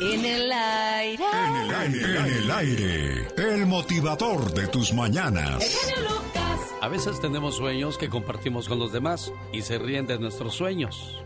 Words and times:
En 0.00 0.24
el 0.24 0.50
aire. 0.50 1.24
En 1.32 1.56
el 1.56 1.74
aire. 1.74 2.18
En 2.18 2.26
el 2.26 2.50
aire. 2.50 3.28
El 3.36 3.66
motivador 3.66 4.52
de 4.52 4.66
tus 4.68 4.92
mañanas. 4.94 5.76
A 6.80 6.88
veces 6.88 7.20
tenemos 7.20 7.56
sueños 7.56 7.98
que 7.98 8.08
compartimos 8.08 8.68
con 8.68 8.78
los 8.78 8.92
demás 8.92 9.32
y 9.52 9.62
se 9.62 9.78
ríen 9.78 10.06
de 10.06 10.18
nuestros 10.18 10.54
sueños. 10.54 11.22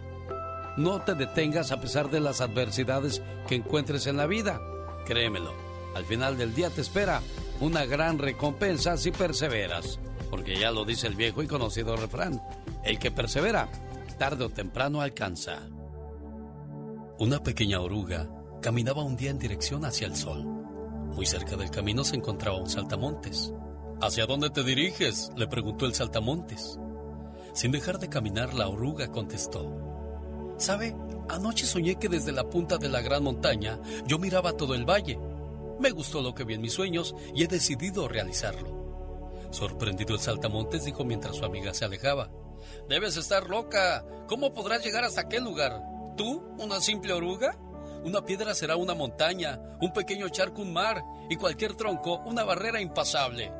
No 0.76 1.00
te 1.00 1.14
detengas 1.14 1.70
a 1.70 1.80
pesar 1.80 2.10
de 2.10 2.20
las 2.20 2.40
adversidades 2.40 3.22
que 3.46 3.54
encuentres 3.54 4.06
en 4.06 4.16
la 4.16 4.26
vida. 4.26 4.60
Créemelo, 5.06 5.54
al 5.94 6.04
final 6.04 6.36
del 6.36 6.54
día 6.54 6.68
te 6.68 6.80
espera 6.80 7.22
una 7.60 7.86
gran 7.86 8.18
recompensa 8.18 8.96
si 8.96 9.12
perseveras. 9.12 9.98
Porque 10.28 10.58
ya 10.58 10.72
lo 10.72 10.84
dice 10.84 11.06
el 11.06 11.14
viejo 11.14 11.42
y 11.42 11.46
conocido 11.46 11.96
refrán, 11.96 12.42
el 12.84 12.98
que 12.98 13.12
persevera, 13.12 13.68
tarde 14.18 14.44
o 14.44 14.50
temprano 14.50 15.00
alcanza. 15.00 15.60
Una 17.18 17.42
pequeña 17.42 17.80
oruga 17.80 18.28
caminaba 18.60 19.02
un 19.02 19.16
día 19.16 19.30
en 19.30 19.38
dirección 19.38 19.84
hacia 19.84 20.06
el 20.06 20.16
sol. 20.16 20.44
Muy 20.44 21.26
cerca 21.26 21.56
del 21.56 21.70
camino 21.70 22.04
se 22.04 22.16
encontraba 22.16 22.58
un 22.58 22.68
saltamontes. 22.68 23.52
¿Hacia 24.00 24.26
dónde 24.26 24.50
te 24.50 24.62
diriges? 24.62 25.30
le 25.36 25.46
preguntó 25.46 25.86
el 25.86 25.94
saltamontes. 25.94 26.78
Sin 27.54 27.72
dejar 27.72 27.98
de 27.98 28.08
caminar, 28.08 28.52
la 28.52 28.68
oruga 28.68 29.08
contestó. 29.08 29.72
¿Sabe? 30.58 30.94
Anoche 31.28 31.66
soñé 31.66 31.96
que 31.96 32.08
desde 32.08 32.32
la 32.32 32.48
punta 32.48 32.76
de 32.76 32.88
la 32.88 33.00
gran 33.00 33.22
montaña 33.22 33.80
yo 34.06 34.18
miraba 34.18 34.52
todo 34.52 34.74
el 34.74 34.84
valle. 34.84 35.18
Me 35.80 35.90
gustó 35.90 36.22
lo 36.22 36.34
que 36.34 36.44
vi 36.44 36.54
en 36.54 36.60
mis 36.62 36.72
sueños 36.72 37.14
y 37.34 37.44
he 37.44 37.46
decidido 37.46 38.08
realizarlo. 38.08 39.48
Sorprendido 39.50 40.14
el 40.14 40.20
saltamontes 40.20 40.84
dijo 40.84 41.04
mientras 41.04 41.36
su 41.36 41.44
amiga 41.44 41.72
se 41.72 41.84
alejaba. 41.84 42.30
Debes 42.88 43.16
estar 43.16 43.48
loca. 43.48 44.04
¿Cómo 44.28 44.52
podrás 44.52 44.84
llegar 44.84 45.04
hasta 45.04 45.22
aquel 45.22 45.44
lugar? 45.44 45.82
¿Tú, 46.16 46.42
una 46.58 46.80
simple 46.80 47.12
oruga? 47.12 47.58
Una 48.06 48.24
piedra 48.24 48.54
será 48.54 48.76
una 48.76 48.94
montaña, 48.94 49.58
un 49.80 49.92
pequeño 49.92 50.28
charco 50.28 50.62
un 50.62 50.72
mar 50.72 51.02
y 51.28 51.34
cualquier 51.34 51.74
tronco 51.74 52.20
una 52.24 52.44
barrera 52.44 52.80
impasable. 52.80 53.52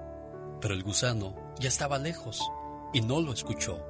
Pero 0.61 0.73
el 0.73 0.85
gusano 0.85 1.35
ya 1.59 1.67
estaba 1.67 1.99
lejos 1.99 2.49
y 2.93 3.01
no 3.01 3.21
lo 3.21 3.33
escuchó. 3.33 3.85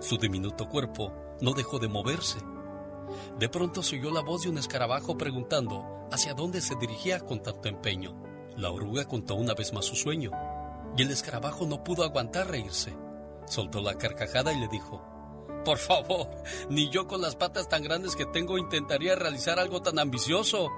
Su 0.00 0.18
diminuto 0.18 0.68
cuerpo 0.68 1.14
no 1.40 1.54
dejó 1.54 1.78
de 1.78 1.88
moverse. 1.88 2.38
De 3.38 3.48
pronto 3.48 3.82
se 3.82 3.96
oyó 3.96 4.10
la 4.10 4.20
voz 4.20 4.42
de 4.42 4.50
un 4.50 4.58
escarabajo 4.58 5.16
preguntando 5.16 6.06
hacia 6.12 6.34
dónde 6.34 6.60
se 6.60 6.76
dirigía 6.76 7.20
con 7.20 7.42
tanto 7.42 7.66
empeño. 7.66 8.22
La 8.54 8.70
oruga 8.70 9.06
contó 9.06 9.34
una 9.34 9.54
vez 9.54 9.72
más 9.72 9.86
su 9.86 9.96
sueño 9.96 10.30
y 10.94 11.04
el 11.04 11.10
escarabajo 11.10 11.64
no 11.64 11.82
pudo 11.82 12.04
aguantar 12.04 12.48
reírse. 12.48 12.94
Soltó 13.46 13.80
la 13.80 13.94
carcajada 13.94 14.52
y 14.52 14.60
le 14.60 14.68
dijo, 14.68 15.15
Por 15.66 15.78
favor, 15.78 16.28
ni 16.70 16.90
yo 16.90 17.08
con 17.08 17.20
las 17.20 17.34
patas 17.34 17.68
tan 17.68 17.82
grandes 17.82 18.14
que 18.14 18.24
tengo 18.24 18.56
intentaría 18.56 19.16
realizar 19.16 19.58
algo 19.58 19.82
tan 19.82 19.98
ambicioso. 19.98 20.70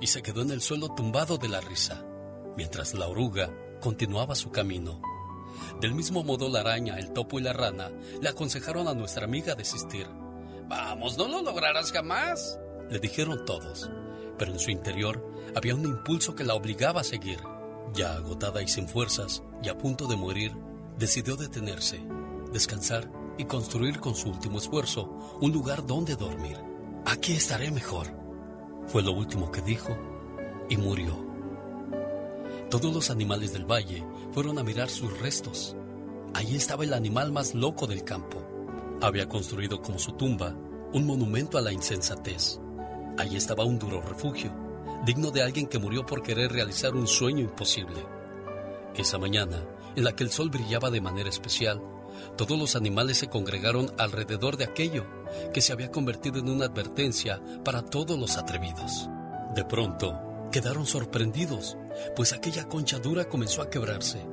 Y 0.00 0.08
se 0.08 0.22
quedó 0.22 0.42
en 0.42 0.50
el 0.50 0.60
suelo 0.60 0.88
tumbado 0.88 1.38
de 1.38 1.48
la 1.48 1.60
risa, 1.60 2.04
mientras 2.56 2.94
la 2.94 3.06
oruga 3.06 3.48
continuaba 3.80 4.34
su 4.34 4.50
camino. 4.50 5.00
Del 5.80 5.94
mismo 5.94 6.24
modo 6.24 6.48
la 6.48 6.60
araña, 6.60 6.98
el 6.98 7.12
topo 7.12 7.38
y 7.38 7.42
la 7.42 7.52
rana 7.52 7.92
le 8.20 8.28
aconsejaron 8.28 8.88
a 8.88 8.94
nuestra 8.94 9.24
amiga 9.24 9.54
desistir. 9.54 10.08
Vamos, 10.66 11.16
no 11.16 11.28
lo 11.28 11.40
lograrás 11.40 11.92
jamás, 11.92 12.58
le 12.90 12.98
dijeron 12.98 13.44
todos, 13.44 13.88
pero 14.36 14.50
en 14.50 14.58
su 14.58 14.72
interior 14.72 15.24
había 15.54 15.76
un 15.76 15.84
impulso 15.84 16.34
que 16.34 16.42
la 16.42 16.54
obligaba 16.54 17.02
a 17.02 17.04
seguir. 17.04 17.38
Ya 17.92 18.14
agotada 18.14 18.62
y 18.62 18.66
sin 18.66 18.88
fuerzas, 18.88 19.44
y 19.62 19.68
a 19.68 19.78
punto 19.78 20.08
de 20.08 20.16
morir, 20.16 20.56
decidió 20.98 21.36
detenerse, 21.36 22.04
descansar 22.52 23.08
y 23.38 23.44
construir 23.44 24.00
con 24.00 24.14
su 24.14 24.28
último 24.28 24.58
esfuerzo 24.58 25.36
un 25.40 25.52
lugar 25.52 25.86
donde 25.86 26.16
dormir. 26.16 26.58
Aquí 27.06 27.32
estaré 27.32 27.70
mejor. 27.70 28.06
Fue 28.86 29.02
lo 29.02 29.12
último 29.12 29.50
que 29.50 29.60
dijo 29.60 29.96
y 30.68 30.76
murió. 30.76 31.16
Todos 32.70 32.92
los 32.92 33.10
animales 33.10 33.52
del 33.52 33.70
valle 33.70 34.04
fueron 34.32 34.58
a 34.58 34.64
mirar 34.64 34.88
sus 34.88 35.18
restos. 35.20 35.76
Allí 36.34 36.56
estaba 36.56 36.84
el 36.84 36.92
animal 36.92 37.30
más 37.30 37.54
loco 37.54 37.86
del 37.86 38.04
campo. 38.04 38.42
Había 39.00 39.28
construido 39.28 39.80
como 39.80 39.98
su 39.98 40.12
tumba 40.12 40.56
un 40.92 41.06
monumento 41.06 41.58
a 41.58 41.60
la 41.60 41.72
insensatez. 41.72 42.60
Allí 43.18 43.36
estaba 43.36 43.64
un 43.64 43.78
duro 43.78 44.00
refugio, 44.00 44.52
digno 45.04 45.30
de 45.30 45.42
alguien 45.42 45.66
que 45.66 45.78
murió 45.78 46.04
por 46.04 46.22
querer 46.22 46.50
realizar 46.52 46.94
un 46.94 47.06
sueño 47.06 47.40
imposible. 47.40 48.04
Esa 48.96 49.18
mañana, 49.18 49.64
en 49.94 50.04
la 50.04 50.16
que 50.16 50.24
el 50.24 50.30
sol 50.30 50.50
brillaba 50.50 50.90
de 50.90 51.00
manera 51.00 51.28
especial, 51.28 51.82
todos 52.36 52.58
los 52.58 52.76
animales 52.76 53.18
se 53.18 53.28
congregaron 53.28 53.92
alrededor 53.98 54.56
de 54.56 54.64
aquello 54.64 55.06
que 55.52 55.60
se 55.60 55.72
había 55.72 55.90
convertido 55.90 56.38
en 56.38 56.48
una 56.48 56.66
advertencia 56.66 57.40
para 57.64 57.82
todos 57.82 58.18
los 58.18 58.36
atrevidos. 58.36 59.08
De 59.54 59.64
pronto, 59.64 60.20
quedaron 60.50 60.86
sorprendidos, 60.86 61.76
pues 62.16 62.32
aquella 62.32 62.64
concha 62.68 62.98
dura 62.98 63.28
comenzó 63.28 63.62
a 63.62 63.70
quebrarse. 63.70 64.24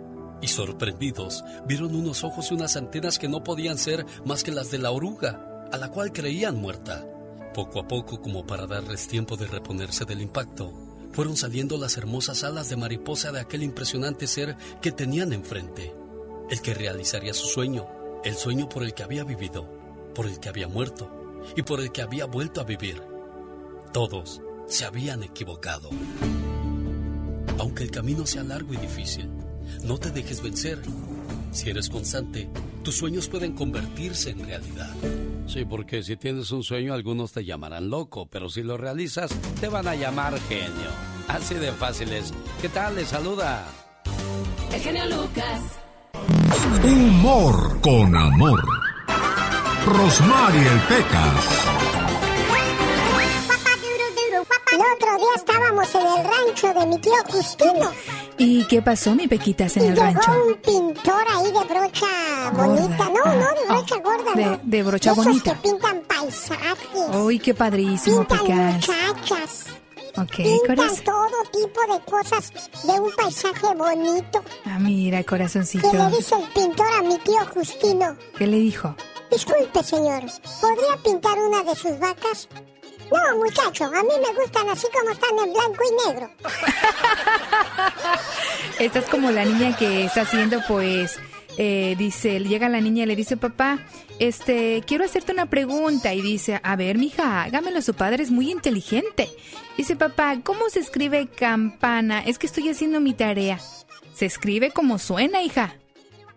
Y 0.42 0.48
sorprendidos, 0.48 1.44
vieron 1.66 1.96
unos 1.96 2.24
ojos 2.24 2.52
y 2.52 2.56
unas 2.56 2.76
antenas 2.76 3.20
que 3.20 3.28
no 3.28 3.44
podían 3.44 3.78
ser 3.78 4.06
más 4.26 4.44
que 4.44 4.52
las 4.52 4.72
de 4.72 4.80
la 4.80 4.92
oruga, 4.92 5.68
a 5.72 5.78
la 5.78 5.90
cual 5.90 6.12
creían 6.12 6.58
muerta. 6.58 7.06
Poco 7.54 7.80
a 7.80 7.88
poco, 7.88 8.22
como 8.22 8.46
para 8.46 8.66
darles 8.66 9.08
tiempo 9.08 9.38
de 9.38 9.46
reponerse 9.46 10.06
del 10.06 10.22
impacto, 10.22 10.74
fueron 11.12 11.36
saliendo 11.36 11.78
las 11.78 11.98
hermosas 11.98 12.44
alas 12.44 12.70
de 12.70 12.78
mariposa 12.78 13.32
de 13.32 13.40
aquel 13.40 13.64
impresionante 13.64 14.28
ser 14.28 14.56
que 14.82 14.92
tenían 14.92 15.34
enfrente, 15.34 15.94
el 16.52 16.62
que 16.62 16.74
realizaría 16.74 17.34
su 17.34 17.48
sueño, 17.48 17.88
el 18.26 18.36
sueño 18.36 18.68
por 18.68 18.84
el 18.84 18.94
que 18.94 19.04
había 19.04 19.24
vivido, 19.24 19.66
por 20.14 20.28
el 20.28 20.38
que 20.42 20.50
había 20.50 20.68
muerto 20.68 21.10
y 21.56 21.62
por 21.62 21.80
el 21.80 21.94
que 21.94 22.02
había 22.02 22.26
vuelto 22.26 22.60
a 22.60 22.66
vivir. 22.66 23.02
Todos 23.94 24.42
se 24.68 24.84
habían 24.84 25.24
equivocado. 25.24 25.90
Aunque 27.58 27.84
el 27.84 27.92
camino 27.92 28.26
sea 28.26 28.44
largo 28.44 28.74
y 28.74 28.78
difícil, 28.78 29.30
no 29.86 29.98
te 29.98 30.12
dejes 30.12 30.42
vencer. 30.44 30.82
Si 31.54 31.70
eres 31.70 31.90
constante, 31.90 32.50
tus 32.84 32.98
sueños 32.98 33.30
pueden 33.30 33.54
convertirse 33.54 34.32
en 34.32 34.46
realidad. 34.46 34.94
Sí, 35.48 35.64
porque 35.64 36.04
si 36.04 36.18
tienes 36.18 36.52
un 36.52 36.64
sueño, 36.64 36.94
algunos 36.94 37.32
te 37.32 37.46
llamarán 37.46 37.90
loco, 37.90 38.26
pero 38.26 38.50
si 38.50 38.62
lo 38.62 38.76
realizas, 38.76 39.32
te 39.62 39.70
van 39.70 39.88
a 39.88 39.96
llamar 39.96 40.38
genio. 40.50 40.92
Así 41.30 41.56
de 41.56 41.72
fácil 41.72 42.12
es. 42.12 42.34
¿Qué 42.62 42.68
tal? 42.68 42.96
Les 42.96 43.08
saluda. 43.08 43.66
El 44.74 44.82
genio 44.82 45.06
Lucas. 45.06 45.81
Humor 46.84 47.80
con 47.82 48.16
amor. 48.16 48.62
Rosmarie 49.86 50.70
Pecas. 50.88 51.68
El 54.74 54.80
otro 54.96 55.18
día 55.18 55.28
estábamos 55.36 55.96
en 55.96 56.02
el 56.02 56.24
rancho 56.32 56.74
de 56.80 56.86
mi 56.88 56.98
tío 57.00 57.12
Justino. 57.30 57.92
¿Y 58.38 58.64
qué 58.66 58.82
pasó, 58.82 59.14
mi 59.14 59.28
Pequitas, 59.28 59.76
en 59.78 59.84
y 59.84 59.88
el 59.88 59.94
llegó 59.96 60.06
rancho? 60.06 60.32
un 60.48 60.56
pintor 60.56 61.24
ahí 61.30 61.46
de 61.52 61.74
brocha 61.74 62.52
bonita. 62.54 63.10
No, 63.10 63.20
Ah, 63.26 63.36
no, 63.36 63.60
de 63.60 63.66
brocha 63.68 63.96
oh, 63.98 64.02
gorda, 64.02 64.34
de- 64.34 64.46
no. 64.46 64.60
de 64.64 64.84
brocha 64.84 65.12
Esos 65.12 65.26
bonita. 65.26 65.54
que 65.54 65.70
pintan 65.70 66.02
paisajes. 66.08 67.16
¡Uy, 67.16 67.40
qué 67.40 67.54
padrísimo, 67.54 68.20
pintan 68.26 68.40
Pecas! 68.48 68.74
muchachas. 68.76 69.66
Ok, 70.18 70.36
Pintan 70.36 70.76
corazón. 70.76 71.04
todo 71.06 71.44
tipo 71.54 71.94
de 71.94 72.00
cosas 72.02 72.52
de 72.84 72.92
un 73.00 73.12
paisaje 73.16 73.74
bonito. 73.76 74.44
Ah, 74.66 74.78
mira, 74.80 75.20
¿Qué 75.20 75.26
corazoncito. 75.26 75.92
le 75.94 76.18
dice 76.18 76.36
el 76.36 76.48
pintor 76.50 76.88
a 77.00 77.02
mi 77.02 77.18
tío 77.20 77.40
Justino? 77.54 78.18
¿Qué 78.38 78.46
le 78.48 78.58
dijo? 78.58 78.94
Disculpe, 79.32 79.82
señor, 79.84 80.24
¿podría 80.60 80.98
pintar 81.04 81.38
una 81.40 81.64
de 81.64 81.76
sus 81.76 81.98
vacas? 82.00 82.50
No, 83.12 83.38
muchacho, 83.38 83.86
a 83.86 84.04
mí 84.04 84.14
me 84.26 84.34
gustan 84.42 84.70
así 84.70 84.88
como 84.98 85.12
están 85.12 85.38
en 85.40 85.54
blanco 85.54 85.84
y 85.90 86.10
negro. 86.10 86.30
Esta 88.80 89.00
es 89.00 89.06
como 89.10 89.32
la 89.32 89.46
niña 89.46 89.76
que 89.78 90.06
está 90.06 90.22
haciendo, 90.22 90.60
pues, 90.68 91.20
eh, 91.58 91.96
dice, 91.98 92.40
llega 92.40 92.70
la 92.70 92.82
niña 92.82 93.04
y 93.04 93.08
le 93.08 93.16
dice, 93.16 93.38
papá, 93.38 93.80
este, 94.20 94.84
quiero 94.86 95.06
hacerte 95.06 95.32
una 95.32 95.48
pregunta. 95.48 96.14
Y 96.14 96.22
dice, 96.22 96.60
a 96.64 96.76
ver, 96.76 96.98
mija, 96.98 97.44
hágamelo, 97.44 97.82
su 97.82 97.94
padre 97.94 98.24
es 98.24 98.32
muy 98.32 98.52
inteligente. 98.52 99.30
Dice, 99.78 99.96
papá, 99.96 100.38
¿cómo 100.44 100.70
se 100.70 100.80
escribe 100.80 101.28
campana? 101.28 102.22
Es 102.22 102.38
que 102.40 102.48
estoy 102.48 102.70
haciendo 102.70 103.00
mi 103.00 103.14
tarea. 103.14 103.60
Se 104.14 104.26
escribe 104.26 104.72
como 104.72 105.00
suena, 105.00 105.42
hija. 105.42 105.76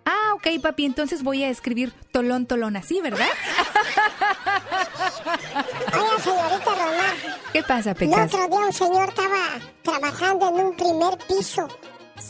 Ah, 0.06 0.34
ok, 0.34 0.60
papi, 0.60 0.84
entonces 0.84 1.22
voy 1.22 1.44
a 1.44 1.48
escribir 1.48 1.92
tolón, 2.12 2.44
tolón, 2.46 2.76
así, 2.76 3.00
¿verdad? 3.00 3.26
Oiga, 5.94 6.18
señorita 6.22 6.70
Román, 6.70 7.16
¿Qué 7.52 7.62
pasa, 7.62 7.90
el 7.90 7.96
Pecas? 7.96 8.34
otro 8.34 8.48
día 8.48 8.66
un 8.66 8.72
señor 8.72 9.08
estaba 9.08 9.58
trabajando 9.82 10.48
en 10.48 10.54
un 10.66 10.76
primer 10.76 11.18
piso. 11.26 11.68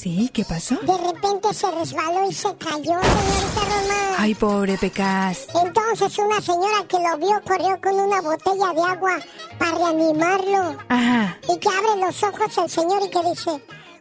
Sí, 0.05 0.29
¿qué 0.35 0.45
pasó? 0.45 0.77
De 0.83 0.99
repente 0.99 1.55
se 1.55 1.71
resbaló 1.71 2.29
y 2.29 2.35
se 2.35 2.55
cayó, 2.57 2.77
señorita 2.77 3.63
Román. 3.63 4.15
Ay, 4.19 4.35
pobre 4.35 4.77
Pecas. 4.77 5.47
Entonces 5.55 6.19
una 6.19 6.43
señora 6.43 6.85
que 6.87 6.99
lo 6.99 7.17
vio 7.17 7.41
corrió 7.43 7.81
con 7.81 7.95
una 7.95 8.21
botella 8.21 8.75
de 8.75 8.83
agua 8.83 9.19
para 9.59 9.79
reanimarlo. 9.79 10.77
Ajá. 10.91 11.39
Y 11.49 11.59
que 11.59 11.69
abre 11.71 11.97
los 12.03 12.23
ojos 12.23 12.59
el 12.59 12.69
señor 12.69 13.03
y 13.03 13.09
que 13.09 13.23
dice, 13.31 13.51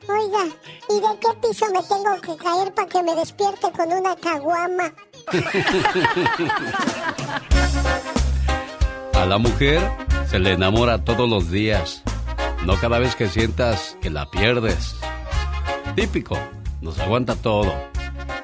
oiga, 0.10 0.44
¿y 0.90 0.96
de 0.96 1.20
qué 1.22 1.30
piso 1.48 1.68
me 1.72 1.82
tengo 1.84 2.20
que 2.20 2.36
caer 2.36 2.74
para 2.74 2.90
que 2.90 3.02
me 3.02 3.16
despierte 3.16 3.72
con 3.72 3.94
una 3.94 4.14
caguama? 4.18 4.94
A 9.14 9.26
la 9.26 9.38
mujer 9.38 9.90
se 10.30 10.38
le 10.38 10.52
enamora 10.52 11.06
todos 11.06 11.30
los 11.30 11.50
días. 11.50 12.04
no 12.66 12.78
cada 12.78 13.00
vez 13.00 13.16
que 13.16 13.30
sientas 13.30 13.96
que 14.02 14.10
la 14.10 14.30
pierdes. 14.30 14.98
Típico, 15.96 16.38
nos 16.82 16.98
aguanta 17.00 17.36
todo. 17.36 17.72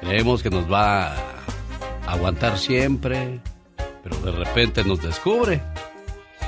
Creemos 0.00 0.42
que 0.42 0.50
nos 0.50 0.70
va 0.70 1.12
a 1.14 1.16
aguantar 2.06 2.56
siempre, 2.58 3.40
pero 4.04 4.16
de 4.18 4.30
repente 4.30 4.84
nos 4.84 5.02
descubre. 5.02 5.60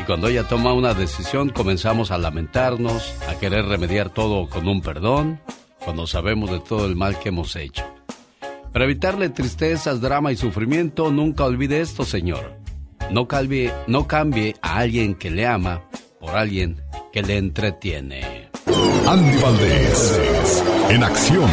Y 0.01 0.05
cuando 0.05 0.29
ella 0.29 0.47
toma 0.47 0.73
una 0.73 0.95
decisión 0.95 1.51
comenzamos 1.51 2.13
a 2.13 2.19
lamentarnos, 2.19 3.15
a 3.29 3.35
querer 3.39 3.67
remediar 3.67 4.11
todo 4.11 4.49
con 4.49 4.69
un 4.69 4.81
perdón, 4.81 5.41
cuando 5.85 6.07
sabemos 6.07 6.51
de 6.51 6.61
todo 6.61 6.87
el 6.87 6.95
mal 6.95 7.19
que 7.19 7.31
hemos 7.31 7.57
hecho. 7.57 7.85
Para 8.73 8.85
evitarle 8.85 9.29
tristezas, 9.29 10.01
drama 10.01 10.31
y 10.31 10.37
sufrimiento, 10.37 11.11
nunca 11.11 11.45
olvide 11.45 11.81
esto, 11.81 12.05
Señor. 12.05 12.55
No 13.11 13.27
cambie, 13.27 13.73
no 13.89 14.07
cambie 14.07 14.55
a 14.63 14.79
alguien 14.79 15.17
que 15.17 15.31
le 15.31 15.47
ama 15.47 15.83
por 16.21 16.37
alguien 16.37 16.81
que 17.13 17.23
le 17.23 17.39
entretiene. 17.39 18.52
Andy 19.07 19.39
Valdés, 19.39 20.23
en 20.89 21.05
acción. 21.05 21.51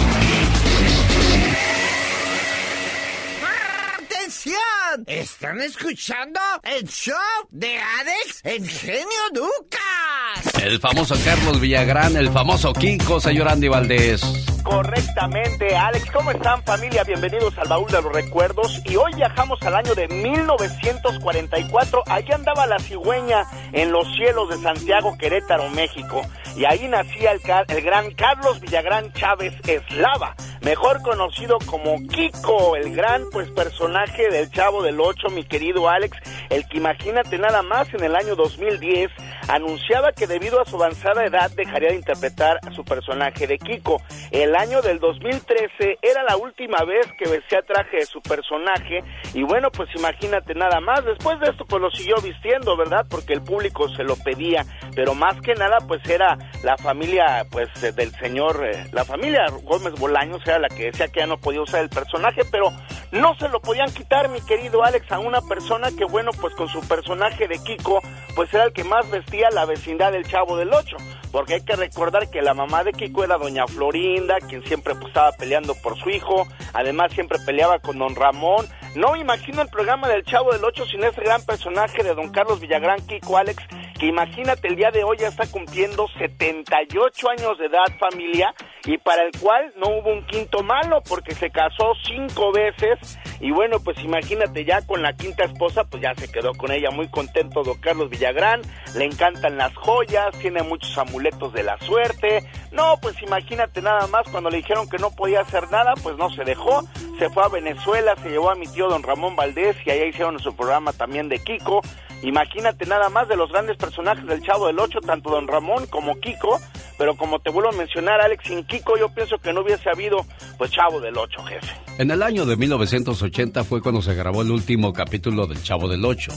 ¡Atención! 3.98 5.04
¿Están 5.08 5.62
escuchando 5.62 6.40
el 6.64 6.88
show 6.88 7.16
de 7.50 7.78
Alex 7.78 8.42
El 8.44 8.68
Genio 8.68 9.06
Lucas? 9.34 10.49
El 10.64 10.80
famoso 10.80 11.16
Carlos 11.24 11.62
Villagrán, 11.62 12.18
el 12.18 12.30
famoso 12.32 12.74
Kiko, 12.74 13.22
señor 13.22 13.48
Andy 13.48 13.70
Valdés. 13.70 14.22
Correctamente, 14.64 15.76
Alex. 15.76 16.12
¿Cómo 16.12 16.32
están 16.32 16.62
familia? 16.64 17.04
Bienvenidos 17.04 17.58
al 17.58 17.70
baúl 17.70 17.90
de 17.90 18.02
los 18.02 18.14
recuerdos. 18.14 18.82
Y 18.86 18.98
hoy 18.98 19.12
viajamos 19.16 19.60
al 19.62 19.76
año 19.76 19.96
de 19.96 20.08
1944. 20.10 22.04
Allí 22.08 22.32
andaba 22.34 22.68
la 22.68 22.78
cigüeña 22.80 23.46
en 23.72 23.92
los 23.92 24.06
cielos 24.16 24.50
de 24.50 24.58
Santiago, 24.58 25.18
Querétaro, 25.18 25.70
México. 25.70 26.22
Y 26.58 26.66
ahí 26.66 26.88
nacía 26.88 27.32
el, 27.32 27.42
el 27.68 27.84
gran 27.84 28.12
Carlos 28.12 28.60
Villagrán 28.60 29.14
Chávez 29.14 29.54
Eslava, 29.66 30.36
mejor 30.62 31.02
conocido 31.02 31.58
como 31.66 31.96
Kiko, 32.08 32.76
el 32.76 32.94
gran 32.94 33.24
pues 33.32 33.50
personaje 33.52 34.30
del 34.30 34.52
Chavo 34.52 34.84
del 34.84 35.00
Ocho, 35.00 35.30
mi 35.30 35.46
querido 35.46 35.88
Alex, 35.88 36.18
el 36.50 36.68
que 36.68 36.78
imagínate 36.78 37.38
nada 37.38 37.62
más 37.62 37.88
en 37.94 38.04
el 38.04 38.16
año 38.16 38.36
2010 38.36 39.10
anunciaba 39.48 40.12
que 40.12 40.28
debido 40.28 40.49
a 40.58 40.66
su 40.66 40.78
avanzada 40.78 41.26
edad 41.26 41.52
dejaría 41.52 41.90
de 41.90 41.96
interpretar 41.96 42.60
a 42.66 42.72
su 42.72 42.84
personaje 42.84 43.46
de 43.46 43.60
Kiko. 43.60 44.02
El 44.32 44.56
año 44.56 44.82
del 44.82 45.00
2013 45.00 46.00
era 46.02 46.24
la 46.24 46.38
última 46.38 46.84
vez 46.86 47.08
que 47.18 47.30
vestía 47.30 47.62
traje 47.62 47.98
de 47.98 48.06
su 48.06 48.22
personaje 48.22 49.04
y 49.34 49.44
bueno, 49.44 49.70
pues 49.72 49.90
imagínate 49.96 50.56
nada 50.56 50.80
más. 50.80 51.06
Después 51.06 51.40
de 51.40 51.52
esto 51.52 51.66
pues 51.66 51.82
lo 51.82 51.92
siguió 51.92 52.16
vistiendo, 52.22 52.76
¿verdad? 52.76 53.06
Porque 53.10 53.34
el 53.34 53.42
público 53.42 53.88
se 53.90 54.04
lo 54.04 54.16
pedía, 54.16 54.66
pero 54.96 55.14
más 55.14 55.40
que 55.42 55.54
nada 55.54 55.78
pues 55.88 56.02
era 56.10 56.38
la 56.64 56.78
familia 56.78 57.46
pues 57.52 57.70
del 57.96 58.12
señor, 58.16 58.66
eh, 58.66 58.86
la 58.92 59.06
familia 59.06 59.46
Gómez 59.64 59.94
Bolaños 60.00 60.42
era 60.46 60.60
la 60.60 60.70
que 60.70 60.86
decía 60.86 61.10
que 61.10 61.20
ya 61.20 61.28
no 61.28 61.38
podía 61.38 61.62
usar 61.62 61.82
el 61.82 61.90
personaje, 61.90 62.42
pero 62.52 62.72
no 63.12 63.36
se 63.36 63.50
lo 63.50 63.60
podían 63.60 63.92
quitar, 63.92 64.30
mi 64.30 64.42
querido 64.42 64.84
Alex, 64.84 65.12
a 65.12 65.20
una 65.20 65.42
persona 65.42 65.90
que 65.96 66.06
bueno, 66.06 66.32
pues 66.40 66.56
con 66.56 66.68
su 66.68 66.80
personaje 66.88 67.48
de 67.48 67.60
Kiko 67.60 68.02
pues 68.36 68.54
era 68.54 68.66
el 68.66 68.74
que 68.74 68.84
más 68.84 69.10
vestía 69.10 69.50
la 69.52 69.66
vecindad 69.66 70.12
del 70.12 70.26
Chavo 70.26 70.39
del 70.46 70.74
Ocho, 70.74 70.98
porque 71.32 71.56
hay 71.56 71.62
que 71.62 71.76
recordar 71.76 72.30
que 72.30 72.42
la 72.42 72.54
mamá 72.54 72.84
de 72.84 72.94
Kiko 72.94 73.24
era 73.24 73.38
doña 73.38 73.68
Florinda, 73.68 74.38
quien 74.40 74.64
siempre 74.64 74.96
pues, 74.96 75.08
estaba 75.08 75.32
peleando 75.34 75.76
por 75.76 75.98
su 75.98 76.10
hijo, 76.10 76.48
además 76.74 77.12
siempre 77.14 77.38
peleaba 77.46 77.80
con 77.80 78.00
don 78.00 78.16
Ramón. 78.16 78.68
No 78.96 79.12
me 79.12 79.20
imagino 79.20 79.62
el 79.62 79.68
programa 79.68 80.08
del 80.08 80.24
Chavo 80.24 80.52
del 80.52 80.64
Ocho 80.64 80.86
sin 80.86 81.04
ese 81.04 81.22
gran 81.22 81.44
personaje 81.46 82.04
de 82.04 82.16
don 82.16 82.30
Carlos 82.30 82.60
Villagrán, 82.60 83.06
Kiko 83.06 83.38
Alex, 83.38 83.64
que 84.00 84.08
imagínate 84.08 84.70
el 84.70 84.78
día 84.78 84.92
de 84.92 85.04
hoy 85.04 85.18
ya 85.18 85.28
está 85.28 85.46
cumpliendo 85.46 86.08
78 86.18 87.30
años 87.30 87.58
de 87.58 87.66
edad 87.66 87.86
familia 88.00 88.56
y 88.86 88.98
para 88.98 89.24
el 89.24 89.32
cual 89.40 89.74
no 89.76 89.90
hubo 89.90 90.14
un 90.14 90.26
quinto 90.26 90.64
malo 90.64 91.02
porque 91.08 91.36
se 91.36 91.50
casó 91.52 91.94
cinco 92.06 92.54
veces 92.54 93.20
y 93.42 93.52
bueno 93.52 93.80
pues 93.84 94.00
imagínate 94.02 94.64
ya 94.64 94.82
con 94.88 95.02
la 95.02 95.14
quinta 95.14 95.44
esposa 95.44 95.84
pues 95.84 96.02
ya 96.02 96.16
se 96.16 96.32
quedó 96.32 96.54
con 96.54 96.72
ella 96.72 96.92
muy 96.92 97.10
contento 97.10 97.62
don 97.62 97.78
Carlos 97.82 98.10
Villagrán, 98.10 98.62
le 98.96 99.04
encantan 99.04 99.58
las 99.58 99.76
joyas, 99.76 100.38
tiene 100.40 100.64
muchos 100.64 100.98
amuletos 100.98 101.52
de 101.52 101.64
la 101.64 101.78
suerte, 101.80 102.48
no 102.72 102.96
pues 103.02 103.22
imagínate 103.22 103.82
nada 103.82 104.08
más 104.08 104.30
cuando 104.30 104.50
le 104.50 104.58
dijeron 104.58 104.90
que 104.90 104.98
no 104.98 105.12
podía 105.12 105.42
hacer 105.42 105.70
nada 105.72 105.94
pues 106.02 106.16
no 106.16 106.30
se 106.30 106.46
dejó, 106.46 106.84
se 107.18 107.30
fue 107.30 107.44
a 107.44 107.50
Venezuela, 107.50 108.16
se 108.24 108.30
llevó 108.30 108.50
a 108.50 108.56
mi 108.56 108.66
tío 108.68 108.88
don 108.88 109.04
Ramón 109.04 109.36
Valdés 109.36 109.76
y 109.86 109.92
allá 109.92 110.06
hicieron 110.06 110.40
su 110.40 110.56
programa 110.56 110.94
también 110.94 111.28
de 111.28 111.40
Kiko 111.44 111.82
Imagínate 112.22 112.86
nada 112.86 113.10
más 113.10 113.28
de 113.30 113.38
los 113.38 113.52
grandes 113.52 113.78
personajes 113.78 114.26
del 114.26 114.42
Chavo 114.42 114.68
del 114.68 114.80
Ocho, 114.80 115.00
tanto 115.00 115.30
Don 115.30 115.48
Ramón 115.48 115.88
como 115.88 116.20
Kiko, 116.20 116.60
pero 116.98 117.16
como 117.16 117.40
te 117.40 117.50
vuelvo 117.50 117.70
a 117.70 117.74
mencionar, 117.74 118.20
Alex, 118.20 118.44
sin 118.46 118.66
Kiko 118.66 118.98
yo 118.98 119.10
pienso 119.10 119.38
que 119.38 119.54
no 119.54 119.62
hubiese 119.62 119.90
habido, 119.90 120.26
pues, 120.58 120.72
Chavo 120.72 121.00
del 121.00 121.18
Ocho, 121.18 121.42
jefe. 121.44 121.74
En 121.98 122.12
el 122.12 122.22
año 122.22 122.46
de 122.46 122.58
1980 122.58 123.64
fue 123.64 123.82
cuando 123.82 124.02
se 124.02 124.14
grabó 124.14 124.42
el 124.42 124.52
último 124.52 124.92
capítulo 124.92 125.48
del 125.48 125.64
Chavo 125.64 125.88
del 125.88 126.04
Ocho. 126.04 126.32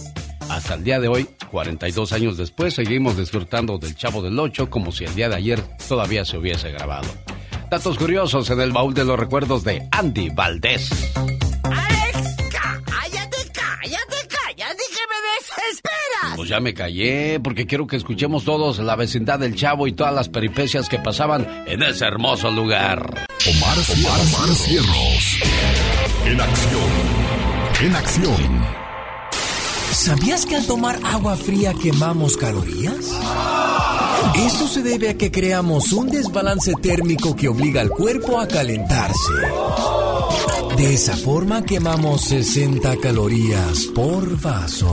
Hasta 0.48 0.74
el 0.74 0.84
día 0.84 1.00
de 1.00 1.08
hoy, 1.08 1.28
42 1.50 2.12
años 2.12 2.36
después, 2.36 2.74
seguimos 2.74 3.16
disfrutando 3.16 3.78
del 3.78 3.96
Chavo 3.96 4.22
del 4.22 4.38
Ocho 4.38 4.70
como 4.70 4.92
si 4.92 5.04
el 5.04 5.14
día 5.14 5.28
de 5.28 5.36
ayer 5.36 5.60
todavía 5.88 6.24
se 6.24 6.38
hubiese 6.38 6.70
grabado. 6.70 7.08
Datos 7.70 7.96
curiosos 7.96 8.50
en 8.50 8.60
el 8.60 8.70
baúl 8.70 8.92
de 8.92 9.04
los 9.04 9.18
recuerdos 9.18 9.64
de 9.64 9.88
Andy 9.90 10.30
Valdés. 10.30 10.90
Pues 16.42 16.50
ya 16.50 16.58
me 16.58 16.74
callé, 16.74 17.38
porque 17.38 17.68
quiero 17.68 17.86
que 17.86 17.94
escuchemos 17.94 18.44
todos 18.44 18.80
la 18.80 18.96
vecindad 18.96 19.38
del 19.38 19.54
Chavo 19.54 19.86
y 19.86 19.92
todas 19.92 20.12
las 20.12 20.28
peripecias 20.28 20.88
que 20.88 20.98
pasaban 20.98 21.46
en 21.68 21.84
ese 21.84 22.04
hermoso 22.04 22.50
lugar. 22.50 23.28
Omar, 23.48 23.78
Omar, 23.78 24.48
Cierros. 24.56 25.38
En 26.26 26.40
acción. 26.40 26.90
En 27.84 27.94
acción. 27.94 28.66
¿Sabías 29.92 30.44
que 30.44 30.56
al 30.56 30.66
tomar 30.66 30.98
agua 31.04 31.36
fría 31.36 31.74
quemamos 31.80 32.36
calorías? 32.36 33.12
Esto 34.34 34.66
se 34.66 34.82
debe 34.82 35.10
a 35.10 35.14
que 35.16 35.30
creamos 35.30 35.92
un 35.92 36.10
desbalance 36.10 36.72
térmico 36.82 37.36
que 37.36 37.46
obliga 37.46 37.82
al 37.82 37.90
cuerpo 37.90 38.40
a 38.40 38.48
calentarse. 38.48 39.32
De 40.76 40.94
esa 40.94 41.16
forma 41.16 41.62
quemamos 41.62 42.22
60 42.22 42.96
calorías 42.96 43.86
por 43.94 44.40
vaso. 44.40 44.92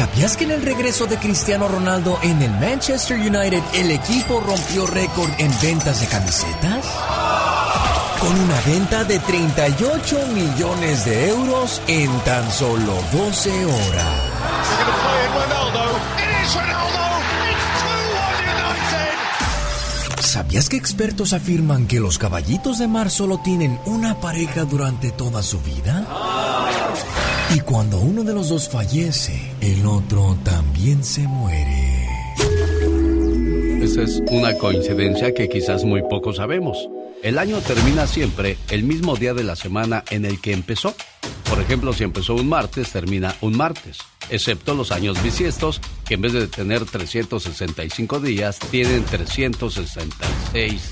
¿Sabías 0.00 0.34
que 0.34 0.44
en 0.44 0.52
el 0.52 0.62
regreso 0.62 1.04
de 1.04 1.18
Cristiano 1.18 1.68
Ronaldo 1.68 2.18
en 2.22 2.40
el 2.40 2.50
Manchester 2.52 3.18
United 3.18 3.62
el 3.74 3.90
equipo 3.90 4.40
rompió 4.40 4.86
récord 4.86 5.28
en 5.36 5.52
ventas 5.60 6.00
de 6.00 6.06
camisetas? 6.06 6.86
Con 8.18 8.34
una 8.40 8.58
venta 8.62 9.04
de 9.04 9.18
38 9.18 10.26
millones 10.28 11.04
de 11.04 11.28
euros 11.28 11.82
en 11.86 12.10
tan 12.20 12.50
solo 12.50 12.94
12 13.12 13.66
horas. 13.66 14.06
¿Sabías 20.22 20.70
que 20.70 20.78
expertos 20.78 21.34
afirman 21.34 21.86
que 21.86 22.00
los 22.00 22.16
caballitos 22.16 22.78
de 22.78 22.88
mar 22.88 23.10
solo 23.10 23.40
tienen 23.44 23.78
una 23.84 24.14
pareja 24.18 24.64
durante 24.64 25.10
toda 25.10 25.42
su 25.42 25.60
vida? 25.60 26.06
Y 27.52 27.60
cuando 27.60 27.98
uno 27.98 28.22
de 28.22 28.32
los 28.32 28.48
dos 28.48 28.68
fallece, 28.68 29.40
el 29.60 29.84
otro 29.84 30.38
también 30.44 31.02
se 31.02 31.26
muere. 31.26 32.06
Esa 33.82 34.02
es 34.02 34.22
una 34.28 34.56
coincidencia 34.56 35.34
que 35.34 35.48
quizás 35.48 35.84
muy 35.84 36.02
poco 36.02 36.32
sabemos. 36.32 36.88
El 37.24 37.38
año 37.38 37.58
termina 37.58 38.06
siempre 38.06 38.56
el 38.70 38.84
mismo 38.84 39.16
día 39.16 39.34
de 39.34 39.42
la 39.42 39.56
semana 39.56 40.04
en 40.10 40.24
el 40.24 40.40
que 40.40 40.52
empezó. 40.52 40.94
Por 41.48 41.60
ejemplo, 41.60 41.92
si 41.92 42.04
empezó 42.04 42.34
un 42.34 42.48
martes, 42.48 42.90
termina 42.90 43.34
un 43.40 43.56
martes, 43.56 43.98
excepto 44.30 44.74
los 44.74 44.92
años 44.92 45.20
bisiestos, 45.20 45.80
que 46.06 46.14
en 46.14 46.20
vez 46.20 46.32
de 46.32 46.46
tener 46.46 46.84
365 46.84 48.20
días, 48.20 48.60
tienen 48.70 49.04
366. 49.04 50.82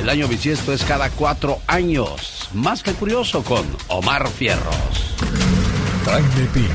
El 0.00 0.08
año 0.08 0.26
bisiesto 0.26 0.72
es 0.72 0.84
cada 0.84 1.10
cuatro 1.10 1.58
años. 1.66 2.48
Más 2.54 2.82
que 2.82 2.92
curioso 2.92 3.42
con 3.44 3.64
Omar 3.88 4.28
Fierros. 4.28 5.25
Jaime 6.06 6.46
Piña, 6.54 6.70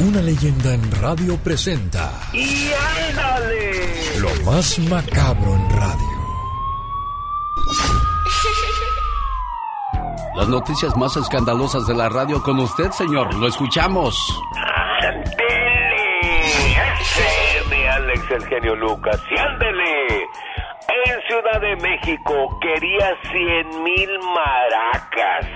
una 0.00 0.20
leyenda 0.20 0.74
en 0.74 0.90
radio 1.00 1.36
presenta. 1.36 2.10
¡Y 2.32 2.72
ándale! 3.08 4.18
Lo 4.18 4.30
más 4.44 4.76
macabro 4.80 5.54
en 5.54 5.70
radio. 5.70 6.18
Las 10.34 10.48
noticias 10.48 10.96
más 10.96 11.16
escandalosas 11.16 11.86
de 11.86 11.94
la 11.94 12.08
radio 12.08 12.42
con 12.42 12.58
usted, 12.58 12.90
señor. 12.90 13.32
Lo 13.34 13.46
escuchamos. 13.46 14.18
¡Ándele! 15.02 16.40
¡Ese 17.00 17.88
Alex 17.90 18.28
el 18.32 18.44
genio 18.46 18.74
Lucas! 18.74 19.22
¡Y 19.30 19.38
ándele! 19.38 19.91
Ciudad 21.32 21.62
de 21.62 21.76
México 21.76 22.58
quería 22.60 23.16
100 23.30 23.82
mil 23.82 24.18
maracas. 24.18 25.46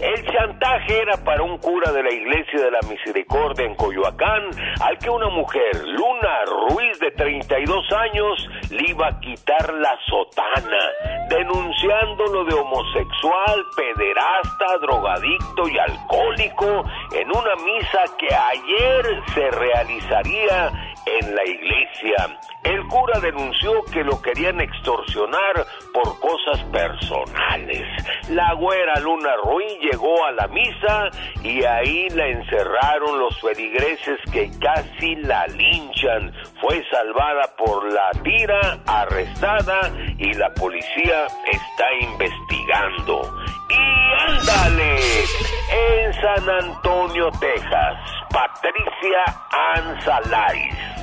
El 0.00 0.24
chantaje 0.26 1.02
era 1.02 1.16
para 1.24 1.42
un 1.42 1.58
cura 1.58 1.90
de 1.90 2.04
la 2.04 2.12
Iglesia 2.12 2.60
de 2.62 2.70
la 2.70 2.78
Misericordia 2.88 3.66
en 3.66 3.74
Coyoacán, 3.74 4.50
al 4.80 4.96
que 4.98 5.10
una 5.10 5.28
mujer, 5.30 5.74
Luna 5.86 6.44
Ruiz 6.68 7.00
de 7.00 7.10
32 7.10 7.84
años, 7.94 8.48
le 8.70 8.90
iba 8.90 9.08
a 9.08 9.18
quitar 9.18 9.74
la 9.74 9.98
sotana, 10.06 11.26
denunciándolo 11.28 12.44
de 12.44 12.54
homosexual, 12.54 13.64
pederasta, 13.76 14.78
drogadicto 14.82 15.68
y 15.68 15.78
alcohólico 15.78 16.84
en 17.12 17.28
una 17.30 17.56
misa 17.56 18.04
que 18.18 18.32
ayer 18.32 19.22
se 19.34 19.50
realizaría 19.50 20.70
en 21.06 21.34
la 21.34 21.44
iglesia. 21.44 22.38
El 22.64 22.82
cura 22.86 23.20
denunció 23.20 23.84
que 23.92 24.02
lo 24.02 24.20
querían 24.22 24.58
extorsionar 24.58 25.66
por 25.92 26.18
cosas 26.18 26.62
personales. 26.72 27.86
La 28.30 28.54
güera 28.54 28.98
Luna 29.00 29.36
Ruiz 29.44 29.78
llegó 29.82 30.24
a 30.24 30.32
la 30.32 30.48
misa 30.48 31.10
y 31.42 31.62
ahí 31.62 32.08
la 32.10 32.26
encerraron 32.26 33.18
los 33.18 33.38
feligreses 33.38 34.18
que 34.32 34.50
casi 34.58 35.14
la 35.16 35.46
linchan. 35.48 36.32
Fue 36.62 36.82
salvada 36.90 37.54
por 37.58 37.92
la 37.92 38.10
tira, 38.22 38.78
arrestada 38.86 39.92
y 40.16 40.32
la 40.32 40.52
policía 40.54 41.26
está 41.52 41.86
investigando. 42.00 43.36
Y 43.68 44.30
ándale, 44.30 45.00
en 45.70 46.14
San 46.14 46.48
Antonio, 46.48 47.30
Texas, 47.40 47.98
Patricia 48.30 49.24
Anzalais 49.74 50.94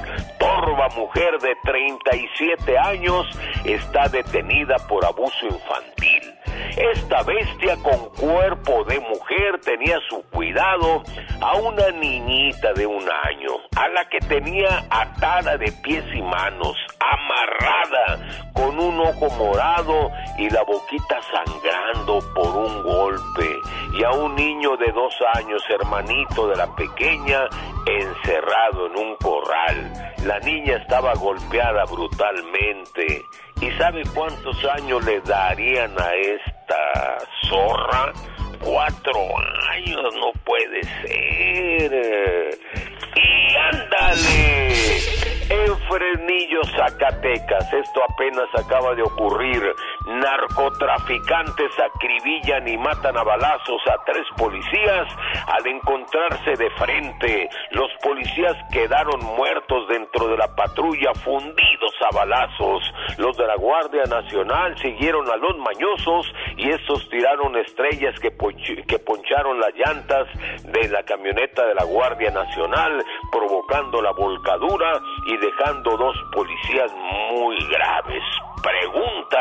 torva 0.41 0.89
mujer 0.95 1.37
de 1.39 1.50
37 1.63 2.77
años 2.77 3.27
está 3.65 4.07
detenida 4.07 4.75
por 4.87 5.05
abuso 5.05 5.45
infantil. 5.45 6.33
Esta 6.77 7.23
bestia 7.23 7.75
con 7.77 8.09
cuerpo 8.11 8.83
de 8.85 8.99
mujer 8.99 9.59
tenía 9.61 9.99
su 10.09 10.23
cuidado 10.29 11.03
a 11.41 11.55
una 11.55 11.89
niñita 11.91 12.73
de 12.73 12.85
un 12.85 13.03
año, 13.03 13.51
a 13.75 13.87
la 13.89 14.07
que 14.09 14.19
tenía 14.19 14.85
atada 14.89 15.57
de 15.57 15.71
pies 15.83 16.03
y 16.13 16.21
manos, 16.21 16.77
amarrada, 16.99 18.51
con 18.53 18.79
un 18.79 18.99
ojo 18.99 19.29
morado 19.37 20.11
y 20.37 20.49
la 20.49 20.63
boquita 20.63 21.19
sangrando 21.33 22.19
por 22.33 22.55
un 22.55 22.83
golpe, 22.83 23.59
y 23.97 24.03
a 24.03 24.11
un 24.11 24.35
niño 24.35 24.77
de 24.77 24.91
dos 24.91 25.13
años, 25.35 25.61
hermanito 25.69 26.47
de 26.47 26.55
la 26.55 26.73
pequeña, 26.75 27.47
encerrado 27.85 28.87
en 28.87 28.97
un 28.97 29.15
corral. 29.17 30.13
La 30.25 30.39
niña 30.39 30.77
estaba 30.77 31.13
golpeada 31.15 31.40
brutalmente. 31.89 33.25
¿Y 33.61 33.71
sabe 33.77 34.03
cuántos 34.13 34.57
años 34.65 35.03
le 35.05 35.21
darían 35.21 35.91
a 35.99 36.13
esta 36.15 37.17
zorra? 37.49 38.13
Cuatro 38.59 39.19
años, 39.69 40.15
no 40.15 40.31
puede 40.43 40.83
ser. 41.03 42.59
Y 43.15 43.55
ándale. 43.55 45.30
En 45.51 45.77
Fresnillo, 45.79 46.61
Zacatecas, 46.77 47.73
esto 47.73 48.01
apenas 48.07 48.47
acaba 48.57 48.95
de 48.95 49.03
ocurrir. 49.03 49.61
Narcotraficantes 50.05 51.71
acribillan 51.77 52.69
y 52.69 52.77
matan 52.77 53.17
a 53.17 53.23
balazos 53.23 53.81
a 53.87 54.01
tres 54.05 54.25
policías 54.37 55.07
al 55.47 55.67
encontrarse 55.67 56.51
de 56.55 56.69
frente. 56.71 57.49
Los 57.71 57.89
policías 58.01 58.55
quedaron 58.71 59.19
muertos 59.35 59.89
dentro 59.89 60.29
de 60.29 60.37
la 60.37 60.55
patrulla, 60.55 61.13
fundidos 61.15 61.95
a 62.09 62.15
balazos. 62.15 62.93
Los 63.17 63.35
de 63.35 63.45
la 63.45 63.57
Guardia 63.57 64.03
Nacional 64.03 64.77
siguieron 64.77 65.29
a 65.29 65.35
los 65.35 65.57
mañosos 65.57 66.31
y 66.55 66.69
estos 66.69 67.09
tiraron 67.09 67.57
estrellas 67.57 68.17
que, 68.21 68.31
que 68.87 68.99
poncharon 68.99 69.59
las 69.59 69.73
llantas 69.75 70.29
de 70.63 70.87
la 70.87 71.03
camioneta 71.03 71.65
de 71.65 71.75
la 71.75 71.83
Guardia 71.83 72.31
Nacional, 72.31 73.03
provocando 73.33 74.01
la 74.01 74.11
volcadura 74.11 75.01
y 75.27 75.40
dejando 75.41 75.97
dos 75.97 76.15
policías 76.31 76.91
muy 77.33 77.57
graves. 77.67 78.23
Pregunta, 78.61 79.37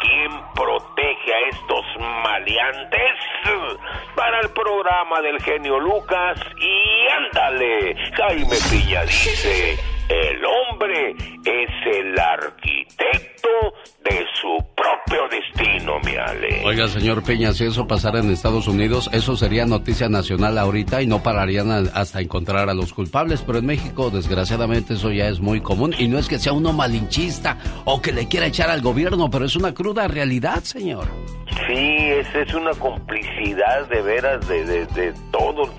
¿quién 0.00 0.30
protege 0.54 1.34
a 1.34 1.48
estos 1.50 1.84
maleantes? 2.22 3.12
Para 4.14 4.40
el 4.40 4.50
programa 4.50 5.20
del 5.22 5.40
genio 5.42 5.78
Lucas 5.78 6.38
y 6.58 7.08
ándale, 7.12 7.94
Jaime 8.16 8.56
Piña 8.70 9.02
dice, 9.02 9.78
el 10.08 10.44
hombre 10.44 11.14
es 11.44 11.96
el 11.96 12.18
arquitecto 12.18 13.48
de 14.04 14.24
su 14.40 14.64
propio 14.74 15.28
destino, 15.28 15.98
mi 16.04 16.16
Ale. 16.16 16.62
Oiga, 16.64 16.88
señor 16.88 17.24
Peña, 17.24 17.52
si 17.52 17.64
eso 17.64 17.86
pasara 17.86 18.20
en 18.20 18.30
Estados 18.30 18.68
Unidos, 18.68 19.10
eso 19.12 19.36
sería 19.36 19.66
noticia 19.66 20.08
nacional 20.08 20.58
ahorita 20.58 21.02
y 21.02 21.06
no 21.06 21.22
pararían 21.22 21.70
hasta 21.92 22.20
encontrar 22.20 22.68
a 22.68 22.74
los 22.74 22.92
culpables. 22.92 23.42
Pero 23.42 23.58
en 23.58 23.66
México, 23.66 24.10
desgraciadamente, 24.10 24.94
eso 24.94 25.10
ya 25.10 25.28
es 25.28 25.40
muy 25.40 25.60
común. 25.60 25.94
Y 25.98 26.08
no 26.08 26.18
es 26.18 26.28
que 26.28 26.38
sea 26.38 26.52
uno 26.52 26.72
malinchista 26.72 27.58
o 27.84 28.00
que 28.00 28.12
le 28.12 28.28
quiera 28.28 28.46
echar 28.56 28.70
al 28.70 28.80
gobierno, 28.80 29.28
pero 29.30 29.44
es 29.44 29.54
una 29.54 29.74
cruda 29.74 30.08
realidad, 30.08 30.62
señor. 30.62 31.04
Sí, 31.66 32.08
es, 32.08 32.34
es 32.34 32.54
una 32.54 32.70
complicidad 32.70 33.86
de 33.88 34.00
veras 34.00 34.48
de, 34.48 34.64
de, 34.64 34.86
de 34.86 35.12
todo. 35.30 35.70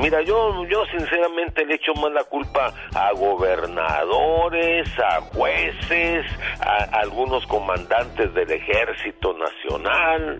Mira, 0.00 0.22
yo, 0.22 0.64
yo 0.66 0.84
sinceramente 0.96 1.66
le 1.66 1.74
echo 1.74 1.92
más 1.94 2.12
la 2.12 2.22
culpa 2.22 2.72
a 2.94 3.10
gobernadores, 3.14 4.88
a 5.00 5.20
jueces, 5.34 6.24
a, 6.60 7.00
algunos 7.00 7.44
comandantes 7.48 8.32
del 8.34 8.52
ejército 8.52 9.36
nacional. 9.36 10.38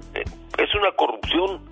Es 0.59 0.75
una 0.77 0.93
corrupción 0.93 1.67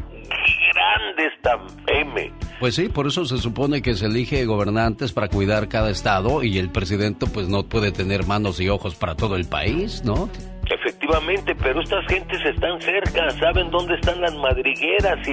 grande 0.74 1.26
esta 1.36 1.56
M. 1.86 2.32
Pues 2.60 2.74
sí, 2.74 2.90
por 2.90 3.06
eso 3.06 3.24
se 3.24 3.38
supone 3.38 3.80
que 3.80 3.94
se 3.94 4.04
elige 4.04 4.44
gobernantes 4.44 5.12
para 5.12 5.28
cuidar 5.28 5.68
cada 5.68 5.88
estado 5.90 6.42
y 6.42 6.58
el 6.58 6.68
presidente 6.68 7.24
pues 7.26 7.48
no 7.48 7.62
puede 7.62 7.90
tener 7.90 8.26
manos 8.26 8.60
y 8.60 8.68
ojos 8.68 8.94
para 8.94 9.14
todo 9.14 9.36
el 9.36 9.46
país, 9.46 10.04
¿no? 10.04 10.28
Efectivamente, 10.70 11.54
pero 11.56 11.80
estas 11.80 12.04
gentes 12.06 12.38
están 12.44 12.78
cerca, 12.82 13.30
saben 13.40 13.70
dónde 13.70 13.94
están 13.94 14.20
las 14.20 14.34
madrigueras, 14.36 15.26
y 15.26 15.32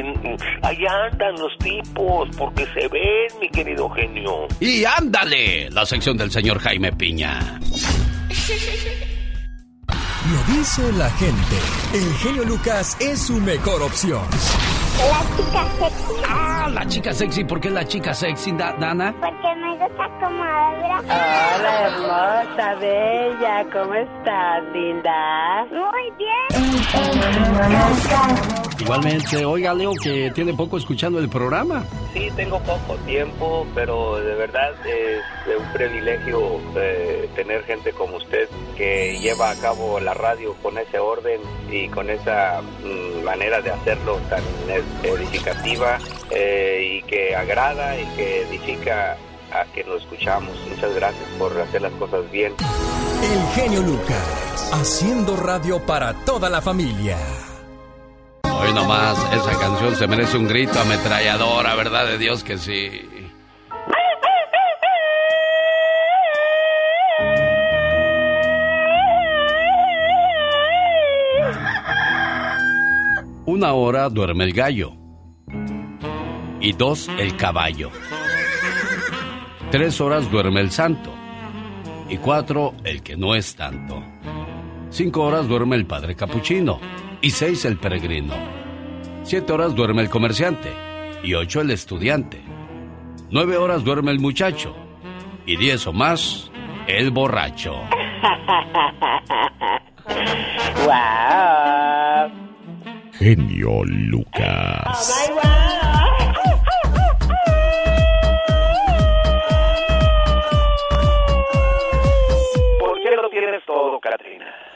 allá 0.65 1.05
andan 1.11 1.35
los 1.35 1.55
tipos, 1.59 2.29
porque 2.37 2.65
se 2.73 2.87
ven, 2.87 3.39
mi 3.41 3.49
querido 3.49 3.89
genio. 3.89 4.47
Y 4.61 4.85
ándale, 4.85 5.69
la 5.69 5.85
sección 5.85 6.17
del 6.17 6.31
señor 6.31 6.59
Jaime 6.59 6.93
Piña. 6.93 7.59
Lo 10.31 10.55
dice 10.55 10.91
la 10.93 11.09
gente. 11.11 11.55
El 11.93 12.13
genio 12.15 12.43
Lucas 12.45 12.97
es 12.99 13.27
su 13.27 13.39
mejor 13.41 13.83
opción. 13.83 14.23
La 14.97 15.21
chica 15.37 15.63
sexy. 15.79 16.13
Ah, 16.27 16.67
la 16.73 16.85
chica 16.87 17.13
sexy. 17.13 17.43
¿Por 17.43 17.59
qué 17.59 17.69
la 17.69 17.85
chica 17.85 18.13
sexy, 18.13 18.51
Dana? 18.53 19.13
Porque 19.19 19.55
me 19.55 19.77
gusta 19.77 20.09
como 20.19 20.43
habla. 20.43 21.01
Hola, 21.05 21.81
hermosa, 21.87 22.75
bella. 22.79 23.65
¿Cómo 23.71 23.93
estás, 23.93 24.63
linda? 24.73 25.65
Muy 25.69 26.11
bien. 26.17 26.47
Igualmente, 28.79 29.45
oiga, 29.45 29.73
Leo, 29.73 29.93
que 30.01 30.31
tiene 30.31 30.53
poco 30.53 30.77
escuchando 30.77 31.19
el 31.19 31.29
programa. 31.29 31.83
Sí, 32.13 32.29
tengo 32.35 32.59
poco 32.59 32.95
tiempo, 33.05 33.65
pero 33.73 34.17
de 34.17 34.35
verdad 34.35 34.73
es 34.85 35.21
un 35.57 35.73
privilegio 35.73 36.61
eh, 36.75 37.29
tener 37.35 37.63
gente 37.63 37.91
como 37.91 38.17
usted 38.17 38.47
que 38.75 39.17
lleva 39.19 39.51
a 39.51 39.55
cabo 39.55 39.99
la 39.99 40.13
radio 40.13 40.53
con 40.61 40.77
ese 40.77 40.99
orden 40.99 41.41
y 41.71 41.87
con 41.89 42.09
esa 42.09 42.61
mm, 42.61 43.23
manera 43.23 43.61
de 43.61 43.71
hacerlo 43.71 44.19
tan 44.29 44.43
edificativa 45.03 45.97
eh, 46.31 46.99
y 46.99 47.07
que 47.07 47.35
agrada 47.35 47.99
y 47.99 48.05
que 48.15 48.41
edifica 48.43 49.17
a 49.51 49.65
que 49.73 49.83
lo 49.83 49.97
escuchamos. 49.97 50.55
Muchas 50.69 50.93
gracias 50.95 51.29
por 51.39 51.59
hacer 51.59 51.81
las 51.81 51.93
cosas 51.93 52.29
bien. 52.31 52.53
El 52.59 53.47
genio 53.55 53.81
Lucas, 53.81 54.69
haciendo 54.73 55.35
radio 55.35 55.83
para 55.85 56.13
toda 56.25 56.49
la 56.49 56.61
familia. 56.61 57.17
Hoy 58.59 58.73
nomás, 58.73 59.17
esa 59.33 59.59
canción 59.59 59.95
se 59.95 60.07
merece 60.07 60.37
un 60.37 60.47
grito 60.47 60.79
ametralladora, 60.79 61.75
¿verdad 61.75 62.07
de 62.07 62.17
Dios 62.17 62.43
que 62.43 62.57
sí? 62.57 62.89
Una 73.45 73.73
hora 73.73 74.09
duerme 74.09 74.43
el 74.43 74.53
gallo. 74.53 74.91
Y 76.59 76.73
dos 76.73 77.07
el 77.17 77.37
caballo. 77.37 77.91
Tres 79.71 80.01
horas 80.01 80.29
duerme 80.29 80.61
el 80.61 80.71
santo. 80.71 81.13
Y 82.09 82.17
cuatro 82.17 82.73
el 82.83 83.03
que 83.03 83.15
no 83.15 83.35
es 83.35 83.55
tanto. 83.55 84.03
Cinco 84.89 85.23
horas 85.23 85.47
duerme 85.47 85.75
el 85.75 85.85
padre 85.85 86.15
capuchino. 86.15 86.79
Y 87.21 87.29
seis 87.31 87.65
el 87.65 87.77
peregrino. 87.77 88.33
Siete 89.23 89.53
horas 89.53 89.75
duerme 89.75 90.01
el 90.01 90.09
comerciante. 90.09 90.71
Y 91.23 91.33
ocho 91.33 91.61
el 91.61 91.71
estudiante. 91.71 92.41
Nueve 93.29 93.57
horas 93.57 93.83
duerme 93.83 94.11
el 94.11 94.19
muchacho. 94.19 94.75
Y 95.45 95.57
diez 95.57 95.85
o 95.87 95.93
más 95.93 96.51
el 96.87 97.11
borracho. 97.11 97.73
¡Wow! 100.85 102.47
genio 103.17 103.83
Lucas. 103.85 105.66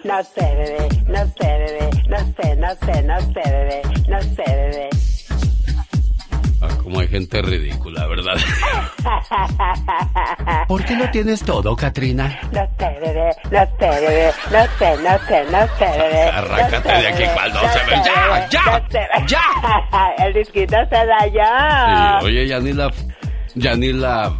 No 0.03 0.23
sé, 0.23 0.41
bebé, 0.41 0.87
no 1.07 1.19
sé, 1.37 1.45
bebé, 1.45 1.89
no 2.07 2.17
sé, 2.17 2.55
no 2.55 2.69
sé, 2.69 3.03
no 3.03 3.19
sé, 3.19 3.41
bebé, 3.45 3.81
no 4.07 4.21
sé, 4.21 4.43
bebé. 4.47 4.89
Ah, 6.59 6.69
como 6.81 6.99
hay 6.99 7.07
gente 7.07 7.39
ridícula, 7.43 8.07
¿verdad? 8.07 8.35
¿Por 10.67 10.83
qué 10.85 10.95
no 10.95 11.09
tienes 11.11 11.43
todo, 11.43 11.75
Katrina? 11.75 12.39
No 12.51 12.67
sé, 12.79 12.99
bebé, 12.99 13.29
no 13.51 13.65
sé, 13.79 13.89
bebé, 14.01 14.31
no 14.51 14.63
sé, 14.79 14.97
no 14.97 15.19
sé, 15.27 15.45
no 15.51 15.67
sé, 15.77 15.85
bebé. 15.85 16.23
Arráncate 16.29 16.89
no 16.89 16.95
sé, 16.95 17.01
de 17.01 17.07
aquí, 17.07 17.23
cual 17.35 17.53
no 17.53 17.61
no 17.61 17.69
se 17.69 17.79
ve. 17.79 17.91
¡Ya, 18.03 18.27
bebé, 18.27 18.47
ya, 18.49 19.19
no 19.19 19.27
ya! 19.27 20.25
El 20.25 20.33
disquito 20.33 20.77
se 20.89 21.05
dañó. 21.05 22.19
Sí, 22.21 22.25
oye, 22.25 22.47
ya 22.47 22.59
ni 22.59 22.73
la... 22.73 22.91
Ya 23.53 23.75
ni 23.75 23.93
la... 23.93 24.33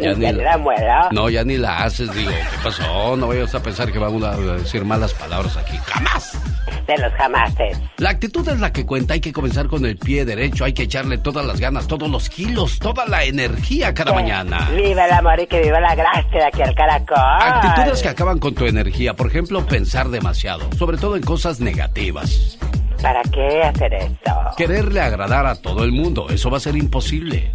Ya 0.00 0.14
ni 0.14 0.32
la 0.32 0.58
muero. 0.58 1.08
No, 1.12 1.28
ya 1.28 1.44
ni 1.44 1.56
la 1.56 1.84
haces, 1.84 2.12
digo, 2.14 2.30
¿qué 2.30 2.56
pasó? 2.62 3.16
No 3.16 3.28
vayas 3.28 3.54
a 3.54 3.62
pensar 3.62 3.92
que 3.92 3.98
vamos 3.98 4.22
a 4.22 4.36
decir 4.36 4.84
malas 4.84 5.12
palabras 5.14 5.56
aquí. 5.56 5.76
¡Jamás! 5.86 6.38
De 6.86 6.98
los 6.98 7.12
jamases. 7.14 7.78
La 7.98 8.10
actitud 8.10 8.48
es 8.48 8.58
la 8.58 8.72
que 8.72 8.84
cuenta, 8.84 9.14
hay 9.14 9.20
que 9.20 9.32
comenzar 9.32 9.68
con 9.68 9.84
el 9.86 9.96
pie 9.96 10.24
derecho, 10.24 10.64
hay 10.64 10.72
que 10.72 10.84
echarle 10.84 11.18
todas 11.18 11.44
las 11.44 11.60
ganas, 11.60 11.86
todos 11.86 12.10
los 12.10 12.28
kilos, 12.28 12.78
toda 12.78 13.06
la 13.06 13.24
energía 13.24 13.94
cada 13.94 14.12
mañana. 14.12 14.68
Viva 14.74 15.04
el 15.04 15.12
amor 15.12 15.38
y 15.40 15.46
que 15.46 15.60
viva 15.60 15.80
la 15.80 15.94
gracia 15.94 16.38
de 16.40 16.44
aquí 16.44 16.62
al 16.62 16.74
caracol. 16.74 17.18
Actitudes 17.18 18.02
que 18.02 18.08
acaban 18.08 18.38
con 18.38 18.54
tu 18.54 18.66
energía, 18.66 19.14
por 19.14 19.28
ejemplo, 19.28 19.64
pensar 19.66 20.08
demasiado, 20.08 20.68
sobre 20.78 20.96
todo 20.96 21.16
en 21.16 21.22
cosas 21.22 21.60
negativas. 21.60 22.58
¿Para 23.02 23.22
qué 23.22 23.62
hacer 23.62 23.94
eso? 23.94 24.34
Quererle 24.56 25.00
agradar 25.00 25.46
a 25.46 25.54
todo 25.54 25.84
el 25.84 25.92
mundo, 25.92 26.26
eso 26.28 26.50
va 26.50 26.58
a 26.58 26.60
ser 26.60 26.76
imposible. 26.76 27.52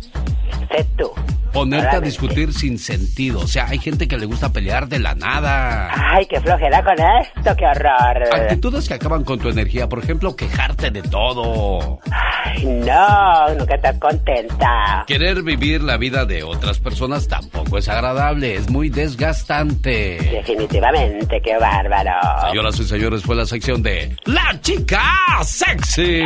Tú. 0.98 1.12
Ponerte 1.52 1.96
a 1.96 2.02
discutir 2.02 2.52
sin 2.54 2.78
sentido, 2.78 3.40
o 3.40 3.48
sea, 3.48 3.68
hay 3.68 3.80
gente 3.80 4.10
que 4.10 4.18
le 4.18 4.26
gusta 4.26 4.52
pelear 4.52 4.90
de 4.90 5.00
la 5.00 5.16
nada. 5.16 5.90
Ay, 5.94 6.26
qué 6.26 6.42
flojera 6.42 6.84
con 6.84 6.96
esto, 6.96 7.56
qué 7.56 7.66
horror. 7.66 8.24
Actitudes 8.34 8.90
que 8.90 8.96
acaban 8.96 9.24
con 9.24 9.40
tu 9.40 9.48
energía, 9.48 9.88
por 9.88 10.00
ejemplo, 10.00 10.36
quejarte 10.36 10.92
de 10.92 11.02
todo. 11.02 12.00
Ay, 12.12 12.66
no, 12.66 13.56
nunca 13.58 13.76
estás 13.76 13.98
contenta. 14.00 15.06
Querer 15.08 15.44
vivir 15.44 15.82
la 15.82 15.96
vida 15.96 16.26
de 16.26 16.44
otras 16.44 16.80
personas 16.80 17.30
tampoco 17.30 17.78
es 17.78 17.88
agradable, 17.88 18.56
es 18.56 18.70
muy 18.70 18.90
desgastante. 18.90 20.18
Definitivamente, 20.32 21.42
qué 21.42 21.58
bárbaro. 21.58 22.50
Señoras 22.50 22.80
y 22.80 22.84
señores, 22.84 23.24
fue 23.24 23.38
la 23.38 23.46
sección 23.46 23.82
de 23.82 24.14
La 24.26 24.60
Chica 24.60 25.02
Sexy. 25.42 26.22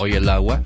Oye 0.00 0.16
el 0.16 0.30
agua. 0.30 0.62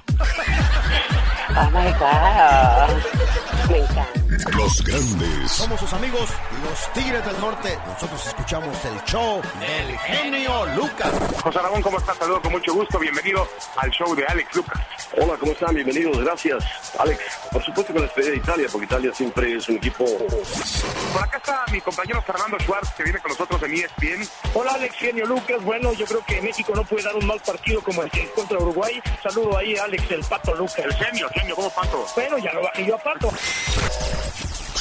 Oh 1.56 1.70
my 1.72 1.90
god. 1.98 3.68
Me 3.68 3.78
encanta. 3.78 4.24
Los 4.34 4.82
grandes 4.82 5.50
Somos 5.52 5.78
sus 5.78 5.92
amigos, 5.92 6.28
los 6.64 6.92
Tigres 6.92 7.24
del 7.24 7.40
Norte. 7.40 7.78
Nosotros 7.86 8.26
escuchamos 8.26 8.76
el 8.84 9.04
show 9.04 9.40
del 9.60 9.98
genio 9.98 10.66
Lucas. 10.74 11.12
José 11.40 11.58
Ramón, 11.60 11.82
¿cómo 11.82 11.98
estás? 11.98 12.16
Saludos 12.18 12.40
con 12.40 12.50
mucho 12.50 12.74
gusto. 12.74 12.98
Bienvenido 12.98 13.46
al 13.76 13.90
show 13.90 14.12
de 14.16 14.26
Alex 14.26 14.56
Lucas. 14.56 14.80
Hola, 15.16 15.36
¿cómo 15.38 15.52
están? 15.52 15.72
Bienvenidos, 15.74 16.18
gracias. 16.18 16.64
Alex, 16.98 17.20
por 17.52 17.64
supuesto 17.64 17.92
con 17.92 18.02
la 18.02 18.08
despedida 18.08 18.30
de 18.32 18.36
Italia, 18.38 18.66
porque 18.72 18.86
Italia 18.86 19.12
siempre 19.14 19.56
es 19.56 19.68
un 19.68 19.76
equipo... 19.76 20.04
Por 20.04 21.22
acá 21.22 21.36
está 21.36 21.64
mi 21.70 21.80
compañero 21.80 22.20
Fernando 22.22 22.58
Schwartz, 22.58 22.90
que 22.96 23.04
viene 23.04 23.20
con 23.20 23.30
nosotros 23.30 23.62
en 23.62 23.74
ESPN. 23.74 24.28
Hola 24.54 24.72
Alex, 24.72 24.96
genio 24.96 25.26
Lucas. 25.26 25.62
Bueno, 25.62 25.92
yo 25.92 26.06
creo 26.06 26.24
que 26.26 26.42
México 26.42 26.72
no 26.74 26.84
puede 26.84 27.04
dar 27.04 27.14
un 27.14 27.26
mal 27.26 27.40
partido 27.40 27.80
como 27.82 28.02
el 28.02 28.10
que 28.10 28.28
contra 28.30 28.58
Uruguay. 28.58 29.00
Saludo 29.22 29.56
ahí 29.58 29.76
a 29.76 29.84
Alex, 29.84 30.10
el 30.10 30.24
Pato 30.24 30.54
Lucas. 30.56 30.78
El 30.78 30.94
genio, 30.94 31.28
genio, 31.32 31.54
¿cómo 31.54 31.70
pato? 31.70 32.04
Bueno, 32.16 32.38
ya 32.38 32.52
lo 32.52 32.62
bajé 32.62 32.84
yo 32.84 32.96
a 32.96 32.98
Pato. 32.98 33.30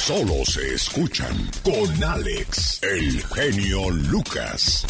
Solo 0.06 0.44
se 0.44 0.74
escuchan 0.74 1.34
con 1.62 2.04
Alex, 2.04 2.78
el 2.82 3.24
genio 3.24 3.88
Lucas. 3.88 4.84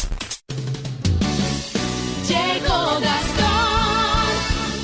Llegó 2.27 2.99
Gastón 2.99 4.25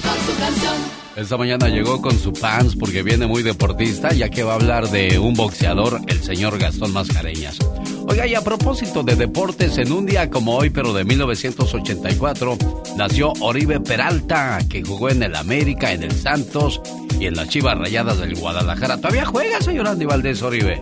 con 0.01 0.25
su 0.25 0.39
canción. 0.39 0.75
Esta 1.17 1.35
mañana 1.35 1.67
llegó 1.67 2.01
con 2.01 2.17
su 2.17 2.31
pants 2.31 2.77
porque 2.77 3.03
viene 3.03 3.27
muy 3.27 3.43
deportista, 3.43 4.13
ya 4.13 4.29
que 4.29 4.43
va 4.43 4.53
a 4.53 4.55
hablar 4.55 4.89
de 4.89 5.19
un 5.19 5.33
boxeador, 5.33 5.99
el 6.07 6.23
señor 6.23 6.57
Gastón 6.57 6.93
Mascareñas. 6.93 7.59
Oiga, 8.07 8.25
y 8.25 8.33
a 8.33 8.41
propósito 8.41 9.03
de 9.03 9.17
deportes, 9.17 9.77
en 9.79 9.91
un 9.91 10.05
día 10.05 10.29
como 10.29 10.55
hoy, 10.55 10.69
pero 10.69 10.93
de 10.93 11.03
1984, 11.03 12.57
nació 12.95 13.33
Oribe 13.41 13.81
Peralta, 13.81 14.59
que 14.69 14.81
jugó 14.81 15.09
en 15.09 15.23
el 15.23 15.35
América, 15.35 15.91
en 15.91 16.03
el 16.03 16.13
Santos 16.13 16.81
y 17.21 17.27
en 17.27 17.35
las 17.35 17.47
Chivas 17.49 17.77
Rayadas 17.77 18.17
del 18.19 18.35
Guadalajara. 18.35 18.97
¿Todavía 18.97 19.25
juega, 19.25 19.61
señor 19.61 19.87
Andy 19.87 20.05
Valdés 20.05 20.41
Oribe? 20.41 20.81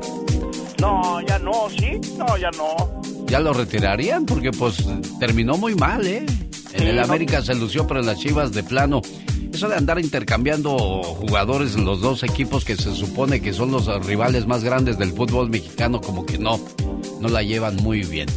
No, 0.80 1.20
ya 1.22 1.38
no, 1.40 1.70
¿sí? 1.70 2.00
No, 2.18 2.38
ya 2.38 2.50
no. 2.52 3.02
Ya 3.28 3.40
lo 3.40 3.52
retirarían 3.54 4.26
porque 4.26 4.52
pues 4.52 4.78
terminó 5.20 5.58
muy 5.58 5.76
mal, 5.76 6.08
¿eh? 6.08 6.26
En 6.74 6.80
Sí, 6.80 6.86
el 6.88 6.96
no. 6.96 7.04
América 7.04 7.42
se 7.42 7.54
lució, 7.56 7.86
pero 7.86 8.00
en 8.00 8.06
las 8.06 8.20
Chivas 8.20 8.54
de 8.54 8.64
plano. 8.64 9.02
Eso 9.54 9.68
de 9.68 9.76
andar 9.76 10.00
intercambiando 10.00 10.78
jugadores 11.04 11.76
en 11.76 11.84
los 11.84 12.00
dos 12.00 12.24
equipos 12.24 12.64
que 12.64 12.76
se 12.78 12.94
supone 12.96 13.42
que 13.42 13.52
son 13.52 13.72
los 13.72 13.88
rivales 14.06 14.48
más 14.48 14.64
grandes 14.64 14.98
del 14.98 15.12
fútbol 15.12 15.50
mexicano, 15.50 16.00
como 16.00 16.26
que 16.26 16.38
no, 16.38 16.60
no 17.20 17.28
la 17.28 17.44
llevan 17.44 17.76
muy 17.78 18.04
bien. 18.04 18.30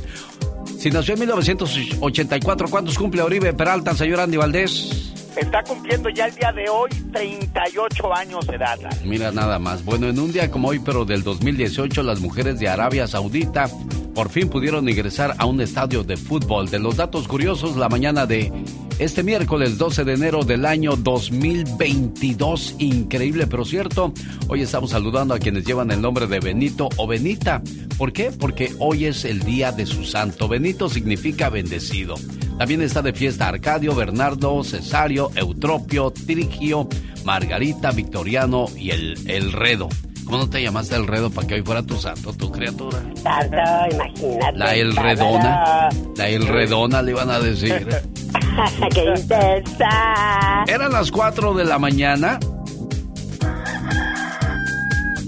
Si 0.78 0.90
nació 0.90 1.14
en 1.14 1.20
1984, 1.20 2.68
¿cuántos 2.68 2.98
cumple 2.98 3.22
Oribe 3.22 3.52
Peralta, 3.52 3.94
señor 3.94 4.18
Andy 4.20 4.38
Valdés? 4.38 5.11
Está 5.36 5.62
cumpliendo 5.62 6.08
ya 6.10 6.26
el 6.26 6.34
día 6.34 6.52
de 6.52 6.68
hoy 6.68 6.90
38 7.12 8.14
años 8.14 8.46
de 8.46 8.56
edad. 8.56 8.78
Mira 9.04 9.32
nada 9.32 9.58
más. 9.58 9.84
Bueno, 9.84 10.08
en 10.08 10.18
un 10.18 10.30
día 10.30 10.50
como 10.50 10.68
hoy, 10.68 10.78
pero 10.78 11.04
del 11.04 11.22
2018, 11.22 12.02
las 12.02 12.20
mujeres 12.20 12.58
de 12.58 12.68
Arabia 12.68 13.06
Saudita 13.06 13.68
por 14.14 14.28
fin 14.28 14.48
pudieron 14.48 14.88
ingresar 14.88 15.34
a 15.38 15.46
un 15.46 15.60
estadio 15.60 16.04
de 16.04 16.18
fútbol. 16.18 16.68
De 16.68 16.78
los 16.78 16.96
datos 16.96 17.26
curiosos, 17.26 17.76
la 17.76 17.88
mañana 17.88 18.26
de 18.26 18.52
este 18.98 19.22
miércoles 19.22 19.78
12 19.78 20.04
de 20.04 20.12
enero 20.12 20.44
del 20.44 20.66
año 20.66 20.96
2022. 20.96 22.76
Increíble, 22.78 23.46
pero 23.46 23.64
cierto. 23.64 24.12
Hoy 24.48 24.62
estamos 24.62 24.90
saludando 24.90 25.34
a 25.34 25.38
quienes 25.38 25.64
llevan 25.64 25.90
el 25.90 26.02
nombre 26.02 26.26
de 26.26 26.40
Benito 26.40 26.90
o 26.98 27.06
Benita. 27.06 27.62
¿Por 27.96 28.12
qué? 28.12 28.30
Porque 28.32 28.74
hoy 28.78 29.06
es 29.06 29.24
el 29.24 29.40
día 29.40 29.72
de 29.72 29.86
su 29.86 30.04
santo. 30.04 30.46
Benito 30.46 30.90
significa 30.90 31.48
bendecido. 31.48 32.16
También 32.58 32.82
está 32.82 33.02
de 33.02 33.12
fiesta 33.12 33.48
Arcadio, 33.48 33.94
Bernardo, 33.94 34.62
Cesario, 34.62 35.30
Eutropio, 35.34 36.10
Trigio, 36.10 36.88
Margarita, 37.24 37.90
Victoriano 37.90 38.66
y 38.76 38.90
el, 38.90 39.18
el 39.28 39.52
Redo. 39.52 39.88
¿Cómo 40.24 40.38
no 40.38 40.48
te 40.48 40.62
llamaste 40.62 40.94
el 40.94 41.06
Redo 41.06 41.30
para 41.30 41.46
que 41.46 41.54
hoy 41.54 41.62
fuera 41.62 41.82
tu 41.82 41.96
santo, 41.96 42.32
tu 42.32 42.50
criatura? 42.50 42.98
Santo, 43.22 43.56
imagínate. 43.90 44.58
La 44.58 44.74
El 44.74 44.96
Redona. 44.96 45.88
La 46.16 46.28
El 46.28 46.46
Redona 46.46 47.02
le 47.02 47.10
iban 47.10 47.30
a 47.30 47.40
decir. 47.40 47.86
¡Qué 48.94 49.04
intensa! 49.04 50.64
Eran 50.66 50.92
las 50.92 51.10
4 51.10 51.54
de 51.54 51.64
la 51.64 51.78
mañana 51.78 52.38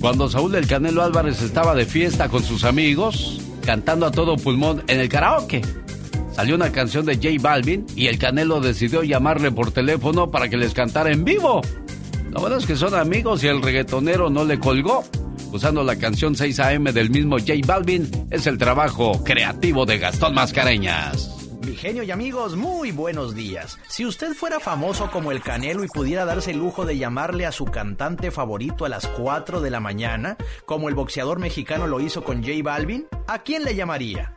cuando 0.04 0.28
Saúl 0.28 0.52
del 0.52 0.66
Canelo 0.66 1.02
Álvarez 1.02 1.40
estaba 1.40 1.74
de 1.74 1.86
fiesta 1.86 2.28
con 2.28 2.42
sus 2.42 2.64
amigos, 2.64 3.40
cantando 3.64 4.04
a 4.04 4.10
todo 4.10 4.36
pulmón 4.36 4.84
en 4.86 5.00
el 5.00 5.08
karaoke. 5.08 5.62
Salió 6.34 6.56
una 6.56 6.72
canción 6.72 7.06
de 7.06 7.14
J 7.14 7.28
Balvin 7.40 7.86
y 7.94 8.08
el 8.08 8.18
Canelo 8.18 8.60
decidió 8.60 9.04
llamarle 9.04 9.52
por 9.52 9.70
teléfono 9.70 10.32
para 10.32 10.48
que 10.48 10.56
les 10.56 10.74
cantara 10.74 11.12
en 11.12 11.24
vivo. 11.24 11.60
Lo 12.30 12.40
bueno 12.40 12.56
es 12.56 12.66
que 12.66 12.74
son 12.74 12.94
amigos 12.94 13.44
y 13.44 13.46
el 13.46 13.62
reggaetonero 13.62 14.30
no 14.30 14.44
le 14.44 14.58
colgó. 14.58 15.04
Usando 15.52 15.84
la 15.84 15.94
canción 15.96 16.34
6 16.34 16.58
AM 16.58 16.84
del 16.86 17.10
mismo 17.10 17.38
J 17.38 17.52
Balvin, 17.64 18.10
es 18.32 18.48
el 18.48 18.58
trabajo 18.58 19.22
creativo 19.22 19.86
de 19.86 19.98
Gastón 19.98 20.34
Mascareñas. 20.34 21.30
Mi 21.64 21.76
genio 21.76 22.02
y 22.02 22.10
amigos, 22.10 22.56
muy 22.56 22.90
buenos 22.90 23.36
días. 23.36 23.78
Si 23.88 24.04
usted 24.04 24.34
fuera 24.34 24.58
famoso 24.58 25.08
como 25.12 25.30
el 25.30 25.40
Canelo 25.40 25.84
y 25.84 25.88
pudiera 25.88 26.24
darse 26.24 26.50
el 26.50 26.58
lujo 26.58 26.84
de 26.84 26.98
llamarle 26.98 27.46
a 27.46 27.52
su 27.52 27.66
cantante 27.66 28.32
favorito 28.32 28.84
a 28.84 28.88
las 28.88 29.06
4 29.06 29.60
de 29.60 29.70
la 29.70 29.78
mañana, 29.78 30.36
como 30.66 30.88
el 30.88 30.96
boxeador 30.96 31.38
mexicano 31.38 31.86
lo 31.86 32.00
hizo 32.00 32.24
con 32.24 32.42
J 32.42 32.54
Balvin, 32.64 33.06
¿a 33.28 33.44
quién 33.44 33.62
le 33.62 33.76
llamaría? 33.76 34.36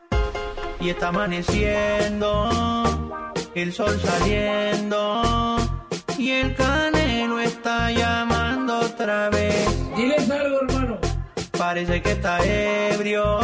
Y 0.79 0.89
está 0.89 1.07
amaneciendo, 1.09 2.49
el 3.55 3.73
sol 3.73 3.99
saliendo, 3.99 5.57
y 6.17 6.31
el 6.31 6.55
Canelo 6.55 7.39
está 7.39 7.91
llamando 7.91 8.79
otra 8.79 9.29
vez. 9.29 9.67
Diles 9.95 10.29
algo, 10.29 10.59
hermano. 10.61 10.97
Parece 11.57 12.01
que 12.01 12.11
está 12.11 12.43
ebrio, 12.45 13.39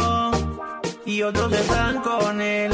y 1.04 1.22
otros 1.22 1.52
están 1.52 2.00
con 2.00 2.40
él. 2.40 2.72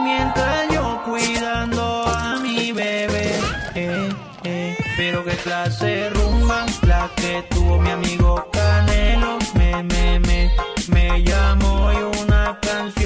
Mientras 0.00 0.68
yo 0.72 1.02
cuidando 1.04 2.04
a 2.06 2.36
mi 2.40 2.72
bebé, 2.72 3.30
eh, 3.74 4.08
eh. 4.44 4.76
Pero 4.96 5.24
qué 5.24 5.36
clase 5.36 6.10
rumba 6.10 6.66
la 6.86 7.08
que 7.16 7.44
tuvo 7.50 7.78
mi 7.78 7.90
amigo 7.90 8.48
Canelo. 8.52 9.38
Me, 9.54 9.82
me, 9.84 10.18
me, 10.20 10.50
me 10.88 11.22
llamó 11.22 11.92
y 11.92 11.96
una 12.22 12.58
canción 12.60 13.01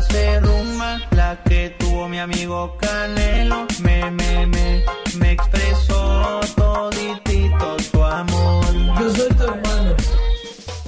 hace 0.00 0.40
rumba, 0.40 0.98
la 1.10 1.42
que 1.44 1.76
tuvo 1.78 2.08
mi 2.08 2.18
amigo 2.18 2.76
Canelo. 2.80 3.66
Me, 3.82 4.10
me, 4.10 4.46
me, 4.46 4.84
me 5.18 5.32
expresó 5.32 6.40
toditito 6.56 7.78
su 7.90 8.02
amor. 8.02 8.64
Yo 9.00 9.14
soy 9.14 9.28
tu 9.34 9.44
hermano. 9.44 9.94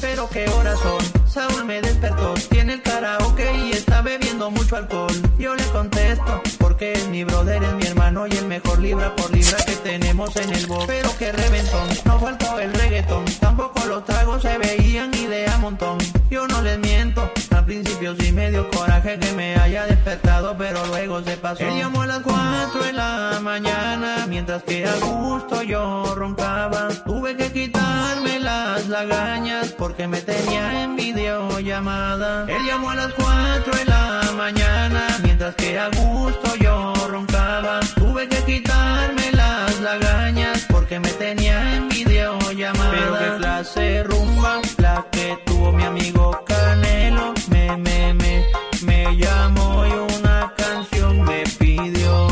Pero 0.00 0.28
qué 0.30 0.48
horas 0.48 0.78
son, 0.80 1.28
Saúl 1.28 1.64
me 1.64 1.80
despertó, 1.80 2.34
tiene 2.50 2.74
el 2.74 2.82
karaoke 2.82 3.48
y 3.66 3.72
está 3.72 4.02
bebiendo 4.02 4.50
mucho 4.50 4.76
alcohol. 4.76 5.14
Yo 5.38 5.54
le 5.54 5.64
contesto, 5.66 6.42
porque 6.58 6.92
es 6.94 7.06
mi 7.08 7.24
brother, 7.24 7.62
es 7.62 7.74
mi 7.74 7.86
hermano 7.86 8.26
y 8.26 8.32
el 8.32 8.46
mejor 8.46 8.80
libra 8.80 9.14
por 9.14 9.30
libra 9.30 9.58
que 9.64 9.76
tenemos 9.76 10.34
en 10.36 10.52
el 10.52 10.66
box. 10.66 10.86
Pero 10.86 11.10
qué 11.18 11.32
reventón, 11.32 11.88
no 12.04 12.18
faltó 12.18 12.58
el 12.58 12.72
reggaetón, 12.74 13.24
tampoco 13.40 13.84
los 13.86 14.04
tragos 14.04 14.42
se 14.42 14.58
veían 14.58 15.12
y 15.14 15.26
de 15.26 15.46
a 15.46 15.58
montón. 15.58 15.98
Yo 16.32 16.46
no 16.46 16.62
les 16.62 16.78
miento, 16.78 17.30
al 17.50 17.66
principio 17.66 18.16
sí 18.18 18.32
me 18.32 18.50
dio 18.50 18.66
coraje 18.70 19.18
que 19.18 19.32
me 19.32 19.54
haya 19.54 19.84
despertado, 19.84 20.56
pero 20.56 20.86
luego 20.86 21.22
se 21.22 21.36
pasó. 21.36 21.62
Él 21.62 21.78
llamó 21.78 22.00
a 22.00 22.06
las 22.06 22.20
4 22.20 22.84
de 22.84 22.92
la 22.94 23.38
mañana, 23.42 24.26
mientras 24.26 24.62
que 24.62 24.86
a 24.86 24.94
gusto 24.94 25.62
yo 25.62 26.14
roncaba. 26.14 26.88
Tuve 27.04 27.36
que 27.36 27.52
quitarme 27.52 28.40
las 28.40 28.88
lagañas 28.88 29.72
porque 29.72 30.08
me 30.08 30.22
tenía 30.22 30.84
en 30.84 30.96
videollamada. 30.96 32.46
Él 32.48 32.64
llamó 32.66 32.88
a 32.88 32.94
las 32.94 33.12
4 33.12 33.76
de 33.76 33.84
la 33.84 34.22
mañana, 34.34 35.18
mientras 35.22 35.54
que 35.56 35.78
a 35.78 35.90
gusto 35.90 36.56
yo 36.56 36.94
roncaba. 37.10 37.80
Tuve 37.94 38.26
que 38.28 38.42
quitarme 38.44 39.32
las 39.32 39.78
lagañas 39.80 40.66
porque 40.70 40.98
me 40.98 41.10
tenía 41.10 41.76
en 41.76 41.90
videollamada. 41.90 42.90
Pero 42.90 43.18
qué 43.18 43.36
clase 43.36 44.02
rumba 44.04 44.62
la 44.78 45.06
que 45.12 45.51
amigo 45.92 46.30
Canelo. 46.46 47.34
Me, 47.50 47.76
me, 47.76 48.14
me, 48.14 48.46
me 48.82 49.16
llamó 49.16 49.86
y 49.86 49.92
una 50.16 50.52
canción 50.56 51.22
me 51.22 51.44
pidió. 51.58 52.28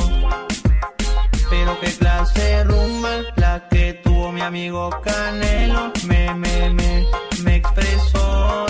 Pero 1.50 1.78
qué 1.80 1.90
clase 1.98 2.64
rumba 2.64 3.10
la 3.36 3.68
que 3.68 3.94
tuvo 4.02 4.32
mi 4.32 4.40
amigo 4.40 4.88
Canelo. 5.02 5.92
Me, 6.06 6.32
me, 6.34 6.70
me, 6.70 7.06
me 7.44 7.56
expresó 7.56 8.66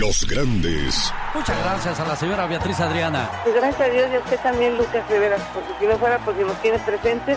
Los 0.00 0.26
grandes 0.26 1.12
Muchas 1.34 1.62
gracias 1.62 2.00
a 2.00 2.06
la 2.06 2.16
señora 2.16 2.46
Beatriz 2.46 2.80
Adriana. 2.80 3.28
Pues 3.44 3.54
gracias 3.54 3.82
a 3.82 3.92
Dios 3.92 4.08
y 4.10 4.16
a 4.16 4.18
usted 4.20 4.38
también, 4.40 4.78
Lucas 4.78 5.06
Rivera, 5.10 5.36
porque 5.52 5.68
si 5.78 5.86
no 5.86 5.98
fuera 5.98 6.18
porque 6.20 6.42
nos 6.42 6.56
tiene 6.62 6.78
presentes. 6.78 7.36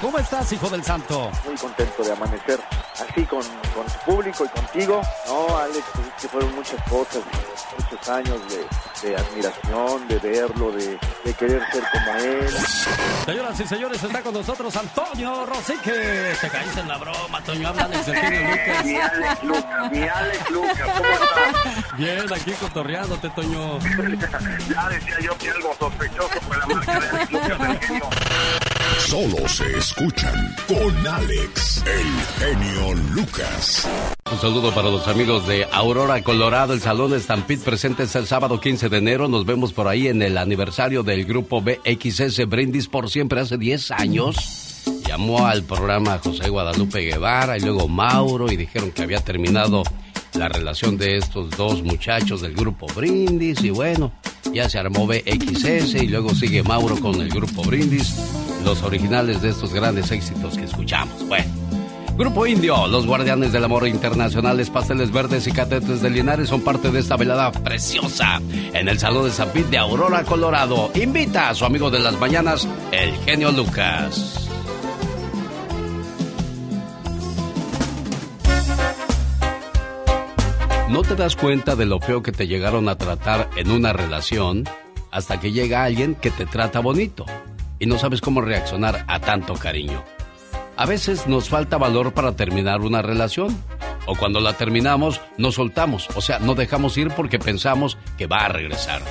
¿Cómo 0.00 0.18
estás, 0.18 0.52
hijo 0.52 0.68
del 0.68 0.84
santo? 0.84 1.30
Muy 1.46 1.56
contento 1.56 2.02
de 2.04 2.12
amanecer 2.12 2.60
así 2.94 3.24
con, 3.24 3.42
con 3.74 3.86
tu 3.86 3.98
público 4.04 4.44
y 4.44 4.48
contigo. 4.48 5.00
No, 5.26 5.56
Alex, 5.58 5.84
pues 5.94 6.06
es 6.06 6.22
que 6.22 6.28
fueron 6.28 6.54
muchas 6.54 6.82
cosas, 6.88 7.22
muchos 7.78 8.08
años 8.08 8.38
de, 8.50 9.08
de 9.08 9.16
admiración, 9.16 10.08
de 10.08 10.18
verlo, 10.18 10.70
de, 10.72 10.98
de 11.24 11.34
querer 11.34 11.62
ser 11.72 11.82
como 11.92 12.14
él. 12.18 12.48
Señoras 13.24 13.58
y 13.60 13.66
señores, 13.66 14.02
está 14.02 14.22
con 14.22 14.34
nosotros 14.34 14.76
Antonio 14.76 15.46
Rosique. 15.46 16.36
Te 16.40 16.48
caíste 16.48 16.80
en 16.80 16.88
la 16.88 16.98
broma, 16.98 17.42
Toño. 17.42 17.68
Habla 17.68 17.84
Alex 17.86 18.08
Eugenio 18.08 18.50
Lucas. 18.50 18.84
Mi 18.84 18.96
Alex 18.98 19.42
Lucas, 19.42 19.90
mi 19.92 20.02
Alex 20.08 20.50
Lucas, 20.50 20.90
¿cómo 20.96 21.08
estás? 21.12 21.96
Bien, 21.96 22.32
aquí 22.32 22.52
cotorreándote, 22.52 23.30
Toño. 23.30 23.78
ya 24.68 24.88
decía 24.90 25.20
yo 25.22 25.36
que 25.38 25.50
algo 25.50 25.74
sospechoso 25.78 26.40
fue 26.46 26.56
la 26.58 26.66
marca 26.66 27.00
de 27.00 27.08
Alex 27.08 27.30
Lucas 27.32 27.58
del 27.58 27.80
genio. 27.80 28.10
Solo 29.06 29.46
se 29.46 29.64
escuchan 29.78 30.56
con 30.66 31.06
Alex, 31.06 31.84
el 31.86 32.50
genio 32.50 32.94
Lucas. 33.14 33.88
Un 34.32 34.40
saludo 34.40 34.74
para 34.74 34.90
los 34.90 35.06
amigos 35.06 35.46
de 35.46 35.64
Aurora, 35.70 36.20
Colorado. 36.24 36.72
El 36.72 36.80
Salón 36.80 37.18
Stampede 37.20 37.62
presente 37.62 38.02
es 38.02 38.16
el 38.16 38.26
sábado 38.26 38.60
15 38.60 38.88
de 38.88 38.98
enero. 38.98 39.28
Nos 39.28 39.46
vemos 39.46 39.72
por 39.72 39.86
ahí 39.86 40.08
en 40.08 40.22
el 40.22 40.36
aniversario 40.36 41.04
del 41.04 41.24
grupo 41.24 41.62
BXS 41.62 42.48
Brindis 42.48 42.88
por 42.88 43.08
siempre 43.08 43.40
hace 43.40 43.56
10 43.56 43.92
años. 43.92 44.82
Llamó 45.06 45.46
al 45.46 45.62
programa 45.62 46.18
José 46.18 46.48
Guadalupe 46.48 47.00
Guevara 47.02 47.56
y 47.56 47.60
luego 47.60 47.86
Mauro 47.86 48.50
y 48.50 48.56
dijeron 48.56 48.90
que 48.90 49.02
había 49.02 49.20
terminado 49.20 49.84
la 50.34 50.48
relación 50.48 50.98
de 50.98 51.16
estos 51.16 51.50
dos 51.56 51.82
muchachos 51.82 52.40
del 52.40 52.54
grupo 52.54 52.86
Brindis 52.94 53.62
y 53.62 53.70
bueno, 53.70 54.12
ya 54.52 54.68
se 54.68 54.78
armó 54.78 55.06
BXS 55.06 55.94
y 56.02 56.08
luego 56.08 56.34
sigue 56.34 56.62
Mauro 56.62 56.96
con 56.96 57.20
el 57.20 57.30
grupo 57.30 57.62
Brindis, 57.62 58.16
los 58.66 58.82
originales 58.82 59.40
de 59.42 59.50
estos 59.50 59.72
grandes 59.72 60.10
éxitos 60.10 60.58
que 60.58 60.64
escuchamos. 60.64 61.26
Bueno. 61.28 61.46
Grupo 62.16 62.46
Indio, 62.46 62.88
los 62.88 63.06
guardianes 63.06 63.52
del 63.52 63.62
amor 63.62 63.86
internacionales, 63.86 64.70
pasteles 64.70 65.12
verdes 65.12 65.46
y 65.46 65.52
catetes 65.52 66.02
de 66.02 66.10
Linares 66.10 66.48
son 66.48 66.62
parte 66.62 66.90
de 66.90 66.98
esta 66.98 67.16
velada 67.16 67.52
preciosa 67.52 68.40
en 68.72 68.88
el 68.88 68.98
Salón 68.98 69.26
de 69.26 69.30
San 69.30 69.50
Pete 69.50 69.68
de 69.70 69.78
Aurora, 69.78 70.24
Colorado. 70.24 70.90
Invita 70.94 71.50
a 71.50 71.54
su 71.54 71.64
amigo 71.64 71.90
de 71.90 72.00
las 72.00 72.18
mañanas, 72.18 72.66
el 72.90 73.14
genio 73.18 73.52
Lucas. 73.52 74.48
No 80.88 81.02
te 81.02 81.14
das 81.14 81.36
cuenta 81.36 81.76
de 81.76 81.86
lo 81.86 82.00
feo 82.00 82.22
que 82.22 82.32
te 82.32 82.48
llegaron 82.48 82.88
a 82.88 82.96
tratar 82.96 83.48
en 83.56 83.70
una 83.70 83.92
relación 83.92 84.64
hasta 85.12 85.38
que 85.38 85.52
llega 85.52 85.84
alguien 85.84 86.16
que 86.16 86.30
te 86.30 86.46
trata 86.46 86.80
bonito 86.80 87.26
y 87.78 87.86
no 87.86 87.98
sabes 87.98 88.20
cómo 88.20 88.40
reaccionar 88.40 89.04
a 89.08 89.20
tanto 89.20 89.54
cariño. 89.54 90.02
A 90.76 90.84
veces 90.84 91.26
nos 91.26 91.48
falta 91.48 91.78
valor 91.78 92.12
para 92.12 92.36
terminar 92.36 92.82
una 92.82 93.00
relación. 93.02 93.56
O 94.06 94.14
cuando 94.14 94.40
la 94.40 94.52
terminamos, 94.52 95.20
nos 95.38 95.54
soltamos. 95.54 96.08
O 96.14 96.20
sea, 96.20 96.38
no 96.38 96.54
dejamos 96.54 96.96
ir 96.96 97.08
porque 97.08 97.38
pensamos 97.38 97.98
que 98.18 98.26
va 98.26 98.44
a 98.44 98.48
regresar. 98.48 99.02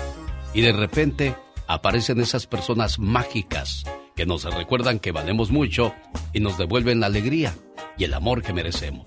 Y 0.53 0.61
de 0.61 0.71
repente 0.71 1.35
aparecen 1.67 2.21
esas 2.21 2.47
personas 2.47 2.99
mágicas 2.99 3.83
que 4.15 4.25
nos 4.25 4.43
recuerdan 4.43 4.99
que 4.99 5.11
valemos 5.11 5.51
mucho 5.51 5.93
y 6.33 6.39
nos 6.39 6.57
devuelven 6.57 6.99
la 6.99 7.07
alegría 7.07 7.53
y 7.97 8.05
el 8.05 8.13
amor 8.13 8.41
que 8.41 8.53
merecemos. 8.53 9.05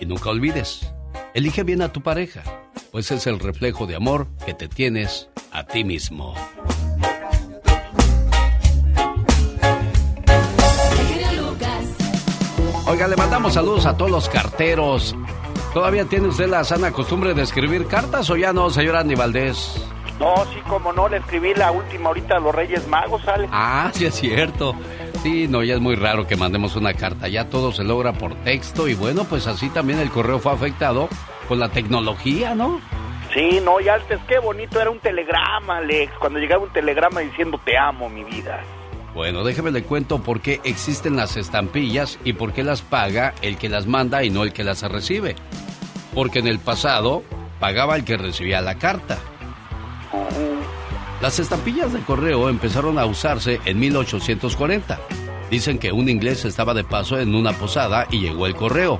Y 0.00 0.06
nunca 0.06 0.30
olvides, 0.30 0.92
elige 1.34 1.62
bien 1.62 1.82
a 1.82 1.92
tu 1.92 2.02
pareja, 2.02 2.42
pues 2.90 3.10
es 3.10 3.26
el 3.26 3.40
reflejo 3.40 3.86
de 3.86 3.96
amor 3.96 4.28
que 4.46 4.54
te 4.54 4.68
tienes 4.68 5.28
a 5.52 5.64
ti 5.64 5.84
mismo. 5.84 6.34
Oiga, 12.94 13.08
le 13.08 13.16
mandamos 13.16 13.54
saludos 13.54 13.86
a 13.86 13.96
todos 13.96 14.08
los 14.08 14.28
carteros. 14.28 15.16
¿Todavía 15.72 16.04
tiene 16.04 16.28
usted 16.28 16.46
la 16.46 16.62
sana 16.62 16.92
costumbre 16.92 17.34
de 17.34 17.42
escribir 17.42 17.88
cartas 17.88 18.30
o 18.30 18.36
ya 18.36 18.52
no, 18.52 18.70
señor 18.70 18.94
Andy 18.94 19.16
Valdés? 19.16 19.84
No, 20.20 20.32
sí, 20.52 20.60
como 20.68 20.92
no, 20.92 21.08
le 21.08 21.16
escribí 21.16 21.54
la 21.54 21.72
última 21.72 22.10
ahorita 22.10 22.36
a 22.36 22.38
los 22.38 22.54
Reyes 22.54 22.86
Magos, 22.86 23.26
Alex. 23.26 23.50
Ah, 23.52 23.90
sí 23.92 24.06
es 24.06 24.14
cierto. 24.14 24.76
Sí, 25.24 25.48
no, 25.48 25.64
ya 25.64 25.74
es 25.74 25.80
muy 25.80 25.96
raro 25.96 26.28
que 26.28 26.36
mandemos 26.36 26.76
una 26.76 26.94
carta. 26.94 27.26
Ya 27.26 27.50
todo 27.50 27.72
se 27.72 27.82
logra 27.82 28.12
por 28.12 28.36
texto 28.44 28.86
y 28.86 28.94
bueno, 28.94 29.24
pues 29.24 29.48
así 29.48 29.70
también 29.70 29.98
el 29.98 30.10
correo 30.10 30.38
fue 30.38 30.52
afectado 30.52 31.08
con 31.48 31.58
la 31.58 31.70
tecnología, 31.70 32.54
¿no? 32.54 32.80
Sí, 33.32 33.60
no, 33.64 33.80
y 33.80 33.88
antes 33.88 34.20
qué 34.28 34.38
bonito 34.38 34.80
era 34.80 34.90
un 34.90 35.00
telegrama, 35.00 35.78
Alex, 35.78 36.12
cuando 36.20 36.38
llegaba 36.38 36.62
un 36.62 36.72
telegrama 36.72 37.22
diciendo 37.22 37.58
te 37.64 37.76
amo, 37.76 38.08
mi 38.08 38.22
vida. 38.22 38.62
Bueno, 39.14 39.44
déjeme 39.44 39.70
le 39.70 39.84
cuento 39.84 40.22
por 40.24 40.40
qué 40.40 40.60
existen 40.64 41.14
las 41.14 41.36
estampillas 41.36 42.18
y 42.24 42.32
por 42.32 42.52
qué 42.52 42.64
las 42.64 42.82
paga 42.82 43.32
el 43.42 43.56
que 43.56 43.68
las 43.68 43.86
manda 43.86 44.24
y 44.24 44.30
no 44.30 44.42
el 44.42 44.52
que 44.52 44.64
las 44.64 44.82
recibe. 44.82 45.36
Porque 46.14 46.40
en 46.40 46.48
el 46.48 46.58
pasado 46.58 47.22
pagaba 47.60 47.94
el 47.94 48.04
que 48.04 48.16
recibía 48.16 48.60
la 48.60 48.74
carta. 48.74 49.18
Las 51.22 51.38
estampillas 51.38 51.92
de 51.92 52.00
correo 52.00 52.48
empezaron 52.48 52.98
a 52.98 53.06
usarse 53.06 53.60
en 53.64 53.78
1840. 53.78 54.98
Dicen 55.48 55.78
que 55.78 55.92
un 55.92 56.08
inglés 56.08 56.44
estaba 56.44 56.74
de 56.74 56.82
paso 56.82 57.18
en 57.20 57.36
una 57.36 57.52
posada 57.52 58.08
y 58.10 58.18
llegó 58.18 58.46
el 58.46 58.56
correo. 58.56 58.98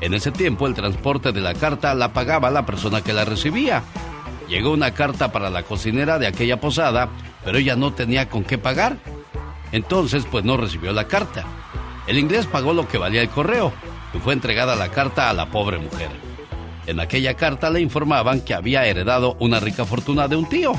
En 0.00 0.14
ese 0.14 0.32
tiempo 0.32 0.66
el 0.66 0.74
transporte 0.74 1.32
de 1.32 1.40
la 1.42 1.52
carta 1.52 1.94
la 1.94 2.14
pagaba 2.14 2.50
la 2.50 2.64
persona 2.64 3.02
que 3.02 3.12
la 3.12 3.26
recibía. 3.26 3.82
Llegó 4.48 4.70
una 4.70 4.94
carta 4.94 5.30
para 5.30 5.50
la 5.50 5.64
cocinera 5.64 6.18
de 6.18 6.26
aquella 6.26 6.58
posada, 6.58 7.10
pero 7.44 7.58
ella 7.58 7.76
no 7.76 7.92
tenía 7.92 8.28
con 8.30 8.42
qué 8.42 8.56
pagar. 8.56 8.96
Entonces, 9.72 10.26
pues 10.30 10.44
no 10.44 10.56
recibió 10.56 10.92
la 10.92 11.06
carta. 11.06 11.44
El 12.06 12.18
inglés 12.18 12.46
pagó 12.46 12.72
lo 12.72 12.88
que 12.88 12.98
valía 12.98 13.22
el 13.22 13.28
correo 13.28 13.72
y 14.12 14.18
fue 14.18 14.32
entregada 14.32 14.74
la 14.74 14.90
carta 14.90 15.30
a 15.30 15.32
la 15.32 15.46
pobre 15.46 15.78
mujer. 15.78 16.10
En 16.86 16.98
aquella 16.98 17.34
carta 17.34 17.70
le 17.70 17.80
informaban 17.80 18.40
que 18.40 18.54
había 18.54 18.84
heredado 18.86 19.36
una 19.38 19.60
rica 19.60 19.84
fortuna 19.84 20.26
de 20.26 20.36
un 20.36 20.48
tío. 20.48 20.72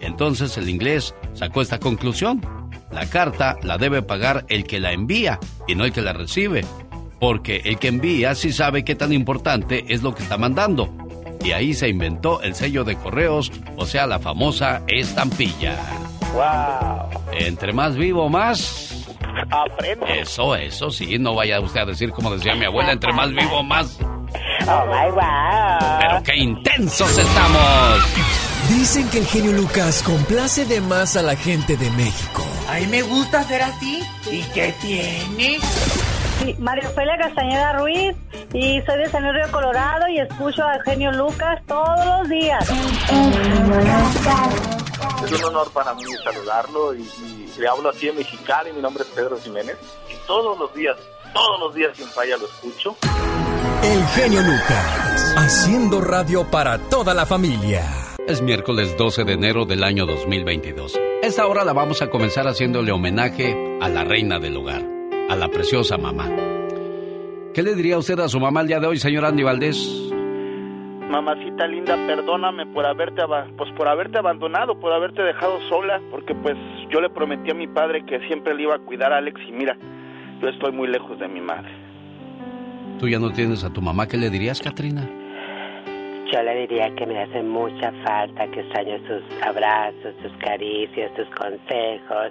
Entonces 0.00 0.56
el 0.56 0.68
inglés 0.68 1.14
sacó 1.34 1.60
esta 1.60 1.78
conclusión. 1.78 2.40
La 2.90 3.06
carta 3.06 3.56
la 3.62 3.76
debe 3.76 4.02
pagar 4.02 4.46
el 4.48 4.64
que 4.64 4.80
la 4.80 4.92
envía 4.92 5.38
y 5.68 5.74
no 5.74 5.84
el 5.84 5.92
que 5.92 6.02
la 6.02 6.12
recibe. 6.12 6.64
Porque 7.20 7.60
el 7.64 7.78
que 7.78 7.88
envía 7.88 8.34
sí 8.34 8.52
sabe 8.52 8.84
qué 8.84 8.94
tan 8.94 9.12
importante 9.12 9.84
es 9.88 10.02
lo 10.02 10.14
que 10.14 10.22
está 10.22 10.38
mandando. 10.38 10.90
Y 11.44 11.52
ahí 11.52 11.74
se 11.74 11.88
inventó 11.88 12.40
el 12.42 12.54
sello 12.54 12.84
de 12.84 12.96
correos, 12.96 13.52
o 13.76 13.86
sea, 13.86 14.06
la 14.06 14.18
famosa 14.18 14.82
estampilla. 14.86 15.76
¡Wow! 16.32 17.10
Entre 17.32 17.72
más 17.72 17.96
vivo, 17.96 18.28
más. 18.28 19.06
Aprende. 19.50 20.20
Eso, 20.20 20.54
eso 20.54 20.90
sí, 20.90 21.18
no 21.18 21.34
vaya 21.34 21.60
usted 21.60 21.80
a 21.80 21.86
decir 21.86 22.10
como 22.10 22.30
decía 22.34 22.54
mi 22.54 22.64
abuela, 22.64 22.92
entre 22.92 23.12
más 23.12 23.30
vivo, 23.32 23.62
más. 23.62 23.98
Oh 24.68 24.86
my 24.86 25.10
wow. 25.10 25.98
Pero 26.00 26.22
qué 26.22 26.36
intensos 26.36 27.18
estamos. 27.18 28.04
Dicen 28.68 29.08
que 29.10 29.18
el 29.18 29.26
genio 29.26 29.52
Lucas 29.52 30.02
complace 30.02 30.64
de 30.64 30.80
más 30.80 31.16
a 31.16 31.22
la 31.22 31.34
gente 31.34 31.76
de 31.76 31.90
México. 31.92 32.44
A 32.68 32.74
mí 32.74 32.86
me 32.86 33.02
gusta 33.02 33.42
ser 33.44 33.62
así. 33.62 34.02
¿Y 34.30 34.42
qué 34.54 34.72
tiene? 34.80 35.58
Sí, 36.40 36.54
María 36.58 36.88
Ofelia 36.88 37.16
Castañeda 37.18 37.72
Ruiz 37.74 38.16
y 38.54 38.80
soy 38.82 38.98
de 38.98 39.08
San 39.10 39.24
Luis 39.24 39.34
Río 39.34 39.52
Colorado 39.52 40.08
y 40.08 40.18
escucho 40.18 40.64
a 40.64 40.76
Eugenio 40.76 41.10
Lucas 41.12 41.60
todos 41.66 42.06
los 42.06 42.28
días. 42.28 42.64
Es 45.30 45.38
un 45.38 45.44
honor 45.44 45.70
para 45.72 45.94
mí 45.94 46.02
saludarlo 46.24 46.94
y, 46.94 47.02
y 47.02 47.60
le 47.60 47.68
hablo 47.68 47.88
aquí 47.88 48.08
en 48.08 48.16
Mexicali, 48.16 48.72
mi 48.72 48.80
nombre 48.80 49.04
es 49.04 49.10
Pedro 49.10 49.38
Jiménez 49.38 49.76
y 50.08 50.26
todos 50.26 50.58
los 50.58 50.74
días, 50.74 50.96
todos 51.32 51.60
los 51.60 51.74
días 51.74 51.96
sin 51.96 52.08
falla 52.08 52.36
lo 52.36 52.46
escucho. 52.46 52.96
El 53.82 54.04
genio 54.08 54.40
Lucas, 54.42 55.34
haciendo 55.36 56.00
radio 56.00 56.50
para 56.50 56.78
toda 56.78 57.14
la 57.14 57.26
familia. 57.26 57.84
Es 58.26 58.42
miércoles 58.42 58.96
12 58.98 59.24
de 59.24 59.32
enero 59.32 59.64
del 59.64 59.84
año 59.84 60.04
2022. 60.04 60.98
Esta 61.22 61.46
hora 61.46 61.64
la 61.64 61.72
vamos 61.72 62.02
a 62.02 62.10
comenzar 62.10 62.46
haciéndole 62.48 62.90
homenaje 62.92 63.78
a 63.80 63.88
la 63.88 64.04
reina 64.04 64.38
del 64.38 64.56
hogar, 64.56 64.84
a 65.28 65.36
la 65.36 65.48
preciosa 65.48 65.96
mamá. 65.96 66.28
¿Qué 67.54 67.62
le 67.62 67.74
diría 67.74 67.98
usted 67.98 68.18
a 68.20 68.28
su 68.28 68.40
mamá 68.40 68.62
el 68.62 68.66
día 68.66 68.80
de 68.80 68.86
hoy, 68.88 68.98
señor 68.98 69.24
Andy 69.24 69.42
Valdés? 69.42 70.10
Mamacita 71.10 71.66
linda, 71.66 71.96
perdóname 72.06 72.66
por 72.66 72.86
haberte 72.86 73.20
pues 73.58 73.68
por 73.72 73.88
haberte 73.88 74.18
abandonado, 74.18 74.78
por 74.78 74.92
haberte 74.92 75.22
dejado 75.22 75.60
sola, 75.68 76.00
porque 76.08 76.36
pues 76.36 76.56
yo 76.88 77.00
le 77.00 77.10
prometí 77.10 77.50
a 77.50 77.54
mi 77.54 77.66
padre 77.66 78.04
que 78.06 78.20
siempre 78.28 78.54
le 78.54 78.62
iba 78.62 78.76
a 78.76 78.78
cuidar 78.78 79.12
a 79.12 79.16
Alex 79.16 79.40
y 79.48 79.50
mira, 79.50 79.76
yo 80.40 80.48
estoy 80.48 80.70
muy 80.70 80.86
lejos 80.86 81.18
de 81.18 81.26
mi 81.26 81.40
madre. 81.40 81.68
Tú 83.00 83.08
ya 83.08 83.18
no 83.18 83.32
tienes 83.32 83.64
a 83.64 83.72
tu 83.72 83.82
mamá, 83.82 84.06
¿qué 84.06 84.16
le 84.16 84.30
dirías, 84.30 84.60
Katrina? 84.60 85.02
Yo 86.32 86.42
le 86.44 86.60
diría 86.60 86.94
que 86.94 87.04
me 87.06 87.20
hace 87.20 87.42
mucha 87.42 87.92
falta, 88.04 88.46
que 88.46 88.60
extraño 88.60 88.98
sus 89.08 89.42
abrazos, 89.42 90.14
sus 90.22 90.32
caricias, 90.38 91.10
sus 91.16 91.28
consejos, 91.30 92.30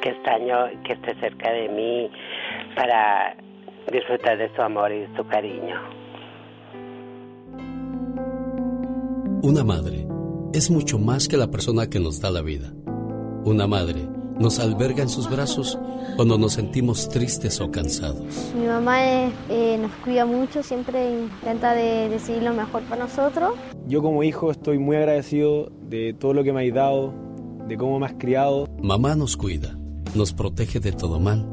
que 0.00 0.08
extraño 0.08 0.70
que 0.84 0.94
esté 0.94 1.14
cerca 1.16 1.52
de 1.52 1.68
mí 1.68 2.10
para 2.74 3.36
disfrutar 3.92 4.38
de 4.38 4.50
su 4.56 4.62
amor 4.62 4.90
y 4.90 5.00
de 5.00 5.16
su 5.16 5.26
cariño. 5.26 6.05
Una 9.46 9.62
madre 9.62 10.08
es 10.52 10.72
mucho 10.72 10.98
más 10.98 11.28
que 11.28 11.36
la 11.36 11.52
persona 11.52 11.88
que 11.88 12.00
nos 12.00 12.20
da 12.20 12.32
la 12.32 12.42
vida. 12.42 12.74
Una 13.44 13.68
madre 13.68 14.08
nos 14.40 14.58
alberga 14.58 15.04
en 15.04 15.08
sus 15.08 15.30
brazos 15.30 15.78
cuando 16.16 16.36
nos 16.36 16.54
sentimos 16.54 17.08
tristes 17.08 17.60
o 17.60 17.70
cansados. 17.70 18.26
Mi 18.58 18.66
mamá 18.66 19.06
eh, 19.06 19.30
eh, 19.48 19.78
nos 19.80 19.92
cuida 20.02 20.26
mucho, 20.26 20.64
siempre 20.64 21.20
intenta 21.20 21.74
de 21.74 22.08
decidir 22.08 22.42
lo 22.42 22.54
mejor 22.54 22.82
para 22.88 23.04
nosotros. 23.04 23.52
Yo 23.86 24.02
como 24.02 24.24
hijo 24.24 24.50
estoy 24.50 24.80
muy 24.80 24.96
agradecido 24.96 25.70
de 25.88 26.12
todo 26.12 26.34
lo 26.34 26.42
que 26.42 26.52
me 26.52 26.66
has 26.66 26.74
dado, 26.74 27.14
de 27.68 27.76
cómo 27.76 28.00
me 28.00 28.06
has 28.06 28.14
criado. 28.14 28.66
Mamá 28.82 29.14
nos 29.14 29.36
cuida, 29.36 29.78
nos 30.16 30.32
protege 30.32 30.80
de 30.80 30.90
todo 30.90 31.20
mal, 31.20 31.48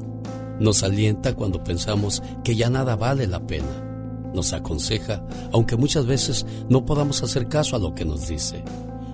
nos 0.59 0.81
alienta 0.81 1.35
cuando 1.35 1.63
pensamos 1.63 2.23
que 2.43 2.55
ya 2.55 2.71
nada 2.71 2.95
vale 2.95 3.27
la 3.27 3.45
pena, 3.45 3.82
nos 4.33 4.53
aconseja, 4.53 5.23
aunque 5.51 5.75
muchas 5.75 6.05
veces 6.05 6.45
no 6.69 6.85
podamos 6.85 7.23
hacer 7.23 7.47
caso 7.47 7.75
a 7.75 7.79
lo 7.79 7.93
que 7.93 8.05
nos 8.05 8.27
dice, 8.27 8.63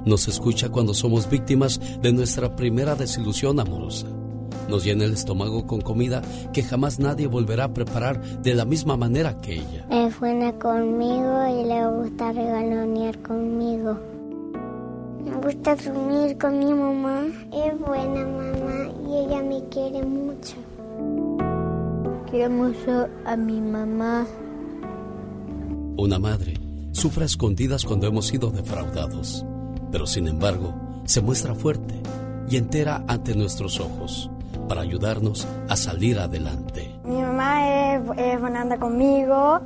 nos 0.06 0.28
escucha 0.28 0.70
cuando 0.70 0.94
somos 0.94 1.30
víctimas 1.30 1.80
de 2.02 2.14
nuestra 2.14 2.56
primera 2.56 2.96
desilusión 2.96 3.60
amorosa, 3.60 4.08
nos 4.70 4.84
llena 4.84 5.06
el 5.06 5.14
estómago 5.14 5.66
con 5.66 5.82
comida 5.82 6.22
que 6.54 6.64
jamás 6.64 7.00
nadie 7.00 7.28
volverá 7.28 7.66
a 7.66 7.74
preparar 7.74 8.22
de 8.42 8.54
la 8.54 8.66
misma 8.66 8.96
manera 8.98 9.36
que 9.42 9.56
ella. 9.56 9.86
Es 9.90 10.20
buena 10.20 10.54
conmigo 10.54 11.48
y 11.48 11.66
le 11.66 11.88
gusta 11.88 12.32
regalonear 12.32 13.18
conmigo. 13.20 13.98
Me 15.26 15.36
gusta 15.38 15.76
dormir 15.76 16.38
con 16.38 16.60
mi 16.60 16.74
mamá. 16.74 17.26
Es 17.52 17.80
buena 17.80 18.26
mamá 18.26 18.90
y 19.08 19.26
ella 19.26 19.42
me 19.42 19.64
quiere 19.70 20.04
mucho. 20.06 20.56
Quiero 22.30 22.50
mucho 22.52 23.08
a 23.26 23.36
mi 23.36 23.60
mamá. 23.60 24.26
Una 26.00 26.18
madre 26.18 26.54
sufre 26.94 27.24
a 27.24 27.26
escondidas 27.26 27.84
cuando 27.84 28.08
hemos 28.08 28.28
sido 28.28 28.52
defraudados, 28.52 29.46
pero 29.92 30.08
sin 30.08 30.30
embargo 30.30 30.74
se 31.04 31.20
muestra 31.20 31.54
fuerte 31.56 31.94
y 32.50 32.56
entera 32.56 33.04
ante 33.06 33.36
nuestros 33.36 33.82
ojos 33.82 34.32
para 34.70 34.80
ayudarnos 34.80 35.46
a 35.68 35.76
salir 35.76 36.18
adelante. 36.18 36.96
Mi 37.04 37.22
mamá 37.22 37.96
es, 37.96 38.02
es 38.16 38.40
buena 38.40 38.62
onda 38.62 38.78
conmigo. 38.80 39.60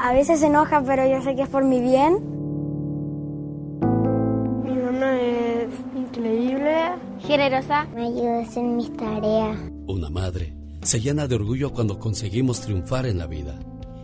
A 0.00 0.12
veces 0.12 0.40
se 0.40 0.46
enoja, 0.46 0.82
pero 0.84 1.06
yo 1.06 1.22
sé 1.22 1.36
que 1.36 1.42
es 1.42 1.48
por 1.48 1.62
mi 1.62 1.80
bien. 1.80 2.14
Mi 4.64 4.74
mamá 4.74 5.20
es 5.20 5.68
increíble. 5.96 6.74
Generosa. 7.20 7.86
Me 7.94 8.06
ayuda 8.06 8.38
a 8.38 8.42
hacer 8.42 8.64
mis 8.64 8.92
tareas. 8.96 9.56
Una 9.86 10.10
madre 10.10 10.52
se 10.82 11.00
llena 11.00 11.28
de 11.28 11.36
orgullo 11.36 11.72
cuando 11.72 12.00
conseguimos 12.00 12.60
triunfar 12.60 13.06
en 13.06 13.18
la 13.18 13.28
vida 13.28 13.56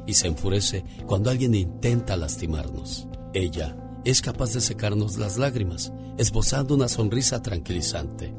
y 0.06 0.14
se 0.14 0.28
enfurece 0.28 0.84
cuando 1.06 1.30
alguien 1.30 1.54
intenta 1.54 2.16
lastimarnos. 2.16 3.08
Ella 3.34 3.76
es 4.04 4.20
capaz 4.20 4.52
de 4.52 4.60
secarnos 4.60 5.16
las 5.16 5.36
lágrimas, 5.38 5.92
esbozando 6.18 6.74
una 6.74 6.88
sonrisa 6.88 7.40
tranquilizante, 7.42 8.34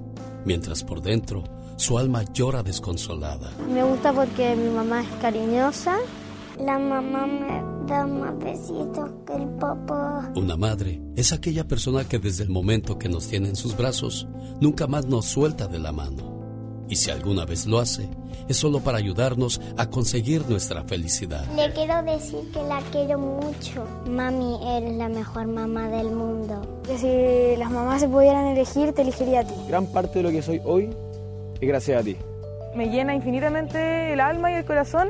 mientras 0.45 0.83
por 0.83 1.01
dentro 1.01 1.43
su 1.77 1.97
alma 1.97 2.23
llora 2.33 2.63
desconsolada. 2.63 3.51
Me 3.73 3.83
gusta 3.83 4.13
porque 4.13 4.55
mi 4.55 4.69
mamá 4.69 5.01
es 5.01 5.09
cariñosa. 5.21 5.97
La 6.59 6.77
mamá 6.77 7.25
me 7.25 7.87
da 7.87 8.05
más 8.05 8.37
besitos 8.37 9.09
que 9.25 9.33
el 9.33 9.49
papá. 9.57 10.31
Una 10.35 10.55
madre 10.55 11.01
es 11.15 11.33
aquella 11.33 11.67
persona 11.67 12.07
que 12.07 12.19
desde 12.19 12.43
el 12.43 12.49
momento 12.49 12.99
que 12.99 13.09
nos 13.09 13.27
tiene 13.27 13.49
en 13.49 13.55
sus 13.55 13.75
brazos, 13.75 14.27
nunca 14.61 14.85
más 14.85 15.07
nos 15.07 15.25
suelta 15.25 15.67
de 15.67 15.79
la 15.79 15.91
mano. 15.91 16.32
Y 16.89 16.95
si 16.95 17.09
alguna 17.11 17.45
vez 17.45 17.65
lo 17.65 17.79
hace, 17.79 18.07
es 18.47 18.57
solo 18.57 18.81
para 18.81 18.97
ayudarnos 18.97 19.61
a 19.77 19.89
conseguir 19.89 20.47
nuestra 20.49 20.83
felicidad. 20.83 21.45
Le 21.55 21.71
quiero 21.73 22.03
decir 22.03 22.39
que 22.51 22.61
la 22.63 22.81
quiero 22.91 23.17
mucho. 23.17 23.87
Mami, 24.09 24.57
eres 24.77 24.93
la 24.95 25.09
mejor 25.09 25.47
mamá 25.47 25.89
del 25.89 26.11
mundo. 26.11 26.81
Que 26.85 26.97
si 26.97 27.57
las 27.57 27.71
mamás 27.71 28.01
se 28.01 28.07
pudieran 28.07 28.47
elegir, 28.47 28.93
te 28.93 29.01
elegiría 29.01 29.41
a 29.41 29.43
ti. 29.45 29.53
Gran 29.67 29.87
parte 29.87 30.19
de 30.19 30.23
lo 30.23 30.31
que 30.31 30.41
soy 30.41 30.61
hoy 30.65 30.89
es 31.59 31.67
gracias 31.67 32.01
a 32.01 32.03
ti. 32.03 32.17
Me 32.75 32.87
llena 32.87 33.15
infinitamente 33.15 34.13
el 34.13 34.19
alma 34.19 34.51
y 34.51 34.55
el 34.55 34.65
corazón 34.65 35.09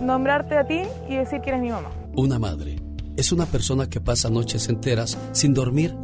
nombrarte 0.00 0.56
a 0.56 0.66
ti 0.66 0.82
y 1.08 1.16
decir 1.16 1.40
que 1.40 1.50
eres 1.50 1.62
mi 1.62 1.70
mamá. 1.70 1.90
Una 2.16 2.38
madre 2.38 2.76
es 3.16 3.32
una 3.32 3.46
persona 3.46 3.88
que 3.88 4.00
pasa 4.00 4.28
noches 4.28 4.68
enteras 4.68 5.18
sin 5.32 5.54
dormir, 5.54 5.94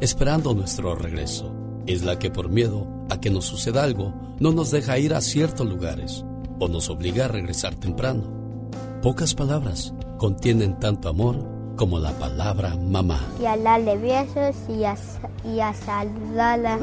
esperando 0.00 0.54
nuestro 0.54 0.94
regreso. 0.94 1.54
Es 1.86 2.02
la 2.04 2.18
que 2.18 2.30
por 2.30 2.50
miedo 2.50 2.97
a 3.10 3.20
que 3.20 3.30
nos 3.30 3.46
suceda 3.46 3.82
algo, 3.82 4.14
no 4.40 4.52
nos 4.52 4.70
deja 4.70 4.98
ir 4.98 5.14
a 5.14 5.20
ciertos 5.20 5.66
lugares 5.66 6.24
o 6.58 6.68
nos 6.68 6.90
obliga 6.90 7.26
a 7.26 7.28
regresar 7.28 7.74
temprano. 7.74 8.70
Pocas 9.02 9.34
palabras 9.34 9.94
contienen 10.18 10.78
tanto 10.78 11.08
amor 11.08 11.58
como 11.76 11.98
la 12.00 12.10
palabra 12.18 12.74
mamá. 12.76 13.20
Y 13.40 13.46
a 13.46 13.56
darle 13.56 13.96
besos 13.96 14.56
y 14.68 14.84
a, 14.84 14.96
y 15.44 15.60
a 15.60 15.72
saludarla. 15.72 16.78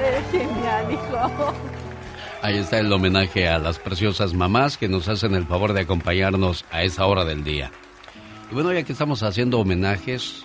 Eres 0.00 0.30
genial, 0.32 0.92
hijo. 0.92 1.54
Ahí 2.42 2.58
está 2.58 2.78
el 2.78 2.92
homenaje 2.92 3.48
a 3.48 3.58
las 3.58 3.78
preciosas 3.78 4.34
mamás 4.34 4.76
que 4.76 4.88
nos 4.88 5.08
hacen 5.08 5.34
el 5.34 5.46
favor 5.46 5.72
de 5.72 5.82
acompañarnos 5.82 6.64
a 6.70 6.82
esa 6.82 7.06
hora 7.06 7.24
del 7.24 7.44
día. 7.44 7.70
Y 8.50 8.54
bueno, 8.54 8.72
ya 8.72 8.82
que 8.82 8.92
estamos 8.92 9.22
haciendo 9.22 9.60
homenajes, 9.60 10.44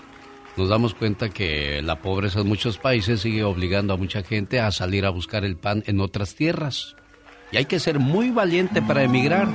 nos 0.60 0.68
damos 0.68 0.94
cuenta 0.94 1.30
que 1.30 1.82
la 1.82 2.02
pobreza 2.02 2.42
en 2.42 2.48
muchos 2.48 2.78
países 2.78 3.22
sigue 3.22 3.46
obligando 3.46 3.94
a 3.94 3.98
mucha 3.98 4.24
gente 4.24 4.60
a 4.60 4.74
salir 4.74 5.06
a 5.06 5.10
buscar 5.10 5.46
el 5.46 5.56
pan 5.56 5.86
en 5.88 6.02
otras 6.02 6.36
tierras. 6.36 6.98
Y 7.54 7.58
hay 7.58 7.64
que 7.64 7.80
ser 7.80 7.98
muy 7.98 8.30
valiente 8.30 8.82
para 8.82 9.04
emigrar. 9.04 9.48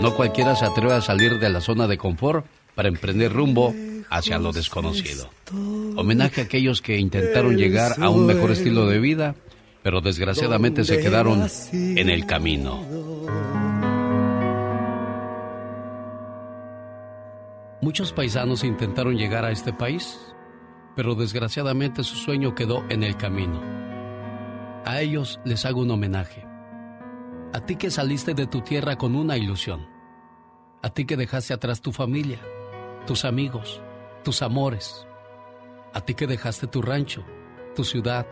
No 0.00 0.14
cualquiera 0.16 0.56
se 0.56 0.64
atreve 0.64 0.94
a 0.94 1.02
salir 1.02 1.38
de 1.38 1.50
la 1.50 1.60
zona 1.60 1.86
de 1.86 1.98
confort 1.98 2.46
para 2.74 2.88
emprender 2.88 3.30
rumbo 3.30 3.74
hacia 4.08 4.38
lo 4.38 4.52
desconocido. 4.52 5.28
Homenaje 5.96 6.40
a 6.40 6.44
aquellos 6.44 6.80
que 6.80 6.96
intentaron 6.96 7.58
llegar 7.58 7.96
a 8.00 8.08
un 8.08 8.24
mejor 8.24 8.50
estilo 8.50 8.86
de 8.86 9.00
vida, 9.00 9.34
pero 9.82 10.00
desgraciadamente 10.00 10.82
se 10.82 10.98
quedaron 10.98 11.46
en 11.72 12.08
el 12.08 12.24
camino. 12.24 12.86
Muchos 17.82 18.12
paisanos 18.12 18.64
intentaron 18.64 19.16
llegar 19.16 19.44
a 19.44 19.52
este 19.52 19.72
país, 19.72 20.18
pero 20.98 21.14
desgraciadamente 21.14 22.02
su 22.02 22.16
sueño 22.16 22.56
quedó 22.56 22.84
en 22.88 23.04
el 23.04 23.16
camino. 23.16 23.62
A 24.84 25.00
ellos 25.00 25.38
les 25.44 25.64
hago 25.64 25.82
un 25.82 25.92
homenaje. 25.92 26.44
A 27.52 27.60
ti 27.60 27.76
que 27.76 27.92
saliste 27.92 28.34
de 28.34 28.48
tu 28.48 28.62
tierra 28.62 28.96
con 28.96 29.14
una 29.14 29.36
ilusión. 29.36 29.86
A 30.82 30.90
ti 30.90 31.04
que 31.04 31.16
dejaste 31.16 31.54
atrás 31.54 31.80
tu 31.80 31.92
familia, 31.92 32.40
tus 33.06 33.24
amigos, 33.24 33.80
tus 34.24 34.42
amores. 34.42 35.06
A 35.94 36.00
ti 36.00 36.14
que 36.14 36.26
dejaste 36.26 36.66
tu 36.66 36.82
rancho, 36.82 37.24
tu 37.76 37.84
ciudad, 37.84 38.26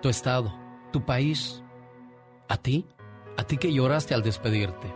tu 0.00 0.08
estado, 0.08 0.56
tu 0.92 1.04
país. 1.04 1.64
A 2.48 2.56
ti, 2.56 2.86
a 3.36 3.42
ti 3.42 3.56
que 3.56 3.72
lloraste 3.72 4.14
al 4.14 4.22
despedirte. 4.22 4.94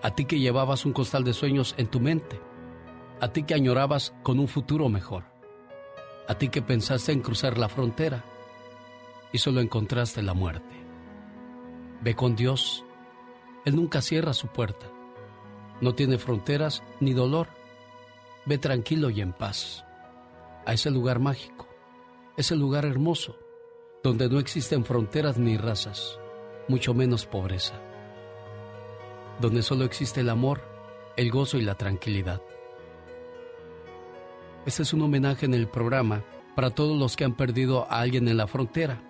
A 0.00 0.14
ti 0.14 0.26
que 0.26 0.38
llevabas 0.38 0.86
un 0.86 0.92
costal 0.92 1.24
de 1.24 1.32
sueños 1.32 1.74
en 1.76 1.88
tu 1.88 1.98
mente. 1.98 2.40
A 3.20 3.32
ti 3.32 3.42
que 3.42 3.54
añorabas 3.54 4.14
con 4.22 4.38
un 4.38 4.46
futuro 4.46 4.88
mejor. 4.88 5.29
A 6.30 6.38
ti 6.38 6.48
que 6.48 6.62
pensaste 6.62 7.10
en 7.10 7.22
cruzar 7.22 7.58
la 7.58 7.68
frontera 7.68 8.22
y 9.32 9.38
solo 9.38 9.60
encontraste 9.60 10.22
la 10.22 10.32
muerte. 10.32 10.76
Ve 12.02 12.14
con 12.14 12.36
Dios. 12.36 12.84
Él 13.64 13.74
nunca 13.74 14.00
cierra 14.00 14.32
su 14.32 14.46
puerta. 14.46 14.86
No 15.80 15.96
tiene 15.96 16.18
fronteras 16.18 16.84
ni 17.00 17.14
dolor. 17.14 17.48
Ve 18.46 18.58
tranquilo 18.58 19.10
y 19.10 19.20
en 19.22 19.32
paz 19.32 19.84
a 20.66 20.72
ese 20.72 20.92
lugar 20.92 21.18
mágico, 21.18 21.66
ese 22.36 22.54
lugar 22.54 22.84
hermoso, 22.84 23.36
donde 24.04 24.28
no 24.28 24.38
existen 24.38 24.84
fronteras 24.84 25.36
ni 25.36 25.56
razas, 25.56 26.16
mucho 26.68 26.94
menos 26.94 27.26
pobreza, 27.26 27.74
donde 29.40 29.64
solo 29.64 29.84
existe 29.84 30.20
el 30.20 30.28
amor, 30.28 30.60
el 31.16 31.32
gozo 31.32 31.58
y 31.58 31.62
la 31.62 31.74
tranquilidad. 31.74 32.40
Este 34.66 34.82
es 34.82 34.92
un 34.92 35.02
homenaje 35.02 35.46
en 35.46 35.54
el 35.54 35.68
programa 35.68 36.22
para 36.54 36.70
todos 36.70 36.98
los 36.98 37.16
que 37.16 37.24
han 37.24 37.34
perdido 37.34 37.90
a 37.90 38.00
alguien 38.00 38.28
en 38.28 38.36
la 38.36 38.46
frontera. 38.46 39.02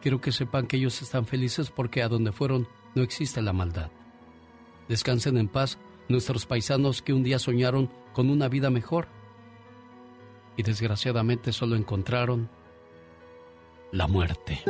Quiero 0.00 0.20
que 0.20 0.30
sepan 0.30 0.66
que 0.66 0.76
ellos 0.76 1.02
están 1.02 1.26
felices 1.26 1.70
porque 1.70 2.02
a 2.02 2.08
donde 2.08 2.30
fueron 2.30 2.68
no 2.94 3.02
existe 3.02 3.42
la 3.42 3.52
maldad. 3.52 3.90
Descansen 4.88 5.36
en 5.36 5.48
paz 5.48 5.78
nuestros 6.08 6.46
paisanos 6.46 7.02
que 7.02 7.12
un 7.12 7.24
día 7.24 7.40
soñaron 7.40 7.90
con 8.12 8.30
una 8.30 8.48
vida 8.48 8.70
mejor 8.70 9.08
y 10.56 10.62
desgraciadamente 10.62 11.52
solo 11.52 11.74
encontraron 11.74 12.48
la 13.90 14.06
muerte. 14.06 14.60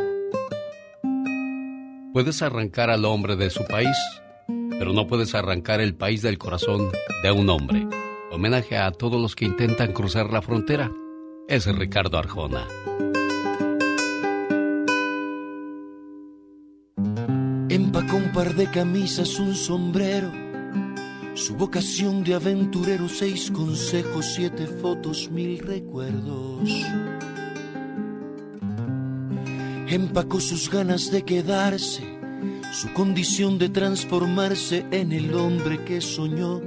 Puedes 2.15 2.41
arrancar 2.41 2.89
al 2.89 3.05
hombre 3.05 3.37
de 3.37 3.51
su 3.51 3.63
país, 3.67 3.97
pero 4.79 4.95
no 4.95 5.07
puedes 5.07 5.35
arrancar 5.35 5.83
el 5.83 5.95
país 5.95 6.23
del 6.23 6.39
corazón 6.39 6.91
de 7.23 7.31
un 7.31 7.51
hombre. 7.51 7.87
Homenaje 8.31 8.77
a 8.77 8.91
todos 8.91 9.21
los 9.21 9.37
que 9.37 9.45
intentan 9.45 9.93
cruzar 9.93 10.33
la 10.33 10.43
frontera. 10.43 10.91
Es 11.49 11.67
Ricardo 11.67 12.19
Arjona. 12.19 12.67
Empacó 17.69 18.17
un 18.17 18.33
par 18.33 18.55
de 18.55 18.71
camisas, 18.71 19.39
un 19.39 19.55
sombrero 19.55 20.47
su 21.37 21.55
vocación 21.55 22.25
de 22.25 22.35
aventurero, 22.35 23.11
seis 23.11 23.51
consejos, 23.51 24.25
siete 24.35 24.67
fotos, 24.67 25.31
mil 25.31 25.59
recuerdos. 25.59 26.71
Empacó 29.87 30.41
sus 30.41 30.71
ganas 30.71 31.11
de 31.11 31.23
quedarse, 31.23 32.03
su 32.73 32.91
condición 32.95 33.59
de 33.59 33.69
transformarse 33.69 34.87
en 34.91 35.13
el 35.13 35.35
hombre 35.35 35.85
que 35.85 36.01
soñó 36.01 36.63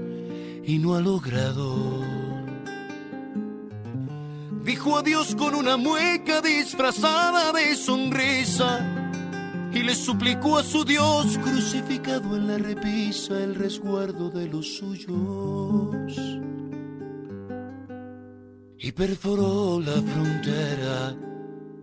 y 0.69 0.77
no 0.77 0.93
ha 0.93 1.01
logrado. 1.01 2.03
Dijo 4.63 4.97
adiós 4.99 5.33
con 5.33 5.55
una 5.55 5.77
mueca 5.77 6.41
disfrazada 6.41 7.51
de 7.53 7.75
sonrisa 7.75 8.85
y 9.73 9.79
le 9.79 9.95
suplicó 9.95 10.59
a 10.59 10.63
su 10.63 10.85
Dios 10.85 11.39
crucificado 11.39 12.35
en 12.35 12.47
la 12.47 12.59
repisa 12.59 13.35
el 13.39 13.55
resguardo 13.55 14.29
de 14.29 14.45
los 14.47 14.77
suyos. 14.77 16.13
Y 18.77 18.91
perforó 18.91 19.81
la 19.81 19.99
frontera 20.11 21.17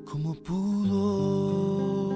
como 0.05 0.35
pudo. 0.35 2.07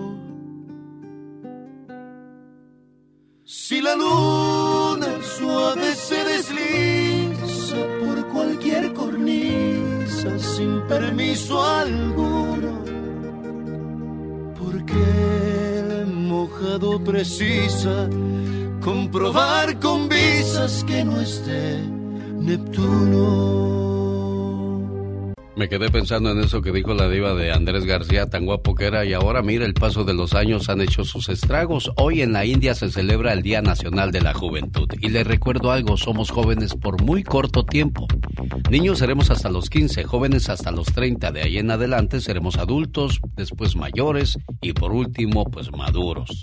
Si 3.44 3.82
la 3.82 3.96
luna 3.96 4.69
suave 5.40 5.94
se 5.94 6.24
desliza 6.24 7.76
por 8.00 8.28
cualquier 8.28 8.92
cornisa 8.92 10.38
sin 10.38 10.82
permiso 10.82 11.62
alguno, 11.62 12.72
porque 14.58 16.04
mojado 16.06 17.02
precisa 17.02 18.08
comprobar 18.80 19.78
con 19.78 20.08
visas 20.08 20.84
que 20.84 21.04
no 21.04 21.20
esté 21.20 21.80
Neptuno. 22.46 23.99
Me 25.60 25.68
quedé 25.68 25.90
pensando 25.90 26.30
en 26.30 26.40
eso 26.40 26.62
que 26.62 26.72
dijo 26.72 26.94
la 26.94 27.06
diva 27.06 27.34
de 27.34 27.52
Andrés 27.52 27.84
García, 27.84 28.24
tan 28.24 28.46
guapo 28.46 28.74
que 28.74 28.86
era, 28.86 29.04
y 29.04 29.12
ahora 29.12 29.42
mira, 29.42 29.66
el 29.66 29.74
paso 29.74 30.04
de 30.04 30.14
los 30.14 30.32
años 30.32 30.70
han 30.70 30.80
hecho 30.80 31.04
sus 31.04 31.28
estragos. 31.28 31.92
Hoy 31.98 32.22
en 32.22 32.32
la 32.32 32.46
India 32.46 32.74
se 32.74 32.90
celebra 32.90 33.34
el 33.34 33.42
Día 33.42 33.60
Nacional 33.60 34.10
de 34.10 34.22
la 34.22 34.32
Juventud. 34.32 34.88
Y 35.02 35.10
le 35.10 35.22
recuerdo 35.22 35.70
algo, 35.70 35.98
somos 35.98 36.30
jóvenes 36.30 36.74
por 36.76 37.02
muy 37.02 37.24
corto 37.24 37.66
tiempo. 37.66 38.08
Niños 38.70 39.00
seremos 39.00 39.30
hasta 39.30 39.50
los 39.50 39.68
15, 39.68 40.02
jóvenes 40.04 40.48
hasta 40.48 40.70
los 40.70 40.86
30, 40.86 41.30
de 41.30 41.42
ahí 41.42 41.58
en 41.58 41.70
adelante 41.70 42.22
seremos 42.22 42.56
adultos, 42.56 43.20
después 43.36 43.76
mayores 43.76 44.38
y 44.62 44.72
por 44.72 44.92
último, 44.92 45.44
pues 45.44 45.70
maduros. 45.72 46.40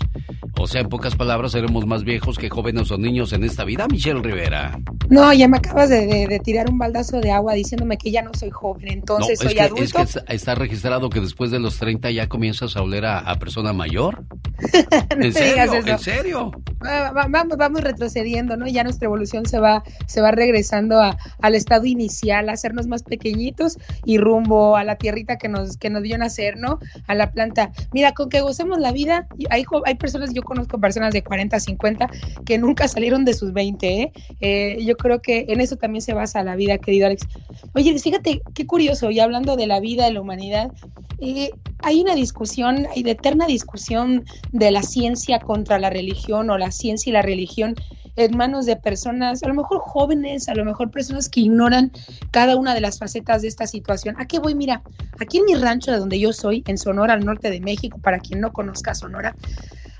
O 0.60 0.68
sea, 0.68 0.80
en 0.80 0.88
pocas 0.88 1.16
palabras, 1.16 1.52
seremos 1.52 1.86
más 1.86 2.04
viejos 2.04 2.38
que 2.38 2.50
jóvenes 2.50 2.90
o 2.92 2.98
niños 2.98 3.32
en 3.32 3.42
esta 3.44 3.64
vida, 3.64 3.88
Michelle 3.88 4.20
Rivera. 4.22 4.78
No, 5.08 5.32
ya 5.32 5.48
me 5.48 5.56
acabas 5.56 5.88
de, 5.88 6.26
de 6.26 6.38
tirar 6.40 6.70
un 6.70 6.78
baldazo 6.78 7.20
de 7.20 7.32
agua 7.32 7.54
diciéndome 7.54 7.96
que 7.96 8.10
ya 8.10 8.22
no 8.22 8.30
soy 8.34 8.50
joven 8.50 9.07
entonces 9.08 9.38
soy 9.38 9.58
adulto. 9.58 9.82
Es 10.02 10.14
que 10.14 10.34
está 10.34 10.54
registrado 10.54 11.08
que 11.10 11.20
después 11.20 11.50
de 11.50 11.58
los 11.58 11.78
30 11.78 12.10
ya 12.10 12.28
comienzas 12.28 12.76
a 12.76 12.82
oler 12.82 13.06
a, 13.06 13.34
persona 13.38 13.72
mayor. 13.72 14.24
¿En 15.10 15.32
serio? 15.32 15.74
¿En 15.74 15.98
serio? 15.98 16.50
Vamos, 16.80 17.56
vamos 17.56 17.80
retrocediendo, 17.82 18.56
¿no? 18.56 18.66
Ya 18.66 18.84
nuestra 18.84 19.06
evolución 19.06 19.46
se 19.46 19.58
va, 19.58 19.82
se 20.06 20.20
va 20.20 20.30
regresando 20.30 21.00
a, 21.00 21.16
al 21.40 21.54
estado 21.54 21.86
inicial, 21.86 22.48
a 22.48 22.52
hacernos 22.52 22.86
más 22.86 23.02
pequeñitos 23.02 23.78
y 24.04 24.18
rumbo 24.18 24.76
a 24.76 24.84
la 24.84 24.96
tierrita 24.96 25.38
que 25.38 25.48
nos, 25.48 25.76
que 25.76 25.90
nos 25.90 26.02
dio 26.02 26.18
nacer, 26.18 26.56
¿no? 26.58 26.78
A 27.06 27.14
la 27.14 27.30
planta. 27.30 27.70
Mira, 27.92 28.12
con 28.12 28.28
que 28.28 28.40
gocemos 28.40 28.78
la 28.78 28.92
vida, 28.92 29.26
hay, 29.50 29.64
hay 29.84 29.94
personas, 29.94 30.32
yo 30.34 30.42
conozco 30.42 30.78
personas 30.80 31.12
de 31.12 31.22
40, 31.22 31.58
50 31.58 32.08
que 32.44 32.58
nunca 32.58 32.88
salieron 32.88 33.24
de 33.24 33.34
sus 33.34 33.52
20, 33.52 33.86
¿eh? 33.86 34.12
¿eh? 34.40 34.84
Yo 34.84 34.96
creo 34.96 35.20
que 35.20 35.46
en 35.48 35.60
eso 35.60 35.76
también 35.76 36.02
se 36.02 36.14
basa 36.14 36.42
la 36.42 36.56
vida, 36.56 36.78
querido 36.78 37.06
Alex. 37.06 37.26
Oye, 37.74 37.98
fíjate, 37.98 38.42
qué 38.54 38.66
curioso, 38.66 38.87
y 39.10 39.20
hablando 39.20 39.56
de 39.56 39.66
la 39.66 39.80
vida, 39.80 40.06
de 40.06 40.12
la 40.12 40.20
humanidad, 40.20 40.72
eh, 41.20 41.50
hay 41.80 42.00
una 42.00 42.14
discusión, 42.14 42.86
hay 42.94 43.02
de 43.02 43.12
eterna 43.12 43.46
discusión 43.46 44.24
de 44.52 44.70
la 44.70 44.82
ciencia 44.82 45.40
contra 45.40 45.78
la 45.78 45.90
religión 45.90 46.48
o 46.50 46.58
la 46.58 46.70
ciencia 46.70 47.10
y 47.10 47.12
la 47.12 47.22
religión 47.22 47.74
en 48.16 48.36
manos 48.36 48.66
de 48.66 48.76
personas, 48.76 49.42
a 49.42 49.48
lo 49.48 49.54
mejor 49.54 49.78
jóvenes, 49.80 50.48
a 50.48 50.54
lo 50.54 50.64
mejor 50.64 50.90
personas 50.90 51.28
que 51.28 51.40
ignoran 51.40 51.92
cada 52.32 52.56
una 52.56 52.74
de 52.74 52.80
las 52.80 52.98
facetas 52.98 53.42
de 53.42 53.48
esta 53.48 53.66
situación. 53.66 54.16
¿A 54.18 54.26
qué 54.26 54.38
voy? 54.38 54.54
Mira, 54.54 54.82
aquí 55.20 55.38
en 55.38 55.44
mi 55.44 55.54
rancho 55.54 55.92
de 55.92 55.98
donde 55.98 56.18
yo 56.18 56.32
soy, 56.32 56.64
en 56.66 56.78
Sonora, 56.78 57.14
al 57.14 57.24
norte 57.24 57.50
de 57.50 57.60
México, 57.60 58.00
para 58.02 58.18
quien 58.18 58.40
no 58.40 58.52
conozca 58.52 58.94
Sonora, 58.94 59.36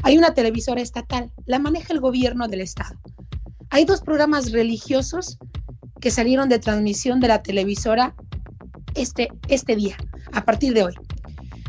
hay 0.03 0.17
una 0.17 0.35
televisora 0.35 0.81
estatal, 0.81 1.31
la 1.47 1.59
maneja 1.59 1.93
el 1.93 2.01
gobierno 2.01 2.49
del 2.49 2.63
estado. 2.63 2.99
Hay 3.71 3.85
dos 3.85 4.01
programas 4.01 4.51
religiosos 4.51 5.39
que 6.01 6.11
salieron 6.11 6.49
de 6.49 6.59
transmisión 6.59 7.21
de 7.21 7.29
la 7.29 7.43
televisora 7.43 8.15
este, 8.99 9.29
este 9.49 9.77
día, 9.77 9.97
a 10.33 10.45
partir 10.45 10.75
de 10.75 10.85
hoy. 10.85 10.95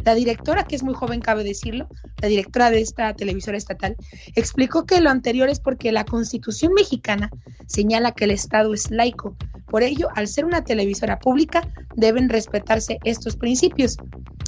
La 0.05 0.15
directora, 0.15 0.63
que 0.63 0.75
es 0.75 0.83
muy 0.83 0.93
joven, 0.93 1.19
cabe 1.19 1.43
decirlo, 1.43 1.87
la 2.21 2.27
directora 2.27 2.71
de 2.71 2.81
esta 2.81 3.13
televisora 3.13 3.57
estatal, 3.57 3.95
explicó 4.35 4.85
que 4.85 5.01
lo 5.01 5.09
anterior 5.09 5.49
es 5.49 5.59
porque 5.59 5.91
la 5.91 6.05
constitución 6.05 6.73
mexicana 6.73 7.29
señala 7.67 8.13
que 8.13 8.23
el 8.23 8.31
Estado 8.31 8.73
es 8.73 8.89
laico. 8.91 9.35
Por 9.67 9.83
ello, 9.83 10.07
al 10.15 10.27
ser 10.27 10.45
una 10.45 10.63
televisora 10.63 11.19
pública, 11.19 11.67
deben 11.95 12.29
respetarse 12.29 12.99
estos 13.03 13.35
principios. 13.35 13.97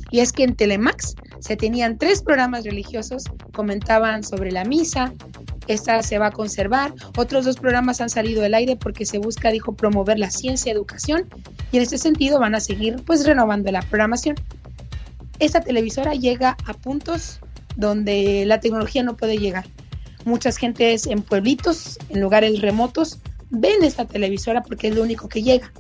Y 0.09 0.19
es 0.19 0.31
que 0.33 0.43
en 0.43 0.55
Telemax 0.55 1.15
se 1.39 1.55
tenían 1.55 1.97
tres 1.97 2.21
programas 2.21 2.65
religiosos, 2.65 3.25
comentaban 3.53 4.23
sobre 4.23 4.51
la 4.51 4.65
misa, 4.65 5.13
esta 5.71 6.01
se 6.03 6.17
va 6.17 6.27
a 6.27 6.31
conservar, 6.31 6.93
otros 7.17 7.45
dos 7.45 7.57
programas 7.57 8.01
han 8.01 8.09
salido 8.09 8.41
del 8.41 8.53
aire 8.53 8.75
porque 8.75 9.05
se 9.05 9.17
busca, 9.17 9.51
dijo, 9.51 9.73
promover 9.73 10.19
la 10.19 10.29
ciencia 10.29 10.71
y 10.71 10.75
educación, 10.75 11.27
y 11.71 11.77
en 11.77 11.83
este 11.83 11.97
sentido 11.97 12.39
van 12.39 12.55
a 12.55 12.59
seguir 12.59 13.03
pues 13.05 13.25
renovando 13.25 13.71
la 13.71 13.81
programación. 13.81 14.35
Esta 15.39 15.61
televisora 15.61 16.13
llega 16.13 16.55
a 16.65 16.73
puntos 16.73 17.39
donde 17.75 18.45
la 18.45 18.59
tecnología 18.59 19.03
no 19.03 19.17
puede 19.17 19.37
llegar. 19.37 19.65
Muchas 20.25 20.57
gentes 20.57 21.07
en 21.07 21.23
pueblitos, 21.23 21.97
en 22.09 22.21
lugares 22.21 22.61
remotos, 22.61 23.19
ven 23.49 23.83
esta 23.83 24.05
televisora 24.05 24.61
porque 24.61 24.89
es 24.89 24.95
lo 24.95 25.01
único 25.01 25.27
que 25.27 25.41
llega. 25.41 25.71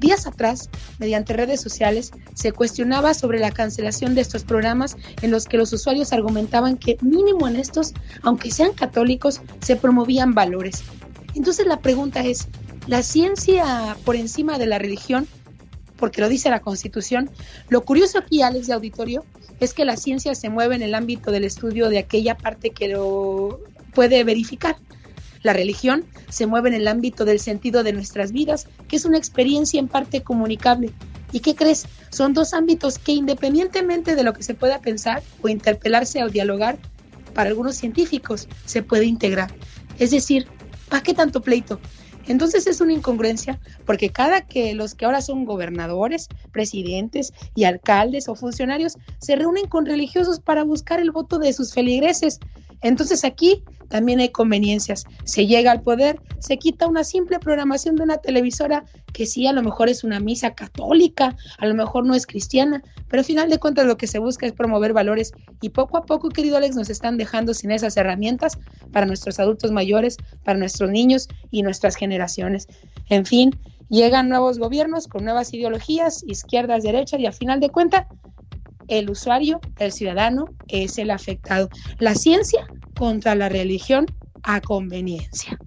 Días 0.00 0.26
atrás, 0.26 0.70
mediante 0.98 1.34
redes 1.34 1.60
sociales, 1.60 2.10
se 2.34 2.52
cuestionaba 2.52 3.14
sobre 3.14 3.38
la 3.38 3.50
cancelación 3.50 4.14
de 4.14 4.22
estos 4.22 4.44
programas 4.44 4.96
en 5.22 5.30
los 5.30 5.44
que 5.44 5.58
los 5.58 5.72
usuarios 5.72 6.12
argumentaban 6.12 6.78
que 6.78 6.96
mínimo 7.02 7.46
en 7.46 7.56
estos, 7.56 7.92
aunque 8.22 8.50
sean 8.50 8.72
católicos, 8.72 9.42
se 9.60 9.76
promovían 9.76 10.34
valores. 10.34 10.82
Entonces 11.34 11.66
la 11.66 11.80
pregunta 11.80 12.24
es, 12.24 12.48
¿la 12.86 13.02
ciencia 13.02 13.96
por 14.04 14.16
encima 14.16 14.58
de 14.58 14.66
la 14.66 14.78
religión 14.78 15.28
porque 16.00 16.22
lo 16.22 16.28
dice 16.28 16.50
la 16.50 16.60
Constitución. 16.60 17.30
Lo 17.68 17.82
curioso 17.82 18.18
aquí, 18.18 18.42
Alex 18.42 18.66
de 18.66 18.72
Auditorio, 18.72 19.24
es 19.60 19.74
que 19.74 19.84
la 19.84 19.96
ciencia 19.96 20.34
se 20.34 20.48
mueve 20.48 20.74
en 20.74 20.82
el 20.82 20.94
ámbito 20.94 21.30
del 21.30 21.44
estudio 21.44 21.90
de 21.90 21.98
aquella 21.98 22.36
parte 22.36 22.70
que 22.70 22.88
lo 22.88 23.60
puede 23.92 24.24
verificar. 24.24 24.76
La 25.42 25.52
religión 25.52 26.04
se 26.28 26.46
mueve 26.46 26.68
en 26.68 26.74
el 26.74 26.88
ámbito 26.88 27.24
del 27.24 27.40
sentido 27.40 27.82
de 27.82 27.92
nuestras 27.92 28.32
vidas, 28.32 28.66
que 28.88 28.96
es 28.96 29.04
una 29.04 29.18
experiencia 29.18 29.80
en 29.80 29.88
parte 29.88 30.22
comunicable. 30.22 30.92
¿Y 31.32 31.40
qué 31.40 31.54
crees? 31.54 31.86
Son 32.10 32.34
dos 32.34 32.54
ámbitos 32.54 32.98
que 32.98 33.12
independientemente 33.12 34.16
de 34.16 34.24
lo 34.24 34.32
que 34.32 34.42
se 34.42 34.54
pueda 34.54 34.80
pensar 34.80 35.22
o 35.42 35.48
interpelarse 35.48 36.22
o 36.24 36.28
dialogar, 36.28 36.78
para 37.34 37.50
algunos 37.50 37.76
científicos 37.76 38.48
se 38.66 38.82
puede 38.82 39.04
integrar. 39.04 39.52
Es 39.98 40.10
decir, 40.10 40.46
¿para 40.88 41.02
qué 41.02 41.14
tanto 41.14 41.40
pleito? 41.40 41.80
Entonces 42.26 42.66
es 42.66 42.80
una 42.80 42.92
incongruencia 42.92 43.58
porque 43.86 44.10
cada 44.10 44.42
que 44.42 44.74
los 44.74 44.94
que 44.94 45.04
ahora 45.04 45.20
son 45.20 45.44
gobernadores, 45.44 46.28
presidentes 46.52 47.32
y 47.54 47.64
alcaldes 47.64 48.28
o 48.28 48.34
funcionarios 48.34 48.98
se 49.18 49.36
reúnen 49.36 49.66
con 49.66 49.86
religiosos 49.86 50.40
para 50.40 50.64
buscar 50.64 51.00
el 51.00 51.10
voto 51.10 51.38
de 51.38 51.52
sus 51.52 51.72
feligreses. 51.72 52.38
Entonces 52.82 53.24
aquí 53.24 53.62
también 53.90 54.20
hay 54.20 54.30
conveniencias. 54.30 55.04
Se 55.24 55.46
llega 55.46 55.72
al 55.72 55.82
poder, 55.82 56.18
se 56.38 56.56
quita 56.58 56.86
una 56.86 57.04
simple 57.04 57.38
programación 57.38 57.96
de 57.96 58.04
una 58.04 58.16
televisora 58.16 58.84
que 59.12 59.26
sí, 59.26 59.46
a 59.46 59.52
lo 59.52 59.62
mejor 59.62 59.88
es 59.88 60.04
una 60.04 60.20
misa 60.20 60.54
católica, 60.54 61.36
a 61.58 61.66
lo 61.66 61.74
mejor 61.74 62.06
no 62.06 62.14
es 62.14 62.26
cristiana, 62.26 62.82
pero 63.08 63.20
al 63.20 63.24
final 63.24 63.50
de 63.50 63.58
cuentas 63.58 63.86
lo 63.86 63.96
que 63.96 64.06
se 64.06 64.20
busca 64.20 64.46
es 64.46 64.52
promover 64.52 64.92
valores 64.92 65.32
y 65.60 65.70
poco 65.70 65.98
a 65.98 66.06
poco, 66.06 66.28
querido 66.28 66.56
Alex, 66.56 66.76
nos 66.76 66.88
están 66.88 67.18
dejando 67.18 67.52
sin 67.52 67.72
esas 67.72 67.96
herramientas 67.96 68.56
para 68.92 69.06
nuestros 69.06 69.40
adultos 69.40 69.72
mayores, 69.72 70.16
para 70.44 70.58
nuestros 70.58 70.90
niños 70.90 71.28
y 71.50 71.62
nuestras 71.62 71.96
generaciones. 71.96 72.68
En 73.08 73.26
fin, 73.26 73.50
llegan 73.88 74.28
nuevos 74.28 74.58
gobiernos 74.58 75.08
con 75.08 75.24
nuevas 75.24 75.52
ideologías, 75.52 76.22
izquierdas, 76.22 76.84
derechas 76.84 77.18
y 77.18 77.26
al 77.26 77.34
final 77.34 77.58
de 77.58 77.70
cuentas 77.70 78.06
el 78.90 79.08
usuario, 79.08 79.60
el 79.78 79.92
ciudadano, 79.92 80.46
es 80.68 80.98
el 80.98 81.10
afectado. 81.10 81.70
La 81.98 82.14
ciencia 82.14 82.66
contra 82.98 83.34
la 83.34 83.48
religión 83.48 84.06
a 84.42 84.60
conveniencia. 84.60 85.58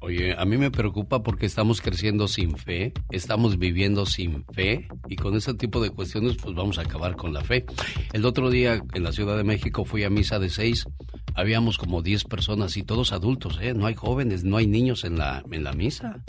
Oye, 0.00 0.32
a 0.38 0.44
mí 0.44 0.56
me 0.56 0.70
preocupa 0.70 1.24
porque 1.24 1.44
estamos 1.44 1.80
creciendo 1.80 2.28
sin 2.28 2.56
fe, 2.56 2.92
estamos 3.10 3.58
viviendo 3.58 4.06
sin 4.06 4.44
fe 4.54 4.86
y 5.08 5.16
con 5.16 5.36
ese 5.36 5.54
tipo 5.54 5.82
de 5.82 5.90
cuestiones 5.90 6.36
pues 6.36 6.54
vamos 6.54 6.78
a 6.78 6.82
acabar 6.82 7.16
con 7.16 7.34
la 7.34 7.42
fe. 7.42 7.66
El 8.12 8.24
otro 8.24 8.48
día 8.48 8.80
en 8.94 9.02
la 9.02 9.10
Ciudad 9.10 9.36
de 9.36 9.42
México 9.42 9.84
fui 9.84 10.04
a 10.04 10.10
misa 10.10 10.38
de 10.38 10.50
seis, 10.50 10.86
habíamos 11.34 11.78
como 11.78 12.00
diez 12.00 12.22
personas 12.22 12.76
y 12.76 12.84
todos 12.84 13.12
adultos, 13.12 13.58
¿eh? 13.60 13.74
No 13.74 13.86
hay 13.86 13.94
jóvenes, 13.94 14.44
no 14.44 14.56
hay 14.56 14.68
niños 14.68 15.02
en 15.02 15.18
la, 15.18 15.42
en 15.50 15.64
la 15.64 15.72
misa 15.72 16.22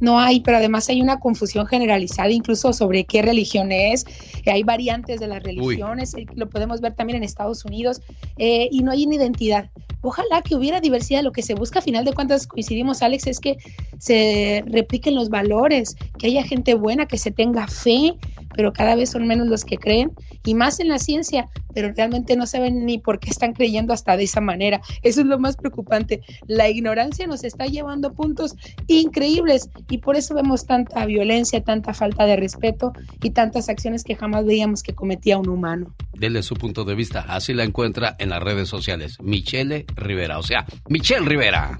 no 0.00 0.18
hay, 0.18 0.40
pero 0.40 0.58
además 0.58 0.88
hay 0.88 1.00
una 1.00 1.18
confusión 1.18 1.66
generalizada 1.66 2.30
incluso 2.30 2.72
sobre 2.72 3.04
qué 3.04 3.22
religión 3.22 3.72
es, 3.72 4.04
hay 4.46 4.62
variantes 4.62 5.20
de 5.20 5.28
las 5.28 5.42
religiones, 5.42 6.14
eh, 6.14 6.26
lo 6.34 6.48
podemos 6.48 6.80
ver 6.80 6.94
también 6.94 7.16
en 7.18 7.24
Estados 7.24 7.64
Unidos, 7.64 8.00
eh, 8.36 8.68
y 8.70 8.82
no 8.82 8.90
hay 8.90 9.06
una 9.06 9.16
identidad. 9.16 9.70
Ojalá 10.02 10.42
que 10.42 10.54
hubiera 10.54 10.80
diversidad, 10.80 11.22
lo 11.22 11.32
que 11.32 11.42
se 11.42 11.54
busca 11.54 11.78
a 11.78 11.82
final 11.82 12.04
de 12.04 12.12
cuentas, 12.12 12.46
coincidimos 12.46 13.02
Alex, 13.02 13.26
es 13.26 13.40
que 13.40 13.56
se 13.98 14.62
repliquen 14.66 15.14
los 15.14 15.30
valores, 15.30 15.96
que 16.18 16.26
haya 16.26 16.44
gente 16.44 16.74
buena, 16.74 17.06
que 17.06 17.16
se 17.16 17.30
tenga 17.30 17.66
fe, 17.66 18.14
pero 18.54 18.72
cada 18.72 18.94
vez 18.94 19.10
son 19.10 19.26
menos 19.26 19.46
los 19.48 19.64
que 19.64 19.76
creen, 19.76 20.12
y 20.44 20.54
más 20.54 20.80
en 20.80 20.88
la 20.88 20.98
ciencia, 20.98 21.48
pero 21.74 21.92
realmente 21.92 22.36
no 22.36 22.46
saben 22.46 22.86
ni 22.86 22.98
por 22.98 23.18
qué 23.18 23.30
están 23.30 23.52
creyendo 23.52 23.92
hasta 23.92 24.16
de 24.16 24.24
esa 24.24 24.40
manera. 24.40 24.80
Eso 25.02 25.20
es 25.20 25.26
lo 25.26 25.38
más 25.38 25.56
preocupante. 25.56 26.22
La 26.46 26.68
ignorancia 26.68 27.26
nos 27.26 27.44
está 27.44 27.66
llevando 27.66 28.08
a 28.08 28.12
puntos 28.12 28.54
increíbles 28.86 29.68
y 29.88 29.98
por 29.98 30.16
eso 30.16 30.34
vemos 30.34 30.66
tanta 30.66 31.04
violencia, 31.06 31.62
tanta 31.62 31.94
falta 31.94 32.24
de 32.24 32.36
respeto 32.36 32.92
y 33.22 33.30
tantas 33.30 33.68
acciones 33.68 34.04
que 34.04 34.16
jamás 34.16 34.44
veíamos 34.44 34.82
que 34.82 34.94
cometía 34.94 35.38
un 35.38 35.48
humano. 35.48 35.94
Dele 36.12 36.42
su 36.42 36.54
punto 36.54 36.84
de 36.84 36.94
vista, 36.94 37.24
así 37.28 37.54
la 37.54 37.64
encuentra 37.64 38.16
en 38.18 38.30
las 38.30 38.42
redes 38.42 38.68
sociales, 38.68 39.18
Michelle 39.20 39.86
Rivera, 39.96 40.38
o 40.38 40.42
sea, 40.42 40.64
Michelle 40.88 41.26
Rivera. 41.26 41.78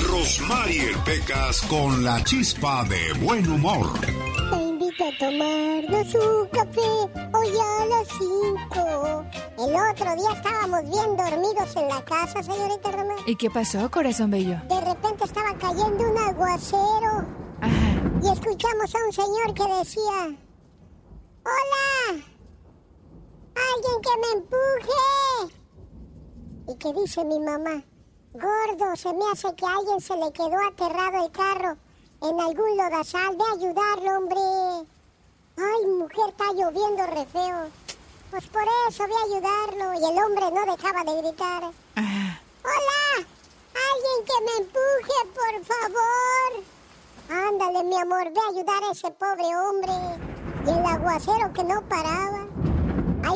Rosmarie 0.09 0.91
Pecas 1.05 1.61
con 1.63 2.05
la 2.05 2.23
chispa 2.25 2.85
de 2.85 3.13
buen 3.25 3.49
humor 3.51 3.93
a 4.51 4.72
tomarnos 5.19 6.15
un 6.15 6.47
café 6.49 6.81
hoy 7.35 7.59
a 7.59 7.87
las 7.87 8.09
5. 8.19 9.25
El 9.59 9.75
otro 9.75 10.17
día 10.17 10.33
estábamos 10.35 10.83
bien 10.91 11.17
dormidos 11.17 11.77
en 11.77 11.89
la 11.89 12.05
casa, 12.05 12.43
señorita 12.43 12.91
Román. 12.91 13.17
¿Y 13.27 13.37
qué 13.37 13.51
pasó, 13.51 13.91
corazón 13.91 14.31
bello? 14.31 14.57
De 14.69 14.81
repente 14.81 15.25
estaba 15.25 15.57
cayendo 15.59 16.11
un 16.11 16.19
aguacero. 16.19 17.27
Y 18.23 18.29
escuchamos 18.29 18.95
a 18.95 18.99
un 19.07 19.13
señor 19.13 19.55
que 19.55 19.75
decía: 19.79 20.37
¡Hola! 21.45 22.23
¡Alguien 23.55 24.01
que 24.03 24.17
me 24.21 24.29
empuje! 24.39 25.55
¿Y 26.69 26.77
qué 26.77 26.93
dice 27.01 27.25
mi 27.25 27.41
mamá? 27.41 27.83
Gordo, 28.35 28.97
se 28.97 29.13
me 29.13 29.25
hace 29.31 29.55
que 29.55 29.67
a 29.67 29.77
alguien 29.77 30.01
se 30.01 30.17
le 30.17 30.33
quedó 30.33 30.57
aterrado 30.67 31.25
el 31.25 31.31
carro 31.33 31.77
en 32.23 32.41
algún 32.41 32.77
lodazal. 32.77 33.37
Ve 33.37 33.45
a 33.45 33.53
ayudarlo, 33.55 34.19
hombre. 34.19 34.41
Ay, 35.57 35.87
mujer, 35.87 36.29
está 36.29 36.53
lloviendo 36.53 37.07
re 37.07 37.27
feo. 37.27 37.71
Pues 38.31 38.47
por 38.47 38.65
eso 38.89 39.07
voy 39.07 39.17
a 39.17 39.25
ayudarlo. 39.25 39.95
Y 39.95 40.11
el 40.11 40.25
hombre 40.25 40.51
no 40.51 40.73
dejaba 40.73 41.05
de 41.05 41.21
gritar. 41.21 41.65
¡Hola! 41.95 43.27
¡Alguien 43.91 44.19
que 44.27 44.45
me 44.45 44.53
empuje, 44.65 45.19
por 45.35 45.65
favor! 45.67 46.65
Ándale, 47.49 47.85
mi 47.85 47.97
amor, 47.97 48.33
ve 48.33 48.41
a 48.41 48.51
ayudar 48.51 48.85
a 48.85 48.93
ese 48.93 49.11
pobre 49.11 49.57
hombre. 49.57 49.93
Y 50.67 50.71
el 50.71 50.87
aguacero 50.87 51.53
que 51.53 51.65
no 51.65 51.83
paraba. 51.89 52.42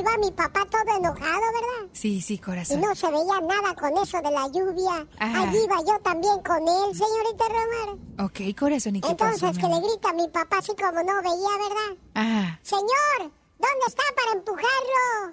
Va 0.06 0.16
mi 0.18 0.30
papá 0.30 0.64
todo 0.70 0.96
enojado, 0.96 1.40
¿verdad? 1.40 1.88
Sí, 1.92 2.20
sí, 2.20 2.38
corazón. 2.38 2.78
Y 2.78 2.82
no 2.86 2.94
se 2.94 3.10
veía 3.10 3.40
nada 3.40 3.74
con 3.74 3.96
eso 3.98 4.20
de 4.22 4.30
la 4.30 4.46
lluvia. 4.48 5.04
Allí 5.18 5.58
iba 5.64 5.78
yo 5.80 5.98
también 6.02 6.40
con 6.42 6.58
él, 6.58 6.94
señorita 6.94 7.44
Romar. 7.48 7.96
Ok, 8.26 8.40
corazón, 8.58 8.94
¿y 8.96 9.00
qué 9.00 9.08
Entonces 9.08 9.56
que 9.58 9.66
le 9.66 9.80
grita 9.80 10.10
a 10.10 10.12
mi 10.12 10.28
papá 10.28 10.58
así 10.58 10.72
como 10.76 11.02
no 11.02 11.22
veía, 11.22 11.58
¿verdad? 11.58 11.96
Ajá. 12.14 12.60
Señor, 12.62 13.32
¿dónde 13.58 13.86
está 13.88 14.02
para 14.14 14.32
empujarlo? 14.38 15.32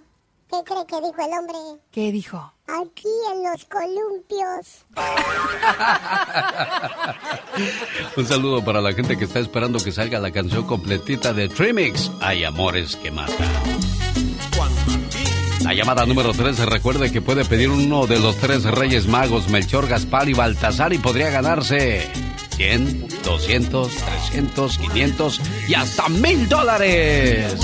¿Qué 0.49 0.63
cree 0.65 0.85
que 0.85 1.01
dijo 1.07 1.19
el 1.19 1.33
hombre? 1.39 1.57
¿Qué 1.91 2.11
dijo? 2.11 2.53
Aquí 2.67 3.09
en 3.31 3.43
los 3.43 3.65
columpios. 3.65 4.85
Un 8.17 8.27
saludo 8.27 8.63
para 8.63 8.79
la 8.79 8.93
gente 8.93 9.17
que 9.17 9.25
está 9.25 9.39
esperando 9.39 9.79
que 9.79 9.91
salga 9.91 10.19
la 10.19 10.31
canción 10.31 10.63
completita 10.65 11.33
de 11.33 11.49
Trimix. 11.49 12.11
Hay 12.21 12.43
amores 12.43 12.95
que 12.95 13.09
matan. 13.09 13.72
La 15.63 15.73
llamada 15.73 16.05
número 16.05 16.33
3 16.33 16.59
recuerde 16.65 17.11
que 17.11 17.21
puede 17.21 17.45
pedir 17.45 17.69
uno 17.69 18.05
de 18.05 18.19
los 18.19 18.37
tres 18.37 18.63
reyes 18.63 19.07
magos, 19.07 19.49
Melchor, 19.49 19.87
Gaspar 19.87 20.27
y 20.27 20.33
Baltasar, 20.33 20.91
y 20.91 20.97
podría 20.97 21.29
ganarse 21.29 22.05
100, 22.57 23.07
200, 23.23 23.91
300, 23.91 24.77
500 24.77 25.41
y 25.69 25.73
hasta 25.73 26.09
mil 26.09 26.49
dólares. 26.49 27.55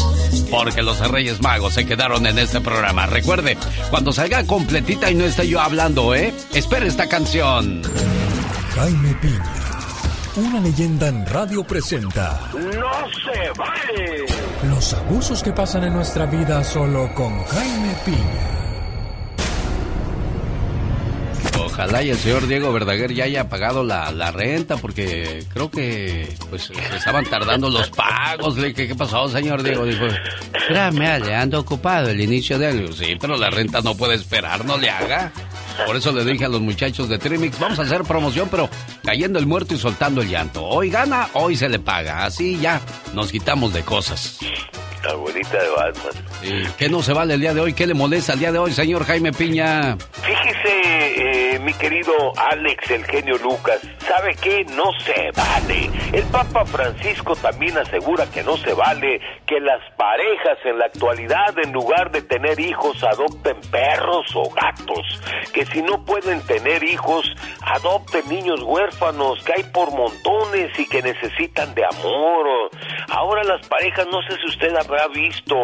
Porque 0.49 0.81
los 0.81 0.99
reyes 1.11 1.41
magos 1.41 1.73
se 1.73 1.85
quedaron 1.85 2.25
en 2.25 2.39
este 2.39 2.61
programa. 2.61 3.05
Recuerde, 3.05 3.57
cuando 3.89 4.13
salga 4.13 4.45
completita 4.45 5.11
y 5.11 5.15
no 5.15 5.25
esté 5.25 5.47
yo 5.47 5.59
hablando, 5.59 6.15
¿eh? 6.15 6.33
Espere 6.53 6.87
esta 6.87 7.07
canción. 7.07 7.81
Jaime 8.75 9.13
Piña 9.21 9.68
Una 10.39 10.61
leyenda 10.61 11.09
en 11.09 11.25
radio 11.25 11.65
presenta. 11.65 12.39
¡No 12.53 12.61
se 12.63 13.51
vale! 13.57 14.25
Los 14.69 14.93
abusos 14.93 15.43
que 15.43 15.51
pasan 15.51 15.83
en 15.83 15.93
nuestra 15.93 16.25
vida 16.27 16.63
solo 16.63 17.13
con 17.13 17.43
Jaime 17.43 17.93
Piña. 18.05 18.45
Ojalá 21.65 22.03
y 22.03 22.11
el 22.11 22.17
señor 22.17 22.47
Diego 22.47 22.71
Verdaguer 22.71 23.13
ya 23.13 23.25
haya 23.25 23.49
pagado 23.49 23.83
la, 23.83 24.11
la 24.11 24.31
renta 24.31 24.77
porque 24.77 25.43
creo 25.53 25.69
que 25.69 26.33
pues 26.49 26.71
estaban 26.95 27.25
tardando 27.25 27.69
los 27.69 27.89
pagos. 27.89 28.55
Le 28.57 28.69
dije, 28.69 28.87
¿qué 28.87 28.95
pasó, 28.95 29.27
señor 29.27 29.61
Diego? 29.61 29.83
Dijo, 29.83 30.05
espérame, 30.05 31.19
le 31.19 31.35
ando 31.35 31.59
ocupado 31.59 32.09
el 32.09 32.21
inicio 32.21 32.57
de 32.57 32.67
año. 32.67 32.93
Sí, 32.93 33.17
pero 33.19 33.35
la 33.35 33.49
renta 33.49 33.81
no 33.81 33.93
puede 33.93 34.15
esperar, 34.15 34.63
no 34.63 34.77
le 34.77 34.89
haga. 34.89 35.33
Por 35.85 35.95
eso 35.95 36.11
le 36.11 36.23
dije 36.25 36.45
a 36.45 36.49
los 36.49 36.61
muchachos 36.61 37.09
de 37.09 37.17
Trimix, 37.17 37.59
vamos 37.59 37.79
a 37.79 37.83
hacer 37.83 38.03
promoción, 38.03 38.47
pero 38.49 38.69
cayendo 39.03 39.39
el 39.39 39.45
muerto 39.45 39.73
y 39.73 39.77
soltando 39.77 40.21
el 40.21 40.29
llanto. 40.29 40.63
Hoy 40.65 40.89
gana, 40.89 41.29
hoy 41.33 41.55
se 41.55 41.69
le 41.69 41.79
paga. 41.79 42.25
Así 42.25 42.59
ya 42.59 42.81
nos 43.13 43.31
quitamos 43.31 43.73
de 43.73 43.81
cosas. 43.83 44.39
La 45.03 45.11
abuelita 45.11 45.57
de 45.57 45.69
Batman. 45.69 46.13
Sí. 46.41 46.63
¿Qué 46.77 46.89
no 46.89 47.01
se 47.01 47.13
vale 47.13 47.33
el 47.35 47.41
día 47.41 47.53
de 47.53 47.61
hoy? 47.61 47.73
¿Qué 47.73 47.87
le 47.87 47.93
molesta 47.93 48.33
el 48.33 48.39
día 48.39 48.51
de 48.51 48.59
hoy, 48.59 48.71
señor 48.73 49.05
Jaime 49.05 49.31
Piña? 49.31 49.97
Fíjese, 50.11 51.53
eh, 51.53 51.59
mi 51.59 51.73
querido 51.73 52.13
Alex, 52.37 52.91
el 52.91 53.05
genio 53.05 53.37
Lucas, 53.37 53.79
¿sabe 54.07 54.35
qué? 54.41 54.65
No 54.75 54.91
se 55.05 55.31
vale. 55.35 55.89
El 56.11 56.23
Papa 56.25 56.65
Francisco 56.65 57.35
también 57.35 57.77
asegura 57.77 58.25
que 58.29 58.43
no 58.43 58.57
se 58.57 58.73
vale 58.73 59.19
que 59.45 59.59
las 59.59 59.81
parejas 59.95 60.57
en 60.65 60.79
la 60.79 60.85
actualidad, 60.85 61.57
en 61.63 61.71
lugar 61.71 62.11
de 62.11 62.21
tener 62.21 62.59
hijos, 62.59 63.03
adopten 63.03 63.57
perros 63.71 64.25
o 64.35 64.49
gatos. 64.49 65.21
Que 65.53 65.65
si 65.67 65.81
no 65.81 66.03
pueden 66.03 66.41
tener 66.41 66.83
hijos, 66.83 67.25
adopten 67.61 68.27
niños 68.27 68.61
huérfanos, 68.63 69.43
que 69.43 69.53
hay 69.53 69.63
por 69.63 69.91
montones 69.91 70.77
y 70.77 70.85
que 70.87 71.01
necesitan 71.01 71.73
de 71.73 71.85
amor. 71.85 72.69
Ahora 73.09 73.43
las 73.43 73.65
parejas, 73.67 74.07
no 74.11 74.21
sé 74.23 74.35
si 74.41 74.47
usted 74.47 74.71
habrá 74.89 75.07
visto, 75.07 75.55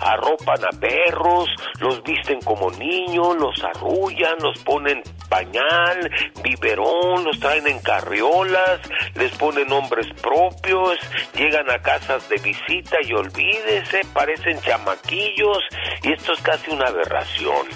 arropan 0.00 0.64
a 0.64 0.78
perros, 0.78 1.48
los 1.80 2.02
visten 2.02 2.40
como 2.40 2.70
niños, 2.72 3.36
los 3.36 3.62
arrullan, 3.62 4.36
los 4.40 4.58
ponen 4.60 5.02
pañal, 5.28 6.10
biberón, 6.42 7.24
los 7.24 7.38
traen 7.38 7.66
en 7.66 7.78
carriolas, 7.80 8.80
les 9.14 9.30
ponen 9.36 9.68
nombres 9.68 10.06
propios, 10.20 10.98
llegan 11.34 11.70
a 11.70 11.78
casas 11.80 12.28
de 12.28 12.36
visita 12.36 12.96
y 13.02 13.12
olvídese, 13.12 14.00
parecen 14.12 14.60
chamaquillos 14.60 15.58
y 16.02 16.12
esto 16.12 16.32
es 16.32 16.40
casi 16.40 16.70
una 16.70 16.86
aberración. 16.86 17.66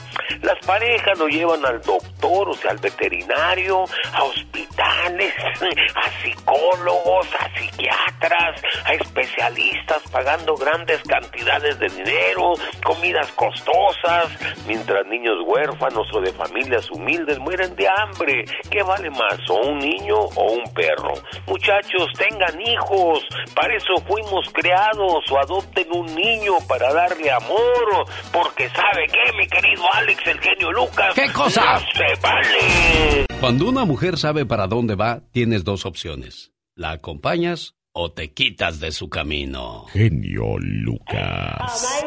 Las 0.42 0.58
parejas 0.66 1.18
lo 1.18 1.28
llevan 1.28 1.64
al 1.64 1.80
doctor, 1.82 2.48
o 2.48 2.54
sea, 2.54 2.72
al 2.72 2.78
veterinario, 2.78 3.84
a 4.12 4.24
hospitales, 4.24 5.34
a 5.94 6.22
psicólogos, 6.22 7.28
a 7.38 7.54
psiquiatras, 7.54 8.62
a 8.84 8.94
especialistas 8.94 10.02
pagando 10.10 10.56
grandes 10.56 10.93
cantidades 11.02 11.78
de 11.78 11.88
dinero, 11.88 12.54
comidas 12.84 13.30
costosas, 13.32 14.28
mientras 14.66 15.06
niños 15.06 15.36
huérfanos 15.46 16.06
o 16.12 16.20
de 16.20 16.32
familias 16.32 16.90
humildes 16.90 17.38
mueren 17.38 17.74
de 17.76 17.86
hambre. 17.88 18.44
¿Qué 18.70 18.82
vale 18.82 19.10
más, 19.10 19.38
o 19.48 19.68
un 19.68 19.78
niño 19.78 20.16
o 20.16 20.52
un 20.52 20.64
perro? 20.72 21.14
Muchachos, 21.46 22.08
tengan 22.16 22.60
hijos, 22.60 23.26
para 23.54 23.76
eso 23.76 23.94
fuimos 24.06 24.48
creados, 24.52 25.24
o 25.30 25.38
adopten 25.38 25.86
un 25.92 26.14
niño 26.14 26.54
para 26.68 26.92
darle 26.92 27.30
amor, 27.30 28.06
porque 28.32 28.68
¿sabe 28.70 29.06
qué, 29.10 29.32
mi 29.36 29.46
querido 29.46 29.82
Alex, 29.92 30.26
el 30.26 30.40
genio 30.40 30.72
Lucas? 30.72 31.14
¿Qué 31.14 31.32
cosa? 31.32 31.74
¡No 31.74 31.80
se 31.80 32.20
vale! 32.20 33.26
Cuando 33.40 33.68
una 33.68 33.84
mujer 33.84 34.16
sabe 34.16 34.46
para 34.46 34.66
dónde 34.66 34.94
va, 34.94 35.20
tienes 35.32 35.64
dos 35.64 35.86
opciones. 35.86 36.52
La 36.74 36.90
acompañas 36.90 37.73
o 37.96 38.10
te 38.10 38.32
quitas 38.32 38.80
de 38.80 38.90
su 38.90 39.08
camino. 39.08 39.86
Genio 39.92 40.58
Lucas. 40.58 42.02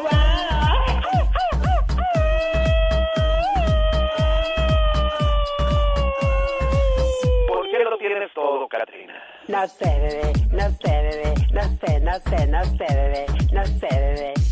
¿Por 7.48 7.70
qué 7.70 7.78
lo 7.84 7.96
tienes 7.98 8.30
todo, 8.34 8.68
Katrina? 8.68 9.14
No 9.48 9.66
sé, 9.66 9.86
bebé, 9.86 10.32
no 10.50 10.70
sé, 10.76 10.90
bebé, 10.90 11.34
no 11.52 11.62
sé, 11.78 12.00
no 12.00 12.12
sé, 12.18 12.46
no 12.46 12.64
sé, 12.64 12.94
bebé, 12.94 13.26
no 13.50 13.64
sé, 13.64 13.88
bebé. 13.90 14.47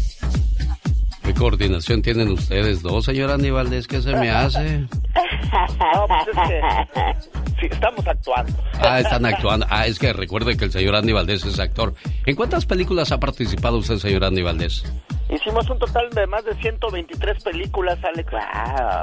¿Qué 1.36 1.40
coordinación 1.40 2.00
tienen 2.00 2.28
ustedes 2.28 2.80
dos, 2.80 3.04
señora 3.04 3.34
Aníbaldez? 3.34 3.86
¿Qué 3.86 4.00
se 4.00 4.16
me 4.16 4.30
hace? 4.30 4.78
No, 4.78 6.06
pues 6.08 6.28
es 6.28 6.48
que 6.48 7.60
sí, 7.60 7.66
estamos 7.70 8.08
actuando. 8.08 8.52
Ah, 8.80 9.00
están 9.00 9.26
actuando. 9.26 9.66
Ah, 9.68 9.86
es 9.86 9.98
que 9.98 10.14
recuerde 10.14 10.56
que 10.56 10.64
el 10.64 10.72
señor 10.72 10.96
Andy 10.96 11.12
Valdés 11.12 11.44
es 11.44 11.60
actor. 11.60 11.94
¿En 12.24 12.36
cuántas 12.36 12.64
películas 12.64 13.12
ha 13.12 13.20
participado 13.20 13.76
usted, 13.76 13.98
señor 13.98 14.24
Andy 14.24 14.40
Valdés? 14.40 14.90
Hicimos 15.28 15.68
un 15.68 15.78
total 15.78 16.08
de 16.08 16.26
más 16.26 16.42
de 16.42 16.54
123 16.54 17.42
películas, 17.42 17.98
Alex. 18.02 18.32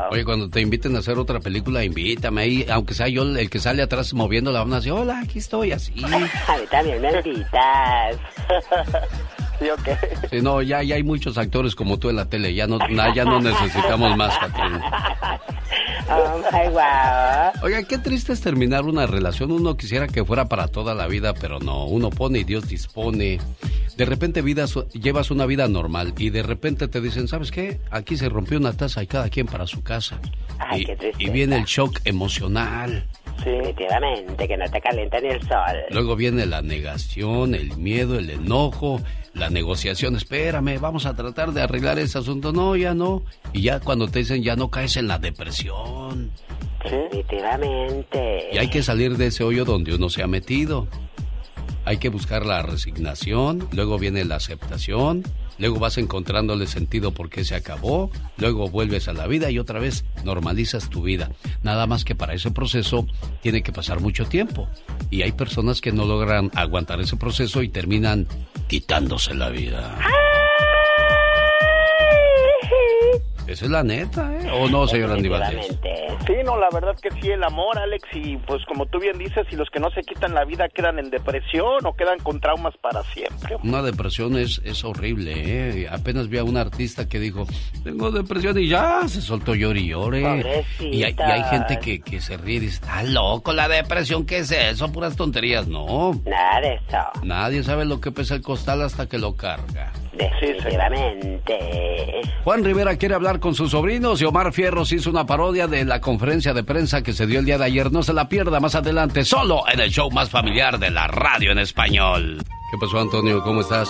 Oye, 0.10 0.26
cuando 0.26 0.50
te 0.50 0.60
inviten 0.60 0.96
a 0.96 1.00
hacer 1.00 1.20
otra 1.20 1.40
película, 1.40 1.84
invítame 1.84 2.42
ahí, 2.42 2.66
aunque 2.68 2.96
sea 2.96 3.10
yo 3.10 3.22
el 3.22 3.50
que 3.52 3.60
sale 3.60 3.84
atrás 3.84 4.12
moviendo 4.16 4.52
la 4.52 4.66
mano 4.66 4.78
así, 4.78 4.90
hola, 4.90 5.20
aquí 5.20 5.38
estoy, 5.38 5.72
así. 5.72 5.94
A 6.04 6.18
mí 6.18 6.66
también 6.72 7.00
me 7.00 7.12
invitas. 7.12 8.18
Sí, 9.60 9.70
ok. 9.70 10.30
Sí, 10.32 10.42
no, 10.42 10.62
ya, 10.62 10.82
ya 10.84 10.96
hay 10.96 11.04
muchos 11.04 11.38
actores 11.38 11.76
como 11.76 11.98
tú 12.00 12.10
en 12.10 12.16
la 12.18 12.26
tele, 12.26 12.54
ya 12.54 12.68
no, 12.68 12.78
na- 12.80 13.14
ya 13.14 13.24
no 13.26 13.40
necesitamos 13.40 14.18
más, 14.18 14.38
Catrina. 14.38 15.40
Oh, 16.10 16.42
my 16.52 16.70
wow. 16.70 17.64
Oiga, 17.64 17.84
qué 17.84 17.98
triste 17.98 18.34
es 18.34 18.42
terminar 18.42 18.84
una 18.84 19.06
relación. 19.08 19.52
Uno 19.52 19.78
quisiera 19.78 20.08
que 20.08 20.26
fuera 20.26 20.46
para 20.46 20.68
toda 20.68 20.94
la 20.96 21.08
vida, 21.08 21.34
pero 21.34 21.60
no. 21.60 21.86
Uno 21.86 22.10
pone 22.10 22.40
y 22.40 22.44
Dios 22.44 22.68
dispone. 22.68 23.40
De 23.96 24.06
repente 24.06 24.42
vida, 24.42 24.66
llevas 24.94 25.32
una 25.32 25.46
vida 25.46 25.68
normal 25.68 26.14
y 26.18 26.30
de 26.30 26.44
repente 26.44 26.88
te 26.88 27.00
dicen, 27.00 27.28
¿sabes 27.28 27.52
qué? 27.52 27.80
Aquí 27.92 28.18
se 28.18 28.28
rompió 28.28 28.58
una 28.58 28.74
taza 28.74 29.02
y 29.04 29.08
cada 29.08 29.30
quien 29.30 29.46
para 29.48 29.66
su 29.68 29.82
casa. 29.84 30.20
Ay, 30.60 30.82
y, 30.82 30.86
qué 30.86 31.12
y 31.20 31.30
viene 31.30 31.58
el 31.58 31.66
shock 31.66 32.00
emocional. 32.06 33.06
Sí, 33.44 33.50
definitivamente, 33.50 34.48
que 34.48 34.58
no 34.58 34.70
te 34.70 34.82
calienta 34.82 35.20
ni 35.20 35.30
el 35.30 35.42
sol. 35.42 35.78
Luego 35.90 36.16
viene 36.16 36.46
la 36.46 36.62
negación, 36.62 37.56
el 37.56 37.78
miedo, 37.78 38.18
el 38.18 38.30
enojo, 38.30 39.02
la 39.34 39.50
negociación. 39.50 40.16
Espérame, 40.16 40.80
vamos 40.80 41.06
a 41.06 41.16
tratar 41.16 41.52
de 41.52 41.62
arreglar 41.62 42.00
ese 42.00 42.18
asunto. 42.20 42.54
No, 42.54 42.76
ya 42.76 42.94
no. 42.94 43.24
Y 43.52 43.64
ya 43.64 43.80
cuando 43.80 44.08
te 44.08 44.20
dicen 44.20 44.44
ya 44.44 44.56
no 44.56 44.70
caes 44.70 44.98
en 44.98 45.08
la 45.08 45.20
depresión. 45.20 46.32
Definitivamente. 46.84 48.50
Y 48.52 48.58
hay 48.58 48.70
que 48.70 48.84
salir 48.84 49.18
de 49.18 49.28
ese 49.28 49.44
hoyo 49.44 49.66
donde 49.66 49.96
uno 49.96 50.10
se 50.10 50.24
ha 50.24 50.28
metido. 50.28 50.88
Hay 51.86 51.98
que 51.98 52.10
buscar 52.10 52.46
la 52.46 52.62
resignación, 52.62 53.68
luego 53.72 54.00
viene 54.00 54.24
la 54.24 54.36
aceptación, 54.36 55.24
luego 55.58 55.80
vas 55.80 55.98
encontrándole 55.98 56.68
sentido 56.68 57.14
por 57.14 57.30
qué 57.30 57.44
se 57.44 57.56
acabó, 57.56 58.10
luego 58.38 58.70
vuelves 58.70 59.08
a 59.08 59.14
la 59.14 59.28
vida 59.28 59.52
y 59.52 59.60
otra 59.60 59.80
vez 59.80 60.06
normalizas 60.24 60.90
tu 60.90 61.02
vida. 61.04 61.32
Nada 61.62 61.86
más 61.86 62.06
que 62.06 62.16
para 62.16 62.34
ese 62.34 62.52
proceso 62.52 63.06
tiene 63.42 63.64
que 63.64 63.72
pasar 63.74 64.00
mucho 64.00 64.26
tiempo. 64.26 64.68
Y 65.10 65.24
hay 65.24 65.34
personas 65.34 65.82
que 65.82 65.92
no 65.92 66.06
logran 66.06 66.52
aguantar 66.56 67.02
ese 67.02 67.18
proceso 67.18 67.62
y 67.62 67.70
terminan 67.70 68.28
quitándose 68.68 69.34
la 69.34 69.50
vida. 69.50 69.98
Esa 73.48 73.66
es 73.66 73.72
la 73.72 73.84
neta, 73.84 74.34
¿eh? 74.36 74.50
¿O 74.52 74.70
no, 74.70 74.88
señor 74.88 75.12
Andy? 75.12 75.30
Sí, 76.26 76.34
no, 76.46 76.58
la 76.58 76.70
verdad 76.72 76.96
que 77.02 77.12
sí, 77.12 77.30
el 77.30 77.44
amor, 77.44 77.78
Alex, 77.78 78.08
y 78.14 78.38
pues 78.38 78.64
como 78.66 78.86
tú 78.86 79.00
bien 79.00 79.18
dices, 79.18 79.46
si 79.50 79.56
los 79.56 79.70
que 79.70 79.80
no 79.80 79.90
se 79.92 80.02
quitan 80.02 80.34
la 80.34 80.46
vida 80.46 80.70
quedan 80.70 81.00
en 81.00 81.10
depresión 81.10 81.86
o 81.86 81.94
quedan 81.94 82.20
con 82.20 82.40
traumas 82.40 82.76
para 82.78 83.04
siempre. 83.04 83.58
Una 83.64 83.82
depresión 83.82 84.38
es, 84.38 84.62
es 84.64 84.84
horrible, 84.86 85.34
¿eh? 85.36 85.88
Apenas 85.90 86.30
vi 86.30 86.38
a 86.38 86.44
un 86.44 86.56
artista 86.56 87.08
que 87.08 87.20
dijo, 87.20 87.46
tengo 87.84 88.12
depresión 88.12 88.58
y 88.58 88.68
ya 88.68 89.02
se 89.08 89.22
soltó 89.22 89.56
llore 89.56 89.82
y 89.82 89.88
llore. 89.90 90.22
Y 90.80 91.04
hay, 91.04 91.14
y 91.14 91.22
hay 91.22 91.44
gente 91.44 91.80
que, 91.80 92.02
que 92.02 92.22
se 92.22 92.38
ríe 92.38 92.56
y 92.56 92.60
dice, 92.60 92.76
está 92.76 93.04
loco 93.04 93.52
la 93.52 93.68
depresión, 93.68 94.26
¿qué 94.26 94.40
es 94.40 94.52
eso? 94.52 94.92
Puras 94.92 95.16
tonterías. 95.16 95.68
No. 95.68 96.14
Nada 96.26 96.62
de 96.62 96.76
eso. 96.76 97.24
Nadie 97.24 97.64
sabe 97.64 97.86
lo 97.86 98.00
que 98.00 98.12
pesa 98.12 98.36
el 98.36 98.42
costal 98.42 98.82
hasta 98.82 99.08
que 99.08 99.18
lo 99.18 99.36
carga. 99.36 99.92
Definitivamente. 100.14 102.22
Juan 102.44 102.64
Rivera 102.64 102.96
quiere 102.98 103.16
hablar 103.16 103.40
con 103.44 103.56
sus 103.56 103.72
sobrinos 103.72 104.22
y 104.22 104.26
Omar 104.26 104.54
Fierros 104.54 104.94
hizo 104.94 105.10
una 105.10 105.26
parodia 105.26 105.68
de 105.68 105.84
la 105.84 106.00
conferencia 106.00 106.54
de 106.54 106.64
prensa 106.64 107.02
que 107.04 107.12
se 107.12 107.28
dio 107.28 107.40
el 107.40 107.46
día 107.46 107.58
de 107.58 107.66
ayer. 107.66 107.92
No 107.92 108.02
se 108.02 108.14
la 108.14 108.30
pierda 108.30 108.62
más 108.62 108.74
adelante, 108.74 109.26
solo 109.26 109.64
en 109.70 109.82
el 109.82 109.90
show 109.92 110.10
más 110.12 110.30
familiar 110.30 110.80
de 110.80 110.90
la 110.90 111.08
radio 111.08 111.52
en 111.52 111.60
español. 111.60 112.42
¿Qué 112.72 112.78
pasó, 112.80 113.00
Antonio? 113.02 113.44
¿Cómo 113.44 113.60
estás? 113.60 113.90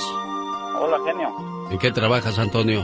Hola, 0.79 0.97
genio. 1.05 1.29
¿En 1.69 1.77
qué 1.77 1.91
trabajas, 1.91 2.39
Antonio? 2.39 2.81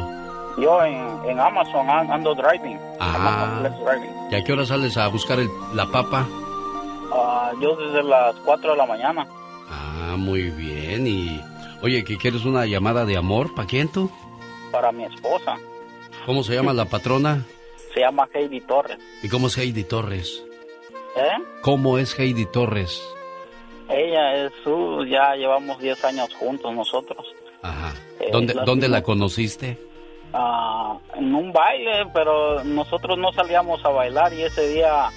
Yo 0.59 0.83
en, 0.85 1.07
en 1.27 1.39
Amazon 1.39 1.89
an- 1.89 2.11
ando 2.11 2.35
driving. 2.35 2.77
Ah. 2.99 3.15
Amazon 3.15 3.59
Flex 3.61 3.75
driving. 3.85 4.15
¿Y 4.31 4.35
a 4.35 4.43
qué 4.43 4.53
hora 4.53 4.65
sales 4.67 4.95
a 4.97 5.07
buscar 5.07 5.39
el- 5.39 5.49
la 5.73 5.87
papa? 5.87 6.27
Ah, 7.11 7.51
yo 7.59 7.75
desde 7.77 8.03
las 8.03 8.35
4 8.45 8.71
de 8.73 8.77
la 8.77 8.85
mañana. 8.85 9.27
Ah, 9.71 10.15
muy 10.17 10.51
bien. 10.51 11.07
Y, 11.07 11.41
oye, 11.81 12.03
¿que 12.03 12.17
quieres 12.17 12.45
una 12.45 12.67
llamada 12.67 13.05
de 13.05 13.17
amor? 13.17 13.55
¿Para 13.55 13.67
quién 13.67 13.87
tú? 13.87 14.11
Para 14.71 14.91
mi 14.91 15.05
esposa. 15.05 15.55
¿Cómo 16.29 16.43
se 16.43 16.53
llama 16.53 16.73
la 16.73 16.85
patrona? 16.85 17.43
Se 17.91 18.01
llama 18.01 18.29
Heidi 18.31 18.61
Torres. 18.61 18.99
¿Y 19.23 19.29
cómo 19.29 19.47
es 19.47 19.57
Heidi 19.57 19.83
Torres? 19.83 20.45
¿Eh? 21.15 21.43
¿Cómo 21.63 21.97
es 21.97 22.19
Heidi 22.19 22.45
Torres? 22.45 23.01
ella 23.89 24.45
es 24.45 24.51
su, 24.63 25.07
ya 25.09 25.33
llevamos 25.33 25.79
10 25.79 26.05
años 26.05 26.31
juntos 26.35 26.71
nosotros. 26.75 27.25
Ajá. 27.63 27.95
Eh, 28.19 28.29
¿Dónde, 28.31 28.53
la, 28.53 28.63
¿dónde 28.63 28.89
la 28.89 29.01
conociste? 29.01 29.79
Uh, 30.31 30.99
en 31.17 31.33
un 31.33 31.51
baile, 31.51 32.05
pero 32.13 32.63
nosotros 32.63 33.17
no 33.17 33.33
salíamos 33.33 33.83
a 33.83 33.89
bailar 33.89 34.31
y 34.31 34.43
ese 34.43 34.67
día 34.67 35.09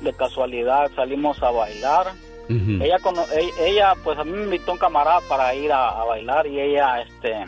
de 0.00 0.14
casualidad 0.14 0.90
salimos 0.96 1.42
a 1.42 1.50
bailar. 1.50 2.06
ella, 2.48 2.96
e, 3.34 3.68
ella, 3.68 3.92
pues 4.02 4.18
a 4.18 4.24
mí 4.24 4.32
me 4.32 4.44
invitó 4.44 4.72
un 4.72 4.78
camarada 4.78 5.20
para 5.28 5.54
ir 5.54 5.70
a, 5.70 5.90
a 5.90 6.04
bailar 6.06 6.46
y 6.46 6.58
ella, 6.58 7.02
este, 7.02 7.44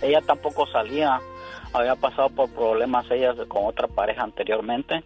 ella 0.00 0.22
tampoco 0.22 0.66
salía. 0.68 1.20
Había 1.74 1.96
pasado 1.96 2.30
por 2.30 2.48
problemas 2.50 3.04
ella 3.10 3.34
con 3.48 3.66
otra 3.66 3.88
pareja 3.88 4.22
anteriormente 4.22 5.02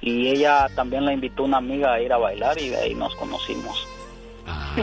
y 0.00 0.28
ella 0.28 0.66
también 0.74 1.04
la 1.04 1.12
invitó 1.12 1.44
una 1.44 1.58
amiga 1.58 1.94
a 1.94 2.00
ir 2.00 2.12
a 2.12 2.18
bailar 2.18 2.58
y 2.58 2.70
de 2.70 2.76
ahí 2.76 2.94
nos 2.94 3.14
conocimos. 3.14 3.86
Ah, 4.44 4.74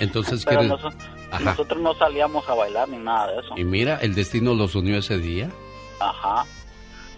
entonces 0.00 0.44
Pero 0.44 0.62
nosotros 0.62 1.80
no 1.80 1.94
salíamos 1.94 2.46
a 2.48 2.54
bailar 2.54 2.88
ni 2.88 2.98
nada 2.98 3.32
de 3.32 3.40
eso. 3.40 3.54
Y 3.56 3.64
mira, 3.64 3.96
el 4.02 4.14
destino 4.14 4.54
los 4.54 4.74
unió 4.74 4.98
ese 4.98 5.18
día. 5.18 5.50
Ajá. 6.00 6.44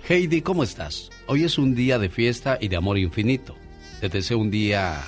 Heidi, 0.08 0.42
¿cómo 0.42 0.62
estás? 0.62 1.10
Hoy 1.26 1.42
es 1.42 1.58
un 1.58 1.74
día 1.74 1.98
de 1.98 2.08
fiesta 2.08 2.58
y 2.60 2.68
de 2.68 2.76
amor 2.76 2.98
infinito. 2.98 3.56
Te 4.00 4.08
deseo 4.08 4.38
un 4.38 4.52
día 4.52 5.02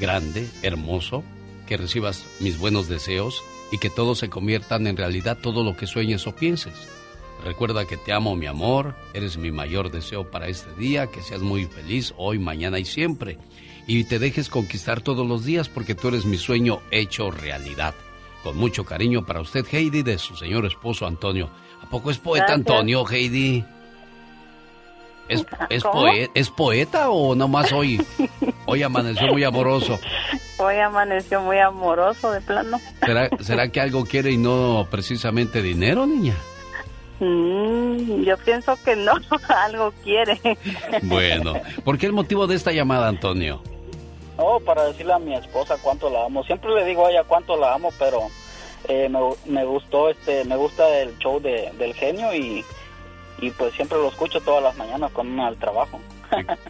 grande, 0.00 0.48
hermoso, 0.62 1.22
que 1.68 1.76
recibas 1.76 2.26
mis 2.40 2.58
buenos 2.58 2.88
deseos 2.88 3.44
y 3.70 3.78
que 3.78 3.88
todos 3.88 4.18
se 4.18 4.28
conviertan 4.28 4.88
en 4.88 4.96
realidad 4.96 5.38
todo 5.40 5.62
lo 5.62 5.76
que 5.76 5.86
sueñes 5.86 6.26
o 6.26 6.34
pienses. 6.34 6.88
Recuerda 7.44 7.86
que 7.86 7.96
te 7.96 8.12
amo, 8.12 8.36
mi 8.36 8.46
amor, 8.46 8.94
eres 9.14 9.38
mi 9.38 9.50
mayor 9.50 9.90
deseo 9.90 10.30
para 10.30 10.48
este 10.48 10.72
día, 10.74 11.06
que 11.06 11.22
seas 11.22 11.40
muy 11.40 11.66
feliz 11.66 12.12
hoy, 12.16 12.38
mañana 12.38 12.78
y 12.78 12.84
siempre. 12.84 13.38
Y 13.86 14.04
te 14.04 14.18
dejes 14.18 14.48
conquistar 14.48 15.00
todos 15.00 15.26
los 15.26 15.44
días 15.44 15.68
porque 15.68 15.94
tú 15.94 16.08
eres 16.08 16.26
mi 16.26 16.36
sueño 16.36 16.80
hecho 16.90 17.30
realidad. 17.30 17.94
Con 18.42 18.56
mucho 18.56 18.84
cariño 18.84 19.24
para 19.24 19.40
usted, 19.40 19.66
Heidi, 19.70 20.02
de 20.02 20.18
su 20.18 20.36
señor 20.36 20.66
esposo 20.66 21.06
Antonio. 21.06 21.50
¿A 21.82 21.88
poco 21.88 22.10
es 22.10 22.18
poeta 22.18 22.52
Antonio, 22.52 23.04
Heidi? 23.08 23.64
¿Es, 25.28 25.46
es, 25.70 25.84
¿Es, 26.34 26.50
poeta 26.50 27.10
o 27.10 27.34
nomás 27.34 27.72
hoy? 27.72 28.04
Hoy 28.66 28.82
amaneció 28.82 29.28
muy 29.28 29.44
amoroso. 29.44 29.98
Hoy 30.58 30.76
amaneció 30.76 31.40
muy 31.40 31.58
amoroso, 31.58 32.32
de 32.32 32.40
plano. 32.40 32.80
¿Será, 33.04 33.30
¿Será 33.40 33.68
que 33.70 33.80
algo 33.80 34.04
quiere 34.04 34.32
y 34.32 34.36
no 34.36 34.88
precisamente 34.90 35.62
dinero, 35.62 36.06
niña? 36.06 36.34
Mm, 37.20 38.22
yo 38.22 38.36
pienso 38.38 38.76
que 38.82 38.96
no, 38.96 39.12
algo 39.48 39.92
quiere. 40.02 40.40
Bueno, 41.02 41.54
¿por 41.84 41.98
qué 41.98 42.06
el 42.06 42.12
motivo 42.12 42.46
de 42.46 42.56
esta 42.56 42.72
llamada, 42.72 43.08
Antonio? 43.08 43.62
Oh, 44.36 44.58
para 44.58 44.84
decirle 44.86 45.12
a 45.12 45.18
mi 45.18 45.34
esposa 45.34 45.76
cuánto 45.82 46.08
la 46.08 46.24
amo. 46.24 46.42
Siempre 46.44 46.74
le 46.74 46.84
digo 46.86 47.06
a 47.06 47.10
ella 47.10 47.24
cuánto 47.24 47.58
la 47.58 47.74
amo, 47.74 47.90
pero 47.98 48.22
eh, 48.88 49.08
me, 49.10 49.18
me, 49.44 49.64
gustó, 49.66 50.08
este, 50.08 50.44
me 50.46 50.56
gusta 50.56 50.88
el 50.98 51.16
show 51.18 51.40
de, 51.40 51.70
del 51.78 51.92
genio 51.92 52.34
y, 52.34 52.64
y 53.38 53.50
pues 53.50 53.74
siempre 53.74 53.98
lo 53.98 54.08
escucho 54.08 54.40
todas 54.40 54.62
las 54.62 54.76
mañanas 54.78 55.10
cuando 55.12 55.42
al 55.42 55.56
trabajo. 55.56 56.00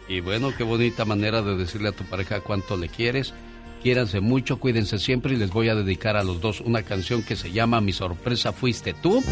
y, 0.09 0.15
y 0.15 0.19
bueno, 0.19 0.51
qué 0.57 0.65
bonita 0.65 1.05
manera 1.05 1.41
de 1.41 1.55
decirle 1.55 1.89
a 1.89 1.93
tu 1.93 2.03
pareja 2.03 2.41
cuánto 2.41 2.75
le 2.75 2.89
quieres 2.89 3.33
Quiéranse 3.81 4.19
mucho, 4.19 4.59
cuídense 4.59 4.99
siempre 4.99 5.33
y 5.33 5.37
les 5.37 5.49
voy 5.49 5.69
a 5.69 5.75
dedicar 5.75 6.15
a 6.15 6.23
los 6.23 6.39
dos 6.39 6.61
una 6.61 6.83
canción 6.83 7.23
que 7.23 7.35
se 7.35 7.51
llama 7.51 7.81
Mi 7.81 7.93
sorpresa 7.93 8.53
fuiste 8.53 8.93
tú 8.93 9.23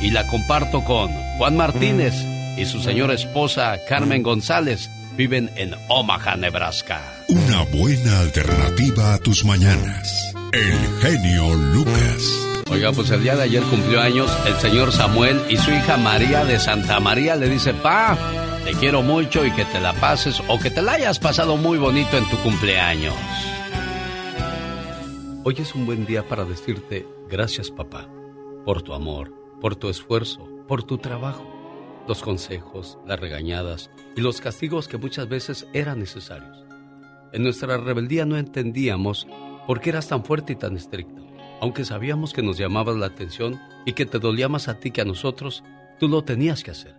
y 0.00 0.10
la 0.10 0.26
comparto 0.26 0.82
con 0.82 1.08
Juan 1.38 1.56
Martínez 1.56 2.12
y 2.58 2.64
su 2.64 2.80
señora 2.80 3.14
esposa 3.14 3.78
Carmen 3.88 4.22
González. 4.22 4.90
Viven 5.16 5.50
en 5.56 5.74
Omaha, 5.88 6.36
Nebraska. 6.36 7.00
Una 7.28 7.64
buena 7.64 8.20
alternativa 8.20 9.14
a 9.14 9.18
tus 9.18 9.44
mañanas. 9.44 10.34
El 10.52 11.00
genio 11.00 11.54
Lucas. 11.54 12.24
Oiga, 12.70 12.92
pues 12.92 13.10
el 13.10 13.22
día 13.22 13.36
de 13.36 13.42
ayer 13.42 13.62
cumplió 13.64 14.00
años 14.00 14.32
el 14.46 14.54
señor 14.56 14.90
Samuel 14.90 15.40
y 15.50 15.58
su 15.58 15.70
hija 15.70 15.98
María 15.98 16.44
de 16.44 16.58
Santa 16.58 16.98
María 16.98 17.36
le 17.36 17.50
dice, 17.50 17.74
pa, 17.74 18.16
te 18.64 18.72
quiero 18.72 19.02
mucho 19.02 19.44
y 19.44 19.52
que 19.52 19.66
te 19.66 19.78
la 19.78 19.92
pases 19.92 20.42
o 20.48 20.58
que 20.58 20.70
te 20.70 20.80
la 20.80 20.92
hayas 20.92 21.18
pasado 21.18 21.58
muy 21.58 21.76
bonito 21.76 22.16
en 22.16 22.28
tu 22.30 22.38
cumpleaños. 22.38 23.14
Hoy 25.44 25.56
es 25.58 25.74
un 25.74 25.86
buen 25.86 26.06
día 26.06 26.28
para 26.28 26.44
decirte 26.44 27.04
gracias 27.28 27.68
papá, 27.68 28.08
por 28.64 28.82
tu 28.82 28.94
amor, 28.94 29.34
por 29.60 29.74
tu 29.74 29.88
esfuerzo, 29.88 30.48
por 30.68 30.84
tu 30.84 30.98
trabajo, 30.98 31.44
los 32.06 32.22
consejos, 32.22 32.96
las 33.08 33.18
regañadas 33.18 33.90
y 34.14 34.20
los 34.20 34.40
castigos 34.40 34.86
que 34.86 34.98
muchas 34.98 35.28
veces 35.28 35.66
eran 35.72 35.98
necesarios. 35.98 36.64
En 37.32 37.42
nuestra 37.42 37.76
rebeldía 37.76 38.24
no 38.24 38.36
entendíamos 38.36 39.26
por 39.66 39.80
qué 39.80 39.90
eras 39.90 40.06
tan 40.06 40.24
fuerte 40.24 40.52
y 40.52 40.56
tan 40.56 40.76
estricto. 40.76 41.26
Aunque 41.60 41.84
sabíamos 41.84 42.32
que 42.32 42.42
nos 42.44 42.56
llamabas 42.56 42.94
la 42.94 43.06
atención 43.06 43.58
y 43.84 43.94
que 43.94 44.06
te 44.06 44.20
dolía 44.20 44.48
más 44.48 44.68
a 44.68 44.78
ti 44.78 44.92
que 44.92 45.00
a 45.00 45.04
nosotros, 45.04 45.64
tú 45.98 46.06
lo 46.06 46.22
tenías 46.22 46.62
que 46.62 46.70
hacer. 46.70 46.94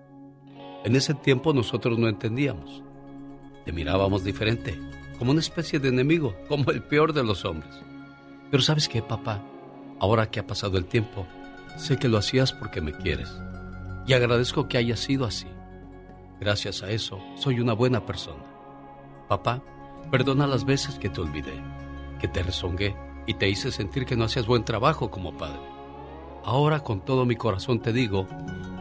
En 0.84 0.98
ese 0.98 1.14
tiempo 1.14 1.54
nosotros 1.54 1.98
no 1.98 2.10
entendíamos. 2.10 2.84
Te 3.64 3.72
mirábamos 3.72 4.26
diferente, 4.26 4.78
como 5.18 5.32
una 5.32 5.40
especie 5.40 5.80
de 5.80 5.88
enemigo, 5.88 6.36
como 6.50 6.72
el 6.72 6.84
peor 6.84 7.14
de 7.14 7.24
los 7.24 7.46
hombres. 7.46 7.74
Pero 8.54 8.62
sabes 8.62 8.88
qué, 8.88 9.02
papá, 9.02 9.42
ahora 10.00 10.30
que 10.30 10.40
ha 10.40 10.46
pasado 10.46 10.78
el 10.78 10.86
tiempo, 10.86 11.26
sé 11.76 11.98
que 11.98 12.08
lo 12.08 12.20
hacías 12.20 12.54
porque 12.54 12.82
me 12.82 12.94
quieres. 12.94 13.36
Y 14.06 14.14
agradezco 14.14 14.68
que 14.68 14.78
haya 14.78 14.96
sido 14.96 15.26
así. 15.26 15.48
Gracias 16.40 16.84
a 16.84 16.92
eso, 16.92 17.20
soy 17.36 17.60
una 17.60 17.74
buena 17.74 18.06
persona. 18.06 18.44
Papá, 19.28 19.64
perdona 20.12 20.46
las 20.46 20.66
veces 20.66 21.00
que 21.00 21.10
te 21.10 21.20
olvidé, 21.20 21.60
que 22.22 22.28
te 22.28 22.44
rezongué 22.44 22.96
y 23.26 23.34
te 23.34 23.50
hice 23.50 23.72
sentir 23.72 24.06
que 24.06 24.16
no 24.16 24.26
hacías 24.26 24.46
buen 24.46 24.64
trabajo 24.64 25.10
como 25.10 25.36
padre. 25.36 25.68
Ahora 26.46 26.82
con 26.82 27.04
todo 27.04 27.26
mi 27.26 27.36
corazón 27.36 27.80
te 27.80 27.92
digo 27.92 28.28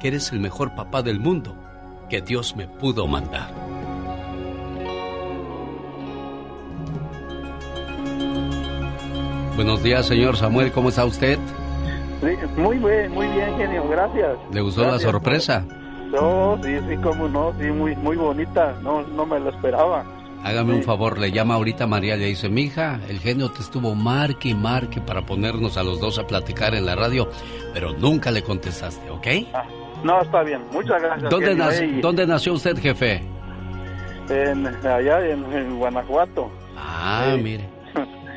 que 0.03 0.09
eres 0.09 0.33
el 0.33 0.41
mejor 0.41 0.75
papá 0.75 1.03
del 1.03 1.19
mundo 1.19 1.57
que 2.11 2.21
Dios 2.21 2.57
me 2.57 2.69
pudo 2.69 3.07
mandar. 3.07 3.72
Buenos 9.55 9.83
días, 9.83 10.07
señor 10.07 10.37
Samuel, 10.37 10.73
¿cómo 10.73 10.89
está 10.89 11.05
usted? 11.05 11.39
Muy 12.57 12.79
bien, 12.79 13.13
muy 13.13 13.27
bien, 13.27 13.57
genio, 13.59 13.87
gracias. 13.89 14.39
¿Le 14.51 14.61
gustó 14.61 14.85
la 14.85 14.99
sorpresa? 14.99 15.67
No, 16.11 16.59
sí, 16.63 16.77
sí, 16.89 16.97
cómo 17.03 17.29
no, 17.29 17.53
sí, 17.59 17.65
muy, 17.65 17.95
muy 17.97 18.17
bonita, 18.17 18.75
no, 18.83 19.03
no 19.03 19.27
me 19.27 19.39
lo 19.41 19.51
esperaba. 19.51 20.05
Hágame 20.43 20.75
un 20.75 20.83
favor, 20.83 21.19
le 21.19 21.31
llama 21.31 21.55
ahorita 21.55 21.87
María, 21.87 22.17
le 22.17 22.27
dice, 22.27 22.49
mija, 22.49 23.01
el 23.09 23.21
genio 23.21 23.51
te 23.51 23.61
estuvo 23.61 23.95
marque 23.95 24.49
y 24.49 24.55
marque 24.55 25.01
para 25.01 25.23
ponernos 25.23 25.77
a 25.77 25.83
los 25.83 26.01
dos 26.01 26.19
a 26.19 26.27
platicar 26.27 26.75
en 26.75 26.87
la 26.87 26.97
radio, 26.97 27.29
pero 27.73 27.93
nunca 27.93 28.31
le 28.31 28.43
contestaste, 28.43 29.11
¿ok? 29.11 29.27
Ah, 29.55 29.65
no, 30.03 30.21
está 30.21 30.43
bien, 30.43 30.63
muchas 30.73 31.01
gracias. 31.01 31.31
¿Dónde, 31.31 31.55
nació, 31.55 31.89
¿dónde 32.01 32.27
nació 32.27 32.55
usted, 32.55 32.77
jefe? 32.79 33.23
En, 34.29 34.67
allá 34.67 35.27
en, 35.27 35.79
Guanajuato. 35.79 36.51
Ah, 36.77 37.37
mire. 37.41 37.72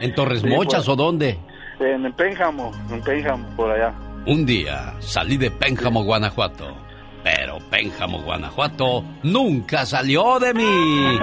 ¿En 0.01 0.13
Torres 0.15 0.43
Mochas 0.43 0.87
o 0.87 0.95
dónde? 0.95 1.39
En 1.79 2.11
Pénjamo, 2.13 2.71
en 2.89 3.01
Pénjamo, 3.01 3.47
por 3.55 3.71
allá. 3.71 3.93
Un 4.25 4.45
día 4.45 4.93
salí 4.99 5.37
de 5.37 5.51
Pénjamo, 5.51 6.03
Guanajuato. 6.03 6.75
Pero 7.23 7.57
Pénjamo, 7.69 8.21
Guanajuato 8.21 9.03
nunca 9.23 9.85
salió 9.85 10.39
de 10.39 10.53
mí. 10.53 11.19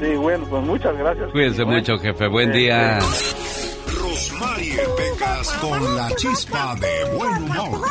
Sí, 0.00 0.14
bueno, 0.16 0.46
pues 0.48 0.62
muchas 0.64 0.96
gracias. 0.96 1.30
Cuídense 1.30 1.64
mucho, 1.64 1.98
jefe. 1.98 2.28
Buen 2.28 2.52
día. 2.52 2.98
Rosmarie 2.98 4.80
Pecas 4.96 5.52
con 5.60 5.96
la 5.96 6.08
chispa 6.16 6.74
de 6.76 7.16
buen 7.16 7.42
humor. 7.42 7.88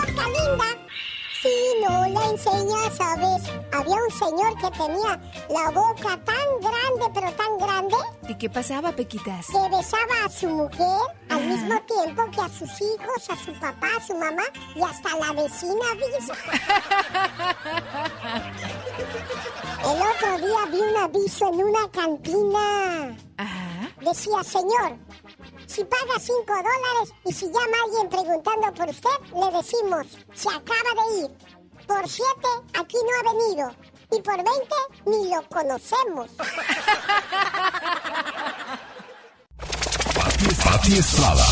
No 1.81 2.05
la 2.07 2.25
enseñas, 2.31 2.95
¿sabes? 2.97 3.43
Había 3.71 3.95
un 3.95 4.11
señor 4.11 4.55
que 4.59 4.69
tenía 4.71 5.19
la 5.49 5.69
boca 5.71 6.19
tan 6.25 6.59
grande, 6.59 7.09
pero 7.13 7.31
tan 7.33 7.57
grande. 7.57 7.95
¿Y 8.27 8.35
qué 8.35 8.49
pasaba, 8.49 8.91
Pequitas? 8.91 9.47
Que 9.47 9.69
besaba 9.69 10.25
a 10.25 10.29
su 10.29 10.49
mujer 10.49 10.99
al 11.29 11.45
mismo 11.45 11.79
tiempo 11.81 12.29
que 12.31 12.41
a 12.41 12.49
sus 12.49 12.69
hijos, 12.81 13.29
a 13.29 13.35
su 13.35 13.53
papá, 13.59 13.87
a 13.97 14.01
su 14.05 14.15
mamá 14.15 14.43
y 14.75 14.81
hasta 14.81 15.13
a 15.13 15.17
la 15.17 15.31
vecina 15.41 15.93
misma. 15.95 16.35
El 19.79 20.01
otro 20.01 20.37
día 20.47 20.65
vi 20.71 20.79
un 20.79 20.97
aviso 20.97 21.47
en 21.47 21.63
una 21.63 21.89
cantina. 21.91 23.15
Ajá. 23.37 23.89
Decía, 24.01 24.43
señor, 24.43 24.97
si 25.68 25.84
paga 25.84 26.20
5 26.20 26.43
dólares 26.47 27.13
y 27.26 27.34
si 27.34 27.45
llama 27.45 27.78
alguien 27.86 28.09
preguntando 28.09 28.74
por 28.74 28.89
usted, 28.89 29.09
le 29.36 29.57
decimos, 29.57 30.07
se 30.34 30.49
acaba 30.49 30.91
de 30.95 31.20
ir. 31.20 31.32
Por 31.86 32.09
7, 32.09 32.26
aquí 32.74 32.97
no 32.97 33.11
ha 33.20 33.34
venido. 33.34 33.72
Y 34.11 34.22
por 34.22 34.38
20, 34.38 34.51
ni 35.05 35.30
lo 35.30 35.43
conocemos. 35.49 36.32
Pati 40.63 40.97
Estrada. 40.97 41.45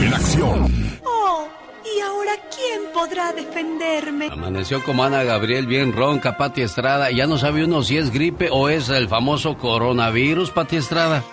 En 0.00 0.14
acción. 0.14 1.00
Oh, 1.04 1.48
¿y 1.84 1.98
¿Y 1.98 2.00
ahora 2.00 2.32
quién 2.54 2.92
podrá 2.92 3.32
defenderme? 3.32 4.26
Amaneció 4.30 4.82
como 4.84 5.04
Ana 5.04 5.24
Gabriel 5.24 5.66
bien 5.66 5.92
ronca, 5.92 6.36
Pati 6.36 6.62
Estrada. 6.62 7.10
Ya 7.10 7.26
no 7.26 7.38
sabe 7.38 7.64
uno 7.64 7.82
si 7.82 7.96
es 7.96 8.12
gripe 8.12 8.50
o 8.50 8.68
es 8.68 8.88
el 8.88 9.08
famoso 9.08 9.56
coronavirus, 9.56 10.50
Pati 10.50 10.76
Estrada. 10.76 11.24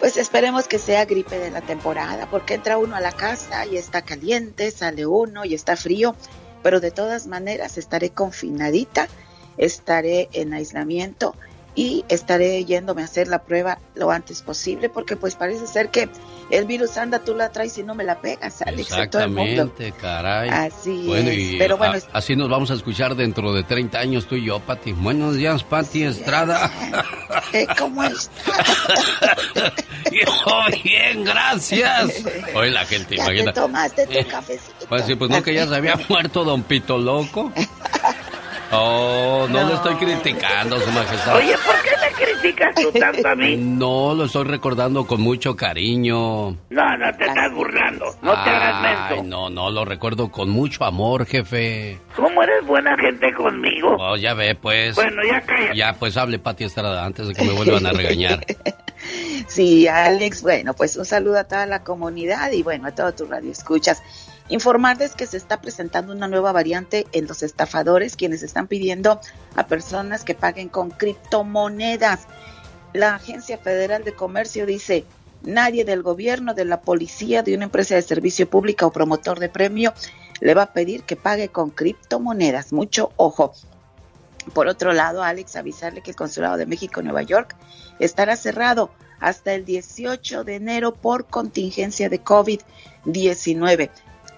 Pues 0.00 0.16
esperemos 0.16 0.66
que 0.66 0.78
sea 0.78 1.04
gripe 1.04 1.38
de 1.38 1.50
la 1.50 1.60
temporada, 1.60 2.26
porque 2.30 2.54
entra 2.54 2.78
uno 2.78 2.96
a 2.96 3.02
la 3.02 3.12
casa 3.12 3.66
y 3.66 3.76
está 3.76 4.00
caliente, 4.00 4.70
sale 4.70 5.04
uno 5.04 5.44
y 5.44 5.52
está 5.52 5.76
frío, 5.76 6.16
pero 6.62 6.80
de 6.80 6.90
todas 6.90 7.26
maneras 7.26 7.76
estaré 7.76 8.08
confinadita, 8.08 9.08
estaré 9.58 10.30
en 10.32 10.54
aislamiento 10.54 11.34
y 11.74 12.04
estaré 12.08 12.64
yéndome 12.64 13.02
a 13.02 13.04
hacer 13.04 13.28
la 13.28 13.42
prueba 13.42 13.78
lo 13.94 14.10
antes 14.10 14.42
posible 14.42 14.88
porque 14.88 15.16
pues 15.16 15.36
parece 15.36 15.66
ser 15.66 15.90
que 15.90 16.08
el 16.50 16.64
virus 16.64 16.96
anda, 16.96 17.20
tú 17.20 17.34
la 17.34 17.50
traes 17.50 17.78
y 17.78 17.84
no 17.84 17.94
me 17.94 18.02
la 18.02 18.20
pegas, 18.20 18.62
Alex. 18.62 18.90
Exactamente, 18.90 19.92
caray. 19.92 20.48
Así 20.50 21.12
es. 21.12 21.58
Pero 21.58 21.76
bueno, 21.76 21.98
así 22.12 22.34
nos 22.34 22.48
vamos 22.48 22.70
a 22.72 22.74
escuchar 22.74 23.14
dentro 23.14 23.52
de 23.52 23.62
30 23.62 23.98
años 23.98 24.26
tú 24.26 24.34
y 24.34 24.46
yo, 24.46 24.58
Pati. 24.58 24.92
Buenos 24.92 25.36
días, 25.36 25.62
Pati 25.62 26.02
Estrada. 26.02 26.70
Eh, 27.52 27.66
¿Cómo 27.78 28.02
estás? 28.02 28.30
bien, 30.82 31.24
gracias. 31.24 32.24
Hoy 32.54 32.70
la 32.70 32.84
gente, 32.84 33.16
ya 33.16 33.26
Te 33.26 33.52
tomaste 33.52 34.06
tu 34.06 34.28
cafecito. 34.28 34.74
Pues 34.88 35.06
sí, 35.06 35.14
pues 35.14 35.30
no 35.30 35.40
que 35.40 35.54
ya 35.54 35.68
se 35.68 35.76
había 35.76 35.94
muerto 36.08 36.42
Don 36.42 36.64
Pito 36.64 36.98
Loco. 36.98 37.52
Oh, 38.72 39.48
no, 39.50 39.68
lo 39.68 39.74
estoy 39.74 39.94
criticando, 39.96 40.78
Su 40.78 40.90
Majestad. 40.92 41.36
Oye, 41.36 41.54
¿por 41.64 41.74
qué 41.82 41.90
me 42.00 42.24
criticas 42.24 42.74
tú 42.76 42.92
tanto 42.92 43.28
a 43.28 43.34
mí? 43.34 43.56
No, 43.80 44.14
lo 44.14 44.24
estoy 44.24 44.44
recordando 44.44 45.06
con 45.06 45.20
mucho 45.20 45.56
cariño. 45.56 46.50
No, 46.70 46.96
no 46.98 47.16
te 47.16 47.24
estás 47.24 47.52
burlando. 47.52 48.04
No 48.22 48.32
te 48.32 48.50
hagas 48.50 49.10
Ay, 49.10 49.22
no, 49.22 49.50
no, 49.50 49.70
lo 49.70 49.84
recuerdo 49.84 50.30
con 50.30 50.50
mucho 50.50 50.84
amor, 50.84 51.26
jefe. 51.26 51.98
¿Cómo 52.14 52.42
eres 52.42 52.66
buena 52.66 52.96
gente 52.96 53.32
conmigo? 53.32 53.96
Oh, 53.98 54.16
ya 54.16 54.34
ve, 54.34 54.54
pues. 54.54 54.94
Bueno, 54.94 55.22
ya 55.26 55.40
cállate. 55.40 55.76
Ya, 55.76 55.94
pues 55.94 56.16
hable 56.16 56.38
Pati 56.38 56.64
Estrada 56.64 57.04
antes 57.04 57.28
de 57.28 57.34
que 57.34 57.44
me 57.44 57.52
vuelvan 57.52 57.86
a 57.86 57.92
regañar. 57.92 58.44
sí, 59.46 59.88
Alex, 59.88 60.42
bueno, 60.42 60.74
pues 60.74 60.96
un 60.96 61.04
saludo 61.04 61.38
a 61.38 61.44
toda 61.44 61.66
la 61.66 61.82
comunidad 61.82 62.52
y 62.52 62.62
bueno, 62.62 62.88
a 62.88 62.92
todo 62.92 63.12
tu 63.12 63.26
radio 63.26 63.50
escuchas. 63.50 64.02
Informarles 64.50 65.14
que 65.14 65.28
se 65.28 65.36
está 65.36 65.60
presentando 65.60 66.12
una 66.12 66.26
nueva 66.26 66.50
variante 66.50 67.06
en 67.12 67.28
los 67.28 67.44
estafadores, 67.44 68.16
quienes 68.16 68.42
están 68.42 68.66
pidiendo 68.66 69.20
a 69.54 69.68
personas 69.68 70.24
que 70.24 70.34
paguen 70.34 70.68
con 70.68 70.90
criptomonedas. 70.90 72.26
La 72.92 73.14
Agencia 73.14 73.58
Federal 73.58 74.02
de 74.02 74.12
Comercio 74.12 74.66
dice, 74.66 75.04
nadie 75.42 75.84
del 75.84 76.02
gobierno, 76.02 76.52
de 76.52 76.64
la 76.64 76.80
policía, 76.80 77.44
de 77.44 77.54
una 77.54 77.66
empresa 77.66 77.94
de 77.94 78.02
servicio 78.02 78.50
pública 78.50 78.86
o 78.86 78.92
promotor 78.92 79.38
de 79.38 79.48
premio 79.48 79.94
le 80.40 80.54
va 80.54 80.62
a 80.62 80.72
pedir 80.72 81.04
que 81.04 81.14
pague 81.14 81.50
con 81.50 81.70
criptomonedas. 81.70 82.72
Mucho 82.72 83.12
ojo. 83.16 83.52
Por 84.52 84.66
otro 84.66 84.92
lado, 84.92 85.22
Alex, 85.22 85.54
avisarle 85.54 86.02
que 86.02 86.10
el 86.10 86.16
Consulado 86.16 86.56
de 86.56 86.66
México 86.66 86.98
en 86.98 87.06
Nueva 87.06 87.22
York 87.22 87.54
estará 88.00 88.34
cerrado 88.34 88.90
hasta 89.20 89.54
el 89.54 89.64
18 89.64 90.42
de 90.42 90.56
enero 90.56 90.92
por 90.92 91.26
contingencia 91.26 92.08
de 92.08 92.24
COVID-19 92.24 93.90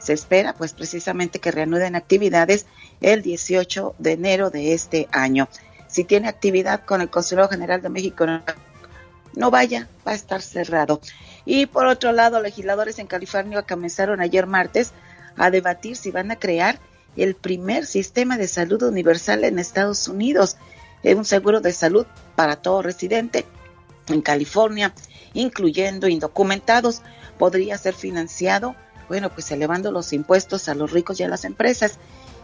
se 0.02 0.12
espera 0.12 0.54
pues 0.54 0.72
precisamente 0.72 1.38
que 1.38 1.50
reanuden 1.50 1.94
actividades 1.94 2.66
el 3.00 3.22
18 3.22 3.94
de 3.98 4.12
enero 4.12 4.50
de 4.50 4.72
este 4.72 5.08
año. 5.12 5.48
Si 5.86 6.04
tiene 6.04 6.28
actividad 6.28 6.84
con 6.84 7.00
el 7.00 7.10
Consulado 7.10 7.48
General 7.48 7.80
de 7.80 7.88
México, 7.88 8.26
no 9.34 9.50
vaya, 9.50 9.88
va 10.06 10.12
a 10.12 10.16
estar 10.16 10.42
cerrado. 10.42 11.00
Y 11.44 11.66
por 11.66 11.86
otro 11.86 12.12
lado, 12.12 12.40
legisladores 12.40 12.98
en 12.98 13.06
California 13.06 13.62
comenzaron 13.62 14.20
ayer 14.20 14.46
martes 14.46 14.92
a 15.36 15.50
debatir 15.50 15.96
si 15.96 16.10
van 16.10 16.30
a 16.30 16.38
crear 16.38 16.78
el 17.16 17.34
primer 17.34 17.86
sistema 17.86 18.38
de 18.38 18.48
salud 18.48 18.82
universal 18.82 19.44
en 19.44 19.58
Estados 19.58 20.08
Unidos, 20.08 20.56
un 21.04 21.24
seguro 21.24 21.60
de 21.60 21.72
salud 21.72 22.06
para 22.36 22.56
todo 22.56 22.82
residente 22.82 23.44
en 24.08 24.22
California, 24.22 24.94
incluyendo 25.34 26.08
indocumentados, 26.08 27.02
podría 27.38 27.76
ser 27.76 27.94
financiado 27.94 28.74
bueno, 29.12 29.28
pues 29.28 29.50
elevando 29.50 29.92
los 29.92 30.14
impuestos 30.14 30.70
a 30.70 30.74
los 30.74 30.90
ricos 30.90 31.20
y 31.20 31.22
a 31.22 31.28
las 31.28 31.44
empresas. 31.44 31.98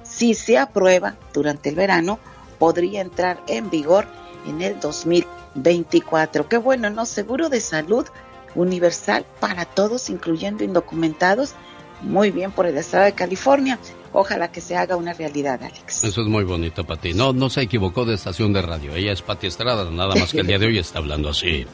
Si 0.05 0.35
se 0.35 0.59
aprueba 0.59 1.17
durante 1.33 1.71
el 1.71 1.77
verano, 1.77 2.19
podría 2.59 3.01
entrar 3.01 3.41
en 3.47 3.71
vigor 3.71 4.05
en 4.47 4.61
el 4.61 4.79
2024. 4.79 6.47
Qué 6.47 6.59
bueno, 6.59 6.91
¿no? 6.91 7.07
Seguro 7.07 7.49
de 7.49 7.63
salud 7.63 8.07
universal 8.55 9.25
para 9.41 9.65
todos, 9.65 10.11
incluyendo 10.11 10.63
indocumentados. 10.63 11.55
Muy 12.03 12.31
bien 12.33 12.53
por 12.53 12.67
el 12.67 12.77
estado 12.77 13.05
de 13.05 13.15
California. 13.15 13.79
Ojalá 14.13 14.53
que 14.53 14.61
se 14.61 14.77
haga 14.77 14.97
una 14.97 15.15
realidad, 15.15 15.63
Alex. 15.63 16.05
Eso 16.05 16.21
es 16.21 16.27
muy 16.27 16.45
bonito, 16.45 16.85
Pati. 16.85 17.15
No, 17.15 17.33
no 17.33 17.49
se 17.49 17.63
equivocó 17.63 18.05
de 18.05 18.13
estación 18.13 18.53
de 18.53 18.61
radio. 18.61 18.95
Ella 18.95 19.13
es 19.13 19.23
Pati 19.23 19.47
Estrada, 19.47 19.91
nada 19.91 20.15
más 20.17 20.33
que 20.33 20.41
el 20.41 20.47
día 20.47 20.59
de 20.59 20.67
hoy 20.67 20.77
está 20.77 20.99
hablando 20.99 21.31
así, 21.31 21.65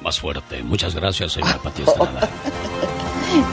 más 0.00 0.18
fuerte. 0.18 0.64
Muchas 0.64 0.96
gracias, 0.96 1.30
señora 1.30 1.62
Pati 1.62 1.82
Estrada. 1.86 2.28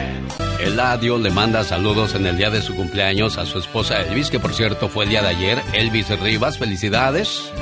Eladio 0.61 1.19
le 1.19 1.31
manda 1.31 1.65
saludos 1.65 2.15
en 2.15 2.27
el 2.27 2.37
día 2.37 2.51
de 2.51 2.63
su 2.63 2.75
cumpleaños 2.75 3.39
a 3.39 3.47
su 3.47 3.59
esposa 3.59 4.03
Elvis, 4.03 4.31
que 4.31 4.41
por 4.41 4.55
cierto 4.55 4.89
fue 4.89 5.05
el 5.05 5.11
día 5.11 5.23
de 5.23 5.29
ayer. 5.29 5.63
Elvis 5.73 6.09
Rivas, 6.21 6.59
felicidades. 6.59 7.53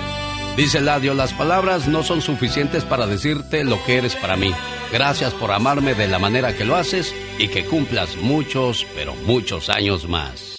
Dice 0.57 0.81
Ladio, 0.81 1.13
las 1.13 1.35
palabras 1.35 1.87
no 1.87 2.03
son 2.03 2.23
suficientes 2.23 2.83
para 2.83 3.07
decirte 3.07 3.63
lo 3.63 3.77
que 3.85 3.99
eres 3.99 4.17
para 4.17 4.39
mí. 4.39 4.53
Gracias 4.91 5.35
por 5.35 5.53
amarme 5.53 5.93
de 5.93 6.09
la 6.09 6.19
manera 6.19 6.57
que 6.57 6.65
lo 6.65 6.77
haces 6.77 7.15
y 7.39 7.49
que 7.49 7.67
cumplas 7.67 8.17
muchos, 8.17 8.87
pero 8.95 9.15
muchos 9.27 9.69
años 9.69 10.09
más. 10.09 10.57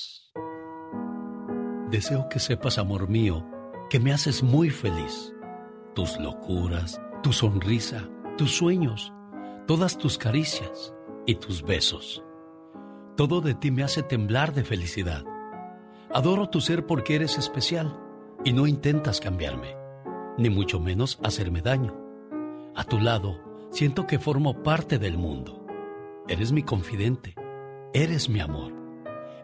Deseo 1.89 2.29
que 2.29 2.37
sepas, 2.37 2.77
amor 2.77 3.09
mío, 3.09 3.43
que 3.89 3.99
me 3.99 4.13
haces 4.13 4.43
muy 4.43 4.69
feliz. 4.69 5.33
Tus 5.95 6.19
locuras, 6.19 7.01
tu 7.23 7.33
sonrisa, 7.33 8.07
tus 8.37 8.51
sueños, 8.51 9.11
todas 9.65 9.97
tus 9.97 10.19
caricias 10.19 10.93
y 11.25 11.35
tus 11.35 11.63
besos. 11.63 12.21
Todo 13.15 13.41
de 13.41 13.55
ti 13.55 13.71
me 13.71 13.81
hace 13.81 14.03
temblar 14.03 14.53
de 14.53 14.63
felicidad. 14.63 15.23
Adoro 16.13 16.49
tu 16.49 16.61
ser 16.61 16.85
porque 16.85 17.15
eres 17.15 17.39
especial 17.39 17.99
y 18.45 18.53
no 18.53 18.67
intentas 18.67 19.19
cambiarme 19.19 19.76
ni 20.37 20.49
mucho 20.49 20.79
menos 20.79 21.19
hacerme 21.23 21.61
daño. 21.61 21.95
A 22.75 22.83
tu 22.83 22.99
lado, 22.99 23.39
siento 23.71 24.05
que 24.07 24.19
formo 24.19 24.63
parte 24.63 24.99
del 24.99 25.17
mundo. 25.17 25.65
Eres 26.27 26.51
mi 26.51 26.63
confidente, 26.63 27.35
eres 27.93 28.29
mi 28.29 28.39
amor, 28.39 28.73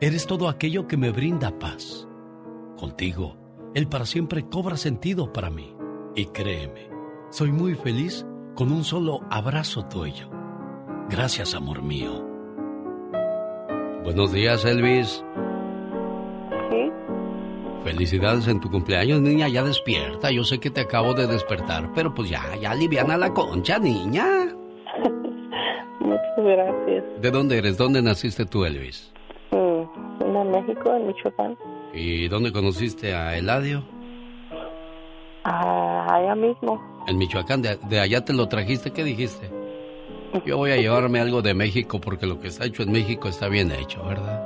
eres 0.02 0.28
todo 0.28 0.50
aquello 0.50 0.88
que 0.88 0.98
me 0.98 1.12
brinda 1.12 1.58
paz. 1.60 2.08
Contigo, 2.78 3.38
el 3.74 3.88
para 3.88 4.06
siempre 4.06 4.48
cobra 4.48 4.78
sentido 4.78 5.32
para 5.34 5.50
mí. 5.50 5.76
Y 6.16 6.26
créeme, 6.28 6.90
soy 7.32 7.52
muy 7.52 7.76
feliz 7.76 8.26
con 8.56 8.72
un 8.72 8.84
solo 8.84 9.22
abrazo 9.30 9.86
tuyo. 9.86 10.30
Gracias, 11.10 11.56
amor 11.56 11.82
mío. 11.82 12.24
Buenos 14.04 14.32
días, 14.32 14.66
Elvis. 14.66 15.24
Felicidades 17.84 18.48
en 18.48 18.62
tu 18.62 18.72
cumpleaños, 18.72 19.20
niña, 19.20 19.50
ya 19.50 19.62
despierta. 19.62 20.32
Yo 20.32 20.46
sé 20.46 20.60
que 20.60 20.70
te 20.70 20.82
acabo 20.82 21.14
de 21.14 21.28
despertar, 21.28 21.90
pero 21.94 22.14
pues 22.14 22.30
ya, 22.30 22.56
ya 22.62 22.72
aliviana 22.72 23.18
la 23.18 23.34
concha, 23.34 23.78
niña. 23.78 24.26
Muchas 26.00 26.38
gracias. 26.38 27.04
¿De 27.22 27.32
dónde 27.32 27.58
eres? 27.58 27.78
¿Dónde 27.78 28.02
naciste 28.02 28.46
tú, 28.46 28.64
Elvis? 28.64 29.12
Mm, 29.52 30.36
en 30.36 30.52
México, 30.52 30.96
en 30.96 31.08
Michoacán. 31.08 31.58
¿Y 31.94 32.30
dónde 32.30 32.54
conociste 32.54 33.14
a 33.14 33.38
Eladio? 33.38 33.84
Ah, 35.44 36.08
allá 36.10 36.36
mismo. 36.36 36.82
En 37.08 37.18
Michoacán, 37.18 37.62
de, 37.62 38.00
allá 38.00 38.24
te 38.24 38.32
lo 38.32 38.48
trajiste, 38.48 38.92
¿qué 38.92 39.04
dijiste? 39.04 39.50
Yo 40.46 40.58
voy 40.58 40.72
a 40.72 40.78
llevarme 40.78 41.20
algo 41.20 41.42
de 41.42 41.54
México 41.54 42.00
porque 42.00 42.26
lo 42.26 42.40
que 42.40 42.48
está 42.48 42.66
hecho 42.66 42.84
en 42.84 42.94
México 42.94 43.28
está 43.28 43.50
bien 43.50 43.72
hecho, 43.72 44.04
¿verdad? 44.06 44.42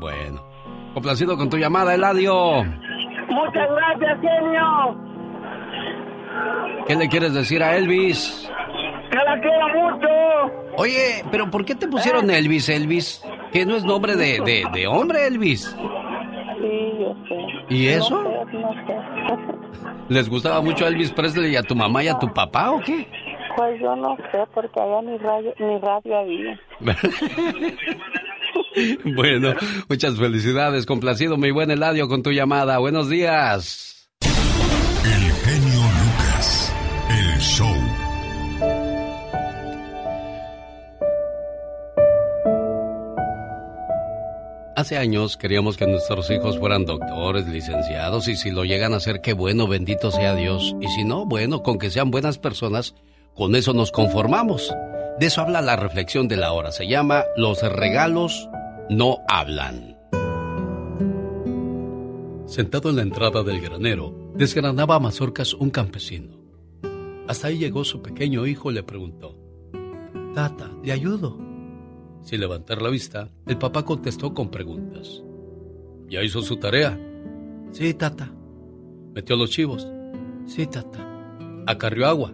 Bueno. 0.00 0.55
Complacido 0.96 1.36
con 1.36 1.50
tu 1.50 1.58
llamada, 1.58 1.94
Eladio. 1.94 2.64
Muchas 2.64 3.68
gracias, 3.68 4.18
genio. 4.18 4.96
¿Qué 6.88 6.96
le 6.96 7.06
quieres 7.10 7.34
decir 7.34 7.62
a 7.62 7.76
Elvis? 7.76 8.50
Que 9.10 9.18
la 9.18 9.38
quiero 9.38 9.68
mucho. 9.74 10.08
Oye, 10.78 11.22
pero 11.30 11.50
¿por 11.50 11.66
qué 11.66 11.74
te 11.74 11.86
pusieron 11.86 12.30
Elvis, 12.30 12.70
Elvis? 12.70 13.22
Que 13.52 13.66
no 13.66 13.76
es 13.76 13.84
nombre 13.84 14.16
de, 14.16 14.40
de, 14.72 14.86
hombre, 14.86 15.26
Elvis. 15.26 15.66
Sí, 15.66 16.92
yo 16.98 17.14
sé. 17.28 17.74
¿Y 17.74 17.88
eso? 17.88 18.22
No 18.22 18.46
sé, 18.50 18.56
no 18.56 18.72
sé. 18.86 19.96
¿Les 20.08 20.30
gustaba 20.30 20.62
mucho 20.62 20.86
Elvis 20.86 21.12
Presley 21.12 21.52
y 21.52 21.56
a 21.56 21.62
tu 21.62 21.76
mamá 21.76 22.04
y 22.04 22.08
a 22.08 22.18
tu 22.18 22.32
papá 22.32 22.70
o 22.70 22.80
qué? 22.80 23.06
Pues 23.56 23.80
yo 23.80 23.96
no 23.96 24.14
sé, 24.30 24.44
porque 24.52 24.78
allá 24.78 25.00
ni 25.00 25.16
radio, 25.16 25.54
ni 25.58 25.78
radio 25.78 26.18
había. 26.18 26.60
bueno, 29.16 29.54
muchas 29.88 30.18
felicidades. 30.18 30.84
Complacido, 30.84 31.38
mi 31.38 31.50
buen 31.50 31.70
Eladio, 31.70 32.06
con 32.06 32.22
tu 32.22 32.32
llamada. 32.32 32.76
Buenos 32.76 33.08
días. 33.08 34.10
El 34.20 35.32
genio 35.32 35.80
Lucas. 35.80 36.74
El 37.08 37.40
show. 37.40 37.74
Hace 44.76 44.98
años 44.98 45.38
queríamos 45.38 45.78
que 45.78 45.86
nuestros 45.86 46.30
hijos 46.30 46.58
fueran 46.58 46.84
doctores, 46.84 47.46
licenciados, 47.46 48.28
y 48.28 48.36
si 48.36 48.50
lo 48.50 48.66
llegan 48.66 48.92
a 48.92 49.00
ser, 49.00 49.22
qué 49.22 49.32
bueno, 49.32 49.66
bendito 49.66 50.10
sea 50.10 50.34
Dios. 50.34 50.76
Y 50.82 50.88
si 50.88 51.04
no, 51.04 51.24
bueno, 51.24 51.62
con 51.62 51.78
que 51.78 51.88
sean 51.88 52.10
buenas 52.10 52.36
personas, 52.36 52.94
con 53.36 53.54
eso 53.54 53.74
nos 53.74 53.92
conformamos. 53.92 54.74
De 55.20 55.26
eso 55.26 55.42
habla 55.42 55.60
la 55.60 55.76
reflexión 55.76 56.26
de 56.26 56.36
la 56.36 56.52
hora. 56.52 56.72
Se 56.72 56.88
llama 56.88 57.24
Los 57.36 57.62
regalos 57.62 58.48
no 58.88 59.18
hablan. 59.28 59.96
Sentado 62.46 62.90
en 62.90 62.96
la 62.96 63.02
entrada 63.02 63.42
del 63.42 63.60
granero, 63.60 64.32
desgranaba 64.34 64.98
mazorcas 65.00 65.52
un 65.52 65.70
campesino. 65.70 66.36
Hasta 67.28 67.48
ahí 67.48 67.58
llegó 67.58 67.84
su 67.84 68.00
pequeño 68.00 68.46
hijo 68.46 68.70
y 68.70 68.74
le 68.74 68.82
preguntó, 68.82 69.36
Tata, 70.34 70.70
¿le 70.82 70.92
ayudo? 70.92 71.36
Sin 72.22 72.40
levantar 72.40 72.80
la 72.80 72.88
vista, 72.88 73.28
el 73.46 73.58
papá 73.58 73.84
contestó 73.84 74.32
con 74.32 74.50
preguntas. 74.50 75.22
¿Ya 76.08 76.22
hizo 76.22 76.40
su 76.40 76.56
tarea? 76.56 76.98
Sí, 77.72 77.92
tata. 77.94 78.32
¿Metió 79.12 79.36
los 79.36 79.50
chivos? 79.50 79.88
Sí, 80.46 80.66
tata. 80.66 81.04
¿Acarrió 81.66 82.06
agua? 82.06 82.32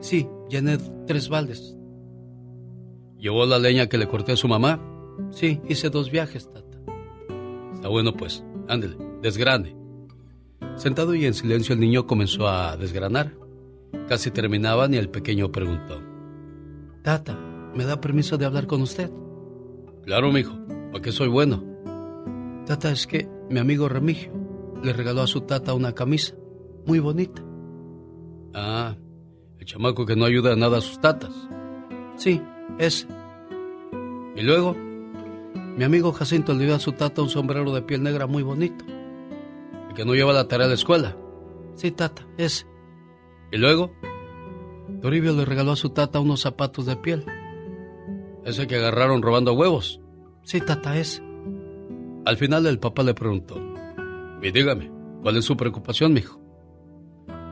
Sí, 0.00 0.28
llené 0.48 0.78
tres 1.06 1.28
baldes. 1.28 1.76
¿Llevó 3.18 3.46
la 3.46 3.58
leña 3.58 3.88
que 3.88 3.98
le 3.98 4.08
corté 4.08 4.32
a 4.32 4.36
su 4.36 4.48
mamá? 4.48 4.80
Sí, 5.30 5.60
hice 5.68 5.90
dos 5.90 6.10
viajes, 6.10 6.50
tata. 6.52 6.78
Está 7.74 7.88
bueno 7.88 8.12
pues, 8.12 8.44
ándele, 8.68 8.96
desgrane. 9.22 9.76
Sentado 10.76 11.14
y 11.14 11.26
en 11.26 11.34
silencio 11.34 11.74
el 11.74 11.80
niño 11.80 12.06
comenzó 12.06 12.48
a 12.48 12.76
desgranar. 12.76 13.34
Casi 14.08 14.30
terminaban 14.30 14.94
y 14.94 14.96
el 14.96 15.10
pequeño 15.10 15.50
preguntó. 15.50 16.00
Tata, 17.02 17.36
¿me 17.74 17.84
da 17.84 18.00
permiso 18.00 18.38
de 18.38 18.44
hablar 18.44 18.66
con 18.66 18.82
usted? 18.82 19.10
Claro, 20.04 20.30
mijo, 20.30 20.56
porque 20.92 21.10
soy 21.10 21.28
bueno. 21.28 21.64
Tata, 22.66 22.90
es 22.90 23.06
que 23.06 23.28
mi 23.50 23.58
amigo 23.58 23.88
Remigio 23.88 24.32
le 24.82 24.92
regaló 24.92 25.22
a 25.22 25.26
su 25.26 25.40
tata 25.40 25.74
una 25.74 25.94
camisa 25.94 26.34
muy 26.86 27.00
bonita. 27.00 27.42
Ah, 28.54 28.96
el 29.58 29.64
chamaco 29.64 30.06
que 30.06 30.16
no 30.16 30.24
ayuda 30.24 30.52
a 30.52 30.56
nada 30.56 30.78
a 30.78 30.80
sus 30.80 31.00
tatas. 31.00 31.32
Sí, 32.16 32.40
ese. 32.78 33.06
Y 34.36 34.42
luego, 34.42 34.74
mi 34.74 35.84
amigo 35.84 36.12
Jacinto 36.12 36.54
le 36.54 36.64
dio 36.64 36.74
a 36.74 36.80
su 36.80 36.92
tata 36.92 37.22
un 37.22 37.28
sombrero 37.28 37.72
de 37.72 37.82
piel 37.82 38.02
negra 38.02 38.26
muy 38.26 38.42
bonito. 38.42 38.84
El 39.88 39.94
que 39.94 40.04
no 40.04 40.14
lleva 40.14 40.32
la 40.32 40.48
tarea 40.48 40.66
a 40.66 40.68
la 40.68 40.74
escuela. 40.74 41.16
Sí, 41.74 41.90
tata, 41.90 42.26
ese. 42.36 42.66
Y 43.52 43.58
luego, 43.58 43.92
Toribio 45.00 45.32
le 45.32 45.44
regaló 45.44 45.72
a 45.72 45.76
su 45.76 45.90
tata 45.90 46.20
unos 46.20 46.40
zapatos 46.40 46.86
de 46.86 46.96
piel 46.96 47.24
ese 48.48 48.66
que 48.66 48.76
agarraron 48.76 49.22
robando 49.22 49.52
huevos. 49.52 50.00
Sí, 50.42 50.60
tata, 50.60 50.98
es. 50.98 51.22
Al 52.24 52.36
final 52.36 52.66
el 52.66 52.78
papá 52.78 53.02
le 53.02 53.14
preguntó. 53.14 53.60
Y 54.42 54.50
dígame, 54.50 54.90
¿cuál 55.22 55.36
es 55.36 55.44
su 55.44 55.56
preocupación, 55.56 56.12
mijo? 56.12 56.40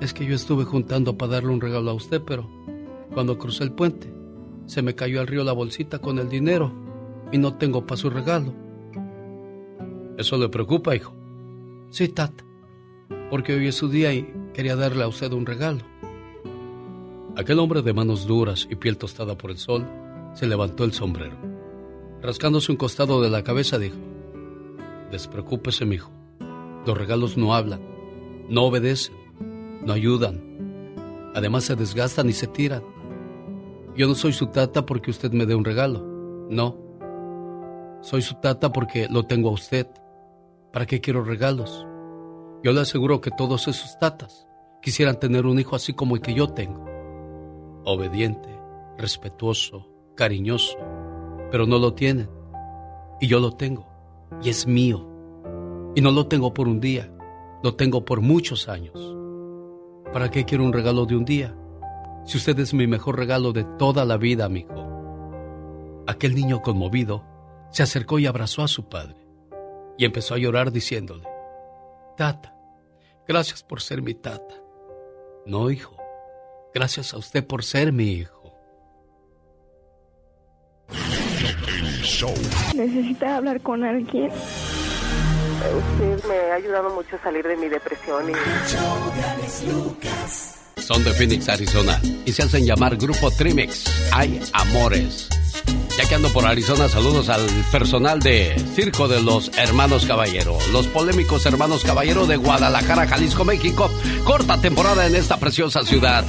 Es 0.00 0.12
que 0.12 0.26
yo 0.26 0.34
estuve 0.34 0.64
juntando 0.64 1.16
para 1.16 1.32
darle 1.32 1.50
un 1.50 1.60
regalo 1.60 1.90
a 1.90 1.94
usted, 1.94 2.22
pero 2.22 2.48
cuando 3.14 3.38
crucé 3.38 3.64
el 3.64 3.72
puente, 3.72 4.12
se 4.66 4.82
me 4.82 4.94
cayó 4.94 5.20
al 5.20 5.26
río 5.26 5.42
la 5.42 5.52
bolsita 5.52 6.00
con 6.00 6.18
el 6.18 6.28
dinero 6.28 6.72
y 7.32 7.38
no 7.38 7.54
tengo 7.54 7.86
para 7.86 7.96
su 7.96 8.10
regalo. 8.10 8.52
¿Eso 10.18 10.36
le 10.36 10.48
preocupa, 10.48 10.94
hijo? 10.94 11.14
Sí, 11.90 12.08
tata, 12.08 12.44
porque 13.30 13.54
hoy 13.54 13.68
es 13.68 13.74
su 13.74 13.88
día 13.88 14.12
y 14.12 14.32
quería 14.52 14.76
darle 14.76 15.04
a 15.04 15.08
usted 15.08 15.32
un 15.32 15.46
regalo. 15.46 15.80
Aquel 17.36 17.58
hombre 17.58 17.82
de 17.82 17.92
manos 17.92 18.26
duras 18.26 18.66
y 18.70 18.76
piel 18.76 18.96
tostada 18.96 19.36
por 19.36 19.50
el 19.50 19.58
sol 19.58 19.86
se 20.34 20.46
levantó 20.46 20.84
el 20.84 20.92
sombrero. 20.92 21.36
Rascándose 22.22 22.72
un 22.72 22.78
costado 22.78 23.20
de 23.20 23.30
la 23.30 23.44
cabeza 23.44 23.78
dijo, 23.78 23.96
Despreocúpese, 25.10 25.84
mijo. 25.84 26.10
Los 26.86 26.96
regalos 26.96 27.36
no 27.36 27.54
hablan, 27.54 27.80
no 28.48 28.64
obedecen, 28.64 29.14
no 29.86 29.92
ayudan. 29.92 30.42
Además 31.34 31.64
se 31.64 31.76
desgastan 31.76 32.28
y 32.28 32.32
se 32.32 32.48
tiran. 32.48 32.82
Yo 33.96 34.08
no 34.08 34.14
soy 34.14 34.32
su 34.32 34.48
tata 34.48 34.84
porque 34.84 35.10
usted 35.10 35.30
me 35.32 35.46
dé 35.46 35.54
un 35.54 35.64
regalo. 35.64 36.04
No. 36.50 36.76
Soy 38.02 38.20
su 38.20 38.34
tata 38.34 38.72
porque 38.72 39.06
lo 39.08 39.22
tengo 39.22 39.48
a 39.48 39.52
usted. 39.52 39.86
¿Para 40.72 40.86
qué 40.86 41.00
quiero 41.00 41.22
regalos? 41.22 41.86
Yo 42.62 42.72
le 42.72 42.80
aseguro 42.80 43.20
que 43.20 43.30
todos 43.30 43.68
esos 43.68 43.98
tatas 43.98 44.46
quisieran 44.82 45.20
tener 45.20 45.46
un 45.46 45.58
hijo 45.58 45.76
así 45.76 45.92
como 45.92 46.16
el 46.16 46.20
que 46.20 46.34
yo 46.34 46.48
tengo. 46.48 46.84
Obediente, 47.84 48.48
respetuoso, 48.98 49.88
cariñoso, 50.16 50.76
pero 51.50 51.66
no 51.66 51.78
lo 51.78 51.94
tienen. 51.94 52.28
Y 53.20 53.28
yo 53.28 53.38
lo 53.38 53.52
tengo. 53.52 53.86
Y 54.42 54.50
es 54.50 54.66
mío. 54.66 55.08
Y 55.94 56.00
no 56.00 56.10
lo 56.10 56.26
tengo 56.26 56.52
por 56.52 56.66
un 56.66 56.80
día, 56.80 57.10
lo 57.62 57.76
tengo 57.76 58.04
por 58.04 58.20
muchos 58.20 58.68
años. 58.68 59.15
¿Para 60.12 60.30
qué 60.30 60.44
quiero 60.44 60.64
un 60.64 60.72
regalo 60.72 61.06
de 61.06 61.16
un 61.16 61.24
día? 61.24 61.54
Si 62.24 62.38
usted 62.38 62.58
es 62.58 62.74
mi 62.74 62.86
mejor 62.86 63.18
regalo 63.18 63.52
de 63.52 63.64
toda 63.78 64.04
la 64.04 64.16
vida, 64.16 64.44
amigo. 64.44 66.04
Aquel 66.06 66.34
niño 66.34 66.62
conmovido 66.62 67.24
se 67.70 67.82
acercó 67.82 68.18
y 68.18 68.26
abrazó 68.26 68.62
a 68.62 68.68
su 68.68 68.88
padre 68.88 69.16
y 69.98 70.04
empezó 70.04 70.34
a 70.34 70.38
llorar 70.38 70.72
diciéndole, 70.72 71.24
Tata, 72.16 72.54
gracias 73.26 73.62
por 73.62 73.80
ser 73.80 74.02
mi 74.02 74.14
tata. 74.14 74.54
No, 75.44 75.70
hijo, 75.70 75.96
gracias 76.74 77.14
a 77.14 77.18
usted 77.18 77.46
por 77.46 77.64
ser 77.64 77.92
mi 77.92 78.12
hijo. 78.12 78.36
¿Necesita 82.74 83.36
hablar 83.36 83.60
con 83.60 83.84
alguien? 83.84 84.30
Usted 85.56 86.24
me 86.28 86.52
ha 86.52 86.54
ayudado 86.54 86.90
mucho 86.90 87.16
a 87.16 87.22
salir 87.22 87.46
de 87.46 87.56
mi 87.56 87.68
depresión 87.68 88.30
y... 88.30 88.32
Son 90.80 91.02
de 91.02 91.12
Phoenix, 91.12 91.48
Arizona 91.48 92.00
y 92.24 92.32
se 92.32 92.42
hacen 92.42 92.64
llamar 92.64 92.96
Grupo 92.96 93.30
Trimix. 93.30 93.84
Hay 94.12 94.40
amores. 94.52 95.28
Ya 95.96 96.06
que 96.06 96.14
ando 96.14 96.32
por 96.32 96.46
Arizona, 96.46 96.88
saludos 96.88 97.30
al 97.30 97.46
personal 97.72 98.20
de 98.20 98.54
Circo 98.74 99.08
de 99.08 99.22
los 99.22 99.50
Hermanos 99.56 100.04
Caballero, 100.04 100.58
los 100.70 100.86
polémicos 100.88 101.46
Hermanos 101.46 101.84
Caballero 101.84 102.26
de 102.26 102.36
Guadalajara, 102.36 103.06
Jalisco, 103.06 103.44
México. 103.44 103.90
Corta 104.24 104.60
temporada 104.60 105.06
en 105.06 105.16
esta 105.16 105.38
preciosa 105.38 105.84
ciudad. 105.84 106.24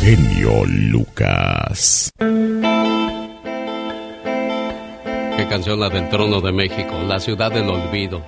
Genio 0.00 0.64
Lucas. 0.66 2.10
Qué 5.36 5.46
canción 5.48 5.78
la 5.80 5.90
del 5.90 6.08
trono 6.08 6.40
de 6.40 6.52
México, 6.52 6.98
la 7.06 7.20
ciudad 7.20 7.52
del 7.52 7.68
olvido, 7.68 8.24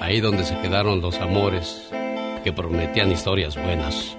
ahí 0.00 0.20
donde 0.20 0.44
se 0.44 0.58
quedaron 0.58 1.00
los 1.00 1.20
amores 1.20 1.90
que 2.42 2.52
prometían 2.52 3.12
historias 3.12 3.56
buenas. 3.56 4.16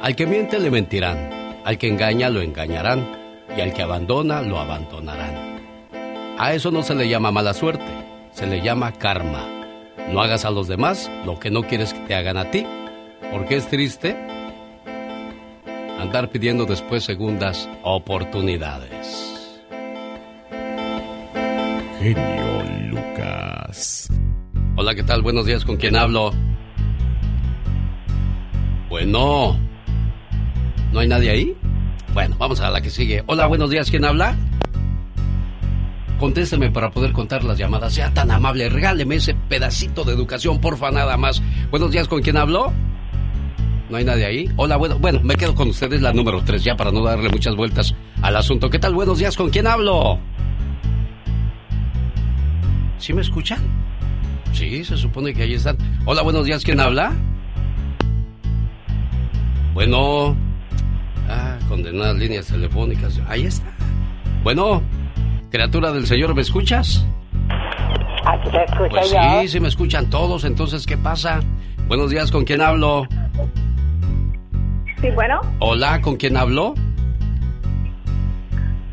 Al 0.00 0.14
que 0.14 0.26
miente 0.26 0.58
le 0.58 0.70
mentirán, 0.70 1.60
al 1.64 1.78
que 1.78 1.88
engaña 1.88 2.30
lo 2.30 2.40
engañarán 2.40 3.18
y 3.56 3.60
al 3.60 3.72
que 3.72 3.82
abandona 3.82 4.42
lo 4.42 4.58
abandonarán. 4.58 5.58
A 6.38 6.52
eso 6.52 6.70
no 6.70 6.82
se 6.82 6.94
le 6.94 7.08
llama 7.08 7.32
mala 7.32 7.54
suerte, 7.54 7.84
se 8.32 8.46
le 8.46 8.62
llama 8.62 8.92
karma. 8.92 9.44
No 10.12 10.20
hagas 10.20 10.44
a 10.44 10.50
los 10.50 10.68
demás 10.68 11.10
lo 11.26 11.40
que 11.40 11.50
no 11.50 11.64
quieres 11.64 11.92
que 11.92 12.00
te 12.00 12.14
hagan 12.14 12.36
a 12.36 12.50
ti, 12.50 12.64
porque 13.32 13.56
es 13.56 13.66
triste 13.68 14.16
andar 15.98 16.30
pidiendo 16.30 16.64
después 16.64 17.04
segundas 17.04 17.68
oportunidades. 17.82 19.58
Genio 21.98 22.62
Lucas. 22.90 24.08
Hola, 24.80 24.94
¿qué 24.94 25.02
tal? 25.02 25.22
Buenos 25.22 25.44
días, 25.44 25.64
¿con 25.64 25.76
quién 25.76 25.96
hablo? 25.96 26.32
Bueno, 28.88 29.58
¿no 30.92 31.00
hay 31.00 31.08
nadie 31.08 31.30
ahí? 31.30 31.56
Bueno, 32.14 32.36
vamos 32.38 32.60
a 32.60 32.70
la 32.70 32.80
que 32.80 32.88
sigue. 32.88 33.24
Hola, 33.26 33.46
buenos 33.48 33.70
días, 33.70 33.90
¿quién 33.90 34.04
habla? 34.04 34.36
Contésteme 36.20 36.70
para 36.70 36.92
poder 36.92 37.10
contar 37.10 37.42
las 37.42 37.58
llamadas. 37.58 37.92
Sea 37.92 38.14
tan 38.14 38.30
amable, 38.30 38.68
regáleme 38.68 39.16
ese 39.16 39.34
pedacito 39.34 40.04
de 40.04 40.12
educación, 40.12 40.60
porfa, 40.60 40.92
nada 40.92 41.16
más. 41.16 41.42
Buenos 41.72 41.90
días, 41.90 42.06
¿con 42.06 42.22
quién 42.22 42.36
hablo? 42.36 42.72
¿No 43.90 43.96
hay 43.96 44.04
nadie 44.04 44.26
ahí? 44.26 44.48
Hola, 44.54 44.76
bueno, 44.76 44.96
bueno, 45.00 45.20
me 45.24 45.34
quedo 45.34 45.56
con 45.56 45.70
ustedes 45.70 46.00
la 46.02 46.12
número 46.12 46.40
3 46.44 46.62
ya 46.62 46.76
para 46.76 46.92
no 46.92 47.02
darle 47.02 47.30
muchas 47.30 47.56
vueltas 47.56 47.96
al 48.22 48.36
asunto. 48.36 48.70
¿Qué 48.70 48.78
tal? 48.78 48.94
Buenos 48.94 49.18
días, 49.18 49.36
¿con 49.36 49.50
quién 49.50 49.66
hablo? 49.66 50.20
¿Sí 52.98 53.12
me 53.12 53.22
escuchan? 53.22 53.77
Sí, 54.52 54.84
se 54.84 54.96
supone 54.96 55.32
que 55.32 55.42
ahí 55.42 55.54
están. 55.54 55.76
Hola, 56.04 56.22
buenos 56.22 56.44
días, 56.44 56.64
¿quién 56.64 56.80
habla? 56.80 57.12
Bueno. 59.74 60.36
Ah, 61.28 61.58
condenadas 61.68 62.16
líneas 62.16 62.46
telefónicas. 62.46 63.20
Ahí 63.28 63.44
está. 63.44 63.68
Bueno, 64.42 64.82
criatura 65.50 65.92
del 65.92 66.06
Señor, 66.06 66.34
¿me 66.34 66.42
escuchas? 66.42 67.04
Escucho 68.44 68.88
Pues 68.90 69.10
yo. 69.10 69.18
sí, 69.42 69.48
sí 69.48 69.60
me 69.60 69.68
escuchan 69.68 70.10
todos, 70.10 70.44
entonces, 70.44 70.86
¿qué 70.86 70.96
pasa? 70.96 71.40
Buenos 71.86 72.10
días, 72.10 72.30
¿con 72.30 72.44
quién 72.44 72.60
hablo? 72.60 73.06
Sí, 75.00 75.08
bueno, 75.14 75.40
Hola, 75.60 76.00
¿con 76.00 76.16
quién 76.16 76.36
hablo? 76.36 76.74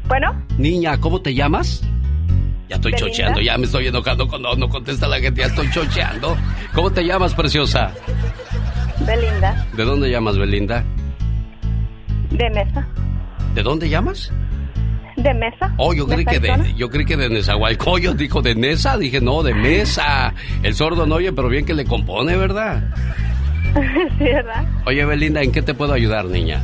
bueno, 0.07 0.35
Niña, 0.57 0.99
¿cómo 0.99 1.19
te 1.21 1.33
llamas? 1.33 1.83
Ya 2.69 2.75
estoy 2.77 2.93
chocheando, 2.93 3.41
ya 3.41 3.57
me 3.57 3.65
estoy 3.65 3.87
enojando 3.87 4.27
cuando 4.27 4.55
no 4.55 4.67
contesta 4.67 5.07
la 5.07 5.19
gente, 5.19 5.41
ya 5.41 5.47
estoy 5.47 5.69
chocheando. 5.71 6.35
¿Cómo 6.73 6.91
te 6.91 7.03
llamas, 7.05 7.33
preciosa? 7.35 7.91
Belinda, 9.05 9.65
¿De 9.73 9.83
dónde 9.83 10.09
llamas, 10.09 10.37
Belinda? 10.37 10.83
de 12.31 12.49
mesa, 12.49 12.87
¿De 13.53 13.61
dónde 13.63 13.87
llamas? 13.89 14.31
de 15.15 15.33
mesa. 15.33 15.73
Oh, 15.77 15.93
yo 15.93 16.05
creí 16.07 16.25
que 16.25 16.39
de, 16.39 16.73
yo 16.75 16.89
creí 16.89 17.05
que 17.05 17.15
de 17.15 17.29
Nezahualcóyotl, 17.29 18.17
dijo 18.17 18.41
de 18.41 18.53
Nesa, 18.53 18.97
dije 18.97 19.21
no, 19.21 19.43
de 19.43 19.53
mesa. 19.53 20.33
El 20.61 20.73
sordo 20.75 21.05
no 21.05 21.15
oye, 21.15 21.31
pero 21.31 21.47
bien 21.47 21.65
que 21.65 21.73
le 21.73 21.85
compone, 21.85 22.35
¿verdad? 22.35 22.83
sí, 24.17 24.23
¿verdad? 24.23 24.65
Oye, 24.85 25.05
Belinda, 25.05 25.41
¿en 25.41 25.51
qué 25.51 25.61
te 25.61 25.73
puedo 25.73 25.93
ayudar, 25.93 26.25
niña? 26.25 26.61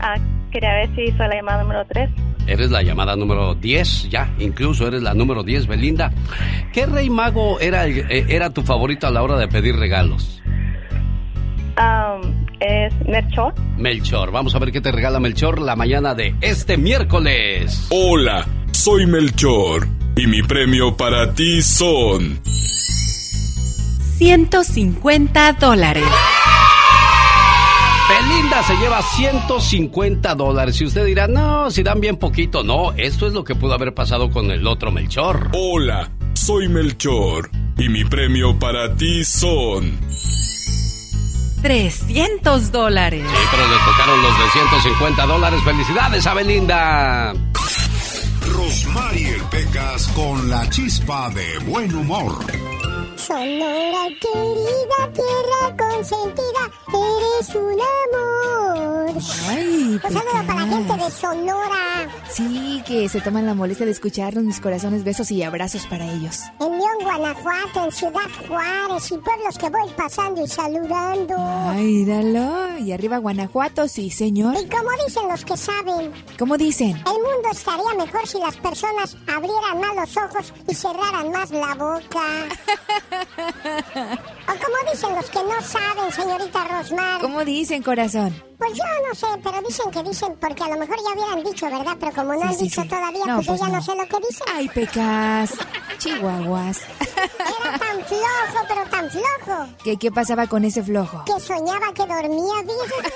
Ah, 0.00 0.16
quería 0.50 0.72
ver 0.74 0.94
si 0.96 1.02
hizo 1.02 1.18
la 1.18 1.34
llamada 1.36 1.62
número 1.62 1.84
3. 1.86 2.10
Eres 2.52 2.70
la 2.70 2.82
llamada 2.82 3.16
número 3.16 3.54
10, 3.54 4.10
ya, 4.10 4.34
incluso 4.38 4.86
eres 4.86 5.02
la 5.02 5.14
número 5.14 5.42
10, 5.42 5.66
Belinda. 5.66 6.12
¿Qué 6.70 6.84
rey 6.84 7.08
mago 7.08 7.58
era, 7.60 7.86
eh, 7.86 8.26
era 8.28 8.50
tu 8.50 8.62
favorito 8.62 9.06
a 9.06 9.10
la 9.10 9.22
hora 9.22 9.38
de 9.38 9.48
pedir 9.48 9.74
regalos? 9.76 10.42
es 12.60 12.92
Melchor. 13.08 13.54
Melchor, 13.78 14.30
vamos 14.30 14.54
a 14.54 14.58
ver 14.58 14.70
qué 14.70 14.82
te 14.82 14.92
regala 14.92 15.18
Melchor 15.18 15.62
la 15.62 15.76
mañana 15.76 16.14
de 16.14 16.34
este 16.42 16.76
miércoles. 16.76 17.86
Hola, 17.88 18.46
soy 18.70 19.06
Melchor 19.06 19.88
y 20.14 20.26
mi 20.26 20.42
premio 20.42 20.94
para 20.94 21.32
ti 21.32 21.62
son 21.62 22.38
150 24.18 25.54
dólares. 25.54 26.04
Belinda 28.12 28.62
se 28.62 28.76
lleva 28.76 29.00
150 29.00 30.34
dólares. 30.34 30.80
Y 30.80 30.84
usted 30.84 31.06
dirá, 31.06 31.26
no, 31.28 31.70
si 31.70 31.82
dan 31.82 32.00
bien 32.00 32.16
poquito. 32.16 32.62
No, 32.62 32.92
esto 32.92 33.26
es 33.26 33.32
lo 33.32 33.42
que 33.42 33.54
pudo 33.54 33.72
haber 33.72 33.94
pasado 33.94 34.30
con 34.30 34.50
el 34.50 34.66
otro 34.66 34.90
Melchor. 34.90 35.50
Hola, 35.54 36.10
soy 36.34 36.68
Melchor 36.68 37.50
y 37.78 37.88
mi 37.88 38.04
premio 38.04 38.58
para 38.58 38.94
ti 38.96 39.24
son 39.24 39.98
300 41.62 42.70
dólares. 42.70 43.24
Sí, 43.26 43.46
pero 43.50 43.62
le 43.66 43.76
tocaron 43.76 44.22
los 44.22 44.38
de 44.38 44.50
150 44.50 45.26
dólares. 45.26 45.60
Felicidades 45.64 46.26
a 46.26 46.34
Belinda. 46.34 47.32
Rosmarie 48.54 49.36
Pecas 49.50 50.08
con 50.08 50.50
la 50.50 50.68
chispa 50.68 51.30
de 51.30 51.58
buen 51.64 51.94
humor. 51.94 52.32
Sonora 53.26 54.08
querida, 54.20 55.12
tierra 55.12 55.76
consentida, 55.78 56.64
eres 56.88 57.54
un 57.54 57.78
amor. 57.80 58.71
Ay, 59.48 59.94
Un 59.94 60.00
saludo 60.00 60.46
para 60.46 60.64
la 60.66 60.66
gente 60.76 61.04
de 61.04 61.10
Sonora. 61.10 62.08
Sí, 62.30 62.82
que 62.86 63.08
se 63.08 63.20
toman 63.20 63.46
la 63.46 63.54
molestia 63.54 63.84
de 63.86 63.92
escucharnos, 63.92 64.42
mis 64.44 64.60
corazones, 64.60 65.04
besos 65.04 65.30
y 65.30 65.42
abrazos 65.42 65.86
para 65.86 66.04
ellos. 66.10 66.40
En 66.60 66.70
León, 66.72 66.96
Guanajuato, 67.02 67.84
en 67.84 67.92
Ciudad 67.92 68.20
Juárez 68.48 69.10
y 69.12 69.18
pueblos 69.18 69.58
que 69.58 69.68
voy 69.70 69.90
pasando 69.96 70.44
y 70.44 70.48
saludando. 70.48 71.34
Ay, 71.38 72.04
dalo. 72.04 72.78
Y 72.78 72.92
arriba 72.92 73.18
Guanajuato, 73.18 73.86
sí, 73.88 74.10
señor. 74.10 74.54
Y 74.60 74.66
como 74.68 74.88
dicen 75.06 75.28
los 75.28 75.44
que 75.44 75.56
saben, 75.56 76.12
¿Cómo 76.38 76.56
dicen? 76.56 76.90
el 76.96 77.02
mundo 77.12 77.48
estaría 77.52 77.94
mejor 77.98 78.26
si 78.26 78.38
las 78.38 78.56
personas 78.56 79.16
abrieran 79.28 79.80
más 79.80 79.94
los 79.96 80.16
ojos 80.16 80.52
y 80.68 80.74
cerraran 80.74 81.30
más 81.30 81.50
la 81.50 81.74
boca. 81.74 82.22
O 84.42 84.54
como 84.64 84.92
dicen 84.92 85.14
los 85.14 85.30
que 85.30 85.38
no 85.38 85.60
saben, 85.62 86.12
señorita 86.12 86.64
Rosmar. 86.68 87.20
¿Cómo 87.20 87.44
dicen, 87.44 87.82
corazón? 87.82 88.34
Pues 88.62 88.78
yo 88.78 88.84
no 89.08 89.14
sé, 89.14 89.26
pero 89.42 89.60
dicen 89.66 89.90
que 89.90 90.02
dicen, 90.04 90.36
porque 90.40 90.62
a 90.62 90.68
lo 90.68 90.76
mejor 90.76 90.96
ya 90.96 91.12
hubieran 91.20 91.42
dicho, 91.42 91.66
¿verdad? 91.68 91.96
Pero 91.98 92.12
como 92.12 92.32
no 92.34 92.40
Sí, 92.42 92.46
han 92.46 92.54
sí, 92.54 92.64
dicho 92.64 92.82
sí. 92.82 92.88
todavía, 92.88 93.24
No, 93.26 93.34
pues, 93.36 93.46
pues 93.48 93.58
yo 93.60 93.66
ya 93.66 93.72
no. 93.72 93.76
no. 93.78 93.82
sé 93.82 93.94
lo 93.96 94.06
que 94.06 94.16
dicen. 94.28 94.46
Ay, 94.54 94.68
pecas. 94.68 95.50
Chihuahuas. 95.98 96.78
Era 96.78 97.78
tan 97.78 98.04
flojo, 98.04 98.66
pero 98.68 98.84
tan 98.86 99.10
flojo, 99.10 99.66
¿Qué, 99.82 99.96
¿Qué 99.96 100.12
pasaba 100.12 100.46
con 100.46 100.64
ese 100.64 100.82
flojo? 100.82 101.24
que 101.24 101.40
soñaba 101.40 101.92
que 101.92 102.06
dormía, 102.06 102.54
fíjese. 102.62 103.14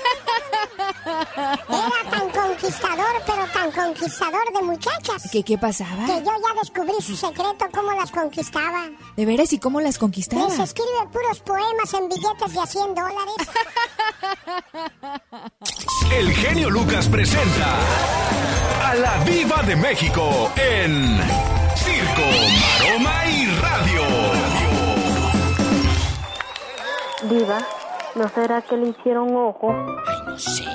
Era 1.07 2.11
tan 2.11 2.29
conquistador, 2.29 3.23
pero 3.25 3.45
tan 3.53 3.71
conquistador 3.71 4.53
de 4.53 4.61
muchachas. 4.63 5.29
¿Qué, 5.31 5.43
qué 5.43 5.57
pasaba? 5.57 6.05
Que 6.05 6.17
yo 6.23 6.31
ya 6.31 6.59
descubrí 6.61 6.93
su 7.01 7.15
secreto, 7.15 7.65
cómo 7.73 7.91
las 7.93 8.11
conquistaba. 8.11 8.85
¿De 9.15 9.25
veras 9.25 9.51
y 9.53 9.59
cómo 9.59 9.79
las 9.81 9.97
conquistaba? 9.97 10.47
Les 10.49 10.59
escribe 10.59 11.07
puros 11.11 11.39
poemas 11.39 11.93
en 11.93 12.09
billetes 12.09 12.53
de 12.53 12.59
a 12.59 12.65
100 12.67 12.95
dólares. 12.95 13.35
El 16.11 16.31
genio 16.33 16.69
Lucas 16.69 17.07
presenta 17.07 17.75
a 18.83 18.95
la 18.95 19.23
Viva 19.23 19.61
de 19.63 19.75
México 19.75 20.51
en 20.55 21.19
Circo, 21.75 22.21
Maroma 22.79 23.25
y 23.27 23.45
Radio. 23.61 24.01
Diva, 27.29 27.59
¿no 28.15 28.29
será 28.29 28.61
que 28.61 28.77
le 28.77 28.89
hicieron 28.89 29.35
ojo? 29.35 29.71
Ay, 30.05 30.17
no 30.27 30.39
sé, 30.39 30.65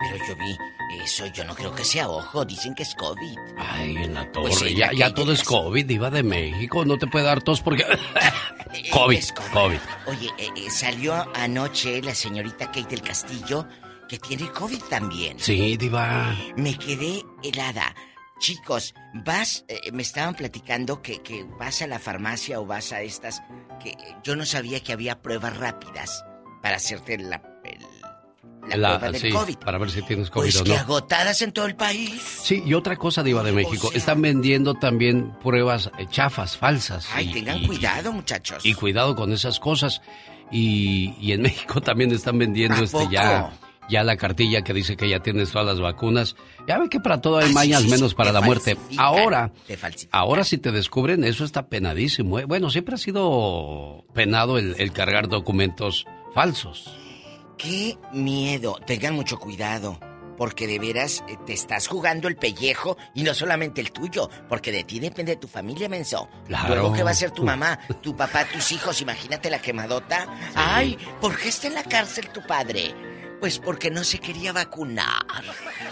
pero 0.00 0.24
yo 0.26 0.36
vi 0.36 0.56
eso, 1.02 1.26
yo 1.26 1.44
no 1.44 1.54
creo 1.54 1.74
que 1.74 1.84
sea 1.84 2.08
ojo, 2.08 2.44
dicen 2.44 2.74
que 2.74 2.82
es 2.82 2.94
COVID. 2.94 3.38
Ay, 3.58 3.96
en 3.96 4.14
la 4.14 4.30
torre. 4.30 4.48
Pues 4.48 4.58
sí, 4.58 4.74
ya, 4.74 5.14
todo 5.14 5.32
es 5.32 5.42
COVID, 5.42 5.88
iba 5.88 6.10
de 6.10 6.22
México. 6.22 6.84
No 6.84 6.98
te 6.98 7.06
puede 7.06 7.24
dar 7.24 7.42
tos 7.42 7.60
porque. 7.60 7.84
COVID, 8.92 9.24
COVID. 9.52 9.78
Oye, 10.06 10.30
eh, 10.38 10.48
eh, 10.56 10.70
salió 10.70 11.14
anoche 11.34 12.00
la 12.02 12.14
señorita 12.14 12.66
Kate 12.66 12.88
del 12.88 13.02
Castillo, 13.02 13.66
que 14.12 14.18
tiene 14.18 14.50
COVID 14.52 14.82
también. 14.90 15.38
Sí, 15.40 15.76
Diva. 15.78 16.36
Me 16.56 16.76
quedé 16.76 17.22
helada. 17.42 17.94
Chicos, 18.40 18.92
vas, 19.24 19.64
eh, 19.68 19.90
me 19.92 20.02
estaban 20.02 20.34
platicando 20.34 21.00
que, 21.00 21.22
que 21.22 21.44
vas 21.58 21.80
a 21.80 21.86
la 21.86 21.98
farmacia 21.98 22.60
o 22.60 22.66
vas 22.66 22.92
a 22.92 23.00
estas, 23.00 23.40
que 23.82 23.96
yo 24.22 24.36
no 24.36 24.44
sabía 24.44 24.80
que 24.80 24.92
había 24.92 25.22
pruebas 25.22 25.56
rápidas 25.56 26.24
para 26.62 26.76
hacerte 26.76 27.16
la, 27.18 27.40
el- 27.64 28.68
la 28.68 28.76
La- 28.76 28.98
prueba 28.98 29.12
del 29.12 29.20
sí, 29.22 29.30
COVID. 29.30 29.56
para 29.56 29.78
ver 29.78 29.90
si 29.90 30.02
tienes 30.02 30.28
COVID 30.28 30.44
Pues 30.44 30.60
o 30.60 30.64
que 30.64 30.70
no. 30.70 30.76
agotadas 30.76 31.40
en 31.40 31.52
todo 31.52 31.64
el 31.66 31.74
país. 31.76 32.20
Sí, 32.42 32.62
y 32.66 32.74
otra 32.74 32.96
cosa, 32.96 33.22
Diva 33.22 33.42
de 33.42 33.52
México. 33.52 33.90
Están 33.94 34.20
vendiendo 34.20 34.74
también 34.74 35.32
pruebas 35.42 35.90
eh, 35.98 36.06
chafas, 36.10 36.56
falsas. 36.58 37.08
Ay, 37.14 37.30
y- 37.30 37.32
tengan 37.32 37.62
y- 37.62 37.66
cuidado, 37.66 38.12
muchachos. 38.12 38.64
Y 38.66 38.74
cuidado 38.74 39.16
con 39.16 39.32
esas 39.32 39.58
cosas. 39.58 40.02
Y, 40.50 41.14
y 41.18 41.32
en 41.32 41.42
México 41.42 41.80
también 41.80 42.12
están 42.12 42.38
vendiendo 42.38 42.76
¿A 42.76 42.84
este 42.84 43.08
ya, 43.10 43.50
ya 43.88 44.04
la 44.04 44.16
cartilla 44.16 44.62
que 44.62 44.72
dice 44.72 44.96
que 44.96 45.08
ya 45.08 45.20
tienes 45.20 45.50
todas 45.50 45.66
las 45.66 45.80
vacunas. 45.80 46.36
Ya 46.66 46.78
ve 46.78 46.88
que 46.88 47.00
para 47.00 47.20
todo 47.20 47.38
hay 47.38 47.50
Ah, 47.50 47.52
mañas 47.54 47.80
sí, 47.82 47.88
sí, 47.88 47.94
menos 47.94 48.14
para 48.14 48.32
la 48.32 48.40
muerte. 48.40 48.76
Ahora, 48.96 49.52
ahora 50.10 50.44
si 50.44 50.58
te 50.58 50.70
descubren, 50.72 51.24
eso 51.24 51.44
está 51.44 51.66
penadísimo. 51.68 52.38
¿eh? 52.38 52.44
Bueno, 52.44 52.70
siempre 52.70 52.94
ha 52.94 52.98
sido 52.98 54.04
penado 54.14 54.58
el, 54.58 54.76
el 54.78 54.92
cargar 54.92 55.28
documentos 55.28 56.06
falsos. 56.34 56.90
Qué 57.58 57.96
miedo. 58.12 58.78
Tengan 58.86 59.14
mucho 59.14 59.38
cuidado. 59.38 59.98
Porque 60.36 60.66
de 60.66 60.78
veras 60.78 61.22
eh, 61.28 61.36
te 61.46 61.52
estás 61.52 61.86
jugando 61.86 62.26
el 62.26 62.36
pellejo 62.36 62.96
y 63.14 63.22
no 63.22 63.34
solamente 63.34 63.80
el 63.82 63.92
tuyo, 63.92 64.30
porque 64.48 64.72
de 64.72 64.82
ti 64.82 64.98
depende 64.98 65.36
tu 65.36 65.46
familia, 65.46 65.88
menso. 65.90 66.26
Claro. 66.46 66.68
Luego, 66.74 66.92
¿qué 66.94 67.02
va 67.02 67.10
a 67.10 67.14
ser 67.14 67.30
tu 67.32 67.44
mamá, 67.44 67.78
tu 68.02 68.16
papá, 68.16 68.46
tus 68.46 68.72
hijos? 68.72 69.00
Imagínate 69.02 69.50
la 69.50 69.60
quemadota. 69.60 70.26
Ay, 70.54 70.96
¿por 71.20 71.38
qué 71.38 71.50
está 71.50 71.68
en 71.68 71.74
la 71.74 71.84
cárcel 71.84 72.30
tu 72.30 72.40
padre? 72.46 72.94
Pues 73.42 73.58
porque 73.58 73.90
no 73.90 74.04
se 74.04 74.20
quería 74.20 74.52
vacunar 74.52 75.24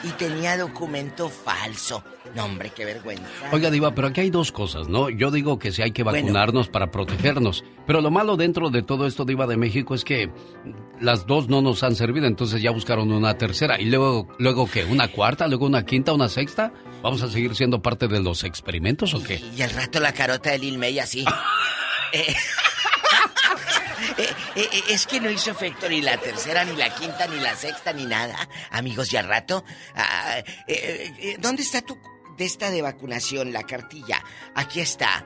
y 0.04 0.10
tenía 0.10 0.56
documento 0.56 1.28
falso. 1.28 2.04
No, 2.36 2.44
hombre, 2.44 2.70
qué 2.70 2.84
vergüenza. 2.84 3.24
Oiga, 3.50 3.72
Diva, 3.72 3.92
pero 3.92 4.06
aquí 4.06 4.20
hay 4.20 4.30
dos 4.30 4.52
cosas, 4.52 4.86
¿no? 4.86 5.10
Yo 5.10 5.32
digo 5.32 5.58
que 5.58 5.72
sí 5.72 5.82
hay 5.82 5.90
que 5.90 6.04
Bueno. 6.04 6.20
vacunarnos 6.20 6.68
para 6.68 6.92
protegernos. 6.92 7.64
Pero 7.88 8.02
lo 8.02 8.12
malo 8.12 8.36
dentro 8.36 8.70
de 8.70 8.84
todo 8.84 9.04
esto, 9.04 9.24
Diva 9.24 9.48
de 9.48 9.56
México, 9.56 9.96
es 9.96 10.04
que 10.04 10.30
las 11.00 11.26
dos 11.26 11.48
no 11.48 11.60
nos 11.60 11.82
han 11.82 11.96
servido, 11.96 12.28
entonces 12.28 12.62
ya 12.62 12.70
buscaron 12.70 13.10
una 13.10 13.36
tercera. 13.36 13.80
¿Y 13.80 13.86
luego, 13.86 14.28
luego 14.38 14.70
qué? 14.70 14.84
¿Una 14.84 15.08
cuarta? 15.08 15.48
¿Luego 15.48 15.66
una 15.66 15.84
quinta? 15.84 16.12
¿Una 16.12 16.28
sexta? 16.28 16.72
¿Vamos 17.02 17.20
a 17.22 17.28
seguir 17.28 17.56
siendo 17.56 17.82
parte 17.82 18.06
de 18.06 18.20
los 18.20 18.44
experimentos 18.44 19.12
o 19.12 19.24
qué? 19.24 19.42
Y 19.56 19.62
al 19.62 19.70
rato 19.70 19.98
la 19.98 20.12
carota 20.14 20.50
de 20.52 20.58
Lil 20.60 20.78
May 20.78 21.00
así. 21.00 21.24
Eh, 22.12 22.34
eh, 24.60 24.68
eh, 24.72 24.82
es 24.88 25.06
que 25.06 25.20
no 25.20 25.30
hizo 25.30 25.50
efecto 25.50 25.88
ni 25.88 26.00
la 26.00 26.18
tercera, 26.18 26.64
ni 26.64 26.76
la 26.76 26.94
quinta, 26.94 27.26
ni 27.26 27.40
la 27.40 27.54
sexta, 27.56 27.92
ni 27.92 28.06
nada. 28.06 28.48
Amigos, 28.70 29.12
y 29.12 29.16
al 29.16 29.28
rato. 29.28 29.64
ah, 29.94 30.42
eh, 30.66 31.36
¿Dónde 31.38 31.62
está 31.62 31.82
tu 31.82 31.98
de 32.36 32.44
esta 32.44 32.70
de 32.70 32.82
vacunación, 32.82 33.52
la 33.52 33.62
cartilla? 33.62 34.22
Aquí 34.54 34.80
está. 34.80 35.24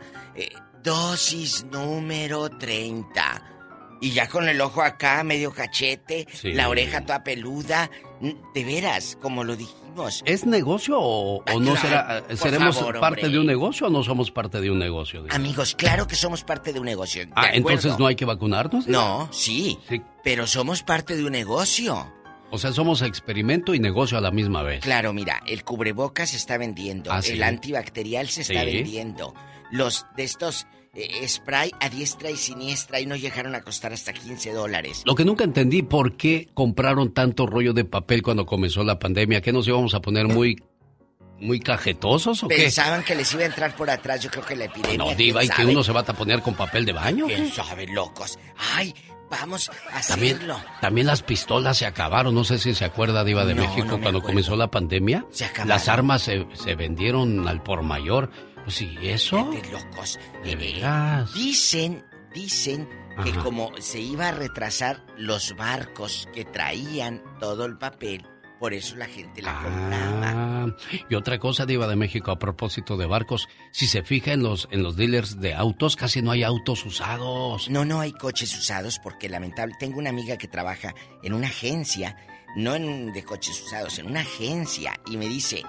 Dosis 0.82 1.64
número 1.64 2.50
30. 2.50 3.53
Y 4.00 4.10
ya 4.10 4.28
con 4.28 4.48
el 4.48 4.60
ojo 4.60 4.82
acá, 4.82 5.22
medio 5.24 5.52
cachete, 5.52 6.26
la 6.42 6.68
oreja 6.68 7.02
toda 7.02 7.24
peluda. 7.24 7.90
De 8.54 8.64
veras, 8.64 9.18
como 9.20 9.44
lo 9.44 9.56
dijimos. 9.56 10.22
¿Es 10.24 10.46
negocio 10.46 10.98
o, 10.98 11.42
no 11.60 11.76
será? 11.76 12.24
¿Seremos 12.36 12.82
parte 13.00 13.28
de 13.28 13.38
un 13.38 13.46
negocio 13.46 13.86
o 13.86 13.90
no 13.90 14.02
somos 14.02 14.30
parte 14.30 14.60
de 14.60 14.70
un 14.70 14.78
negocio? 14.78 15.24
Amigos, 15.30 15.74
claro 15.74 16.06
que 16.06 16.16
somos 16.16 16.42
parte 16.44 16.72
de 16.72 16.80
un 16.80 16.86
negocio. 16.86 17.26
ah, 17.34 17.50
entonces 17.52 17.98
no 17.98 18.06
hay 18.06 18.16
que 18.16 18.24
vacunarnos. 18.24 18.86
No, 18.86 19.28
sí, 19.32 19.78
Pero 20.22 20.46
somos 20.46 20.82
parte 20.82 21.16
de 21.16 21.24
un 21.24 21.32
negocio. 21.32 22.12
O 22.50 22.58
sea, 22.58 22.72
somos 22.72 23.02
experimento 23.02 23.74
y 23.74 23.80
negocio 23.80 24.16
a 24.16 24.20
la 24.20 24.30
misma 24.30 24.62
vez. 24.62 24.80
Claro, 24.84 25.12
mira, 25.12 25.42
el 25.46 25.64
cubrebocas 25.64 26.30
se 26.30 26.36
está 26.36 26.56
vendiendo, 26.56 27.10
ah, 27.12 27.20
el 27.26 27.42
antibacterial 27.42 28.28
se 28.28 28.42
está 28.42 28.64
vendiendo, 28.64 29.34
los 29.72 30.06
de 30.16 30.22
estos 30.22 30.66
eh, 30.94 31.26
spray 31.28 31.70
a 31.80 31.88
diestra 31.88 32.30
y 32.30 32.36
siniestra 32.36 33.00
y 33.00 33.06
no 33.06 33.16
llegaron 33.16 33.54
a 33.54 33.62
costar 33.62 33.92
hasta 33.92 34.12
15 34.12 34.52
dólares. 34.52 35.02
Lo 35.04 35.14
que 35.14 35.24
nunca 35.24 35.44
entendí, 35.44 35.82
¿por 35.82 36.16
qué 36.16 36.48
compraron 36.54 37.12
tanto 37.12 37.46
rollo 37.46 37.72
de 37.72 37.84
papel 37.84 38.22
cuando 38.22 38.46
comenzó 38.46 38.84
la 38.84 38.98
pandemia? 38.98 39.40
¿Qué 39.40 39.52
nos 39.52 39.66
íbamos 39.66 39.94
a 39.94 40.00
poner 40.00 40.28
muy 40.28 40.62
muy 41.40 41.60
cajetosos 41.60 42.44
o 42.44 42.48
qué? 42.48 42.56
Pensaban 42.56 43.02
que 43.02 43.14
les 43.14 43.32
iba 43.34 43.42
a 43.42 43.46
entrar 43.46 43.74
por 43.76 43.90
atrás, 43.90 44.20
yo 44.20 44.30
creo 44.30 44.44
que 44.44 44.56
la 44.56 44.64
epidemia. 44.64 44.96
No, 44.98 45.14
diva, 45.14 45.44
y 45.44 45.48
que 45.48 45.64
uno 45.64 45.82
se 45.82 45.92
va 45.92 46.00
a 46.00 46.04
poner 46.04 46.42
con 46.42 46.54
papel 46.54 46.84
de 46.84 46.92
baño. 46.92 47.26
¿Quién 47.26 47.50
sabe, 47.50 47.86
locos? 47.88 48.38
Ay, 48.76 48.94
vamos 49.30 49.70
a 49.92 49.98
hacerlo. 49.98 50.56
También, 50.80 51.06
las 51.06 51.22
pistolas 51.22 51.78
se 51.78 51.86
acabaron, 51.86 52.34
no 52.34 52.44
sé 52.44 52.58
si 52.58 52.74
se 52.74 52.84
acuerda, 52.84 53.24
diva 53.24 53.44
de 53.44 53.54
México, 53.54 53.98
cuando 54.00 54.22
comenzó 54.22 54.56
la 54.56 54.70
pandemia. 54.70 55.26
Se 55.30 55.44
acabaron. 55.44 55.68
Las 55.68 55.88
armas 55.88 56.22
se, 56.22 56.46
se 56.54 56.74
vendieron 56.76 57.48
al 57.48 57.62
por 57.62 57.82
mayor. 57.82 58.30
Pues 58.64 58.76
sí, 58.76 58.96
eso. 59.02 59.50
De 59.50 59.70
locos. 59.70 60.18
Eh, 60.44 60.82
dicen, 61.34 62.04
dicen 62.34 62.88
que 63.22 63.32
como 63.34 63.70
se 63.78 64.00
iba 64.00 64.28
a 64.28 64.32
retrasar 64.32 65.04
los 65.16 65.54
barcos 65.56 66.28
que 66.32 66.44
traían 66.44 67.22
todo 67.38 67.66
el 67.66 67.78
papel, 67.78 68.26
por 68.58 68.72
eso 68.72 68.96
la 68.96 69.06
gente 69.06 69.42
la 69.42 69.52
compraba. 69.62 70.20
Ah, 70.22 70.76
y 71.08 71.14
otra 71.14 71.38
cosa, 71.38 71.66
Diva 71.66 71.86
de 71.86 71.96
México, 71.96 72.30
a 72.30 72.38
propósito 72.38 72.96
de 72.96 73.06
barcos, 73.06 73.48
si 73.72 73.86
se 73.86 74.02
fija 74.02 74.32
en 74.32 74.42
los, 74.42 74.68
en 74.70 74.82
los 74.82 74.96
dealers 74.96 75.38
de 75.38 75.54
autos, 75.54 75.96
casi 75.96 76.22
no 76.22 76.30
hay 76.30 76.42
autos 76.42 76.84
usados. 76.86 77.68
No, 77.68 77.84
no 77.84 78.00
hay 78.00 78.12
coches 78.12 78.56
usados 78.56 78.98
porque 78.98 79.28
lamentable. 79.28 79.74
Tengo 79.78 79.98
una 79.98 80.10
amiga 80.10 80.38
que 80.38 80.48
trabaja 80.48 80.94
en 81.22 81.34
una 81.34 81.48
agencia, 81.48 82.16
no 82.56 82.74
en, 82.74 83.12
de 83.12 83.22
coches 83.22 83.60
usados, 83.62 83.98
en 83.98 84.06
una 84.06 84.20
agencia, 84.20 84.94
y 85.06 85.18
me 85.18 85.28
dice, 85.28 85.62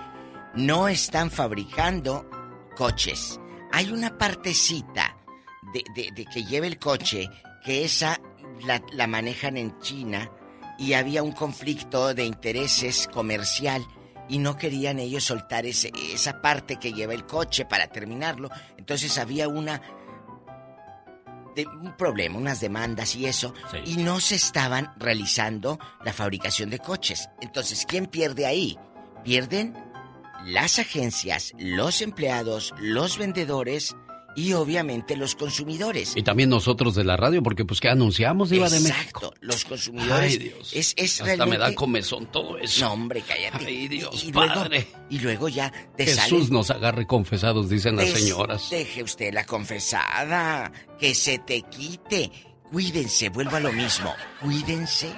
no 0.54 0.88
están 0.88 1.32
fabricando 1.32 2.30
coches. 2.76 3.40
Hay 3.72 3.92
una 3.92 4.18
partecita 4.18 5.18
de, 5.74 6.14
que 6.14 6.44
lleve 6.44 6.68
el 6.68 6.78
coche 6.78 7.30
que 7.64 7.84
esa 7.84 8.20
la, 8.94 9.08
manejan 9.08 9.58
en 9.58 9.78
China 9.80 10.32
y 10.78 10.94
había 10.94 11.24
un 11.24 11.32
conflicto 11.32 12.14
de 12.14 12.26
intereses 12.26 13.10
comercial 13.12 13.86
y 14.28 14.40
no 14.40 14.58
querían 14.58 15.00
ellos 15.00 15.24
soltar 15.24 15.66
ese, 15.66 15.92
esa 16.14 16.42
parte 16.42 16.78
que 16.78 16.94
lleva 16.94 17.14
el 17.14 17.26
coche 17.26 17.66
para 17.66 17.88
terminarlo. 17.88 18.50
Entonces 18.78 19.18
había 19.18 19.48
una 19.48 19.82
de, 21.56 21.66
un 21.66 21.96
problema, 21.98 22.38
unas 22.38 22.60
demandas 22.60 23.16
y 23.16 23.26
eso, 23.26 23.54
y 23.86 23.98
no 23.98 24.20
se 24.20 24.36
estaban 24.36 24.94
realizando 24.98 25.80
la 26.04 26.14
fabricación 26.14 26.70
de 26.70 26.80
coches. 26.80 27.30
Entonces, 27.42 27.86
¿quién 27.88 28.08
pierde 28.08 28.46
ahí? 28.46 28.78
Pierden 29.24 29.74
las 30.46 30.80
agencias, 30.80 31.54
los 31.58 32.02
empleados, 32.02 32.74
los 32.80 33.18
vendedores 33.18 33.96
y 34.36 34.54
obviamente 34.54 35.16
los 35.16 35.36
consumidores. 35.36 36.14
Y 36.16 36.24
también 36.24 36.50
nosotros 36.50 36.94
de 36.94 37.04
la 37.04 37.18
radio, 37.18 37.42
porque 37.42 37.66
pues 37.66 37.80
que 37.80 37.90
anunciamos 37.90 38.52
iba 38.52 38.70
de 38.70 38.80
México. 38.82 39.00
Exacto, 39.00 39.34
los 39.40 39.64
consumidores. 39.66 40.34
Ay, 40.34 40.38
Dios. 40.38 40.72
Es, 40.74 40.94
es 40.98 41.22
Hasta 41.22 41.46
me 41.46 41.58
da 41.58 41.74
comezón 41.74 42.32
todo 42.32 42.58
eso. 42.58 42.86
No, 42.86 42.94
hombre, 42.94 43.24
cállate. 43.26 43.66
Ay, 43.66 43.88
Dios, 43.88 44.24
y, 44.24 44.32
padre. 44.32 44.88
Luego, 44.92 45.08
y 45.10 45.20
luego 45.20 45.50
ya 45.50 45.72
te 45.96 46.06
Jesús 46.06 46.52
nos 46.52 46.70
agarre 46.70 47.08
confesados, 47.08 47.70
dicen 47.70 47.96
las 47.96 48.10
señoras. 48.10 48.70
Deje 48.70 49.04
usted 49.04 49.34
la 49.34 49.46
confesada, 49.46 50.72
que 51.00 51.16
se 51.16 51.40
te 51.40 51.62
quite. 51.64 52.32
Cuídense, 52.72 53.30
vuelvo 53.30 53.56
a 53.56 53.62
lo 53.62 53.72
mismo. 53.72 54.14
Cuídense. 54.42 55.16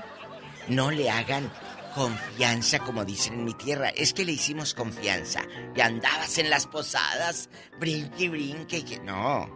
No 0.68 0.92
le 0.92 1.10
hagan 1.10 1.50
confianza, 1.98 2.80
como 2.80 3.04
dicen 3.04 3.34
en 3.34 3.46
mi 3.46 3.54
tierra. 3.56 3.90
Es 3.90 4.14
que 4.14 4.24
le 4.24 4.34
hicimos 4.34 4.74
confianza. 4.76 5.42
Y 5.76 5.82
andabas 5.82 6.38
en 6.38 6.50
las 6.50 6.68
posadas, 6.68 7.50
brinque, 7.80 8.30
brinque. 8.30 8.86
Que... 8.86 9.00
No. 9.00 9.50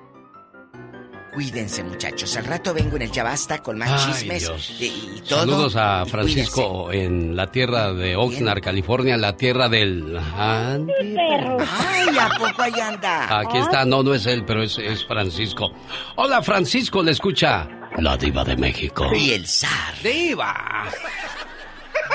Cuídense, 1.33 1.83
muchachos. 1.83 2.35
Al 2.35 2.45
rato 2.45 2.73
vengo 2.73 2.97
en 2.97 3.03
el 3.03 3.11
Chabasta 3.11 3.59
con 3.59 3.77
más 3.77 4.05
chismes 4.05 4.51
y, 4.79 5.21
todo. 5.21 5.39
Saludos 5.39 5.75
a 5.77 6.05
Francisco 6.05 6.91
en 6.91 7.37
la 7.37 7.49
tierra 7.49 7.93
de 7.93 8.17
Oxnard, 8.17 8.59
California, 8.61 9.15
la 9.15 9.37
tierra 9.37 9.69
del. 9.69 10.19
Ay, 10.35 10.87
¿a 12.19 12.29
poco 12.37 12.63
ahí 12.63 12.73
anda? 12.81 13.39
Aquí 13.39 13.59
está, 13.59 13.85
no, 13.85 14.03
no 14.03 14.13
es 14.13 14.25
él, 14.25 14.43
pero 14.45 14.61
es, 14.61 14.77
es 14.77 15.05
Francisco. 15.05 15.71
Hola, 16.17 16.41
Francisco, 16.41 17.01
le 17.01 17.11
escucha 17.11 17.69
la 17.97 18.17
Diva 18.17 18.43
de 18.43 18.57
México. 18.57 19.07
Y 19.15 19.31
el 19.31 19.47
zar. 19.47 19.93
¡Diva! 20.03 20.89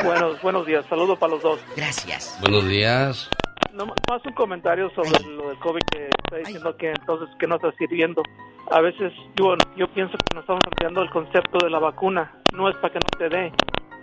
Buenos, 0.05 0.41
buenos 0.43 0.67
días, 0.67 0.85
saludos 0.87 1.19
para 1.19 1.33
los 1.33 1.43
dos. 1.43 1.61
Gracias. 1.77 2.39
Buenos 2.41 2.67
días. 2.69 3.31
No, 3.73 3.87
más 3.87 4.25
un 4.25 4.33
comentario 4.33 4.91
sobre 4.91 5.11
lo 5.29 5.49
del 5.49 5.59
COVID 5.59 5.83
que 5.93 6.09
está 6.09 6.37
diciendo 6.39 6.77
que 6.77 6.91
entonces 6.91 7.29
que 7.39 7.47
no 7.47 7.57
está 7.57 7.73
sirviendo. 7.73 8.23
A 8.71 8.81
veces 8.81 9.13
yo, 9.37 9.55
yo 9.77 9.87
pienso 9.89 10.17
que 10.17 10.35
nos 10.35 10.43
estamos 10.43 10.63
olvidando 10.67 11.03
el 11.03 11.11
concepto 11.11 11.59
de 11.63 11.71
la 11.71 11.79
vacuna. 11.79 12.33
No 12.55 12.69
es 12.69 12.77
para 12.77 12.95
que 12.95 12.99
no 12.99 13.19
te 13.19 13.29
dé, 13.29 13.53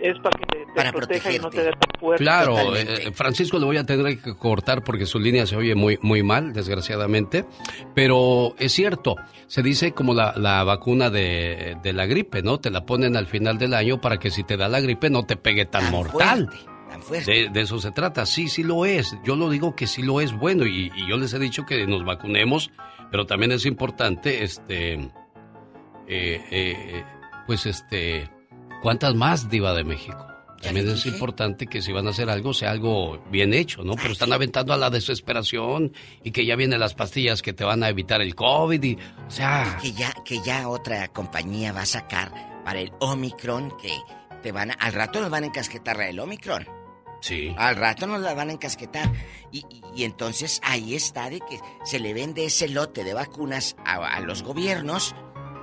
es 0.00 0.18
para 0.18 0.38
que 0.38 0.46
te, 0.74 0.92
proteja 0.92 1.32
y 1.32 1.38
no 1.38 1.50
te 1.50 1.62
dé 1.62 1.70
tan 1.70 2.00
fuerte. 2.00 2.24
Claro, 2.24 2.76
eh, 2.76 3.10
Francisco 3.12 3.58
le 3.58 3.64
voy 3.64 3.76
a 3.76 3.84
tener 3.84 4.18
que 4.18 4.34
cortar 4.36 4.82
porque 4.84 5.06
su 5.06 5.18
línea 5.18 5.46
se 5.46 5.56
oye 5.56 5.74
muy, 5.74 5.98
muy 6.02 6.22
mal, 6.22 6.52
desgraciadamente. 6.52 7.44
Pero 7.94 8.54
es 8.58 8.72
cierto, 8.72 9.16
se 9.46 9.62
dice 9.62 9.92
como 9.92 10.14
la, 10.14 10.34
la 10.36 10.64
vacuna 10.64 11.10
de, 11.10 11.76
de, 11.82 11.92
la 11.92 12.06
gripe, 12.06 12.42
¿no? 12.42 12.58
Te 12.58 12.70
la 12.70 12.84
ponen 12.84 13.16
al 13.16 13.26
final 13.26 13.58
del 13.58 13.74
año 13.74 14.00
para 14.00 14.18
que 14.18 14.30
si 14.30 14.44
te 14.44 14.56
da 14.56 14.68
la 14.68 14.80
gripe 14.80 15.10
no 15.10 15.24
te 15.24 15.36
pegue 15.36 15.66
tan, 15.66 15.90
mortal. 15.90 16.50
De, 17.10 17.48
de, 17.50 17.60
eso 17.60 17.80
se 17.80 17.90
trata, 17.90 18.24
sí, 18.24 18.48
sí 18.48 18.62
lo 18.62 18.86
es. 18.86 19.16
Yo 19.24 19.36
lo 19.36 19.50
digo 19.50 19.74
que 19.74 19.86
sí 19.86 20.02
lo 20.02 20.20
es 20.20 20.32
bueno 20.32 20.64
y, 20.64 20.92
y 20.94 21.08
yo 21.08 21.16
les 21.16 21.34
he 21.34 21.38
dicho 21.38 21.66
que 21.66 21.86
nos 21.86 22.04
vacunemos, 22.04 22.70
pero 23.10 23.26
también 23.26 23.52
es 23.52 23.66
importante, 23.66 24.44
este, 24.44 24.94
eh, 26.06 26.44
eh, 26.50 27.04
pues 27.46 27.66
este, 27.66 28.30
¿Cuántas 28.84 29.14
más, 29.14 29.48
Diva 29.48 29.72
de 29.72 29.82
México? 29.82 30.26
También 30.60 30.86
es 30.90 31.06
importante 31.06 31.66
que 31.66 31.80
si 31.80 31.90
van 31.90 32.06
a 32.06 32.10
hacer 32.10 32.28
algo, 32.28 32.52
sea 32.52 32.70
algo 32.70 33.18
bien 33.30 33.54
hecho, 33.54 33.82
¿no? 33.82 33.94
Pero 33.94 34.12
están 34.12 34.30
aventando 34.30 34.74
a 34.74 34.76
la 34.76 34.90
desesperación 34.90 35.94
y 36.22 36.32
que 36.32 36.44
ya 36.44 36.54
vienen 36.54 36.78
las 36.78 36.92
pastillas 36.92 37.40
que 37.40 37.54
te 37.54 37.64
van 37.64 37.82
a 37.82 37.88
evitar 37.88 38.20
el 38.20 38.34
COVID 38.34 38.82
y, 38.82 38.98
o 39.26 39.30
sea... 39.30 39.78
que 39.80 39.92
ya, 39.92 40.12
que 40.22 40.38
ya 40.42 40.68
otra 40.68 41.08
compañía 41.08 41.72
va 41.72 41.80
a 41.80 41.86
sacar 41.86 42.30
para 42.62 42.78
el 42.78 42.92
Omicron 43.00 43.74
que 43.78 43.90
te 44.42 44.52
van 44.52 44.72
a... 44.72 44.74
Al 44.74 44.92
rato 44.92 45.18
nos 45.18 45.30
van 45.30 45.44
a 45.44 45.46
encasquetar 45.46 45.98
el 46.02 46.20
Omicron. 46.20 46.68
Sí. 47.22 47.54
Al 47.56 47.76
rato 47.76 48.06
nos 48.06 48.20
la 48.20 48.34
van 48.34 48.50
a 48.50 48.52
encasquetar. 48.52 49.10
Y, 49.50 49.64
y, 49.96 50.04
entonces 50.04 50.60
ahí 50.62 50.94
está 50.94 51.30
de 51.30 51.40
que 51.40 51.58
se 51.86 52.00
le 52.00 52.12
vende 52.12 52.44
ese 52.44 52.68
lote 52.68 53.02
de 53.02 53.14
vacunas 53.14 53.76
a, 53.86 53.94
a 53.94 54.20
los 54.20 54.42
gobiernos 54.42 55.14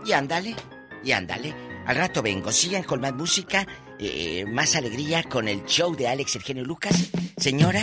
y 0.07 0.13
ándale, 0.13 0.55
y 1.03 1.11
ándale. 1.11 1.70
Al 1.85 1.95
rato 1.95 2.21
vengo. 2.21 2.51
Sigan 2.51 2.83
con 2.83 3.01
más 3.01 3.13
música, 3.13 3.65
eh, 3.99 4.45
más 4.47 4.75
alegría 4.75 5.23
con 5.23 5.47
el 5.47 5.65
show 5.65 5.95
de 5.95 6.07
Alex 6.07 6.35
Eugenio 6.35 6.63
Lucas. 6.63 7.11
Señora, 7.37 7.81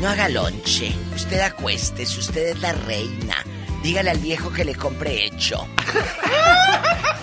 no 0.00 0.08
haga 0.08 0.28
lonche. 0.28 0.92
Usted 1.14 1.40
acuéstese, 1.40 2.18
usted 2.18 2.48
es 2.48 2.60
la 2.60 2.72
reina. 2.72 3.36
Dígale 3.82 4.10
al 4.10 4.18
viejo 4.18 4.52
que 4.52 4.64
le 4.64 4.74
compre 4.74 5.26
hecho. 5.26 5.66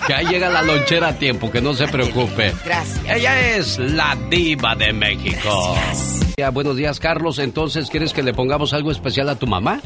Que 0.07 0.14
ahí 0.14 0.26
llega 0.27 0.49
la 0.49 0.61
lonchera 0.61 1.10
a 1.10 1.18
tiempo, 1.18 1.52
que 1.52 1.61
no 1.61 1.73
se 1.73 1.88
preocupe. 1.88 2.53
Gracias. 2.64 3.06
Ella 3.06 3.56
es 3.56 3.80
la 3.80 4.15
diva 4.30 4.76
de 4.76 4.93
México. 4.93 5.73
Gracias. 5.73 6.53
buenos 6.53 6.77
días, 6.77 6.99
Carlos. 6.99 7.39
Entonces, 7.39 7.89
¿quieres 7.89 8.14
que 8.14 8.22
le 8.22 8.34
pongamos 8.34 8.73
algo 8.73 8.91
especial 8.91 9.30
a 9.30 9.35
tu 9.35 9.47
mamá? 9.47 9.81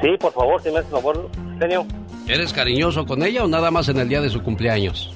Sí, 0.00 0.08
por 0.18 0.32
favor, 0.32 0.62
si 0.62 0.70
me 0.70 0.78
haces 0.78 0.90
favor, 0.90 1.28
genio. 1.58 1.86
¿Eres 2.28 2.52
cariñoso 2.52 3.06
con 3.06 3.22
ella 3.22 3.44
o 3.44 3.48
nada 3.48 3.70
más 3.70 3.88
en 3.88 3.98
el 3.98 4.08
día 4.08 4.20
de 4.20 4.28
su 4.28 4.42
cumpleaños? 4.42 5.12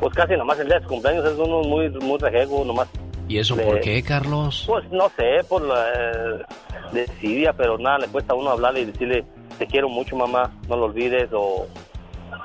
Pues 0.00 0.14
casi 0.14 0.36
nomás 0.36 0.58
el 0.58 0.66
día 0.66 0.76
de 0.76 0.82
su 0.82 0.88
cumpleaños 0.88 1.24
es 1.24 1.38
uno 1.38 1.62
muy, 1.62 1.88
muy 1.90 2.18
rejego, 2.18 2.64
nomás. 2.64 2.88
¿Y 3.28 3.38
eso 3.38 3.56
por 3.56 3.80
qué, 3.80 4.02
Carlos? 4.02 4.64
Pues 4.66 4.90
no 4.90 5.10
sé, 5.16 5.44
por 5.48 5.62
la 5.62 5.86
eh, 5.92 6.42
desidia, 6.92 7.52
pero 7.52 7.78
nada, 7.78 7.98
le 7.98 8.08
cuesta 8.08 8.32
a 8.32 8.36
uno 8.36 8.50
hablarle 8.50 8.80
y 8.80 8.84
decirle, 8.86 9.24
te 9.58 9.66
quiero 9.66 9.88
mucho, 9.88 10.16
mamá, 10.16 10.50
no 10.68 10.76
lo 10.76 10.86
olvides, 10.86 11.28
o 11.32 11.66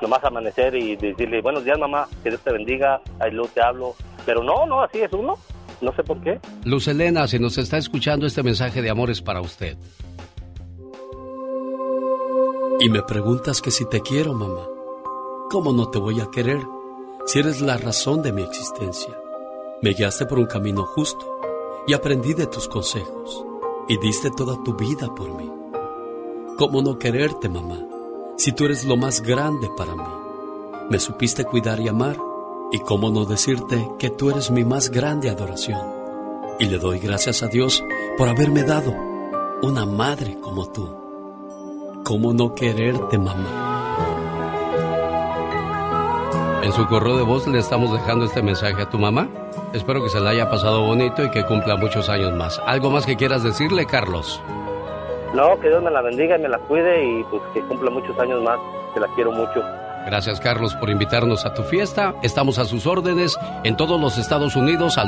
nomás 0.02 0.24
amanecer 0.24 0.76
y 0.76 0.96
decirle, 0.96 1.42
buenos 1.42 1.64
días, 1.64 1.80
mamá, 1.80 2.08
que 2.22 2.30
Dios 2.30 2.42
te 2.42 2.52
bendiga, 2.52 3.02
ahí 3.20 3.32
luego 3.32 3.50
te 3.54 3.62
hablo. 3.62 3.96
Pero 4.26 4.44
no, 4.44 4.66
no, 4.66 4.82
así 4.82 5.00
es 5.00 5.12
uno, 5.14 5.38
no 5.82 5.96
sé 5.96 6.04
por 6.04 6.22
qué. 6.22 6.40
Luz 6.66 6.88
Elena, 6.88 7.28
si 7.28 7.40
nos 7.40 7.58
está 7.58 7.78
escuchando, 7.78 8.26
este 8.26 8.44
mensaje 8.44 8.82
de 8.82 8.90
amor 8.90 9.10
es 9.10 9.22
para 9.22 9.42
usted. 9.42 9.78
Y 12.80 12.90
me 12.90 13.02
preguntas 13.02 13.62
que 13.62 13.72
si 13.72 13.86
te 13.86 14.02
quiero, 14.02 14.34
mamá. 14.34 14.68
¿Cómo 15.50 15.72
no 15.74 15.90
te 15.90 16.00
voy 16.00 16.20
a 16.20 16.30
querer 16.32 16.62
si 17.26 17.40
eres 17.40 17.62
la 17.62 17.78
razón 17.78 18.22
de 18.22 18.34
mi 18.34 18.42
existencia. 18.42 19.18
Me 19.82 19.92
guiaste 19.92 20.26
por 20.26 20.40
un 20.40 20.46
camino 20.46 20.86
justo 20.86 21.26
y 21.88 21.94
aprendí 21.94 22.34
de 22.34 22.48
tus 22.48 22.68
consejos 22.68 23.46
y 23.88 23.98
diste 23.98 24.30
toda 24.32 24.62
tu 24.64 24.76
vida 24.76 25.14
por 25.14 25.34
mí. 25.34 25.50
¿Cómo 26.58 26.82
no 26.82 27.00
quererte, 27.00 27.50
mamá, 27.50 27.80
si 28.38 28.52
tú 28.52 28.66
eres 28.66 28.86
lo 28.86 28.98
más 28.98 29.22
grande 29.22 29.70
para 29.76 29.96
mí? 29.96 30.04
Me 30.90 31.00
supiste 31.00 31.46
cuidar 31.46 31.80
y 31.80 31.88
amar 31.88 32.18
y 32.72 32.80
cómo 32.80 33.10
no 33.10 33.26
decirte 33.26 33.90
que 33.98 34.10
tú 34.10 34.30
eres 34.30 34.52
mi 34.52 34.64
más 34.64 34.90
grande 34.90 35.30
adoración. 35.30 35.82
Y 36.60 36.66
le 36.66 36.78
doy 36.78 37.00
gracias 37.00 37.42
a 37.42 37.48
Dios 37.48 37.82
por 38.18 38.30
haberme 38.30 38.64
dado 38.64 38.94
una 39.62 39.86
madre 39.86 40.38
como 40.42 40.70
tú. 40.72 41.03
¿Cómo 42.04 42.34
no 42.34 42.54
quererte, 42.54 43.18
mamá? 43.18 43.48
En 46.62 46.74
su 46.74 46.86
correo 46.88 47.16
de 47.16 47.24
voz 47.24 47.48
le 47.48 47.60
estamos 47.60 47.94
dejando 47.94 48.26
este 48.26 48.42
mensaje 48.42 48.82
a 48.82 48.90
tu 48.90 49.00
mamá. 49.00 49.30
Espero 49.74 50.04
que 50.04 50.10
se 50.10 50.20
la 50.20 50.32
haya 50.32 50.50
pasado 50.50 50.84
bonito 50.84 51.24
y 51.24 51.32
que 51.32 51.46
cumpla 51.46 51.78
muchos 51.78 52.10
años 52.10 52.34
más. 52.34 52.62
¿Algo 52.66 52.90
más 52.90 53.06
que 53.06 53.16
quieras 53.16 53.44
decirle, 53.44 53.86
Carlos? 53.86 54.42
No, 55.34 55.58
que 55.62 55.70
Dios 55.70 55.82
me 55.82 55.92
la 55.92 56.02
bendiga 56.02 56.38
y 56.38 56.42
me 56.42 56.50
la 56.50 56.60
cuide 56.60 57.06
y 57.06 57.24
pues 57.24 57.42
que 57.54 57.62
cumpla 57.62 57.90
muchos 57.90 58.20
años 58.20 58.44
más. 58.44 58.60
Que 58.94 59.00
la 59.00 59.08
quiero 59.16 59.32
mucho. 59.32 59.64
Gracias, 60.06 60.42
Carlos, 60.42 60.76
por 60.76 60.90
invitarnos 60.90 61.46
a 61.46 61.54
tu 61.54 61.64
fiesta. 61.64 62.16
Estamos 62.22 62.60
a 62.60 62.66
sus 62.66 62.86
órdenes 62.86 63.38
en 63.64 63.78
todos 63.78 64.00
los 64.00 64.18
Estados 64.18 64.58
Unidos 64.58 64.98
al 64.98 65.08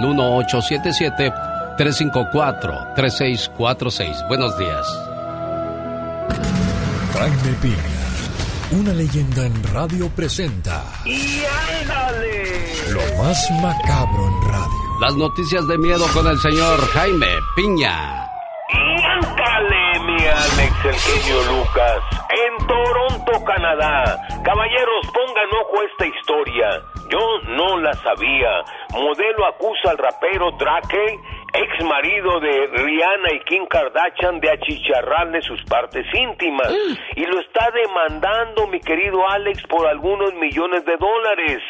1877-354-3646. 1.78 4.28
Buenos 4.30 4.58
días. 4.58 5.15
Jaime 7.18 7.58
Piña 7.62 8.06
una 8.72 8.94
leyenda 8.94 9.46
en 9.46 9.64
radio 9.74 10.10
presenta. 10.10 10.84
¡Y 11.06 11.44
ándale! 11.82 12.74
Lo 12.92 13.24
más 13.24 13.52
macabro 13.62 14.28
en 14.28 14.52
radio. 14.52 15.00
Las 15.00 15.16
noticias 15.16 15.68
de 15.68 15.78
miedo 15.78 16.06
con 16.14 16.28
el 16.28 16.38
señor 16.40 16.80
Jaime 16.94 17.28
Piña. 17.56 18.28
¡Y 18.74 19.04
ándale, 19.04 20.00
mi 20.06 20.26
Alex, 20.26 20.86
el 20.86 20.96
genio 20.96 21.44
Lucas! 21.44 22.02
En 22.32 22.68
Toronto, 22.68 23.46
Canadá. 23.46 24.20
Caballeros, 24.44 25.06
pongan 25.14 25.50
ojo 25.62 25.80
a 25.80 25.86
esta 25.86 26.08
historia. 26.08 26.82
Yo 27.10 27.20
no 27.56 27.78
la 27.78 27.94
sabía. 27.94 28.50
Modelo 28.94 29.46
acusa 29.46 29.92
al 29.92 29.98
rapero 29.98 30.52
Drake 30.58 31.20
ex 31.56 31.86
marido 31.86 32.40
de 32.40 32.68
Rihanna 32.68 33.34
y 33.34 33.40
Kim 33.41 33.65
Kardashian 33.68 34.40
de 34.40 34.52
achicharrarle 34.52 35.41
sus 35.41 35.64
partes 35.65 36.06
íntimas 36.14 36.69
mm. 36.72 37.19
y 37.19 37.26
lo 37.26 37.40
está 37.40 37.72
demandando 37.72 38.68
mi 38.68 38.80
querido 38.80 39.27
Alex 39.30 39.64
por 39.68 39.88
algunos 39.88 40.34
millones 40.36 40.86
de 40.86 40.98
dólares 40.98 41.61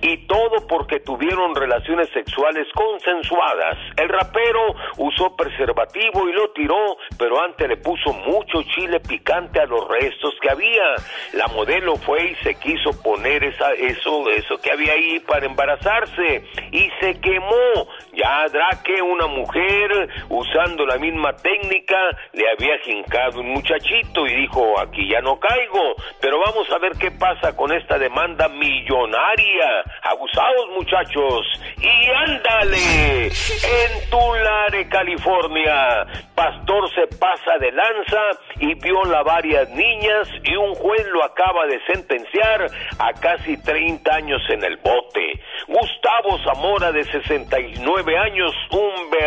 y 0.00 0.26
todo 0.26 0.66
porque 0.66 1.00
tuvieron 1.00 1.54
relaciones 1.54 2.08
sexuales 2.10 2.66
consensuadas. 2.74 3.76
El 3.96 4.08
rapero 4.08 4.74
usó 4.98 5.36
preservativo 5.36 6.28
y 6.28 6.32
lo 6.32 6.50
tiró, 6.52 6.96
pero 7.18 7.42
antes 7.42 7.68
le 7.68 7.76
puso 7.76 8.12
mucho 8.12 8.62
chile 8.74 9.00
picante 9.00 9.60
a 9.60 9.66
los 9.66 9.86
restos 9.88 10.34
que 10.40 10.50
había. 10.50 10.94
La 11.34 11.48
modelo 11.48 11.96
fue 11.96 12.30
y 12.30 12.34
se 12.36 12.54
quiso 12.54 12.90
poner 13.02 13.44
esa, 13.44 13.72
eso, 13.72 14.30
eso 14.30 14.58
que 14.58 14.70
había 14.70 14.92
ahí 14.92 15.20
para 15.20 15.46
embarazarse 15.46 16.44
y 16.72 16.90
se 17.00 17.20
quemó. 17.20 17.88
Ya 18.12 18.46
Drake, 18.48 19.02
una 19.02 19.26
mujer 19.34 20.08
usando 20.28 20.86
la 20.86 20.96
misma 20.96 21.34
técnica 21.36 21.96
le 22.32 22.44
había 22.50 22.78
jincado 22.78 23.40
un 23.40 23.50
muchachito 23.50 24.26
y 24.26 24.34
dijo, 24.34 24.78
aquí 24.80 25.08
ya 25.08 25.20
no 25.20 25.38
caigo, 25.38 25.94
pero 26.20 26.38
vamos 26.40 26.70
a 26.70 26.78
ver 26.78 26.92
qué 26.98 27.10
pasa 27.10 27.54
con 27.56 27.72
esta 27.72 27.98
demanda 27.98 28.48
millonaria. 28.48 29.84
Abusados 30.02 30.70
muchachos. 30.74 31.46
Y 31.78 32.10
ándale, 32.10 33.26
en 33.26 34.10
Tulare, 34.10 34.88
California, 34.88 36.06
pastor 36.34 36.90
se 36.94 37.06
pasa 37.16 37.58
de 37.58 37.72
lanza 37.72 38.20
y 38.60 38.74
viola 38.74 39.22
varias 39.22 39.68
niñas 39.70 40.28
y 40.42 40.56
un 40.56 40.74
juez 40.74 41.06
lo 41.12 41.24
acaba 41.24 41.66
de 41.66 41.80
sentenciar 41.86 42.66
a 42.98 43.12
casi 43.20 43.56
30 43.56 44.14
años 44.14 44.42
en 44.50 44.64
el 44.64 44.76
bote. 44.78 45.40
Gustavo 45.68 46.38
Zamora 46.44 46.92
de 46.92 47.04
69 47.04 48.18
años, 48.18 48.52
un 48.70 49.10
verdadero 49.10 49.23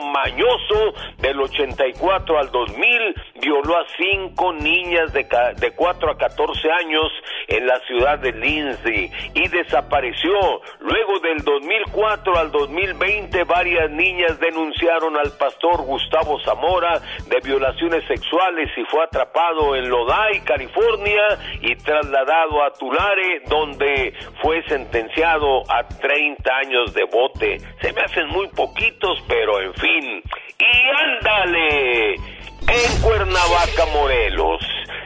mañoso 0.00 0.94
del 1.18 1.40
84 1.40 2.38
al 2.38 2.50
2000, 2.50 3.14
violó 3.40 3.76
a 3.76 3.86
cinco 3.96 4.52
niñas 4.52 5.12
de, 5.12 5.26
de 5.56 5.70
4 5.72 6.10
a 6.10 6.18
14 6.18 6.70
años 6.70 7.12
en 7.48 7.66
la 7.66 7.78
ciudad 7.80 8.18
de 8.18 8.32
Lindsay 8.32 9.10
y 9.34 9.48
desapareció. 9.48 10.60
Luego 10.80 11.18
del 11.20 11.38
2004 11.38 12.38
al 12.38 12.50
2020, 12.50 13.44
varias 13.44 13.90
niñas 13.90 14.38
denunciaron 14.38 15.16
al 15.16 15.32
pastor 15.32 15.82
Gustavo 15.82 16.38
Zamora 16.40 17.00
de 17.26 17.40
violaciones 17.42 18.04
sexuales 18.06 18.70
y 18.76 18.84
fue 18.84 19.04
atrapado 19.04 19.74
en 19.76 19.88
Lodi, 19.88 20.40
California 20.44 21.38
y 21.60 21.74
trasladado 21.76 22.62
a 22.62 22.72
Tulare, 22.72 23.42
donde 23.46 24.14
fue 24.40 24.62
sentenciado 24.68 25.62
a 25.70 25.86
30 25.86 26.56
años 26.56 26.94
de 26.94 27.04
bote. 27.04 27.58
Se 27.80 27.92
me 27.92 28.02
hacen 28.02 28.28
muy 28.28 28.48
poquitos, 28.48 29.21
pero 29.28 29.60
en 29.60 29.74
fin. 29.74 30.22
Y 30.58 30.88
ándale, 31.04 32.16
en 32.68 33.02
Cuernavaca, 33.02 33.86
Morelos 33.92 34.62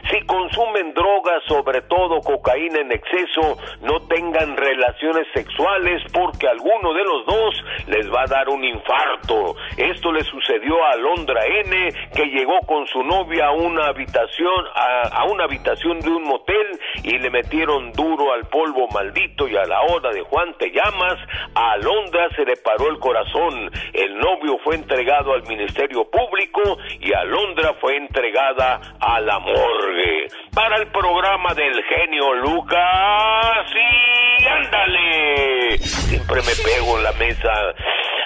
si 0.09 0.25
consumen 0.25 0.93
drogas, 0.93 1.43
sobre 1.47 1.81
todo 1.81 2.21
cocaína 2.21 2.79
en 2.79 2.91
exceso, 2.91 3.57
no 3.81 3.99
tengan 4.07 4.55
relaciones 4.55 5.27
sexuales 5.33 6.01
porque 6.13 6.47
alguno 6.47 6.93
de 6.93 7.03
los 7.03 7.25
dos 7.25 7.55
les 7.87 8.09
va 8.11 8.21
a 8.23 8.27
dar 8.27 8.49
un 8.49 8.63
infarto. 8.63 9.55
Esto 9.75 10.11
le 10.11 10.23
sucedió 10.23 10.83
a 10.85 10.95
Londra 10.95 11.45
N, 11.45 11.93
que 12.15 12.25
llegó 12.25 12.59
con 12.65 12.87
su 12.87 13.03
novia 13.03 13.47
a 13.47 13.51
una 13.51 13.87
habitación, 13.87 14.65
a, 14.75 15.25
una 15.25 15.43
habitación 15.43 15.99
de 15.99 16.09
un 16.09 16.23
motel 16.23 16.79
y 17.03 17.17
le 17.17 17.29
metieron 17.29 17.91
duro 17.91 18.31
al 18.31 18.45
polvo 18.47 18.87
maldito 18.87 19.47
y 19.47 19.57
a 19.57 19.65
la 19.65 19.81
hora 19.81 20.11
de 20.11 20.21
Juan 20.21 20.53
Te 20.57 20.71
Llamas, 20.71 21.19
a 21.53 21.71
Alondra 21.73 22.29
se 22.35 22.45
le 22.45 22.55
paró 22.57 22.89
el 22.89 22.99
corazón. 22.99 23.71
El 23.93 24.17
novio 24.19 24.57
fue 24.63 24.75
entregado 24.75 25.33
al 25.33 25.43
Ministerio 25.43 26.09
Público 26.09 26.77
y 27.01 27.11
Alondra 27.47 27.73
fue 27.79 27.95
entregada 27.95 28.81
a 28.99 29.21
la 29.21 29.39
morgue 29.39 30.27
para 30.53 30.77
el 30.77 30.87
programa 30.87 31.53
del 31.53 31.81
genio 31.83 32.33
Lucas. 32.35 33.67
Y 33.73 34.45
ándale. 34.45 35.77
Siempre 35.77 36.41
me 36.41 36.51
pego 36.63 36.97
en 36.97 37.03
la 37.03 37.11
mesa. 37.13 37.51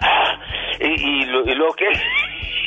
Ah, 0.02 0.40
y, 0.80 1.26
lo, 1.26 1.46
y 1.46 1.56
lo 1.56 1.72
que 1.74 1.86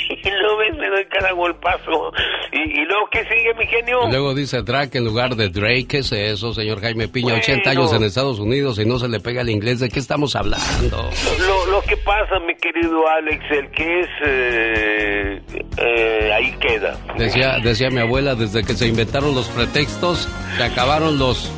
y 0.22 0.30
luego 0.30 0.78
me 0.78 0.88
doy 0.88 1.04
cada 1.06 1.32
golpazo. 1.32 2.12
Y, 2.52 2.80
y 2.80 2.84
luego, 2.84 3.08
¿qué 3.10 3.22
sigue, 3.24 3.54
mi 3.54 3.66
genio? 3.66 4.08
luego 4.08 4.34
dice 4.34 4.62
Drake 4.62 4.98
en 4.98 5.04
lugar 5.04 5.34
de 5.36 5.48
Drake. 5.48 5.86
¿Qué 5.88 5.98
es 5.98 6.12
eso, 6.12 6.52
señor 6.52 6.80
Jaime 6.80 7.08
Piña? 7.08 7.34
80 7.34 7.70
años 7.70 7.92
en 7.92 8.04
Estados 8.04 8.38
Unidos 8.38 8.78
y 8.78 8.84
no 8.84 8.98
se 8.98 9.08
le 9.08 9.20
pega 9.20 9.42
el 9.42 9.50
inglés. 9.50 9.80
¿De 9.80 9.88
qué 9.88 9.98
estamos 9.98 10.36
hablando? 10.36 11.10
Lo, 11.46 11.66
lo 11.66 11.82
que 11.82 11.96
pasa, 11.98 12.38
mi 12.46 12.54
querido 12.56 13.08
Alex, 13.08 13.44
el 13.50 13.70
que 13.70 14.00
es... 14.00 14.08
Eh, 14.26 15.42
eh, 15.76 16.32
ahí 16.34 16.56
queda. 16.60 16.96
Decía, 17.16 17.58
decía 17.62 17.90
mi 17.90 18.00
abuela, 18.00 18.34
desde 18.34 18.62
que 18.64 18.74
se 18.74 18.86
inventaron 18.86 19.34
los 19.34 19.48
pretextos, 19.48 20.28
se 20.56 20.62
acabaron 20.62 21.18
los 21.18 21.50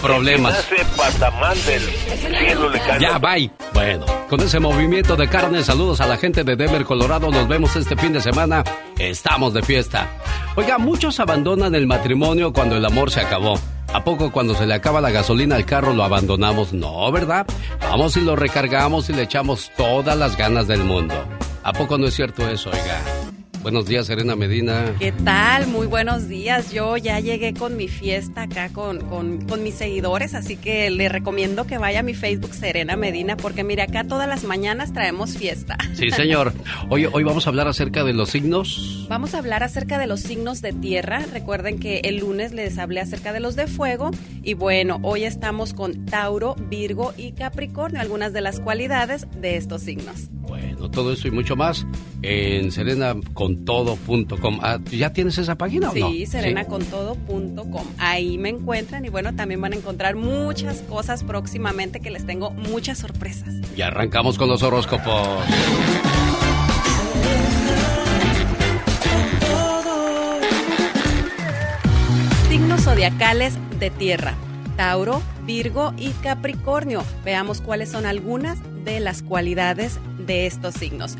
problemas. 0.00 0.68
Ya, 3.00 3.18
bye. 3.18 3.50
Bueno, 3.72 4.06
con 4.28 4.40
ese 4.40 4.60
movimiento 4.60 5.16
de 5.16 5.28
carne, 5.28 5.62
saludos 5.62 6.00
a 6.00 6.06
la 6.06 6.16
gente 6.16 6.44
de 6.44 6.56
Denver, 6.56 6.84
Colorado. 6.84 7.30
Nos 7.30 7.48
vemos 7.48 7.74
este 7.76 7.96
fin 7.96 8.12
de 8.12 8.20
semana. 8.20 8.64
Estamos 8.98 9.54
de 9.54 9.62
fiesta. 9.62 10.08
Oiga, 10.56 10.78
muchos 10.78 11.18
abandonan 11.20 11.74
el 11.74 11.86
matrimonio 11.86 12.52
cuando 12.52 12.76
el 12.76 12.84
amor 12.84 13.10
se 13.10 13.20
acabó. 13.20 13.58
¿A 13.92 14.02
poco 14.02 14.32
cuando 14.32 14.54
se 14.54 14.66
le 14.66 14.74
acaba 14.74 15.00
la 15.00 15.10
gasolina 15.10 15.54
al 15.54 15.64
carro 15.64 15.92
lo 15.92 16.02
abandonamos? 16.02 16.72
No, 16.72 17.10
¿verdad? 17.12 17.46
Vamos 17.80 18.16
y 18.16 18.20
lo 18.20 18.34
recargamos 18.34 19.08
y 19.08 19.12
le 19.12 19.22
echamos 19.22 19.70
todas 19.76 20.16
las 20.16 20.36
ganas 20.36 20.66
del 20.66 20.82
mundo. 20.82 21.14
¿A 21.62 21.72
poco 21.72 21.96
no 21.96 22.06
es 22.08 22.14
cierto 22.14 22.48
eso, 22.48 22.70
oiga? 22.70 23.00
Buenos 23.64 23.86
días, 23.86 24.06
Serena 24.08 24.36
Medina. 24.36 24.94
¿Qué 24.98 25.10
tal? 25.10 25.68
Muy 25.68 25.86
buenos 25.86 26.28
días. 26.28 26.70
Yo 26.70 26.98
ya 26.98 27.18
llegué 27.18 27.54
con 27.54 27.78
mi 27.78 27.88
fiesta 27.88 28.42
acá 28.42 28.68
con, 28.68 29.00
con, 29.06 29.62
mis 29.62 29.76
seguidores, 29.76 30.34
así 30.34 30.56
que 30.56 30.90
le 30.90 31.08
recomiendo 31.08 31.66
que 31.66 31.78
vaya 31.78 32.00
a 32.00 32.02
mi 32.02 32.12
Facebook 32.12 32.52
Serena 32.52 32.94
Medina, 32.94 33.38
porque 33.38 33.64
mire, 33.64 33.80
acá 33.80 34.04
todas 34.04 34.28
las 34.28 34.44
mañanas 34.44 34.92
traemos 34.92 35.38
fiesta. 35.38 35.78
Sí, 35.94 36.10
señor. 36.10 36.52
Hoy, 36.90 37.06
hoy 37.10 37.24
vamos 37.24 37.46
a 37.46 37.50
hablar 37.50 37.66
acerca 37.66 38.04
de 38.04 38.12
los 38.12 38.28
signos. 38.28 39.06
Vamos 39.08 39.32
a 39.32 39.38
hablar 39.38 39.62
acerca 39.62 39.96
de 39.96 40.08
los 40.08 40.20
signos 40.20 40.60
de 40.60 40.74
tierra. 40.74 41.24
Recuerden 41.32 41.78
que 41.78 42.00
el 42.00 42.18
lunes 42.18 42.52
les 42.52 42.76
hablé 42.76 43.00
acerca 43.00 43.32
de 43.32 43.40
los 43.40 43.56
de 43.56 43.66
fuego. 43.66 44.10
Y 44.42 44.52
bueno, 44.52 44.98
hoy 45.02 45.24
estamos 45.24 45.72
con 45.72 46.04
Tauro, 46.04 46.54
Virgo 46.68 47.14
y 47.16 47.32
Capricornio, 47.32 47.98
algunas 47.98 48.34
de 48.34 48.42
las 48.42 48.60
cualidades 48.60 49.26
de 49.40 49.56
estos 49.56 49.80
signos. 49.80 50.28
Bueno, 50.46 50.90
todo 50.90 51.14
eso 51.14 51.28
y 51.28 51.30
mucho 51.30 51.56
más 51.56 51.86
en 52.20 52.70
Serena 52.70 53.14
con 53.32 53.53
serenacontodo.com. 53.54 54.58
Ah, 54.62 54.78
¿Ya 54.90 55.12
tienes 55.12 55.38
esa 55.38 55.56
página 55.56 55.90
o 55.90 55.94
no? 55.94 56.10
Sí, 56.10 56.26
serenacontodo.com. 56.26 57.86
Ahí 57.98 58.38
me 58.38 58.48
encuentran 58.48 59.04
y 59.04 59.08
bueno, 59.08 59.34
también 59.34 59.60
van 59.60 59.72
a 59.72 59.76
encontrar 59.76 60.16
muchas 60.16 60.80
cosas 60.82 61.24
próximamente 61.24 62.00
que 62.00 62.10
les 62.10 62.26
tengo 62.26 62.50
muchas 62.50 62.98
sorpresas. 62.98 63.54
Y 63.76 63.82
arrancamos 63.82 64.38
con 64.38 64.48
los 64.48 64.62
horóscopos. 64.62 65.44
Signos 72.48 72.82
zodiacales 72.82 73.54
de 73.78 73.90
tierra. 73.90 74.34
Tauro, 74.76 75.22
Virgo 75.44 75.94
y 75.96 76.10
Capricornio. 76.10 77.04
Veamos 77.24 77.60
cuáles 77.60 77.90
son 77.90 78.06
algunas 78.06 78.58
de 78.84 79.00
las 79.00 79.22
cualidades 79.22 79.98
de 80.18 80.46
estos 80.46 80.74
signos. 80.74 81.16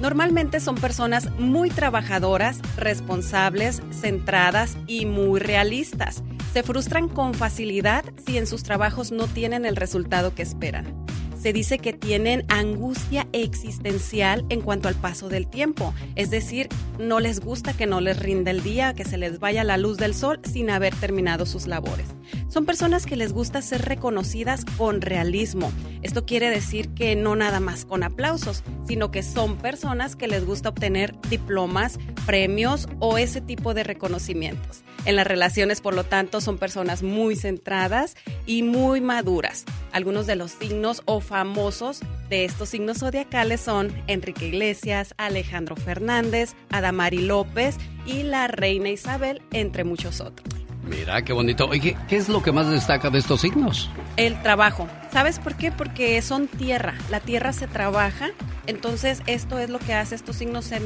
Normalmente 0.00 0.60
son 0.60 0.76
personas 0.76 1.30
muy 1.38 1.70
trabajadoras, 1.70 2.60
responsables, 2.76 3.82
centradas 3.90 4.76
y 4.86 5.06
muy 5.06 5.40
realistas. 5.40 6.22
Se 6.52 6.62
frustran 6.62 7.08
con 7.08 7.34
facilidad 7.34 8.04
si 8.24 8.38
en 8.38 8.46
sus 8.46 8.62
trabajos 8.62 9.12
no 9.12 9.26
tienen 9.26 9.66
el 9.66 9.76
resultado 9.76 10.34
que 10.34 10.42
esperan 10.42 11.08
se 11.40 11.52
dice 11.52 11.78
que 11.78 11.92
tienen 11.92 12.44
angustia 12.48 13.28
existencial 13.32 14.44
en 14.48 14.60
cuanto 14.60 14.88
al 14.88 14.94
paso 14.94 15.28
del 15.28 15.46
tiempo. 15.46 15.94
Es 16.16 16.30
decir, 16.30 16.68
no 16.98 17.20
les 17.20 17.40
gusta 17.40 17.72
que 17.72 17.86
no 17.86 18.00
les 18.00 18.18
rinda 18.18 18.50
el 18.50 18.62
día, 18.62 18.94
que 18.94 19.04
se 19.04 19.18
les 19.18 19.38
vaya 19.38 19.64
la 19.64 19.76
luz 19.76 19.98
del 19.98 20.14
sol 20.14 20.40
sin 20.42 20.70
haber 20.70 20.94
terminado 20.96 21.46
sus 21.46 21.66
labores. 21.66 22.06
Son 22.48 22.64
personas 22.64 23.04
que 23.04 23.16
les 23.16 23.34
gusta 23.34 23.60
ser 23.60 23.82
reconocidas 23.82 24.64
con 24.64 25.02
realismo. 25.02 25.70
Esto 26.02 26.24
quiere 26.24 26.48
decir 26.48 26.88
que 26.94 27.14
no 27.14 27.36
nada 27.36 27.60
más 27.60 27.84
con 27.84 28.02
aplausos, 28.02 28.64
sino 28.86 29.10
que 29.10 29.22
son 29.22 29.58
personas 29.58 30.16
que 30.16 30.28
les 30.28 30.46
gusta 30.46 30.70
obtener 30.70 31.14
diplomas, 31.28 31.98
premios 32.24 32.88
o 33.00 33.18
ese 33.18 33.42
tipo 33.42 33.74
de 33.74 33.84
reconocimientos. 33.84 34.82
En 35.04 35.16
las 35.16 35.26
relaciones, 35.26 35.82
por 35.82 35.94
lo 35.94 36.04
tanto, 36.04 36.40
son 36.40 36.56
personas 36.56 37.02
muy 37.02 37.36
centradas 37.36 38.16
y 38.46 38.62
muy 38.62 39.02
maduras. 39.02 39.64
Algunos 39.92 40.26
de 40.26 40.36
los 40.36 40.52
signos 40.52 41.02
o 41.04 41.20
famosos 41.20 42.00
de 42.30 42.46
estos 42.46 42.70
signos 42.70 42.98
zodiacales 42.98 43.60
son 43.60 43.92
Enrique 44.06 44.48
Iglesias, 44.48 45.14
Alejandro 45.18 45.76
Fernández, 45.76 46.54
Adamari 46.70 47.18
López 47.18 47.76
y 48.06 48.22
la 48.22 48.48
reina 48.48 48.88
Isabel, 48.88 49.42
entre 49.52 49.84
muchos 49.84 50.20
otros. 50.22 50.57
Mira, 50.88 51.22
qué 51.22 51.32
bonito. 51.32 51.66
Oye, 51.68 51.96
¿qué 52.08 52.16
es 52.16 52.28
lo 52.28 52.42
que 52.42 52.52
más 52.52 52.68
destaca 52.68 53.10
de 53.10 53.18
estos 53.18 53.42
signos? 53.42 53.90
El 54.16 54.40
trabajo. 54.42 54.88
¿Sabes 55.12 55.38
por 55.38 55.56
qué? 55.56 55.70
Porque 55.70 56.20
son 56.22 56.48
tierra. 56.48 56.94
La 57.10 57.20
tierra 57.20 57.52
se 57.52 57.66
trabaja. 57.66 58.30
Entonces, 58.66 59.22
esto 59.26 59.58
es 59.58 59.70
lo 59.70 59.78
que 59.78 59.94
hace 59.94 60.14
estos 60.14 60.36
signos 60.36 60.66
ser, 60.66 60.82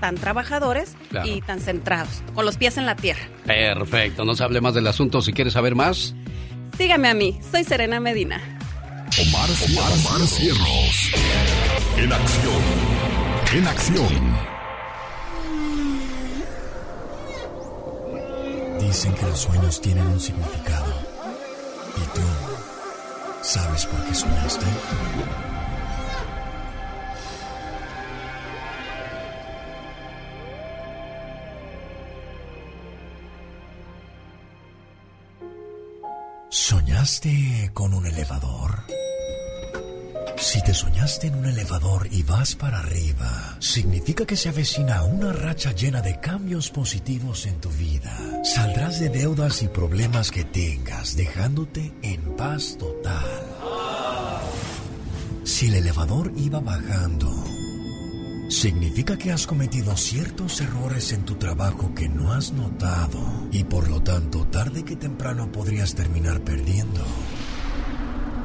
tan 0.00 0.16
trabajadores 0.16 0.96
y 1.24 1.40
tan 1.40 1.60
centrados, 1.60 2.22
con 2.34 2.44
los 2.44 2.58
pies 2.58 2.76
en 2.76 2.84
la 2.84 2.94
tierra. 2.94 3.22
Perfecto. 3.46 4.24
No 4.24 4.34
se 4.34 4.44
hable 4.44 4.60
más 4.60 4.74
del 4.74 4.86
asunto 4.86 5.22
si 5.22 5.32
quieres 5.32 5.54
saber 5.54 5.74
más. 5.74 6.14
Sígame 6.76 7.08
a 7.08 7.14
mí. 7.14 7.38
Soy 7.50 7.64
Serena 7.64 8.00
Medina. 8.00 8.40
Omar, 9.18 9.48
Omar, 9.48 10.26
Cierros. 10.26 11.10
En 11.96 12.12
acción. 12.12 12.62
En 13.54 13.66
acción. 13.66 14.55
Dicen 18.80 19.14
que 19.14 19.26
los 19.26 19.40
sueños 19.40 19.80
tienen 19.80 20.06
un 20.06 20.20
significado. 20.20 20.92
¿Y 21.96 22.14
tú 22.14 22.22
sabes 23.42 23.86
por 23.86 24.04
qué 24.04 24.14
soñaste? 24.14 24.66
¿Soñaste 36.50 37.70
con 37.72 37.94
un 37.94 38.06
elevador? 38.06 39.05
Si 40.38 40.62
te 40.62 40.74
soñaste 40.74 41.28
en 41.28 41.36
un 41.36 41.46
elevador 41.46 42.08
y 42.10 42.22
vas 42.22 42.54
para 42.54 42.80
arriba, 42.80 43.56
significa 43.58 44.26
que 44.26 44.36
se 44.36 44.50
avecina 44.50 45.02
una 45.02 45.32
racha 45.32 45.72
llena 45.72 46.02
de 46.02 46.20
cambios 46.20 46.70
positivos 46.70 47.46
en 47.46 47.58
tu 47.58 47.70
vida. 47.70 48.16
Saldrás 48.44 49.00
de 49.00 49.08
deudas 49.08 49.62
y 49.62 49.68
problemas 49.68 50.30
que 50.30 50.44
tengas, 50.44 51.16
dejándote 51.16 51.92
en 52.02 52.36
paz 52.36 52.76
total. 52.78 53.24
Si 55.44 55.68
el 55.68 55.76
elevador 55.76 56.32
iba 56.36 56.60
bajando, 56.60 57.32
significa 58.50 59.16
que 59.16 59.32
has 59.32 59.46
cometido 59.46 59.96
ciertos 59.96 60.60
errores 60.60 61.12
en 61.12 61.24
tu 61.24 61.36
trabajo 61.36 61.94
que 61.94 62.08
no 62.08 62.32
has 62.32 62.52
notado 62.52 63.48
y 63.52 63.64
por 63.64 63.88
lo 63.88 64.02
tanto 64.02 64.46
tarde 64.46 64.84
que 64.84 64.96
temprano 64.96 65.50
podrías 65.50 65.94
terminar 65.94 66.42
perdiendo 66.42 67.04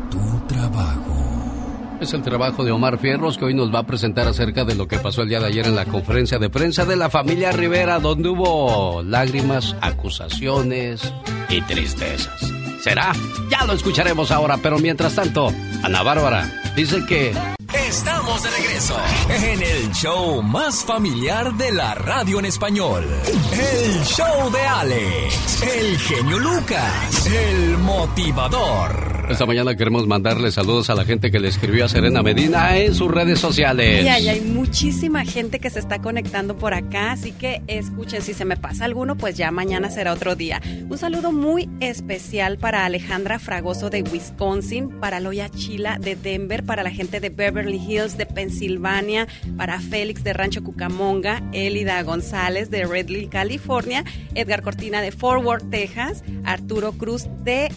tu 0.10 0.40
trabajo. 0.48 1.61
Es 2.02 2.14
el 2.16 2.24
trabajo 2.24 2.64
de 2.64 2.72
Omar 2.72 2.98
Fierros 2.98 3.38
que 3.38 3.46
hoy 3.46 3.54
nos 3.54 3.72
va 3.72 3.80
a 3.80 3.86
presentar 3.86 4.28
acerca 4.28 4.66
de 4.66 4.74
lo 4.74 4.88
que 4.88 4.98
pasó 4.98 5.22
el 5.22 5.30
día 5.30 5.40
de 5.40 5.46
ayer 5.46 5.68
en 5.68 5.76
la 5.76 5.86
conferencia 5.86 6.40
de 6.40 6.50
prensa 6.50 6.84
de 6.84 6.96
la 6.96 7.12
familia 7.12 7.52
Rivera, 7.52 8.00
donde 8.00 8.30
hubo 8.30 9.04
lágrimas, 9.04 9.76
acusaciones 9.82 11.14
y 11.48 11.62
tristezas. 11.62 12.42
¿Será? 12.82 13.14
Ya 13.52 13.66
lo 13.66 13.74
escucharemos 13.74 14.32
ahora, 14.32 14.58
pero 14.58 14.80
mientras 14.80 15.14
tanto, 15.14 15.54
Ana 15.84 16.02
Bárbara 16.02 16.52
dice 16.76 17.06
que... 17.06 17.36
Estamos 17.72 18.42
de 18.42 18.50
regreso 18.50 18.98
en 19.30 19.62
el 19.62 19.92
show 19.92 20.42
más 20.42 20.84
familiar 20.84 21.54
de 21.54 21.72
la 21.72 21.94
radio 21.94 22.40
en 22.40 22.46
español. 22.46 23.06
El 23.54 24.04
show 24.06 24.52
de 24.52 24.62
Alex, 24.62 25.62
el 25.62 26.00
genio 26.00 26.40
Lucas, 26.40 27.28
el 27.28 27.78
motivador. 27.78 29.11
Esta 29.32 29.46
mañana 29.46 29.78
queremos 29.78 30.08
mandarle 30.08 30.52
saludos 30.52 30.90
a 30.90 30.96
la 30.96 31.06
gente 31.06 31.32
que 31.32 31.40
le 31.40 31.48
escribió 31.48 31.86
a 31.86 31.88
Serena 31.88 32.22
Medina 32.22 32.78
en 32.78 32.94
sus 32.94 33.10
redes 33.10 33.40
sociales. 33.40 34.04
Y 34.04 34.10
hay 34.10 34.42
muchísima 34.42 35.24
gente 35.24 35.60
que 35.60 35.70
se 35.70 35.80
está 35.80 36.02
conectando 36.02 36.58
por 36.58 36.74
acá, 36.74 37.14
así 37.14 37.32
que 37.32 37.62
escuchen, 37.68 38.22
si 38.22 38.34
se 38.34 38.44
me 38.44 38.58
pasa 38.58 38.84
alguno, 38.84 39.16
pues 39.16 39.38
ya 39.38 39.50
mañana 39.50 39.90
será 39.90 40.12
otro 40.12 40.36
día. 40.36 40.62
Un 40.90 40.98
saludo 40.98 41.32
muy 41.32 41.70
especial 41.80 42.58
para 42.58 42.84
Alejandra 42.86 43.40
Fragoso 43.40 43.90
de 43.90 44.04
Wisconsin, 44.04 45.00
para 45.00 45.22
Loya 45.22 45.48
Chila 45.48 45.98
de 45.98 46.18
Denver, 46.18 46.66
para 46.66 46.84
la 46.84 46.92
gente 46.92 47.22
de 47.22 47.30
Beverly 47.30 47.78
Hills 47.78 48.18
de 48.18 48.26
Pensilvania, 48.26 49.30
para 49.56 49.80
Félix 49.80 50.26
de 50.26 50.34
Rancho 50.34 50.62
Cucamonga, 50.62 51.42
Elida 51.54 52.04
González 52.04 52.70
de 52.70 52.86
Redley, 52.86 53.28
California, 53.28 54.04
Edgar 54.36 54.62
Cortina 54.62 55.02
de 55.02 55.14
Fort 55.14 55.42
Worth, 55.44 55.70
Texas, 55.70 56.22
Arturo 56.44 56.92
Cruz 56.92 57.28
de 57.46 57.72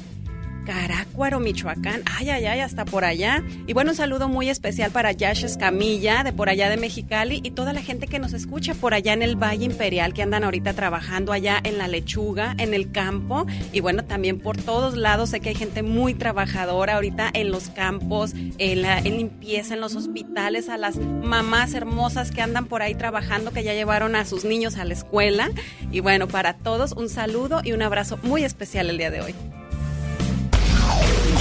Carácuaro, 0.65 1.41
Michoacán. 1.41 2.03
Ay, 2.17 2.31
ay, 2.31 2.47
ay, 2.47 2.61
hasta 2.61 2.85
por 2.85 3.05
allá. 3.05 3.43
Y 3.67 3.73
bueno, 3.73 3.91
un 3.91 3.97
saludo 3.97 4.29
muy 4.29 4.49
especial 4.49 4.91
para 4.91 5.13
Yash 5.13 5.45
Escamilla, 5.45 6.25
de 6.25 6.33
por 6.33 6.49
allá 6.49 6.69
de 6.69 6.77
Mexicali, 6.77 7.41
y 7.43 7.51
toda 7.51 7.73
la 7.73 7.83
gente 7.83 8.07
que 8.07 8.19
nos 8.19 8.33
escucha 8.33 8.75
por 8.75 8.95
allá 8.95 9.13
en 9.13 9.23
el 9.23 9.37
Valle 9.37 9.65
Imperial, 9.65 10.15
que 10.15 10.23
andan 10.23 10.45
ahorita 10.45 10.73
trabajando 10.73 11.33
allá 11.33 11.61
en 11.63 11.79
la 11.79 11.89
lechuga, 11.89 12.55
en 12.59 12.75
el 12.75 12.91
campo. 12.91 13.47
Y 13.73 13.81
bueno, 13.81 14.05
también 14.05 14.41
por 14.41 14.57
todos 14.57 14.97
lados 14.97 15.31
sé 15.31 15.41
que 15.41 15.51
hay 15.51 15.55
gente 15.55 15.83
muy 15.83 16.15
trabajadora 16.15 16.95
ahorita 16.95 17.31
en 17.33 17.51
los 17.51 17.69
campos, 17.69 18.33
en, 18.59 18.83
la, 18.83 18.99
en 18.99 19.17
limpieza, 19.17 19.75
en 19.75 19.81
los 19.81 19.95
hospitales, 19.95 20.69
a 20.69 20.79
las 20.79 20.97
mamás 20.97 21.75
hermosas 21.75 22.31
que 22.31 22.41
andan 22.41 22.67
por 22.67 22.83
ahí 22.83 22.95
trabajando, 22.95 23.53
que 23.53 23.63
ya 23.63 23.75
llevaron 23.75 24.17
a 24.17 24.25
sus 24.25 24.45
niños 24.45 24.77
a 24.77 24.85
la 24.85 24.95
escuela. 24.95 25.51
Y 25.93 26.01
bueno, 26.01 26.27
para 26.29 26.55
todos 26.55 26.93
un 26.93 27.09
saludo 27.09 27.61
y 27.63 27.73
un 27.73 27.83
abrazo 27.83 28.19
muy 28.23 28.45
especial 28.45 28.91
el 28.91 28.99
día 28.99 29.11
de 29.11 29.21
hoy. 29.21 29.35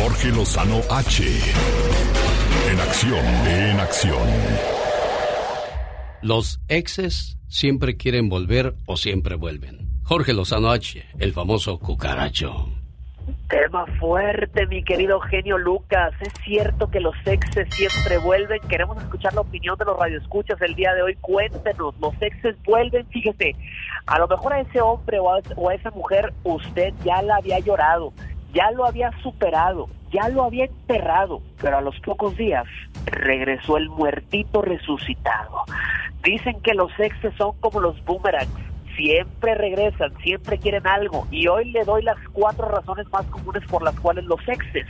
Jorge 0.03 0.31
Lozano 0.31 0.81
H. 0.89 1.23
En 2.69 2.77
acción, 2.77 3.25
en 3.47 3.79
acción. 3.79 4.27
Los 6.21 6.59
exes 6.67 7.37
siempre 7.47 7.95
quieren 7.95 8.27
volver 8.27 8.75
o 8.85 8.97
siempre 8.97 9.35
vuelven. 9.35 9.87
Jorge 10.03 10.33
Lozano 10.33 10.71
H, 10.71 11.05
el 11.19 11.31
famoso 11.31 11.79
cucaracho. 11.79 12.67
Tema 13.47 13.85
fuerte, 13.97 14.67
mi 14.67 14.83
querido 14.83 15.21
genio 15.21 15.57
Lucas. 15.57 16.13
Es 16.19 16.33
cierto 16.43 16.91
que 16.91 16.99
los 16.99 17.15
exes 17.25 17.73
siempre 17.73 18.17
vuelven. 18.17 18.59
Queremos 18.67 19.01
escuchar 19.01 19.33
la 19.33 19.39
opinión 19.39 19.77
de 19.77 19.85
los 19.85 19.97
radioescuchas 19.97 20.61
el 20.61 20.75
día 20.75 20.93
de 20.95 21.03
hoy. 21.03 21.15
Cuéntenos, 21.21 21.95
los 22.01 22.13
exes 22.21 22.61
vuelven. 22.65 23.07
Fíjese, 23.07 23.55
a 24.05 24.19
lo 24.19 24.27
mejor 24.27 24.51
a 24.51 24.59
ese 24.59 24.81
hombre 24.81 25.19
o 25.19 25.33
a, 25.33 25.39
o 25.55 25.69
a 25.69 25.75
esa 25.75 25.91
mujer 25.91 26.33
usted 26.43 26.93
ya 27.05 27.21
la 27.21 27.37
había 27.37 27.59
llorado 27.59 28.11
ya 28.53 28.71
lo 28.71 28.85
había 28.85 29.11
superado, 29.21 29.89
ya 30.11 30.29
lo 30.29 30.43
había 30.43 30.65
enterrado, 30.65 31.41
pero 31.59 31.77
a 31.77 31.81
los 31.81 31.99
pocos 32.01 32.37
días 32.37 32.65
regresó 33.05 33.77
el 33.77 33.89
muertito 33.89 34.61
resucitado. 34.61 35.63
Dicen 36.23 36.61
que 36.61 36.73
los 36.73 36.91
exes 36.99 37.33
son 37.37 37.57
como 37.59 37.79
los 37.81 38.03
boomerangs, 38.05 38.53
siempre 38.95 39.55
regresan, 39.55 40.13
siempre 40.23 40.59
quieren 40.59 40.85
algo, 40.87 41.27
y 41.31 41.47
hoy 41.47 41.71
le 41.71 41.83
doy 41.83 42.03
las 42.03 42.17
cuatro 42.31 42.67
razones 42.69 43.07
más 43.11 43.25
comunes 43.25 43.63
por 43.67 43.83
las 43.83 43.99
cuales 43.99 44.23
los 44.25 44.39
exes 44.47 44.85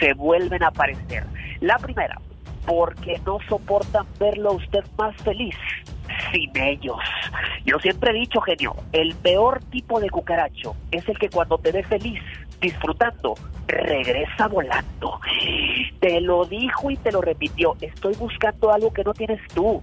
se 0.00 0.14
vuelven 0.14 0.62
a 0.62 0.68
aparecer. 0.68 1.24
La 1.60 1.76
primera, 1.78 2.18
porque 2.66 3.20
no 3.26 3.38
soportan 3.48 4.06
verlo 4.18 4.50
a 4.50 4.54
usted 4.54 4.84
más 4.96 5.14
feliz. 5.18 5.56
sin 6.32 6.50
ellos. 6.56 6.96
Yo 7.64 7.78
siempre 7.78 8.10
he 8.10 8.20
dicho, 8.20 8.40
genio, 8.40 8.74
el 8.92 9.14
peor 9.16 9.60
tipo 9.70 10.00
de 10.00 10.10
cucaracho 10.10 10.76
es 10.90 11.08
el 11.08 11.18
que 11.18 11.28
cuando 11.28 11.58
te 11.58 11.72
ve 11.72 11.82
feliz, 11.82 12.20
disfrutando, 12.64 13.34
regresa 13.66 14.48
volando. 14.48 15.20
Te 16.00 16.20
lo 16.20 16.46
dijo 16.46 16.90
y 16.90 16.96
te 16.96 17.12
lo 17.12 17.20
repitió. 17.20 17.76
Estoy 17.80 18.14
buscando 18.14 18.72
algo 18.72 18.92
que 18.92 19.04
no 19.04 19.12
tienes 19.12 19.40
tú. 19.54 19.82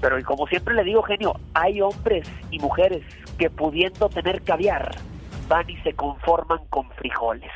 Pero 0.00 0.16
como 0.24 0.46
siempre 0.46 0.74
le 0.74 0.82
digo, 0.82 1.02
genio, 1.02 1.34
hay 1.54 1.80
hombres 1.80 2.26
y 2.50 2.58
mujeres 2.58 3.02
que 3.38 3.50
pudiendo 3.50 4.08
tener 4.08 4.42
caviar, 4.42 4.94
van 5.48 5.68
y 5.68 5.76
se 5.78 5.92
conforman 5.92 6.60
con 6.70 6.88
frijoles. 6.92 7.50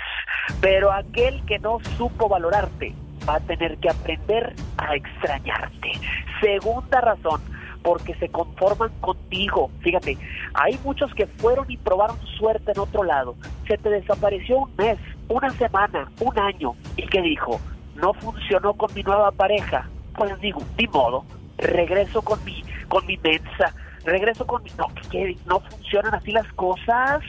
Pero 0.61 0.93
aquel 0.93 1.45
que 1.47 1.59
no 1.59 1.79
supo 1.97 2.29
valorarte, 2.29 2.95
va 3.29 3.37
a 3.37 3.41
tener 3.41 3.79
que 3.79 3.91
aprender 3.91 4.55
a 4.77 4.95
extrañarte. 4.95 5.93
Segunda 6.41 7.01
razón, 7.01 7.41
porque 7.87 8.17
se 8.17 8.29
conforman 8.29 8.91
contigo. 9.01 9.71
Fíjate, 9.79 10.19
hay 10.55 10.77
muchos 10.83 11.15
que 11.15 11.29
fueron 11.29 11.71
y 11.71 11.77
probaron 11.77 12.19
suerte 12.37 12.73
en 12.73 12.81
otro 12.81 13.05
lado. 13.05 13.37
Se 13.69 13.79
te 13.79 13.91
desapareció 13.91 14.59
un 14.59 14.75
mes, 14.75 14.99
una 15.29 15.51
semana, 15.51 16.11
un 16.21 16.37
año. 16.37 16.75
¿Y 16.97 17.07
qué 17.07 17.23
dijo? 17.23 17.61
No 17.95 18.13
funcionó 18.15 18.75
con 18.75 18.93
mi 18.93 19.05
nueva 19.05 19.31
pareja. 19.31 19.89
Pues 20.17 20.37
digo, 20.41 20.61
ni 20.77 20.89
modo, 20.89 21.25
regreso 21.59 22.23
con 22.23 22.45
mi, 22.45 22.65
con 22.89 23.07
mi 23.07 23.19
mensa, 23.19 23.73
regreso 24.05 24.45
con 24.49 24.65
mi... 24.65 24.71
No, 24.77 24.89
que 25.09 25.37
no 25.47 25.61
funcionan 25.61 26.13
así 26.17 26.33
las 26.33 26.53
cosas. 26.55 27.21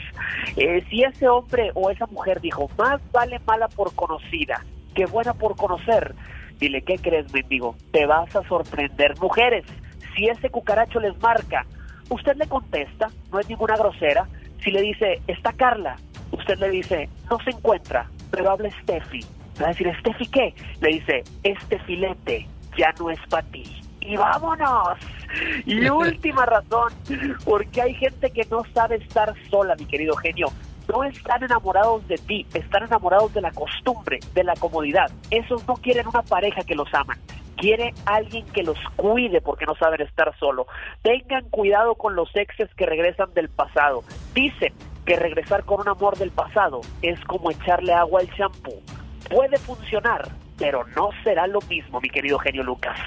Eh, 0.55 0.83
si 0.89 1.03
ese 1.03 1.27
hombre 1.27 1.69
o 1.75 1.91
esa 1.91 2.07
mujer 2.07 2.41
dijo, 2.41 2.67
más 2.79 2.99
vale 3.11 3.39
mala 3.45 3.67
por 3.67 3.93
conocida 3.93 4.65
que 4.95 5.05
buena 5.05 5.35
por 5.35 5.55
conocer, 5.55 6.15
dile, 6.57 6.81
¿qué 6.81 6.97
crees, 6.97 7.31
mendigo? 7.31 7.75
Te 7.91 8.07
vas 8.07 8.35
a 8.35 8.41
sorprender. 8.47 9.13
Mujeres, 9.21 9.63
si 10.17 10.27
ese 10.27 10.49
cucaracho 10.49 10.99
les 10.99 11.17
marca, 11.21 11.65
usted 12.09 12.35
le 12.35 12.47
contesta, 12.47 13.09
no 13.31 13.39
es 13.39 13.47
ninguna 13.47 13.77
grosera. 13.77 14.27
Si 14.63 14.71
le 14.71 14.81
dice, 14.81 15.21
está 15.27 15.53
Carla, 15.53 15.95
usted 16.31 16.57
le 16.57 16.69
dice, 16.69 17.07
no 17.29 17.37
se 17.39 17.51
encuentra, 17.51 18.09
pero 18.31 18.49
habla 18.49 18.69
Steffi. 18.81 19.19
Le 19.19 19.61
va 19.61 19.67
a 19.67 19.69
decir, 19.69 19.95
¿Steffi 19.99 20.27
qué? 20.27 20.53
Le 20.81 20.89
dice, 20.89 21.23
este 21.43 21.79
filete 21.79 22.47
ya 22.75 22.93
no 22.99 23.11
es 23.11 23.19
para 23.29 23.47
ti. 23.47 23.63
Y 24.01 24.17
vámonos. 24.17 24.97
Y 25.65 25.87
última 25.89 26.45
razón, 26.45 26.93
porque 27.45 27.81
hay 27.81 27.93
gente 27.93 28.31
que 28.31 28.45
no 28.49 28.63
sabe 28.73 28.95
estar 28.95 29.33
sola, 29.49 29.75
mi 29.75 29.85
querido 29.85 30.15
genio. 30.15 30.47
No 30.87 31.03
están 31.03 31.43
enamorados 31.43 32.07
de 32.07 32.17
ti, 32.17 32.45
están 32.53 32.83
enamorados 32.83 33.33
de 33.33 33.41
la 33.41 33.51
costumbre, 33.51 34.19
de 34.33 34.43
la 34.43 34.53
comodidad. 34.55 35.11
Esos 35.31 35.67
no 35.67 35.75
quieren 35.75 36.07
una 36.07 36.21
pareja 36.21 36.63
que 36.63 36.75
los 36.75 36.93
aman 36.93 37.19
quiere 37.57 37.93
alguien 38.05 38.45
que 38.45 38.63
los 38.63 38.77
cuide 38.95 39.41
porque 39.41 39.65
no 39.65 39.75
saben 39.75 40.01
estar 40.01 40.33
solo. 40.39 40.67
Tengan 41.01 41.49
cuidado 41.49 41.95
con 41.95 42.15
los 42.15 42.33
exes 42.35 42.69
que 42.75 42.85
regresan 42.85 43.33
del 43.33 43.49
pasado. 43.49 44.03
Dicen 44.33 44.73
que 45.05 45.17
regresar 45.17 45.63
con 45.65 45.81
un 45.81 45.89
amor 45.89 46.17
del 46.17 46.31
pasado 46.31 46.81
es 47.01 47.19
como 47.25 47.51
echarle 47.51 47.93
agua 47.93 48.21
al 48.21 48.33
champú. 48.35 48.81
Puede 49.29 49.57
funcionar, 49.57 50.29
pero 50.57 50.85
no 50.95 51.09
será 51.23 51.47
lo 51.47 51.59
mismo, 51.61 51.99
mi 51.99 52.09
querido 52.09 52.39
genio 52.39 52.63
Lucas. 52.63 52.97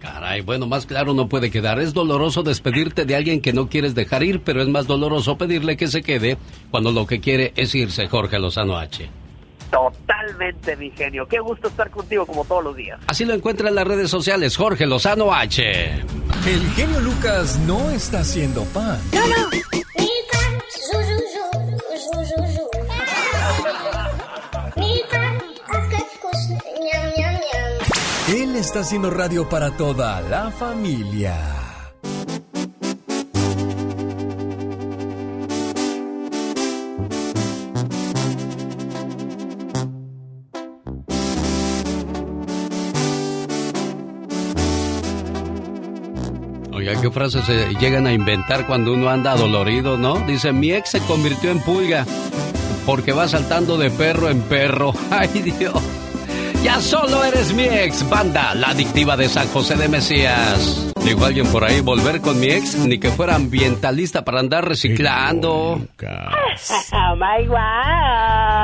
Caray, 0.00 0.42
bueno, 0.42 0.66
más 0.66 0.86
claro 0.86 1.12
no 1.12 1.28
puede 1.28 1.50
quedar. 1.50 1.80
Es 1.80 1.92
doloroso 1.92 2.42
despedirte 2.42 3.04
de 3.04 3.16
alguien 3.16 3.40
que 3.40 3.52
no 3.52 3.68
quieres 3.68 3.94
dejar 3.94 4.22
ir, 4.22 4.42
pero 4.42 4.62
es 4.62 4.68
más 4.68 4.86
doloroso 4.86 5.36
pedirle 5.36 5.76
que 5.76 5.88
se 5.88 6.02
quede 6.02 6.38
cuando 6.70 6.92
lo 6.92 7.06
que 7.06 7.20
quiere 7.20 7.52
es 7.56 7.74
irse, 7.74 8.06
Jorge 8.06 8.38
Lozano 8.38 8.78
H. 8.78 9.08
Totalmente, 9.70 10.76
mi 10.76 10.90
genio. 10.90 11.26
Qué 11.26 11.40
gusto 11.40 11.68
estar 11.68 11.90
contigo 11.90 12.24
como 12.24 12.44
todos 12.44 12.64
los 12.64 12.76
días. 12.76 12.98
Así 13.06 13.24
lo 13.24 13.34
encuentra 13.34 13.68
en 13.68 13.74
las 13.74 13.86
redes 13.86 14.10
sociales, 14.10 14.56
Jorge 14.56 14.86
Lozano 14.86 15.34
H. 15.34 15.90
El 16.46 16.70
genio 16.74 17.00
Lucas 17.00 17.58
no 17.66 17.90
está 17.90 18.20
haciendo 18.20 18.64
pan. 18.66 18.98
No, 19.12 19.26
no. 19.26 19.48
Él 28.34 28.56
está 28.56 28.80
haciendo 28.80 29.10
radio 29.10 29.48
para 29.48 29.76
toda 29.76 30.20
la 30.20 30.50
familia. 30.50 31.58
qué 47.00 47.10
frases 47.10 47.44
se 47.44 47.74
llegan 47.74 48.06
a 48.06 48.12
inventar 48.12 48.66
cuando 48.66 48.92
uno 48.92 49.08
anda 49.08 49.36
dolorido, 49.36 49.96
¿no? 49.96 50.18
Dice, 50.26 50.52
mi 50.52 50.72
ex 50.72 50.90
se 50.90 51.00
convirtió 51.00 51.50
en 51.50 51.60
pulga 51.60 52.04
porque 52.86 53.12
va 53.12 53.28
saltando 53.28 53.76
de 53.76 53.90
perro 53.90 54.28
en 54.28 54.40
perro. 54.42 54.92
Ay 55.10 55.28
Dios. 55.28 56.07
Ya 56.62 56.80
solo 56.80 57.22
eres 57.24 57.52
mi 57.54 57.64
ex, 57.64 58.08
banda, 58.08 58.54
la 58.54 58.70
adictiva 58.70 59.16
de 59.16 59.28
San 59.28 59.46
José 59.48 59.76
de 59.76 59.88
Mesías. 59.88 60.92
Dijo 61.04 61.24
alguien 61.24 61.46
por 61.46 61.64
ahí, 61.64 61.80
volver 61.80 62.20
con 62.20 62.38
mi 62.40 62.48
ex, 62.48 62.74
ni 62.76 62.98
que 62.98 63.10
fuera 63.10 63.36
ambientalista 63.36 64.24
para 64.24 64.40
andar 64.40 64.68
reciclando. 64.68 65.80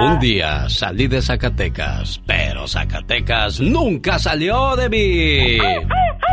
Un 0.00 0.18
día 0.20 0.68
salí 0.68 1.06
de 1.06 1.22
Zacatecas, 1.22 2.20
pero 2.26 2.66
Zacatecas 2.66 3.60
nunca 3.60 4.18
salió 4.18 4.74
de 4.76 4.88
mí. 4.88 5.58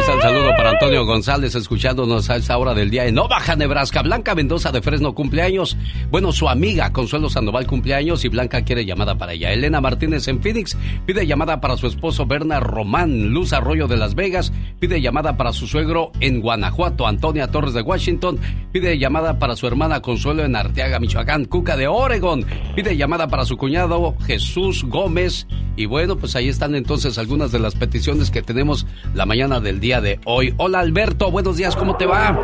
Un 0.00 0.22
saludo 0.22 0.50
para 0.56 0.70
Antonio 0.70 1.04
González 1.04 1.54
escuchándonos 1.54 2.30
a 2.30 2.36
esta 2.36 2.56
hora 2.56 2.72
del 2.72 2.88
día 2.88 3.06
en 3.06 3.18
Omaha, 3.18 3.54
Nebraska. 3.54 4.00
Blanca 4.00 4.34
Mendoza 4.34 4.72
de 4.72 4.80
Fresno 4.80 5.14
cumpleaños. 5.14 5.76
Bueno, 6.10 6.32
su 6.32 6.48
amiga 6.48 6.90
Consuelo 6.90 7.28
Sandoval 7.28 7.66
cumpleaños 7.66 8.24
y 8.24 8.28
Blanca 8.28 8.62
quiere 8.62 8.86
llamada 8.86 9.16
para 9.16 9.34
ella. 9.34 9.52
Elena 9.52 9.82
Martínez 9.82 10.26
en 10.28 10.40
Phoenix 10.40 10.76
pide 11.04 11.26
llamada 11.26 11.60
para 11.60 11.76
su 11.76 11.86
esposo 11.86 12.24
Berna 12.24 12.60
Román. 12.60 13.28
Luz 13.28 13.52
Arroyo 13.52 13.88
de 13.88 13.98
Las 13.98 14.14
Vegas 14.14 14.54
pide 14.78 15.02
llamada 15.02 15.36
para 15.36 15.52
su 15.52 15.66
suegro 15.66 16.12
en 16.20 16.40
Guanajuato. 16.40 17.06
Antonia 17.06 17.48
Torres 17.48 17.74
de 17.74 17.82
Washington 17.82 18.38
pide 18.72 18.98
llamada 18.98 19.38
para 19.38 19.54
su 19.54 19.66
hermana 19.66 20.00
Consuelo 20.00 20.44
en 20.44 20.56
Arteaga, 20.56 20.98
Michoacán. 20.98 21.44
Cuca 21.44 21.76
de 21.76 21.88
Oregon 21.88 22.46
pide 22.74 22.96
llamada 22.96 23.28
para 23.28 23.44
su 23.44 23.58
cuñado 23.58 24.16
Jesús 24.26 24.82
Gómez. 24.84 25.46
Y 25.76 25.86
bueno, 25.86 26.16
pues 26.16 26.36
ahí 26.36 26.48
están 26.48 26.74
entonces 26.74 27.16
algunas 27.16 27.52
de 27.52 27.58
las 27.58 27.74
peticiones 27.74 28.30
que 28.30 28.42
tenemos 28.42 28.86
la 29.14 29.24
mañana 29.24 29.60
del 29.60 29.80
día 29.80 29.89
de 29.98 30.20
hoy. 30.24 30.54
Hola 30.58 30.78
Alberto, 30.78 31.32
buenos 31.32 31.56
días, 31.56 31.74
¿cómo 31.74 31.96
te 31.96 32.06
va? 32.06 32.38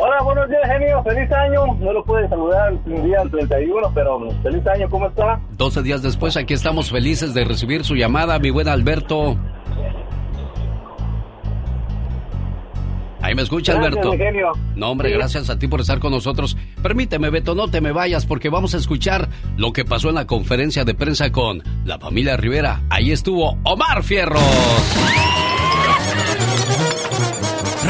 Hola, 0.00 0.22
buenos 0.22 0.48
días, 0.48 0.62
genio. 0.66 1.02
Feliz 1.04 1.30
año. 1.30 1.76
No 1.78 1.92
lo 1.92 2.04
pude 2.04 2.28
saludar 2.28 2.72
un 2.72 3.04
día 3.04 3.22
el 3.22 3.30
31, 3.30 3.92
pero 3.94 4.28
feliz 4.42 4.66
año, 4.66 4.88
¿cómo 4.90 5.06
está? 5.06 5.40
12 5.52 5.82
días 5.82 6.02
después, 6.02 6.36
aquí 6.36 6.54
estamos 6.54 6.90
felices 6.90 7.34
de 7.34 7.44
recibir 7.44 7.84
su 7.84 7.94
llamada, 7.94 8.38
mi 8.38 8.50
buen 8.50 8.68
Alberto. 8.68 9.36
Ahí 13.20 13.34
me 13.34 13.42
escucha, 13.42 13.76
Alberto. 13.76 14.12
No, 14.76 14.90
hombre, 14.90 15.10
gracias 15.10 15.50
a 15.50 15.58
ti 15.58 15.66
por 15.66 15.80
estar 15.80 15.98
con 15.98 16.12
nosotros. 16.12 16.56
Permíteme, 16.82 17.30
Beto, 17.30 17.54
no 17.54 17.68
te 17.68 17.80
me 17.80 17.92
vayas 17.92 18.24
porque 18.24 18.48
vamos 18.48 18.74
a 18.74 18.78
escuchar 18.78 19.28
lo 19.56 19.72
que 19.72 19.84
pasó 19.84 20.08
en 20.08 20.14
la 20.14 20.26
conferencia 20.26 20.84
de 20.84 20.94
prensa 20.94 21.30
con 21.32 21.62
la 21.84 21.98
familia 21.98 22.36
Rivera. 22.36 22.82
Ahí 22.88 23.10
estuvo 23.10 23.58
Omar 23.64 24.02
Fierros. 24.02 24.40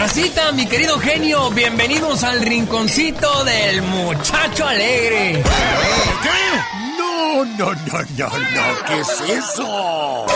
Racita, 0.08 0.52
mi 0.52 0.64
querido 0.64 0.98
genio, 0.98 1.50
bienvenidos 1.50 2.24
al 2.24 2.40
rinconcito 2.40 3.44
del 3.44 3.82
muchacho 3.82 4.66
alegre. 4.66 5.42
¿Qué? 6.22 6.96
No, 6.96 7.44
no, 7.44 7.74
no, 7.74 8.02
no, 8.16 8.28
no, 8.28 8.84
¿qué 8.86 9.00
es 9.00 9.20
eso? 9.20 10.26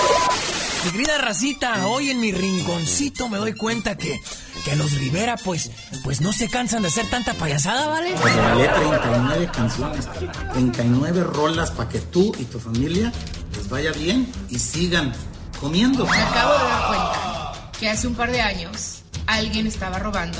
Mi 0.84 0.90
querida 0.90 1.16
Racita, 1.16 1.86
hoy 1.86 2.10
en 2.10 2.20
mi 2.20 2.32
rinconcito 2.32 3.30
me 3.30 3.38
doy 3.38 3.54
cuenta 3.54 3.96
que, 3.96 4.20
que 4.62 4.76
los 4.76 4.92
Rivera, 4.92 5.38
pues, 5.38 5.70
pues 6.04 6.20
no 6.20 6.34
se 6.34 6.50
cansan 6.50 6.82
de 6.82 6.88
hacer 6.88 7.08
tanta 7.08 7.32
payasada, 7.32 7.86
¿vale? 7.86 8.14
Pues 8.20 8.34
39 8.34 9.50
canciones, 9.54 10.06
39 10.52 11.24
rolas 11.24 11.70
para 11.70 11.88
que 11.88 11.98
tú 11.98 12.30
y 12.38 12.44
tu 12.44 12.60
familia 12.60 13.10
les 13.56 13.70
vaya 13.70 13.90
bien 13.92 14.30
y 14.50 14.58
sigan 14.58 15.14
comiendo. 15.58 16.04
Me 16.04 16.18
acabo 16.18 16.52
de 16.58 16.58
dar 16.58 16.86
cuenta 16.88 17.70
que 17.80 17.88
hace 17.88 18.06
un 18.06 18.14
par 18.14 18.30
de 18.30 18.42
años 18.42 19.01
alguien 19.26 19.66
estaba 19.66 19.98
robando 19.98 20.38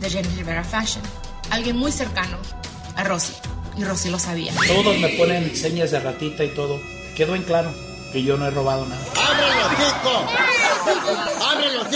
de 0.00 0.10
Jenny 0.10 0.28
Rivera 0.36 0.64
Fashion. 0.64 1.02
Alguien 1.50 1.76
muy 1.76 1.92
cercano 1.92 2.38
a 2.96 3.04
Rosy. 3.04 3.32
Y 3.76 3.84
Rosy 3.84 4.10
lo 4.10 4.18
sabía. 4.18 4.52
Todos 4.66 4.98
me 4.98 5.08
ponen 5.10 5.54
señas 5.56 5.90
de 5.90 6.00
ratita 6.00 6.44
y 6.44 6.54
todo. 6.54 6.78
Quedó 7.16 7.34
en 7.34 7.42
claro 7.42 7.72
que 8.12 8.22
yo 8.22 8.36
no 8.36 8.46
he 8.46 8.50
robado 8.50 8.86
nada. 8.86 9.02
¡Abre 9.16 9.46
los 9.56 9.92
¡Abre 11.42 11.72
los 11.72 11.86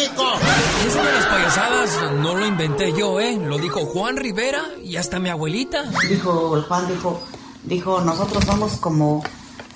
Eso 0.86 1.04
de 1.04 1.12
las 1.12 1.26
payasadas 1.26 2.12
no 2.14 2.34
lo 2.34 2.46
inventé 2.46 2.92
yo, 2.96 3.20
¿eh? 3.20 3.36
Lo 3.36 3.58
dijo 3.58 3.84
Juan 3.86 4.16
Rivera 4.16 4.62
y 4.82 4.96
hasta 4.96 5.18
mi 5.18 5.28
abuelita. 5.28 5.84
Dijo, 6.08 6.62
Juan 6.66 6.88
dijo, 6.88 7.22
dijo, 7.64 8.00
nosotros 8.00 8.44
somos 8.44 8.72
como 8.76 9.22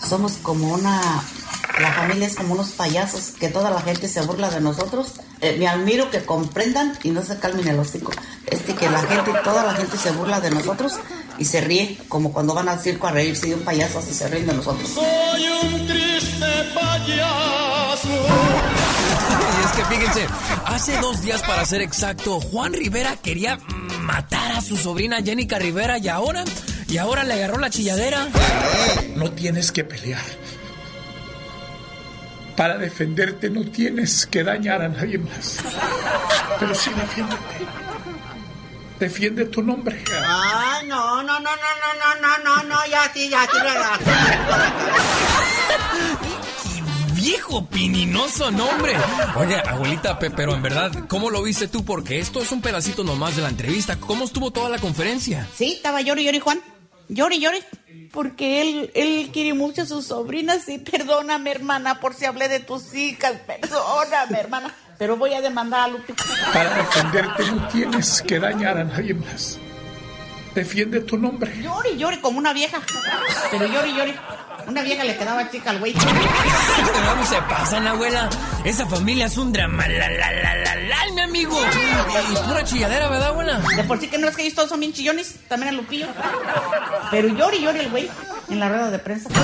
somos 0.06 0.38
como 0.38 0.72
una 0.72 1.22
la 1.78 1.92
familia 1.92 2.26
es 2.26 2.34
como 2.34 2.54
unos 2.54 2.70
payasos 2.70 3.32
que 3.38 3.48
toda 3.48 3.70
la 3.70 3.80
gente 3.80 4.08
se 4.08 4.20
burla 4.22 4.50
de 4.50 4.60
nosotros. 4.60 5.12
Eh, 5.40 5.56
me 5.58 5.68
admiro 5.68 6.10
que 6.10 6.22
comprendan 6.24 6.98
y 7.02 7.10
no 7.10 7.22
se 7.22 7.38
calmen 7.38 7.68
el 7.68 7.78
hocico. 7.78 8.12
Este 8.46 8.74
que 8.74 8.90
la 8.90 9.00
gente, 9.00 9.32
toda 9.44 9.64
la 9.64 9.74
gente 9.74 9.96
se 9.96 10.10
burla 10.10 10.40
de 10.40 10.50
nosotros 10.50 10.98
y 11.38 11.44
se 11.44 11.60
ríe, 11.60 11.98
como 12.08 12.32
cuando 12.32 12.54
van 12.54 12.68
al 12.68 12.80
circo 12.80 13.06
a 13.06 13.12
reírse 13.12 13.48
de 13.48 13.54
un 13.54 13.62
payaso, 13.62 13.98
así 13.98 14.12
se 14.12 14.28
ríen 14.28 14.46
de 14.46 14.54
nosotros. 14.54 14.90
Soy 14.90 15.48
un 15.48 15.86
triste 15.86 16.46
payaso. 16.74 18.08
Y 19.58 19.64
es 19.64 19.72
que 19.72 19.84
fíjense, 19.84 20.26
hace 20.66 20.96
dos 20.98 21.22
días 21.22 21.42
para 21.42 21.64
ser 21.64 21.80
exacto, 21.80 22.40
Juan 22.40 22.72
Rivera 22.72 23.16
quería 23.16 23.58
matar 24.00 24.52
a 24.52 24.60
su 24.60 24.76
sobrina 24.76 25.22
Jenica 25.22 25.58
Rivera 25.58 25.98
y 25.98 26.08
ahora, 26.08 26.44
y 26.88 26.98
ahora 26.98 27.24
le 27.24 27.34
agarró 27.34 27.58
la 27.58 27.70
chilladera. 27.70 28.28
No 29.14 29.30
tienes 29.32 29.72
que 29.72 29.84
pelear. 29.84 30.22
Para 32.60 32.76
defenderte 32.76 33.48
no 33.48 33.64
tienes 33.64 34.26
que 34.26 34.44
dañar 34.44 34.82
a 34.82 34.88
nadie 34.88 35.16
más. 35.16 35.60
Pero 36.58 36.74
sí 36.74 36.90
defiéndete. 36.90 37.40
Defiende 38.98 39.46
tu 39.46 39.62
nombre. 39.62 40.04
Ah, 40.22 40.82
no, 40.86 41.22
no, 41.22 41.40
no, 41.40 41.50
no, 41.56 41.56
no, 41.56 42.20
no, 42.20 42.38
no, 42.44 42.62
no, 42.64 42.86
ya 42.90 43.10
sí, 43.14 43.30
ya 43.30 43.48
sí, 43.50 43.56
Viejo 47.14 47.64
pininoso 47.64 48.50
nombre. 48.50 48.94
Oye, 49.36 49.56
abuelita, 49.66 50.18
pero 50.18 50.54
en 50.54 50.60
verdad, 50.60 50.92
¿cómo 51.08 51.30
lo 51.30 51.42
viste 51.42 51.66
tú? 51.66 51.82
Porque 51.82 52.18
esto 52.18 52.42
es 52.42 52.52
un 52.52 52.60
pedacito 52.60 53.04
nomás 53.04 53.36
de 53.36 53.42
la 53.42 53.48
entrevista. 53.48 53.96
¿Cómo 53.96 54.26
estuvo 54.26 54.50
toda 54.50 54.68
la 54.68 54.76
conferencia? 54.76 55.48
Sí, 55.56 55.72
estaba 55.76 56.02
llori, 56.02 56.26
llori, 56.26 56.40
Juan. 56.40 56.60
Llori, 57.10 57.40
llori 57.40 57.58
porque 58.12 58.60
él, 58.62 58.90
él 58.94 59.30
quiere 59.32 59.54
mucho 59.54 59.82
a 59.82 59.86
sus 59.86 60.06
sobrinas 60.06 60.68
y 60.68 60.78
perdóname, 60.78 61.50
hermana, 61.50 62.00
por 62.00 62.14
si 62.14 62.24
hablé 62.24 62.48
de 62.48 62.60
tus 62.60 62.94
hijas, 62.94 63.34
perdóname, 63.46 64.38
hermana, 64.38 64.74
pero 64.98 65.16
voy 65.16 65.34
a 65.34 65.40
demandar 65.40 65.80
a 65.80 65.88
Lupita. 65.88 66.24
Para 66.52 66.74
defenderte 66.76 67.50
no 67.50 67.68
tienes 67.68 68.22
que 68.22 68.38
dañar 68.38 68.78
a 68.78 68.84
nadie 68.84 69.14
más. 69.14 69.58
Defiende 70.54 71.00
tu 71.00 71.16
nombre. 71.16 71.54
Llori, 71.62 71.96
llori 71.96 72.20
como 72.20 72.38
una 72.38 72.52
vieja, 72.52 72.80
pero 73.50 73.66
llori, 73.66 73.92
llori. 73.94 74.14
Una 74.66 74.82
vieja 74.82 75.04
le 75.04 75.16
quedaba 75.16 75.50
chica 75.50 75.70
al 75.70 75.78
güey. 75.78 75.92
¿Cómo 75.94 77.26
se 77.26 77.40
pasan, 77.42 77.86
abuela? 77.86 78.28
Esa 78.64 78.86
familia 78.86 79.26
es 79.26 79.36
un 79.36 79.52
drama. 79.52 79.88
La, 79.88 80.08
la, 80.08 80.32
la, 80.32 80.54
la, 80.56 80.74
la, 80.76 80.96
mi 81.14 81.20
amigo. 81.22 81.58
Y 82.30 82.36
pura 82.48 82.64
chilladera, 82.64 83.08
¿verdad, 83.08 83.28
abuela? 83.28 83.60
De 83.76 83.84
por 83.84 83.98
sí 83.98 84.08
que 84.08 84.18
no 84.18 84.28
es 84.28 84.36
que 84.36 84.42
ellos 84.42 84.54
todos 84.54 84.68
son 84.68 84.80
bien 84.80 84.92
chillones. 84.92 85.36
También 85.48 85.70
el 85.70 85.76
Lupillo. 85.76 86.06
Pero 87.10 87.28
llori, 87.28 87.60
llori 87.62 87.80
el 87.80 87.90
güey. 87.90 88.10
En 88.48 88.58
la 88.60 88.68
rueda 88.68 88.90
de 88.90 88.98
prensa. 88.98 89.28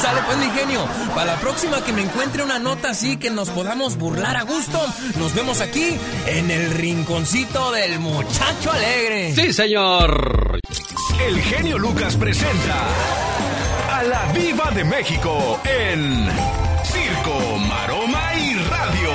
Sale 0.00 0.22
pues 0.26 0.38
mi 0.38 0.50
genio. 0.50 0.86
Para 1.14 1.34
la 1.34 1.36
próxima 1.36 1.84
que 1.84 1.92
me 1.92 2.02
encuentre 2.02 2.42
una 2.42 2.58
nota 2.58 2.90
así 2.90 3.16
que 3.16 3.30
nos 3.30 3.50
podamos 3.50 3.96
burlar 3.96 4.36
a 4.36 4.42
gusto, 4.42 4.80
nos 5.18 5.34
vemos 5.34 5.60
aquí 5.60 5.96
en 6.26 6.50
el 6.50 6.70
rinconcito 6.70 7.70
del 7.72 8.00
muchacho 8.00 8.72
alegre. 8.72 9.34
Sí, 9.34 9.52
señor. 9.52 9.63
El 9.64 11.40
genio 11.40 11.78
Lucas 11.78 12.16
presenta 12.16 12.86
a 13.90 14.02
la 14.02 14.30
Viva 14.34 14.70
de 14.72 14.84
México 14.84 15.58
en 15.64 16.28
Circo, 16.82 17.58
Maroma 17.66 18.34
y 18.36 18.56
Radio. 18.56 19.10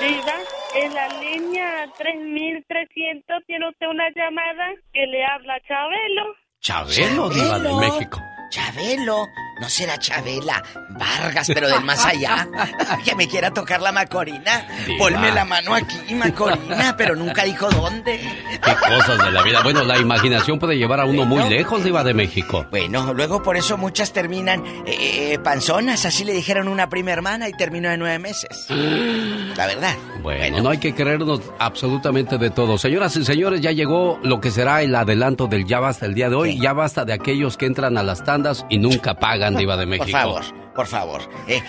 Viva, 0.00 0.34
en 0.76 0.94
la 0.94 1.08
línea 1.18 1.92
3300 1.98 3.42
tiene 3.48 3.68
usted 3.68 3.88
una 3.88 4.10
llamada 4.14 4.72
que 4.92 5.04
le 5.08 5.24
habla 5.24 5.58
Chabelo. 5.66 6.36
Chabelo, 6.60 7.28
Diva 7.30 7.58
de 7.58 7.74
México. 7.74 8.20
Chabelo, 8.50 9.26
no 9.60 9.68
será 9.68 9.98
Chabela, 9.98 10.62
Vargas, 10.90 11.50
pero 11.52 11.68
del 11.68 11.82
más 11.84 12.04
allá. 12.04 12.48
que 13.04 13.14
me 13.14 13.26
quiera 13.26 13.50
tocar 13.52 13.80
la 13.80 13.92
Macorina. 13.92 14.66
Ponme 14.98 15.32
la 15.32 15.44
mano 15.44 15.74
aquí, 15.74 16.14
Macorina, 16.14 16.96
pero 16.96 17.16
nunca 17.16 17.44
dijo 17.44 17.68
dónde. 17.70 18.18
Qué 18.62 18.74
cosas 18.74 19.24
de 19.24 19.30
la 19.30 19.42
vida. 19.42 19.62
Bueno, 19.62 19.84
la 19.84 19.98
imaginación 19.98 20.58
puede 20.58 20.76
llevar 20.76 21.00
a 21.00 21.04
uno 21.04 21.24
muy 21.24 21.48
lejos, 21.48 21.84
Diva 21.84 22.04
de 22.04 22.14
México. 22.14 22.66
Bueno, 22.70 23.14
luego 23.14 23.42
por 23.42 23.56
eso 23.56 23.76
muchas 23.76 24.12
terminan 24.12 24.64
eh, 24.86 25.32
eh, 25.32 25.38
panzonas, 25.38 26.04
así 26.04 26.24
le 26.24 26.32
dijeron 26.32 26.68
una 26.68 26.88
prima 26.88 27.12
hermana 27.12 27.48
y 27.48 27.52
terminó 27.52 27.88
de 27.88 27.96
nueve 27.96 28.18
meses. 28.18 28.66
La 28.68 29.66
verdad. 29.66 29.94
Bueno, 30.22 30.60
no 30.60 30.70
hay 30.70 30.78
que 30.78 30.94
creernos 30.94 31.40
absolutamente 31.58 32.36
de 32.36 32.50
todo. 32.50 32.78
Señoras 32.78 33.16
y 33.16 33.24
señores, 33.24 33.60
ya 33.60 33.70
llegó 33.70 34.18
lo 34.22 34.40
que 34.40 34.50
será 34.50 34.82
el 34.82 34.94
adelanto 34.94 35.46
del 35.46 35.64
Ya 35.64 35.80
Basta 35.80 36.06
el 36.06 36.14
día 36.14 36.28
de 36.28 36.34
hoy. 36.34 36.58
Ya 36.58 36.72
basta 36.72 37.04
de 37.04 37.12
aquellos 37.12 37.56
que 37.56 37.66
entran 37.66 37.96
a 37.96 38.02
las 38.02 38.24
tandas 38.24 38.66
y 38.68 38.78
nunca 38.78 39.14
pagan, 39.14 39.45
Diva 39.54 39.76
de 39.76 39.86
México. 39.86 40.06
Por 40.10 40.20
favor, 40.20 40.44
por 40.74 40.86
favor. 40.86 41.22
Eh, 41.46 41.62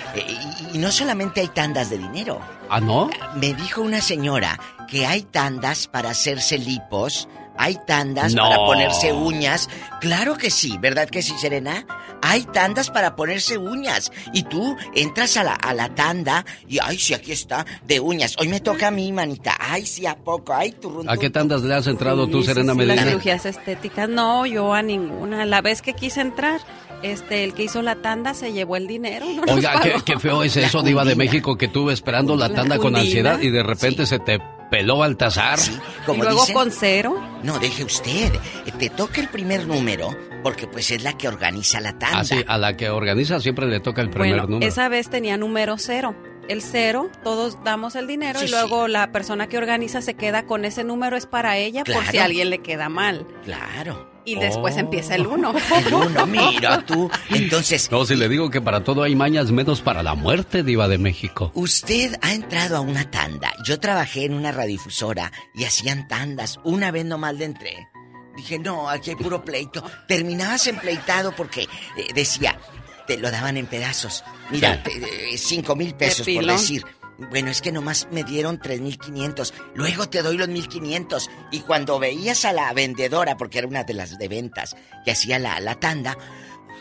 y, 0.72 0.76
y 0.76 0.80
no 0.80 0.92
solamente 0.92 1.42
hay 1.42 1.50
tandas 1.50 1.90
de 1.90 1.98
dinero. 1.98 2.40
¿Ah, 2.70 2.80
no? 2.80 3.10
Me 3.36 3.54
dijo 3.54 3.82
una 3.82 4.02
señora 4.02 4.60
que 4.90 5.06
hay 5.06 5.22
tandas 5.24 5.88
para 5.88 6.10
hacerse 6.12 6.58
lipos, 6.58 7.28
hay 7.58 7.78
tandas 7.88 8.34
No. 8.36 8.44
para 8.44 8.58
ponerse 8.58 9.14
uñas. 9.14 9.70
Claro 10.02 10.38
que 10.38 10.50
sí, 10.50 10.78
¿verdad 10.80 11.10
que 11.10 11.22
sí, 11.22 11.34
Serena? 11.38 11.86
Hay 12.22 12.44
tandas 12.44 12.90
para 12.92 13.16
ponerse 13.16 13.58
uñas. 13.58 14.12
Y 14.34 14.44
tú 14.44 14.76
entras 14.96 15.38
a 15.38 15.44
la, 15.44 15.54
a 15.54 15.74
la 15.74 15.90
tanda 15.96 16.46
y, 16.68 16.78
ay, 16.80 16.98
sí, 17.00 17.14
aquí 17.14 17.32
está, 17.32 17.66
de 17.86 18.00
uñas. 18.00 18.36
Hoy 18.40 18.48
me 18.48 18.60
toca 18.60 18.88
a 18.88 18.92
mí, 18.92 19.12
manita. 19.12 19.56
Ay, 19.60 19.86
sí, 19.86 20.06
¿a 20.06 20.16
poco? 20.16 20.54
Ay, 20.54 20.72
tu 20.74 21.04
¿A 21.08 21.18
qué 21.18 21.30
tandas 21.30 21.62
le 21.64 21.74
has 21.74 21.88
entrado 21.88 22.28
tú, 22.28 22.40
Sí, 22.42 22.48
sí, 22.48 22.54
Serena 22.54 22.74
sí, 22.74 22.78
Medina? 22.80 22.96
Las 22.96 23.06
cirugías 23.06 23.46
estéticas, 23.46 24.08
no, 24.10 24.46
yo 24.46 24.74
a 24.74 24.82
ninguna. 24.82 25.46
La 25.46 25.62
vez 25.62 25.82
que 25.82 25.94
quise 25.94 26.22
entrar, 26.22 26.60
este, 27.04 27.44
el 27.44 27.54
que 27.54 27.64
hizo 27.64 27.82
la 27.82 27.96
tanda 27.96 28.34
se 28.34 28.54
llevó 28.54 28.76
el 28.76 28.88
dinero. 28.88 29.26
no 29.46 29.54
Oiga, 29.54 29.82
qué, 30.06 30.20
feo 30.20 30.44
es 30.44 30.58
eso, 30.58 30.82
Diva 30.84 31.06
de 31.06 31.16
México, 31.16 31.58
que 31.58 31.68
tú 31.68 31.90
esperando 31.90 32.36
la 32.36 32.48
La 32.50 32.56
tanda 32.56 32.78
con 32.78 32.96
ansiedad 32.96 33.40
y 33.42 33.50
de 33.50 33.64
repente 33.64 34.06
se 34.06 34.20
te 34.20 34.40
peló 34.70 34.98
Baltasar. 34.98 35.60
Como 36.06 36.24
y 36.24 36.26
luego 36.26 36.42
dicen- 36.42 36.54
con 36.54 36.72
cero. 36.72 37.22
No, 37.44 37.58
deje 37.60 37.84
usted. 37.84 38.34
Te 38.78 38.90
toca 38.90 39.22
el 39.22 39.30
primer 39.30 39.66
número 39.68 40.10
porque 40.44 40.68
pues 40.68 40.92
es 40.92 41.04
la 41.04 41.14
que 41.18 41.28
organiza 41.28 41.80
la 41.82 41.98
tanda. 41.98 42.20
Así, 42.20 42.44
a 42.48 42.58
la 42.58 42.76
que 42.76 42.90
organiza 42.90 43.40
siempre 43.40 43.66
le 43.68 43.80
toca 43.80 44.02
el 44.02 44.10
primer 44.10 44.32
Bueno, 44.32 44.48
número. 44.48 44.68
esa 44.68 44.90
vez 44.90 45.10
tenía 45.10 45.38
número 45.38 45.78
cero. 45.78 46.16
El 46.50 46.62
cero, 46.62 47.10
todos 47.24 47.62
damos 47.66 47.96
el 47.96 48.08
dinero 48.08 48.40
Sí, 48.40 48.46
y 48.46 48.50
luego 48.50 48.88
la 48.88 49.12
persona 49.12 49.48
que 49.48 49.58
organiza 49.58 50.02
se 50.02 50.14
queda 50.14 50.46
con 50.46 50.64
ese 50.64 50.86
número, 50.86 51.18
es 51.18 51.26
para 51.26 51.58
ella 51.58 51.84
por 51.84 52.06
si 52.06 52.20
a 52.20 52.24
alguien 52.26 52.50
le 52.50 52.60
queda 52.60 52.88
mal. 52.88 53.26
Claro. 53.44 54.10
Y 54.28 54.36
después 54.36 54.76
Oh. 54.76 54.80
empieza 54.80 55.16
el 55.16 55.26
uno. 55.26 55.54
El 55.88 55.94
uno, 55.94 56.26
mira 56.28 56.86
tú. 56.86 57.10
Entonces, 57.30 57.90
No, 57.90 58.06
si 58.06 58.16
le 58.16 58.28
digo 58.28 58.50
que 58.50 58.60
para 58.62 58.84
todo 58.84 59.04
hay 59.04 59.16
mañas 59.16 59.52
menos 59.52 59.82
para 59.82 60.04
la 60.04 60.16
muerte, 60.16 60.64
Diva 60.64 60.88
de 60.90 60.98
México. 60.98 61.52
usted 61.56 62.16
ha 62.22 62.34
entrado 62.34 62.76
a 62.78 62.82
una 62.82 63.10
tanda. 63.10 63.54
Yo 63.64 63.80
trabajé 63.80 64.26
en 64.26 64.34
una 64.34 64.52
radiodifusora 64.52 65.32
y 65.56 65.64
hacían 65.64 66.08
tandas. 66.10 66.60
Una 66.66 66.92
vez 66.92 67.06
nomás 67.06 67.36
le 67.36 67.46
entré. 67.46 67.88
Dije, 68.36 68.60
no, 68.60 68.90
aquí 68.90 69.12
hay 69.12 69.16
puro 69.16 69.44
pleito. 69.46 69.82
Terminabas 70.08 70.68
empleitado 70.68 71.32
porque 71.36 71.62
eh, 71.64 71.68
decía, 72.14 72.60
te 73.08 73.18
lo 73.18 73.32
daban 73.32 73.56
en 73.58 73.66
pedazos. 73.66 74.24
Mira, 74.52 74.76
Sí. 74.86 74.92
te- 75.00 75.34
eh, 75.34 75.38
cinco 75.38 75.76
mil 75.76 75.96
pesos 75.96 76.28
por 76.28 76.46
decir. 76.46 76.84
Bueno, 77.30 77.50
es 77.50 77.62
que 77.62 77.72
nomás 77.72 78.08
me 78.12 78.24
dieron 78.24 78.60
3.500. 78.60 79.54
Luego 79.74 80.08
te 80.08 80.22
doy 80.22 80.38
los 80.38 80.48
1.500. 80.48 81.30
Y 81.52 81.62
cuando 81.62 82.00
veías 82.00 82.46
a 82.46 82.54
la 82.54 82.72
vendedora, 82.74 83.38
porque 83.38 83.60
era 83.60 83.68
una 83.68 83.84
de 83.84 83.94
las 83.94 84.18
de 84.18 84.28
ventas, 84.28 84.76
que 85.04 85.12
hacía 85.12 85.40
la, 85.40 85.60
la 85.60 85.76
tanda, 85.76 86.18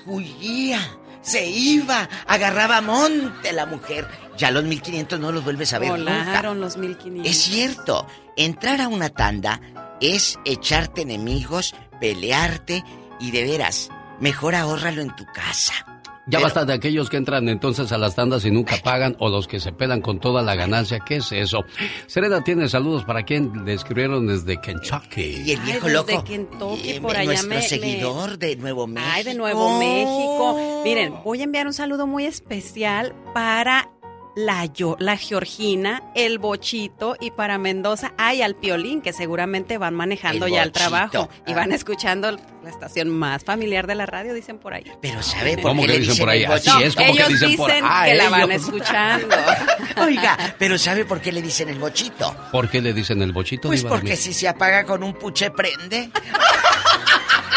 huía, 0.07 0.99
se 1.23 1.47
iba, 1.47 2.09
agarraba 2.27 2.81
monte 2.81 3.53
la 3.53 3.67
mujer. 3.67 4.07
Ya 4.37 4.51
los 4.51 4.65
1.500 4.65 5.19
no 5.19 5.33
los 5.33 5.45
vuelves 5.45 5.73
a 5.73 5.79
ver 5.79 5.99
nunca. 5.99 6.25
Volaron 6.25 6.61
los 6.61 6.77
1500. 6.77 7.31
Es 7.31 7.43
cierto, 7.43 8.07
entrar 8.37 8.81
a 8.81 8.89
una 8.89 9.09
tanda 9.09 9.61
es 10.01 10.39
echarte 10.45 11.03
enemigos, 11.03 11.75
pelearte 12.01 12.85
y 13.19 13.31
de 13.31 13.45
veras, 13.45 13.89
mejor 14.21 14.55
ahórralo 14.55 15.01
en 15.03 15.17
tu 15.17 15.25
casa. 15.27 15.96
Ya 16.29 16.41
basta 16.41 16.65
de 16.65 16.73
aquellos 16.73 17.09
que 17.09 17.17
entran 17.19 17.49
entonces 17.49 17.93
a 17.93 17.99
las 17.99 18.15
tandas 18.17 18.45
y 18.45 18.51
nunca 18.51 18.77
pagan 18.83 19.15
o 19.21 19.29
los 19.29 19.47
que 19.47 19.61
se 19.61 19.73
pedan 19.73 20.01
con 20.01 20.19
toda 20.19 20.43
la 20.43 20.55
ganancia. 20.57 20.99
¿Qué 21.07 21.17
es 21.17 21.31
eso? 21.33 21.61
Serena 22.07 22.43
tiene 22.43 22.69
saludos 22.69 23.05
para 23.05 23.23
quien 23.25 23.65
le 23.65 23.75
escribieron 23.75 24.27
desde 24.27 24.61
Kentucky. 24.61 25.43
Y 25.47 25.53
el 25.53 25.61
viejo 25.61 25.87
Ay, 25.87 25.93
loco. 25.93 26.07
desde 26.07 26.25
Kentucky, 26.25 26.91
eh, 26.91 27.01
por 27.01 27.17
allá 27.17 27.25
nuestro 27.27 27.49
me- 27.51 27.57
me- 27.57 27.63
seguidor 27.63 28.39
de 28.39 28.57
Nuevo 28.57 28.87
México. 28.87 29.11
Ay, 29.15 29.23
de 29.25 29.35
Nuevo 29.35 29.79
México. 29.79 30.83
Miren, 30.85 31.15
voy 31.25 31.41
a 31.41 31.45
enviar 31.45 31.67
un 31.67 31.73
saludo 31.73 32.07
muy 32.07 32.25
especial 32.27 33.15
para 33.33 33.89
la, 34.37 34.67
Yo- 34.67 34.97
la 35.01 35.17
Georgina, 35.17 36.03
el 36.15 36.39
Bochito 36.39 37.17
y 37.19 37.31
para 37.31 37.57
Mendoza, 37.57 38.13
ay, 38.19 38.43
al 38.43 38.55
Piolín, 38.55 39.01
que 39.01 39.13
seguramente 39.15 39.79
van 39.79 39.95
manejando 39.95 40.45
El 40.47 40.53
ya 40.53 40.63
al 40.63 40.73
trabajo 40.73 41.29
y 41.47 41.53
Ah. 41.53 41.57
van 41.57 41.73
escuchando 41.73 42.31
la 42.63 42.71
estación 42.71 43.09
más 43.09 43.45
familiar 43.45 43.87
de 43.87 43.95
la 43.95 44.05
radio, 44.05 44.35
dicen 44.35 44.59
por 44.59 44.75
ahí. 44.75 44.85
Pero 45.01 45.23
¿sabe 45.23 45.55
por 45.55 45.71
¿Cómo 45.71 45.83
qué 45.83 45.87
que 45.89 45.93
le 45.95 45.99
dicen 46.01 46.13
dicen 46.13 46.25
por 46.27 46.31
ahí? 46.33 46.45
el 46.45 46.53
Así 46.53 46.69
bochito? 46.71 46.85
es, 46.87 46.95
como 46.97 47.07
que 47.07 47.13
Ellos 47.13 47.29
dicen 47.31 47.57
por 47.57 47.71
dicen 47.71 47.85
ah, 47.89 48.03
que 48.05 48.15
la 48.15 48.29
van 48.29 48.53
escuchando. 48.53 49.37
Oiga, 50.03 50.37
pero 50.59 50.77
¿sabe 50.79 51.05
por 51.07 51.21
qué 51.23 51.33
le 51.33 51.41
dicen 51.41 51.69
el 51.71 51.79
bochito? 51.79 52.37
¿Por 52.53 52.69
qué 52.69 52.83
le 52.83 52.93
dicen 52.93 53.23
el 53.23 53.33
bochito? 53.33 53.69
Pues 53.69 53.85
porque 53.85 54.17
si 54.17 54.35
se 54.35 54.49
apaga 54.49 54.85
con 54.85 55.03
un 55.03 55.15
puche 55.15 55.51
prende. 55.51 56.11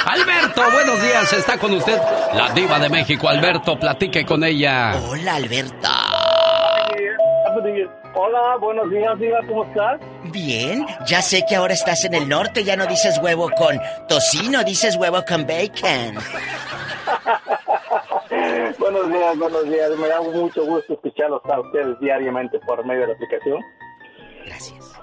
¡Alberto! 0.05 0.63
Alberto, 0.63 0.71
buenos 0.71 1.01
días. 1.03 1.33
Está 1.33 1.57
con 1.57 1.73
usted 1.73 1.99
la 2.33 2.51
diva 2.53 2.79
de 2.79 2.87
México, 2.89 3.27
Alberto. 3.27 3.77
Platique 3.77 4.25
con 4.25 4.43
ella. 4.45 4.95
Hola, 5.07 5.35
Alberto. 5.35 5.89
Hola, 8.15 8.57
buenos 8.59 8.89
días, 8.89 9.19
diva, 9.19 9.39
¿cómo 9.47 9.63
estás? 9.65 10.01
Bien, 10.31 10.85
ya 11.05 11.21
sé 11.21 11.43
que 11.47 11.55
ahora 11.55 11.73
estás 11.73 12.05
en 12.05 12.15
el 12.15 12.27
norte, 12.27 12.63
ya 12.63 12.75
no 12.75 12.87
dices 12.87 13.19
huevo 13.21 13.49
con 13.55 13.79
tocino, 14.07 14.63
dices 14.63 14.95
huevo 14.95 15.23
con 15.27 15.45
bacon. 15.45 16.15
buenos 18.79 19.09
días, 19.09 19.37
buenos 19.37 19.63
días. 19.65 19.91
Me 19.99 20.07
da 20.07 20.21
mucho 20.21 20.65
gusto 20.65 20.93
escucharlos 20.93 21.41
a 21.45 21.59
ustedes 21.59 21.99
diariamente 21.99 22.59
por 22.59 22.83
medio 22.85 23.01
de 23.01 23.07
la 23.07 23.13
aplicación. 23.13 23.59
Gracias. 24.45 24.93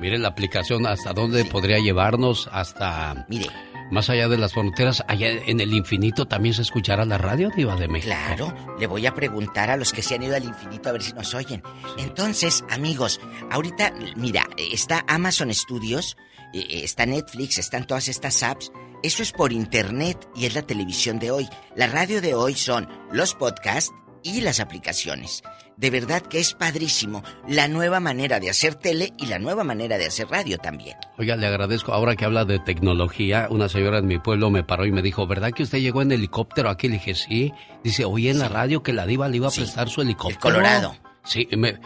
Mire 0.00 0.18
la 0.18 0.28
aplicación 0.28 0.86
hasta 0.86 1.12
dónde 1.12 1.44
podría 1.44 1.78
llevarnos, 1.78 2.48
hasta... 2.52 3.26
Mire. 3.28 3.50
Más 3.90 4.08
allá 4.08 4.28
de 4.28 4.38
las 4.38 4.52
fronteras, 4.52 5.02
allá 5.08 5.28
en 5.28 5.60
el 5.60 5.74
infinito 5.74 6.26
también 6.26 6.54
se 6.54 6.62
escuchará 6.62 7.04
la 7.04 7.18
radio 7.18 7.50
Diva 7.50 7.76
de 7.76 7.88
México. 7.88 8.14
Claro, 8.14 8.54
le 8.78 8.86
voy 8.86 9.06
a 9.06 9.14
preguntar 9.14 9.70
a 9.70 9.76
los 9.76 9.92
que 9.92 10.02
se 10.02 10.14
han 10.14 10.22
ido 10.22 10.36
al 10.36 10.44
infinito 10.44 10.88
a 10.88 10.92
ver 10.92 11.02
si 11.02 11.12
nos 11.12 11.34
oyen. 11.34 11.62
Entonces, 11.98 12.64
amigos, 12.70 13.20
ahorita, 13.50 13.92
mira, 14.16 14.48
está 14.56 15.04
Amazon 15.08 15.52
Studios, 15.52 16.16
eh, 16.52 16.60
eh, 16.60 16.80
está 16.84 17.04
Netflix, 17.06 17.58
están 17.58 17.86
todas 17.86 18.08
estas 18.08 18.42
apps. 18.42 18.70
Eso 19.02 19.22
es 19.22 19.32
por 19.32 19.52
internet 19.52 20.28
y 20.36 20.46
es 20.46 20.54
la 20.54 20.62
televisión 20.62 21.18
de 21.18 21.30
hoy. 21.30 21.48
La 21.74 21.86
radio 21.86 22.20
de 22.20 22.34
hoy 22.34 22.54
son 22.54 22.88
los 23.10 23.34
podcasts 23.34 23.92
y 24.22 24.40
las 24.40 24.60
aplicaciones. 24.60 25.42
De 25.76 25.90
verdad 25.90 26.20
que 26.20 26.40
es 26.40 26.52
padrísimo 26.52 27.22
la 27.48 27.66
nueva 27.66 28.00
manera 28.00 28.38
de 28.38 28.50
hacer 28.50 28.74
tele 28.74 29.14
y 29.16 29.26
la 29.26 29.38
nueva 29.38 29.64
manera 29.64 29.96
de 29.96 30.06
hacer 30.06 30.28
radio 30.28 30.58
también. 30.58 30.96
Oiga, 31.16 31.36
le 31.36 31.46
agradezco. 31.46 31.94
Ahora 31.94 32.16
que 32.16 32.26
habla 32.26 32.44
de 32.44 32.58
tecnología, 32.58 33.48
una 33.50 33.68
señora 33.68 33.98
en 33.98 34.06
mi 34.06 34.18
pueblo 34.18 34.50
me 34.50 34.62
paró 34.62 34.84
y 34.84 34.92
me 34.92 35.00
dijo, 35.00 35.26
¿verdad 35.26 35.52
que 35.52 35.62
usted 35.62 35.78
llegó 35.78 36.02
en 36.02 36.12
helicóptero 36.12 36.68
aquí? 36.68 36.88
Le 36.88 36.94
dije, 36.94 37.14
sí. 37.14 37.52
Dice, 37.82 38.04
oí 38.04 38.28
en 38.28 38.38
la 38.38 38.48
radio 38.48 38.82
que 38.82 38.92
la 38.92 39.06
diva 39.06 39.28
le 39.28 39.36
iba 39.36 39.48
a 39.48 39.52
prestar 39.52 39.88
su 39.88 40.02
helicóptero. 40.02 40.38
El 40.38 40.54
Colorado. 40.54 40.96
Sí, 41.24 41.48
me, 41.56 41.78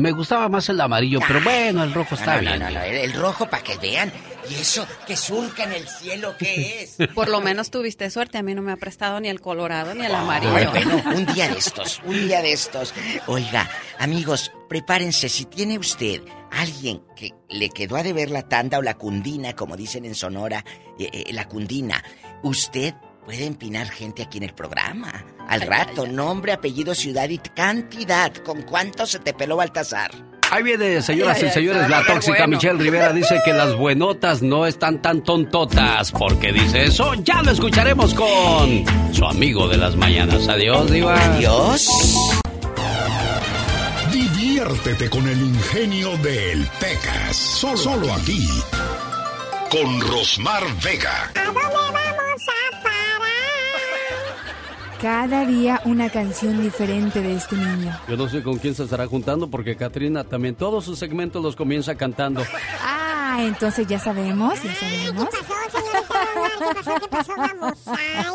me 0.00 0.12
gustaba 0.12 0.48
más 0.48 0.68
el 0.68 0.80
amarillo, 0.80 1.20
pero 1.26 1.40
bueno, 1.42 1.84
el 1.84 1.92
rojo 1.92 2.14
está 2.14 2.36
no, 2.36 2.40
bien. 2.40 2.58
No, 2.58 2.70
no, 2.70 2.82
el, 2.82 2.96
el 2.96 3.12
rojo 3.12 3.48
para 3.48 3.62
que 3.62 3.76
vean. 3.78 4.12
¿Y 4.48 4.54
eso 4.54 4.86
que 5.06 5.16
surca 5.16 5.64
en 5.64 5.72
el 5.72 5.86
cielo 5.86 6.34
qué 6.38 6.82
es? 6.82 6.96
Por 7.14 7.28
lo 7.28 7.40
menos 7.40 7.70
tuviste 7.70 8.10
suerte. 8.10 8.38
A 8.38 8.42
mí 8.42 8.54
no 8.54 8.62
me 8.62 8.72
ha 8.72 8.76
prestado 8.76 9.20
ni 9.20 9.28
el 9.28 9.40
colorado 9.40 9.94
ni 9.94 10.04
el 10.04 10.14
amarillo. 10.14 10.70
Bueno, 10.70 11.02
un 11.14 11.26
día 11.26 11.48
de 11.48 11.58
estos, 11.58 12.00
un 12.04 12.26
día 12.26 12.42
de 12.42 12.52
estos. 12.52 12.94
Oiga, 13.26 13.68
amigos, 13.98 14.50
prepárense. 14.68 15.28
Si 15.28 15.44
tiene 15.44 15.78
usted 15.78 16.22
alguien 16.50 17.02
que 17.14 17.34
le 17.48 17.68
quedó 17.68 17.96
a 17.96 18.02
deber 18.02 18.30
la 18.30 18.48
tanda 18.48 18.78
o 18.78 18.82
la 18.82 18.94
cundina, 18.94 19.54
como 19.54 19.76
dicen 19.76 20.04
en 20.04 20.14
Sonora, 20.14 20.64
eh, 20.98 21.10
eh, 21.12 21.32
la 21.32 21.46
cundina, 21.46 22.02
usted 22.42 22.94
puede 23.30 23.46
empinar 23.46 23.88
gente 23.88 24.22
aquí 24.24 24.38
en 24.38 24.44
el 24.44 24.54
programa. 24.54 25.24
Al 25.46 25.60
rato, 25.60 26.04
nombre, 26.04 26.52
apellido, 26.52 26.96
ciudad 26.96 27.28
y 27.28 27.38
cantidad. 27.38 28.34
¿Con 28.38 28.62
cuánto 28.62 29.06
se 29.06 29.20
te 29.20 29.32
peló 29.32 29.54
Baltasar? 29.54 30.10
Ahí 30.50 30.64
viene, 30.64 31.00
señoras 31.00 31.38
Ay, 31.40 31.48
y 31.48 31.52
señores, 31.52 31.82
ay, 31.84 31.90
la 31.90 32.04
tóxica 32.04 32.38
bueno. 32.38 32.56
Michelle 32.56 32.82
Rivera 32.82 33.12
dice 33.12 33.40
que 33.44 33.52
las 33.52 33.76
buenotas 33.76 34.42
no 34.42 34.66
están 34.66 35.00
tan 35.00 35.22
tontotas. 35.22 36.10
¿Por 36.10 36.40
qué 36.40 36.52
dice 36.52 36.82
eso? 36.86 37.14
Ya 37.22 37.40
lo 37.42 37.52
escucharemos 37.52 38.14
con 38.14 38.84
su 39.14 39.24
amigo 39.24 39.68
de 39.68 39.76
las 39.76 39.94
mañanas. 39.94 40.48
Adiós, 40.48 40.90
Diva. 40.90 41.14
Adiós. 41.14 41.88
Diviértete 44.10 45.08
con 45.08 45.28
el 45.28 45.40
ingenio 45.40 46.16
del 46.16 46.66
Pecas. 46.80 47.36
Solo, 47.36 47.76
solo 47.76 48.12
aquí. 48.12 48.44
Con 49.70 50.00
Rosmar 50.00 50.64
Vega. 50.82 51.30
Cada 55.00 55.46
día 55.46 55.80
una 55.86 56.10
canción 56.10 56.60
diferente 56.60 57.22
de 57.22 57.34
este 57.34 57.56
niño. 57.56 57.98
Yo 58.06 58.16
no 58.16 58.28
sé 58.28 58.42
con 58.42 58.58
quién 58.58 58.74
se 58.74 58.84
estará 58.84 59.06
juntando 59.06 59.48
porque 59.48 59.74
Katrina 59.76 60.24
también 60.24 60.54
todos 60.54 60.84
sus 60.84 60.98
segmentos 60.98 61.42
los 61.42 61.56
comienza 61.56 61.94
cantando. 61.94 62.42
Ah, 62.84 63.38
entonces 63.40 63.86
ya 63.86 63.98
sabemos, 63.98 64.62
ya 64.62 64.74
sabemos. 64.74 65.28
¿Qué 65.30 65.38
pasó, 65.38 65.78
señorita? 65.78 66.58
¿Qué 66.58 66.74
pasó? 66.74 66.94
¿Qué 67.00 67.08
pasó? 67.08 67.32
Vamos. 67.36 67.78
Ay. 67.86 68.26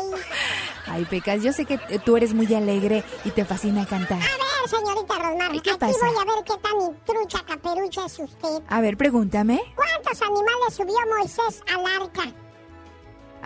Ay, 0.88 1.04
Pecas, 1.04 1.42
yo 1.42 1.52
sé 1.52 1.64
que 1.66 1.78
tú 2.04 2.16
eres 2.16 2.34
muy 2.34 2.52
alegre 2.52 3.04
y 3.24 3.30
te 3.30 3.44
fascina 3.44 3.86
cantar. 3.86 4.18
A 4.18 4.22
ver, 4.22 4.68
señorita 4.68 5.18
Rosmar. 5.18 5.54
¿Y 5.54 5.60
qué 5.60 5.70
aquí 5.70 5.78
pasa? 5.78 5.98
voy 6.00 6.16
a 6.16 6.34
ver 6.34 6.44
qué 6.44 6.54
tan 6.62 7.04
trucha 7.04 7.44
caperucha 7.46 8.06
es 8.06 8.18
usted. 8.18 8.62
A 8.68 8.80
ver, 8.80 8.96
pregúntame. 8.96 9.60
¿Cuántos 9.74 10.20
animales 10.22 10.74
subió 10.76 10.94
Moisés 11.16 11.62
al 11.72 12.02
arca? 12.02 12.22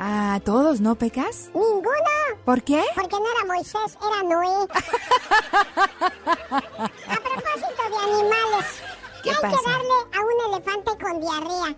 A 0.03 0.41
todos, 0.47 0.81
¿no, 0.81 0.95
Pecas? 0.95 1.51
¿Ninguno? 1.53 1.91
¿Por 2.47 2.63
qué? 2.63 2.83
Porque 2.95 3.17
no 3.17 3.25
era 3.37 3.45
Moisés, 3.55 3.99
era 4.01 4.23
Noé. 4.23 4.47
A 6.51 7.17
propósito 7.17 7.83
de 7.91 7.97
animales, 8.11 8.67
¿Qué 9.23 9.29
hay 9.31 9.37
pasa? 9.43 9.57
que 9.59 9.71
darle 9.71 9.95
a 10.17 10.21
un 10.23 10.55
elefante 10.55 10.91
con 10.99 11.21
diarrea? 11.21 11.77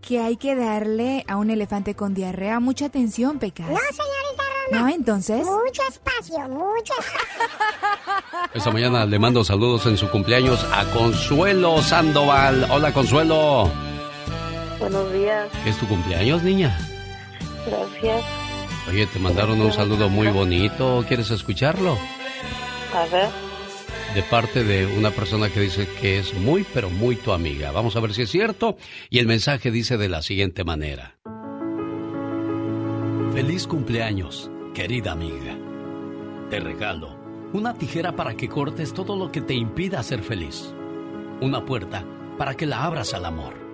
Que 0.00 0.20
hay 0.20 0.36
que 0.38 0.54
darle 0.56 1.24
a 1.28 1.36
un 1.36 1.50
elefante 1.50 1.94
con 1.94 2.14
diarrea 2.14 2.58
mucha 2.58 2.86
atención, 2.86 3.38
Pecas. 3.38 3.68
No, 3.68 3.76
señorita 3.76 4.42
Roma. 4.70 4.80
¿No? 4.80 4.88
Entonces. 4.94 5.44
Mucho 5.46 5.82
espacio, 5.90 6.38
mucho 6.48 6.94
espacio. 6.98 7.46
Esta 8.54 8.70
mañana 8.70 9.04
le 9.04 9.18
mando 9.18 9.44
saludos 9.44 9.84
en 9.84 9.98
su 9.98 10.08
cumpleaños 10.10 10.64
a 10.72 10.84
Consuelo 10.92 11.82
Sandoval. 11.82 12.66
Hola, 12.70 12.94
Consuelo. 12.94 13.70
Buenos 14.78 15.12
días, 15.12 15.48
¿Es 15.66 15.76
tu 15.76 15.86
cumpleaños, 15.86 16.42
niña? 16.42 16.78
Gracias. 17.66 18.24
Oye, 18.88 19.06
te 19.06 19.18
mandaron 19.18 19.60
un 19.60 19.72
saludo 19.72 20.08
muy 20.08 20.28
bonito. 20.28 21.04
¿Quieres 21.08 21.30
escucharlo? 21.30 21.98
A 22.94 23.06
ver, 23.06 23.28
De 24.14 24.22
parte 24.22 24.64
de 24.64 24.86
una 24.86 25.10
persona 25.10 25.50
que 25.50 25.60
dice 25.60 25.88
que 26.00 26.18
es 26.18 26.32
muy, 26.34 26.64
pero 26.72 26.88
muy 26.88 27.16
tu 27.16 27.32
amiga. 27.32 27.72
Vamos 27.72 27.96
a 27.96 28.00
ver 28.00 28.14
si 28.14 28.22
es 28.22 28.30
cierto. 28.30 28.76
Y 29.10 29.18
el 29.18 29.26
mensaje 29.26 29.70
dice 29.70 29.98
de 29.98 30.08
la 30.08 30.22
siguiente 30.22 30.64
manera. 30.64 31.18
Feliz 33.34 33.66
cumpleaños, 33.66 34.50
querida 34.72 35.12
amiga. 35.12 35.58
Te 36.48 36.60
regalo 36.60 37.16
una 37.52 37.74
tijera 37.74 38.14
para 38.16 38.36
que 38.36 38.48
cortes 38.48 38.92
todo 38.92 39.16
lo 39.16 39.30
que 39.30 39.40
te 39.40 39.54
impida 39.54 40.02
ser 40.02 40.22
feliz. 40.22 40.74
Una 41.40 41.64
puerta 41.64 42.04
para 42.38 42.54
que 42.54 42.66
la 42.66 42.84
abras 42.84 43.14
al 43.14 43.24
amor. 43.24 43.65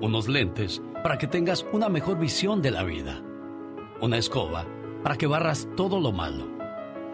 Unos 0.00 0.28
lentes 0.28 0.82
para 1.02 1.18
que 1.18 1.26
tengas 1.26 1.66
una 1.72 1.88
mejor 1.88 2.18
visión 2.18 2.60
de 2.62 2.70
la 2.70 2.82
vida. 2.82 3.22
Una 4.00 4.18
escoba 4.18 4.66
para 5.02 5.16
que 5.16 5.26
barras 5.26 5.68
todo 5.76 6.00
lo 6.00 6.12
malo. 6.12 6.46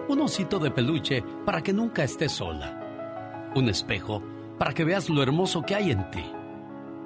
Un 0.09 0.21
osito 0.21 0.59
de 0.59 0.71
peluche 0.71 1.23
para 1.45 1.63
que 1.63 1.73
nunca 1.73 2.03
estés 2.05 2.33
sola. 2.33 3.51
Un 3.55 3.69
espejo 3.69 4.23
para 4.59 4.73
que 4.73 4.85
veas 4.85 5.09
lo 5.09 5.23
hermoso 5.23 5.63
que 5.63 5.75
hay 5.75 5.91
en 5.91 6.11
ti. 6.11 6.25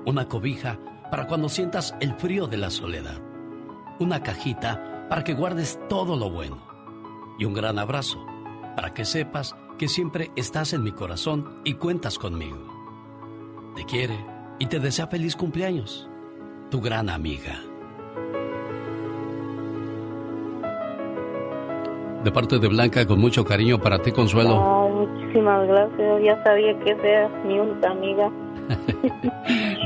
Una 0.07 0.29
cobija 0.29 0.79
para 1.11 1.27
cuando 1.27 1.49
sientas 1.49 1.95
el 2.01 2.15
frío 2.15 2.47
de 2.47 2.57
la 2.57 2.71
soledad. 2.71 3.21
Una 3.99 4.23
cajita 4.23 5.07
para 5.09 5.25
que 5.25 5.35
guardes 5.35 5.79
todo 5.89 6.17
lo 6.17 6.31
bueno. 6.31 6.67
Y 7.39 7.45
un 7.45 7.55
gran 7.55 7.79
abrazo 7.79 8.25
para 8.77 8.93
que 8.95 9.05
sepas 9.05 9.57
que 9.79 9.89
siempre 9.89 10.31
estás 10.37 10.73
en 10.73 10.83
mi 10.83 10.93
corazón 10.93 11.61
y 11.65 11.75
cuentas 11.75 12.19
conmigo. 12.19 12.59
Te 13.75 13.85
quiere 13.85 14.34
y 14.59 14.67
te 14.67 14.79
desea 14.79 15.07
feliz 15.07 15.37
cumpleaños. 15.37 16.09
Tu 16.71 16.81
gran 16.81 17.09
amiga. 17.11 17.61
De 22.25 22.33
parte 22.33 22.59
de 22.59 22.69
Blanca, 22.69 23.07
con 23.07 23.21
mucho 23.21 23.45
cariño 23.45 23.79
para 23.79 23.99
ti, 23.99 24.11
Consuelo. 24.11 24.89
Muchísimas 24.89 25.67
gracias. 25.69 26.23
Ya 26.25 26.43
sabía 26.43 26.79
que 26.81 26.97
sea 26.97 27.29
mi 27.45 27.59
única 27.59 27.91
amiga. 27.91 28.31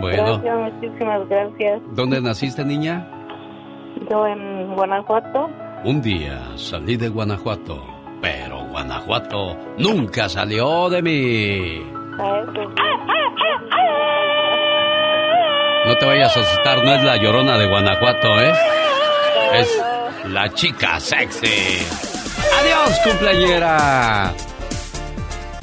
Bueno, 0.00 0.38
Gracias, 0.40 0.72
muchísimas 0.74 1.28
gracias. 1.28 1.82
¿dónde 1.96 2.20
naciste, 2.20 2.64
niña? 2.64 3.04
Yo 4.08 4.24
en 4.28 4.72
Guanajuato. 4.76 5.50
Un 5.84 6.00
día 6.00 6.40
salí 6.54 6.96
de 6.96 7.08
Guanajuato, 7.08 7.82
pero 8.22 8.64
Guanajuato 8.70 9.56
nunca 9.76 10.28
salió 10.28 10.88
de 10.88 11.02
mí. 11.02 11.82
A 12.20 12.38
eso. 12.38 12.62
No 15.88 15.96
te 15.96 16.04
vayas 16.04 16.36
a 16.36 16.40
asustar, 16.40 16.84
no 16.84 16.94
es 16.94 17.02
la 17.02 17.16
llorona 17.16 17.56
de 17.56 17.66
Guanajuato, 17.66 18.38
¿eh? 18.42 18.52
Es 19.54 19.68
la 20.26 20.52
chica 20.52 21.00
sexy. 21.00 21.78
¡Adiós, 22.60 22.98
cumpleañera! 23.02 24.34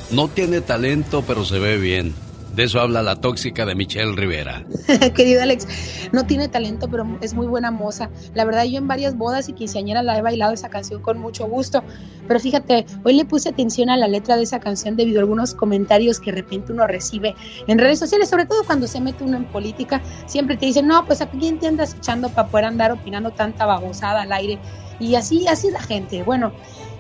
No 0.10 0.28
tiene 0.28 0.62
talento, 0.62 1.24
pero 1.28 1.46
se 1.46 1.60
ve 1.60 1.78
bien. 1.78 2.25
De 2.56 2.64
eso 2.64 2.80
habla 2.80 3.04
la 3.04 3.18
tóxica 3.18 3.66
de 3.66 3.76
Michelle 3.76 4.16
Rivera. 4.16 4.66
Querido 5.14 5.42
Alex, 5.42 5.68
no 6.14 6.26
tiene 6.26 6.48
talento, 6.48 6.88
pero 6.90 7.06
es 7.20 7.34
muy 7.34 7.48
buena 7.48 7.70
moza. 7.70 8.10
La 8.34 8.46
verdad, 8.46 8.64
yo 8.64 8.78
en 8.78 8.88
varias 8.88 9.18
bodas 9.18 9.50
y 9.50 9.54
quinceañeras 9.54 10.06
la 10.06 10.18
he 10.18 10.22
bailado 10.22 10.54
esa 10.54 10.70
canción 10.70 11.02
con 11.02 11.20
mucho 11.20 11.48
gusto. 11.48 11.84
Pero 12.30 12.40
fíjate, 12.40 12.86
hoy 13.04 13.16
le 13.16 13.26
puse 13.26 13.50
atención 13.50 13.90
a 13.90 13.98
la 13.98 14.08
letra 14.08 14.38
de 14.38 14.44
esa 14.44 14.62
canción 14.62 14.96
debido 14.96 15.20
a 15.20 15.24
algunos 15.24 15.54
comentarios 15.54 16.22
que 16.22 16.32
de 16.32 16.42
repente 16.42 16.72
uno 16.72 16.88
recibe 16.88 17.36
en 17.68 17.78
redes 17.78 18.00
sociales, 18.00 18.30
sobre 18.30 18.46
todo 18.46 18.64
cuando 18.64 18.88
se 18.88 19.02
mete 19.02 19.26
uno 19.26 19.36
en 19.36 19.46
política. 19.46 20.02
Siempre 20.26 20.56
te 20.56 20.66
dicen, 20.66 20.88
no, 20.88 21.06
pues 21.06 21.22
a 21.22 21.30
quién 21.30 21.60
te 21.60 21.68
andas 21.68 21.94
echando 21.98 22.30
para 22.30 22.48
poder 22.48 22.66
andar 22.68 22.94
opinando 22.94 23.32
tanta 23.32 23.66
babosada 23.66 24.22
al 24.22 24.32
aire. 24.32 24.60
Y 24.98 25.16
así, 25.16 25.46
así 25.50 25.72
la 25.72 25.82
gente. 25.82 26.24
Bueno, 26.24 26.54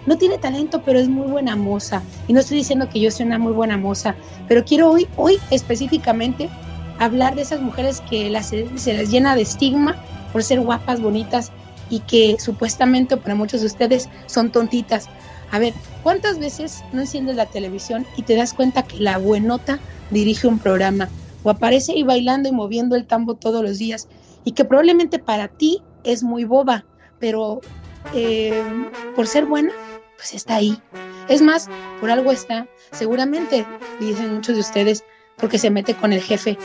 no 0.05 0.17
tiene 0.17 0.37
talento, 0.37 0.81
pero 0.83 0.99
es 0.99 1.09
muy 1.09 1.27
buena 1.27 1.55
moza. 1.55 2.01
Y 2.27 2.33
no 2.33 2.39
estoy 2.39 2.57
diciendo 2.57 2.89
que 2.89 2.99
yo 2.99 3.11
sea 3.11 3.25
una 3.25 3.39
muy 3.39 3.53
buena 3.53 3.77
moza, 3.77 4.15
pero 4.47 4.63
quiero 4.63 4.91
hoy, 4.91 5.07
hoy 5.17 5.37
específicamente 5.51 6.49
hablar 6.99 7.35
de 7.35 7.41
esas 7.41 7.61
mujeres 7.61 8.01
que 8.09 8.31
se 8.41 8.93
les 8.93 9.09
llena 9.09 9.35
de 9.35 9.41
estigma 9.41 9.95
por 10.31 10.43
ser 10.43 10.61
guapas, 10.61 11.01
bonitas 11.01 11.51
y 11.89 11.99
que 12.01 12.37
supuestamente 12.39 13.17
para 13.17 13.35
muchos 13.35 13.61
de 13.61 13.67
ustedes 13.67 14.09
son 14.27 14.51
tontitas. 14.51 15.07
A 15.51 15.59
ver, 15.59 15.73
¿cuántas 16.03 16.39
veces 16.39 16.83
no 16.91 17.01
enciendes 17.01 17.35
la 17.35 17.45
televisión 17.45 18.05
y 18.17 18.23
te 18.23 18.35
das 18.35 18.53
cuenta 18.53 18.83
que 18.83 18.99
la 18.99 19.17
buenota 19.17 19.79
dirige 20.09 20.47
un 20.47 20.59
programa 20.59 21.09
o 21.43 21.49
aparece 21.49 21.93
ahí 21.93 22.03
bailando 22.03 22.49
y 22.49 22.51
moviendo 22.51 22.95
el 22.95 23.05
tambo 23.05 23.35
todos 23.35 23.63
los 23.63 23.77
días 23.77 24.07
y 24.43 24.53
que 24.53 24.65
probablemente 24.65 25.19
para 25.19 25.47
ti 25.47 25.81
es 26.03 26.23
muy 26.23 26.43
boba, 26.43 26.85
pero 27.19 27.61
eh, 28.13 28.63
por 29.15 29.27
ser 29.27 29.45
buena 29.45 29.71
pues 30.25 30.33
está 30.33 30.55
ahí. 30.55 30.81
Es 31.29 31.43
más, 31.43 31.67
por 32.01 32.09
algo 32.09 32.31
está, 32.31 32.67
seguramente, 32.91 33.63
dicen 33.99 34.33
muchos 34.33 34.55
de 34.55 34.61
ustedes, 34.61 35.03
porque 35.37 35.59
se 35.59 35.69
mete 35.69 35.93
con 35.93 36.13
el 36.13 36.21
jefe. 36.21 36.57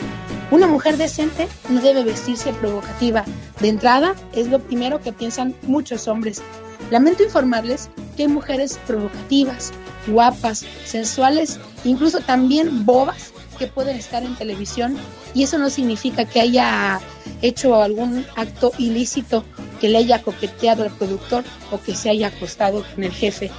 Una 0.51 0.67
mujer 0.67 0.97
decente 0.97 1.47
no 1.69 1.83
debe 1.83 2.03
vestirse 2.03 2.55
provocativa. 2.55 3.23
De 3.61 3.69
entrada, 3.69 4.15
es 4.33 4.49
lo 4.49 4.61
primero 4.61 5.03
que 5.03 5.13
piensan 5.13 5.55
muchos 5.63 6.09
hombres. 6.09 6.43
Lamento 6.91 7.23
informarles 7.23 7.91
que 8.17 8.23
hay 8.23 8.29
mujeres 8.29 8.79
provocativas, 8.87 9.73
guapas, 10.07 10.65
sensuales, 10.87 11.61
incluso 11.85 12.21
también 12.21 12.87
bobas, 12.87 13.31
que 13.59 13.67
pueden 13.67 13.97
estar 13.97 14.23
en 14.23 14.37
televisión 14.37 14.97
y 15.35 15.43
eso 15.43 15.59
no 15.59 15.69
significa 15.69 16.25
que 16.25 16.41
haya 16.41 16.99
hecho 17.43 17.81
algún 17.81 18.25
acto 18.37 18.73
ilícito 18.79 19.45
que 19.81 19.89
le 19.89 19.99
haya 19.99 20.23
coqueteado 20.23 20.85
al 20.85 20.91
productor 20.91 21.45
o 21.71 21.81
que 21.81 21.95
se 21.95 22.11
haya 22.11 22.29
acostado 22.29 22.85
con 22.95 23.05
el 23.05 23.13
jefe. 23.13 23.51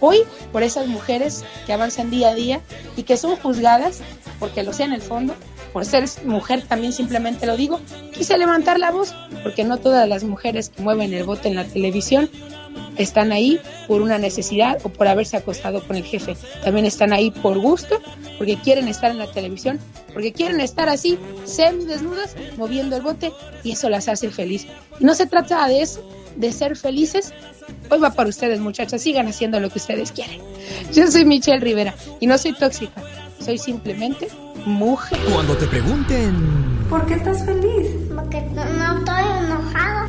Hoy, 0.00 0.20
por 0.52 0.62
esas 0.62 0.86
mujeres 0.86 1.44
que 1.66 1.72
avanzan 1.72 2.10
día 2.10 2.30
a 2.30 2.34
día 2.34 2.60
y 2.96 3.02
que 3.02 3.16
son 3.16 3.36
juzgadas, 3.36 4.00
porque 4.38 4.62
lo 4.62 4.72
sea 4.72 4.86
en 4.86 4.94
el 4.94 5.02
fondo, 5.02 5.34
por 5.72 5.84
ser 5.84 6.04
mujer 6.24 6.62
también 6.66 6.92
simplemente 6.92 7.46
lo 7.46 7.56
digo, 7.56 7.80
quise 8.12 8.36
levantar 8.38 8.78
la 8.78 8.90
voz, 8.90 9.14
porque 9.42 9.64
no 9.64 9.76
todas 9.76 10.08
las 10.08 10.24
mujeres 10.24 10.70
que 10.70 10.82
mueven 10.82 11.12
el 11.12 11.24
bote 11.24 11.48
en 11.48 11.54
la 11.54 11.64
televisión 11.64 12.30
están 12.96 13.32
ahí 13.32 13.58
por 13.88 14.02
una 14.02 14.18
necesidad 14.18 14.78
o 14.82 14.88
por 14.88 15.08
haberse 15.08 15.36
acostado 15.36 15.82
con 15.82 15.96
el 15.96 16.04
jefe. 16.04 16.36
También 16.64 16.86
están 16.86 17.12
ahí 17.12 17.30
por 17.30 17.58
gusto, 17.58 18.00
porque 18.38 18.56
quieren 18.56 18.88
estar 18.88 19.10
en 19.10 19.18
la 19.18 19.30
televisión, 19.30 19.78
porque 20.12 20.32
quieren 20.32 20.60
estar 20.60 20.88
así, 20.88 21.18
semidesnudas, 21.44 22.36
moviendo 22.56 22.96
el 22.96 23.02
bote, 23.02 23.32
y 23.64 23.72
eso 23.72 23.88
las 23.88 24.08
hace 24.08 24.30
feliz. 24.30 24.66
No 24.98 25.14
se 25.14 25.26
trata 25.26 25.66
de 25.66 25.82
eso, 25.82 26.02
de 26.36 26.52
ser 26.52 26.76
felices. 26.76 27.32
Hoy 27.90 27.98
va 27.98 28.10
para 28.10 28.28
ustedes, 28.28 28.60
muchachas, 28.60 29.02
sigan 29.02 29.28
haciendo 29.28 29.60
lo 29.60 29.70
que 29.70 29.78
ustedes 29.78 30.12
quieren. 30.12 30.40
Yo 30.92 31.10
soy 31.10 31.24
Michelle 31.24 31.60
Rivera 31.60 31.94
y 32.20 32.26
no 32.26 32.36
soy 32.38 32.52
tóxica, 32.52 33.02
soy 33.40 33.58
simplemente 33.58 34.28
mujer. 34.66 35.18
Cuando 35.32 35.56
te 35.56 35.66
pregunten... 35.66 36.86
¿Por 36.88 37.06
qué 37.06 37.14
estás 37.14 37.44
feliz? 37.44 37.86
Porque 38.14 38.40
no 38.42 38.98
estoy 38.98 39.24
enojada. 39.44 40.08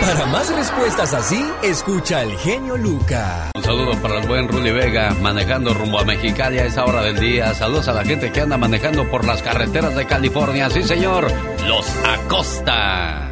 Para 0.00 0.26
más 0.26 0.54
respuestas 0.54 1.14
así, 1.14 1.44
escucha 1.62 2.20
al 2.20 2.32
genio 2.38 2.76
Lucas. 2.76 3.50
Un 3.54 3.62
saludo 3.62 3.92
para 4.02 4.20
el 4.20 4.26
buen 4.26 4.48
Rully 4.48 4.72
Vega, 4.72 5.14
manejando 5.20 5.74
rumbo 5.74 6.00
a 6.00 6.04
Mexicali 6.04 6.58
a 6.58 6.64
esa 6.64 6.84
hora 6.84 7.02
del 7.02 7.20
día. 7.20 7.54
Saludos 7.54 7.88
a 7.88 7.92
la 7.92 8.04
gente 8.04 8.32
que 8.32 8.40
anda 8.40 8.56
manejando 8.56 9.08
por 9.10 9.24
las 9.24 9.42
carreteras 9.42 9.94
de 9.94 10.06
California. 10.06 10.70
Sí, 10.70 10.82
señor, 10.82 11.30
los 11.66 11.86
Acosta. 12.04 13.29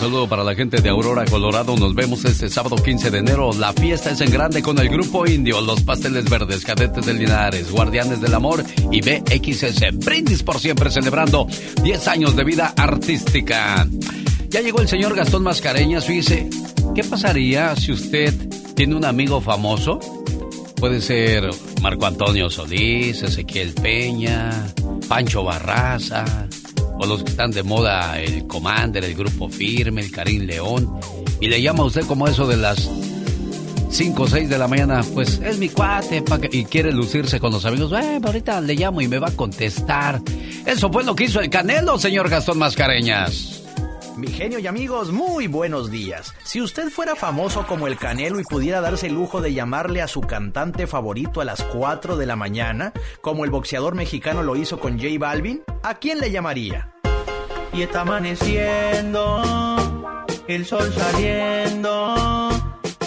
Saludo 0.00 0.26
para 0.26 0.42
la 0.42 0.54
gente 0.54 0.80
de 0.80 0.88
Aurora, 0.88 1.26
Colorado. 1.26 1.76
Nos 1.76 1.94
vemos 1.94 2.24
este 2.24 2.48
sábado 2.48 2.76
15 2.76 3.10
de 3.10 3.18
enero. 3.18 3.50
La 3.52 3.74
fiesta 3.74 4.10
es 4.10 4.22
en 4.22 4.30
grande 4.30 4.62
con 4.62 4.78
el 4.78 4.88
grupo 4.88 5.26
indio, 5.26 5.60
los 5.60 5.82
pasteles 5.82 6.24
verdes, 6.24 6.64
cadetes 6.64 7.04
de 7.04 7.12
Linares, 7.12 7.70
guardianes 7.70 8.18
del 8.18 8.32
amor 8.34 8.64
y 8.90 9.02
BXS. 9.02 9.98
Brindis 10.02 10.42
por 10.42 10.58
siempre 10.58 10.90
celebrando 10.90 11.46
10 11.82 12.08
años 12.08 12.34
de 12.34 12.44
vida 12.44 12.72
artística. 12.78 13.86
Ya 14.48 14.62
llegó 14.62 14.80
el 14.80 14.88
señor 14.88 15.14
Gastón 15.14 15.42
Mascareñas. 15.42 16.06
Fíjese, 16.06 16.48
¿qué 16.94 17.04
pasaría 17.04 17.76
si 17.76 17.92
usted 17.92 18.32
tiene 18.74 18.94
un 18.94 19.04
amigo 19.04 19.42
famoso? 19.42 20.00
Puede 20.76 21.02
ser 21.02 21.50
Marco 21.82 22.06
Antonio 22.06 22.48
Solís, 22.48 23.22
Ezequiel 23.22 23.74
Peña, 23.74 24.50
Pancho 25.08 25.44
Barraza 25.44 26.48
o 27.00 27.06
los 27.06 27.24
que 27.24 27.30
están 27.30 27.50
de 27.50 27.62
moda, 27.62 28.20
el 28.20 28.46
Commander, 28.46 29.02
el 29.04 29.14
Grupo 29.14 29.48
Firme, 29.48 30.02
el 30.02 30.10
Karim 30.10 30.42
León, 30.42 31.00
y 31.40 31.48
le 31.48 31.62
llama 31.62 31.82
a 31.82 31.86
usted 31.86 32.04
como 32.04 32.28
eso 32.28 32.46
de 32.46 32.58
las 32.58 32.90
5 33.90 34.22
o 34.22 34.28
6 34.28 34.50
de 34.50 34.58
la 34.58 34.68
mañana, 34.68 35.00
pues 35.14 35.40
es 35.42 35.56
mi 35.56 35.70
cuate 35.70 36.22
y 36.52 36.64
quiere 36.64 36.92
lucirse 36.92 37.40
con 37.40 37.52
los 37.52 37.64
amigos, 37.64 37.92
eh, 37.92 38.20
ahorita 38.22 38.60
le 38.60 38.74
llamo 38.74 39.00
y 39.00 39.08
me 39.08 39.18
va 39.18 39.28
a 39.28 39.32
contestar. 39.32 40.20
Eso 40.66 40.92
fue 40.92 41.02
lo 41.02 41.16
que 41.16 41.24
hizo 41.24 41.40
el 41.40 41.48
Canelo, 41.48 41.98
señor 41.98 42.28
Gastón 42.28 42.58
Mascareñas. 42.58 43.59
Mi 44.20 44.28
genio 44.28 44.58
y 44.58 44.66
amigos, 44.66 45.12
muy 45.12 45.46
buenos 45.46 45.90
días. 45.90 46.34
Si 46.44 46.60
usted 46.60 46.90
fuera 46.90 47.16
famoso 47.16 47.66
como 47.66 47.86
el 47.86 47.96
Canelo 47.96 48.38
y 48.38 48.44
pudiera 48.44 48.82
darse 48.82 49.06
el 49.06 49.14
lujo 49.14 49.40
de 49.40 49.54
llamarle 49.54 50.02
a 50.02 50.08
su 50.08 50.20
cantante 50.20 50.86
favorito 50.86 51.40
a 51.40 51.46
las 51.46 51.64
4 51.64 52.18
de 52.18 52.26
la 52.26 52.36
mañana, 52.36 52.92
como 53.22 53.46
el 53.46 53.50
boxeador 53.50 53.94
mexicano 53.94 54.42
lo 54.42 54.56
hizo 54.56 54.78
con 54.78 54.98
J 54.98 55.14
Balvin, 55.18 55.62
¿a 55.82 55.94
quién 55.94 56.20
le 56.20 56.30
llamaría? 56.30 56.92
Y 57.72 57.80
está 57.80 58.02
amaneciendo, 58.02 59.42
el 60.46 60.66
sol 60.66 60.92
saliendo, 60.92 62.50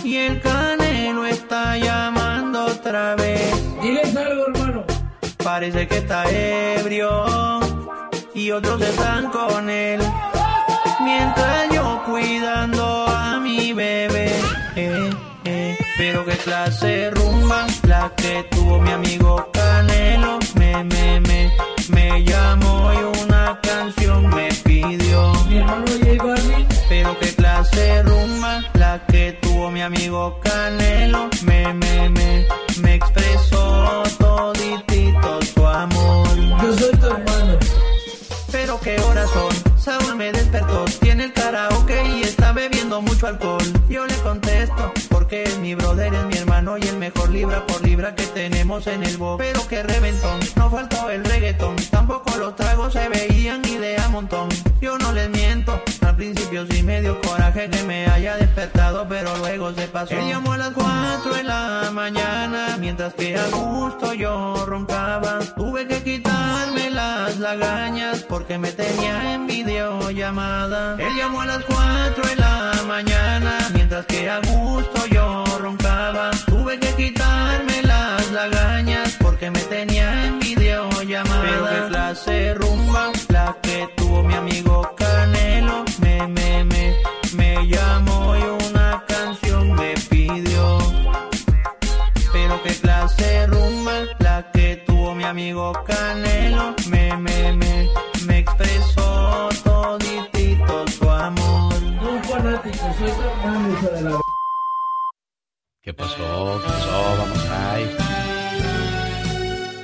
y 0.04 0.16
el 0.16 0.42
Canelo 0.42 1.28
está 1.28 1.78
llamando 1.78 2.66
otra 2.66 3.14
vez. 3.14 3.54
Diles 3.84 4.16
algo, 4.16 4.48
hermano. 4.48 4.84
Parece 5.44 5.88
que 5.88 5.98
está 5.98 6.28
ebrio, 6.32 7.60
y 8.34 8.50
otros 8.50 8.82
están 8.82 9.30
con 9.30 9.70
él 9.70 10.02
mientras 11.04 11.70
yo 11.74 12.02
cuidando 12.06 13.08
a 13.08 13.40
mi 13.40 13.74
bebé. 13.74 14.32
Eh, 14.76 15.10
eh. 15.46 15.78
Pero 15.98 16.26
qué 16.26 16.38
clase 16.38 17.12
rumba 17.12 17.68
la 17.84 18.12
que 18.16 18.44
tuvo 18.52 18.80
mi 18.80 18.92
amigo 18.92 19.50
Canelo. 19.54 20.40
Me, 20.56 20.84
me, 20.84 21.20
me, 21.20 21.52
me 21.90 22.24
llamó 22.24 22.92
y 22.94 23.22
una 23.24 23.60
canción 23.62 24.30
me 24.30 24.50
pidió. 24.64 25.32
Hermano 25.52 25.86
J 26.18 26.36
Pero 26.90 27.20
qué 27.20 27.36
clase 27.36 28.04
rumba 28.04 28.64
la 28.74 29.06
que 29.08 29.34
tuvo 29.42 29.70
mi 29.70 29.82
amigo 29.82 30.40
Canelo. 30.42 31.30
Me, 31.44 31.74
me, 31.74 32.10
me, 32.10 32.48
me 32.82 32.96
expresó 32.96 34.04
toditito 34.18 34.53
Saúl 39.84 40.16
me 40.16 40.32
despertó, 40.32 40.86
tiene 41.02 41.26
el 41.26 41.34
karaoke 41.34 42.02
y 42.16 42.22
está 42.22 42.54
bebiendo 42.54 43.02
mucho 43.02 43.28
alcohol. 43.28 43.62
Yo 43.90 44.08
le 44.08 44.16
contesto, 44.20 44.94
porque 45.10 45.44
es 45.44 45.60
mi 45.60 45.76
brother, 45.76 46.14
es 46.14 46.26
mi 46.28 46.38
hermano 46.38 46.53
y 46.64 46.88
el 46.88 46.98
mejor 46.98 47.30
libra 47.30 47.66
por 47.68 47.86
libra 47.86 48.16
que 48.16 48.26
tenemos 48.28 48.88
en 48.88 49.04
el 49.04 49.18
bo. 49.18 49.36
Pero 49.38 49.68
que 49.68 49.84
reventón, 49.84 50.40
no 50.56 50.72
faltó 50.72 51.10
el 51.10 51.24
reggaetón, 51.26 51.76
tampoco 51.92 52.38
los 52.38 52.56
tragos 52.56 52.94
se 52.94 53.10
veían 53.10 53.62
ni 53.64 53.78
de 53.78 53.98
a 53.98 54.08
montón. 54.08 54.48
Yo 54.80 54.98
no 54.98 55.12
les 55.12 55.30
miento, 55.30 55.82
al 56.02 56.16
principio 56.16 56.66
sí 56.70 56.82
me 56.82 57.02
dio 57.02 57.20
coraje 57.22 57.70
que 57.70 57.84
me 57.84 58.08
haya 58.08 58.38
despertado, 58.38 59.06
pero 59.10 59.36
luego 59.38 59.74
se 59.74 59.88
pasó. 59.90 60.14
Él 60.14 60.30
llamó 60.30 60.54
a 60.54 60.58
las 60.58 60.72
4 60.72 61.34
de 61.34 61.44
la 61.44 61.92
mañana, 61.92 62.78
mientras 62.80 63.14
que 63.14 63.38
a 63.38 63.48
gusto 63.50 64.14
yo 64.14 64.66
roncaba. 64.66 65.40
Tuve 65.58 65.86
que 65.86 66.02
quitarme 66.02 66.90
las 66.92 67.40
lagañas 67.40 68.24
porque 68.24 68.58
me 68.58 68.72
tenía 68.72 69.34
en 69.34 69.48
videollamada. 69.48 70.96
Él 70.98 71.14
llamó 71.18 71.42
a 71.42 71.46
las 71.46 71.64
4 71.66 72.26
de 72.26 72.36
la 72.38 72.74
mañana, 72.88 73.70
mientras 73.74 74.06
que 74.06 74.30
a 74.30 74.40
gusto 74.40 75.06
yo 75.08 75.44
roncaba. 75.60 75.83
Amigo 95.34 95.74
Canelo 95.88 96.76
me, 96.92 97.18
me, 97.18 97.54
me, 97.54 97.90
me 98.28 98.38
expresó 98.38 99.50
toditito 99.64 100.88
su 100.90 101.10
amor. 101.10 101.74
Un 101.74 102.24
fanático, 102.24 102.86
soy 103.00 103.10
hija 103.10 103.90
de 103.96 104.02
la... 104.04 104.20
¿Qué 105.82 105.94
pasó? 105.94 106.62
¿Qué 106.62 106.70
pasó? 106.70 107.16
Vamos 107.18 107.50
ahí. 107.50 107.96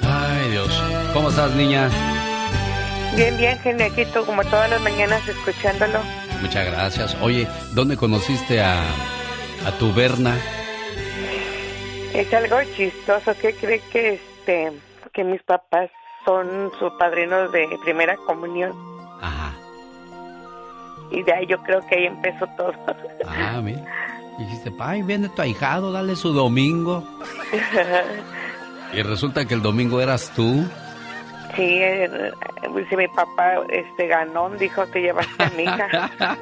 Ay, 0.03 0.51
Dios. 0.51 0.83
¿Cómo 1.13 1.29
estás, 1.29 1.51
niña? 1.55 1.89
Bien, 3.15 3.35
bien, 3.37 3.57
geniaquito, 3.59 4.23
como 4.27 4.43
todas 4.43 4.69
las 4.69 4.81
mañanas 4.81 5.27
escuchándolo. 5.27 5.99
Muchas 6.41 6.67
gracias. 6.67 7.17
Oye, 7.21 7.47
¿dónde 7.73 7.97
conociste 7.97 8.61
a, 8.61 8.83
a 9.65 9.71
tu 9.79 9.91
Berna? 9.95 10.37
Es 12.13 12.33
algo 12.33 12.57
chistoso. 12.75 13.33
¿Qué 13.41 13.53
cree 13.53 13.81
que 13.91 14.13
este 14.13 14.71
que 15.13 15.23
mis 15.23 15.41
papás 15.43 15.89
son 16.25 16.71
sus 16.79 16.91
padrinos 16.93 17.51
de 17.51 17.67
primera 17.83 18.15
comunión? 18.17 18.73
Ajá. 19.21 19.53
Y 21.11 21.23
de 21.23 21.33
ahí 21.33 21.45
yo 21.47 21.61
creo 21.63 21.81
que 21.87 21.95
ahí 21.95 22.05
empezó 22.05 22.45
todo. 22.57 22.73
Ah, 23.25 23.59
mira. 23.63 23.83
Dijiste, 24.37 24.71
ay, 24.79 25.01
viene 25.03 25.29
tu 25.29 25.41
ahijado, 25.41 25.91
dale 25.91 26.15
su 26.15 26.31
domingo. 26.33 27.03
Y 28.91 29.03
resulta 29.03 29.45
que 29.45 29.53
el 29.53 29.61
domingo 29.61 30.01
eras 30.01 30.31
tú. 30.35 30.65
Sí, 31.55 31.63
eh, 31.63 32.09
si 32.89 32.95
mi 32.95 33.07
papá 33.07 33.61
este 33.69 34.07
ganó, 34.07 34.49
dijo 34.51 34.89
que 34.91 35.01
llevaste 35.01 35.43
a 35.43 35.49
mi 35.51 35.63
hija. 35.63 36.39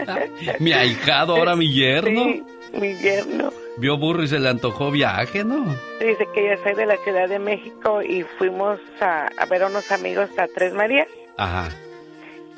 mi 0.60 0.72
ahijado, 0.72 1.36
ahora 1.36 1.56
mi 1.56 1.74
yerno. 1.74 2.24
Sí, 2.24 2.44
mi 2.74 2.96
yerno. 2.98 3.52
Vio 3.78 3.98
burro 3.98 4.24
y 4.24 4.28
se 4.28 4.40
le 4.40 4.50
antojó 4.50 4.92
viaje, 4.92 5.44
¿no? 5.44 5.66
Dice 6.00 6.28
que 6.34 6.46
ya 6.46 6.64
soy 6.64 6.74
de 6.74 6.86
la 6.86 6.98
Ciudad 6.98 7.30
de 7.30 7.40
México 7.40 8.02
y 8.02 8.24
fuimos 8.38 8.80
a, 9.00 9.28
a 9.38 9.46
ver 9.46 9.64
a 9.64 9.68
unos 9.68 9.92
amigos 9.92 10.30
a 10.38 10.48
Tres 10.48 10.74
Marías. 10.74 11.08
Ajá. 11.38 11.70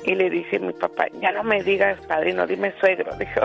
Y 0.04 0.14
le 0.14 0.30
dice 0.30 0.58
mi 0.58 0.72
papá, 0.72 1.06
ya 1.20 1.30
no 1.32 1.44
me 1.44 1.62
digas 1.62 1.98
padrino, 2.06 2.46
dime 2.46 2.72
suegro, 2.80 3.12
dijo. 3.18 3.40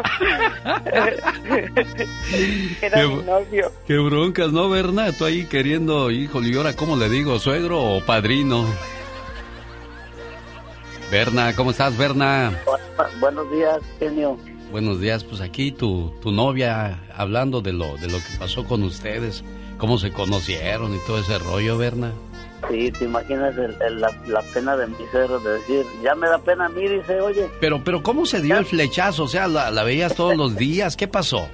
Era 2.82 3.02
Qué 3.02 3.08
mi 3.08 3.24
novio. 3.24 3.72
Qué 3.86 3.98
broncas, 3.98 4.54
¿no, 4.54 4.70
Berna? 4.70 5.12
Tú 5.12 5.26
ahí 5.26 5.46
queriendo, 5.46 6.10
híjole, 6.12 6.48
¿y 6.48 6.56
ahora 6.56 6.74
cómo 6.74 6.96
le 6.96 7.10
digo? 7.10 7.40
¿Suegro 7.40 7.84
o 7.84 8.06
padrino? 8.06 8.66
Berna, 11.12 11.54
¿cómo 11.56 11.72
estás, 11.72 11.98
Berna? 11.98 12.58
Buenos 13.20 13.52
días, 13.52 13.82
genio. 14.00 14.38
Buenos 14.72 15.00
días, 15.00 15.24
pues 15.24 15.42
aquí 15.42 15.72
tu, 15.72 16.12
tu 16.22 16.32
novia 16.32 17.00
hablando 17.16 17.62
de 17.62 17.72
lo, 17.74 17.96
de 17.98 18.08
lo 18.08 18.18
que 18.18 18.38
pasó 18.40 18.66
con 18.66 18.84
ustedes, 18.84 19.44
cómo 19.78 19.98
se 19.98 20.12
conocieron 20.12 20.94
y 20.94 21.00
todo 21.08 21.20
ese 21.20 21.38
rollo, 21.38 21.78
Berna. 21.78 22.12
Sí, 22.70 22.92
te 22.92 23.06
imaginas 23.06 23.56
el- 23.58 23.78
el- 23.82 24.02
la, 24.02 24.12
la 24.28 24.42
pena 24.42 24.76
de 24.76 24.88
mi 24.88 24.96
suegro 25.12 25.40
de 25.40 25.52
decir, 25.60 25.86
ya 26.04 26.16
me 26.16 26.28
da 26.28 26.40
pena 26.40 26.66
a 26.66 26.70
mí, 26.70 26.88
dice, 26.88 27.22
oye. 27.22 27.48
Pero, 27.62 27.84
pero 27.84 28.02
¿cómo 28.04 28.26
se 28.26 28.42
dio 28.42 28.58
el 28.58 28.66
flechazo? 28.66 29.26
O 29.26 29.28
sea, 29.28 29.48
¿la, 29.48 29.70
la 29.72 29.84
veías 29.84 30.16
todos 30.16 30.36
los 30.36 30.56
días? 30.56 30.98
¿Qué 30.98 31.08
pasó? 31.08 31.48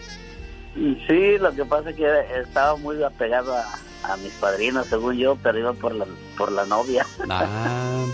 Sí, 0.73 1.37
lo 1.39 1.53
que 1.53 1.65
pasa 1.65 1.89
es 1.89 1.97
que 1.97 2.07
estaba 2.41 2.77
muy 2.77 3.03
apegado 3.03 3.53
a, 3.53 3.65
a 4.03 4.17
mis 4.17 4.31
padrinos, 4.33 4.87
según 4.87 5.17
yo, 5.17 5.35
pero 5.43 5.59
iba 5.59 5.73
por 5.73 5.93
la, 5.93 6.05
por 6.37 6.51
la 6.51 6.65
novia. 6.65 7.05
Ah, 7.29 8.05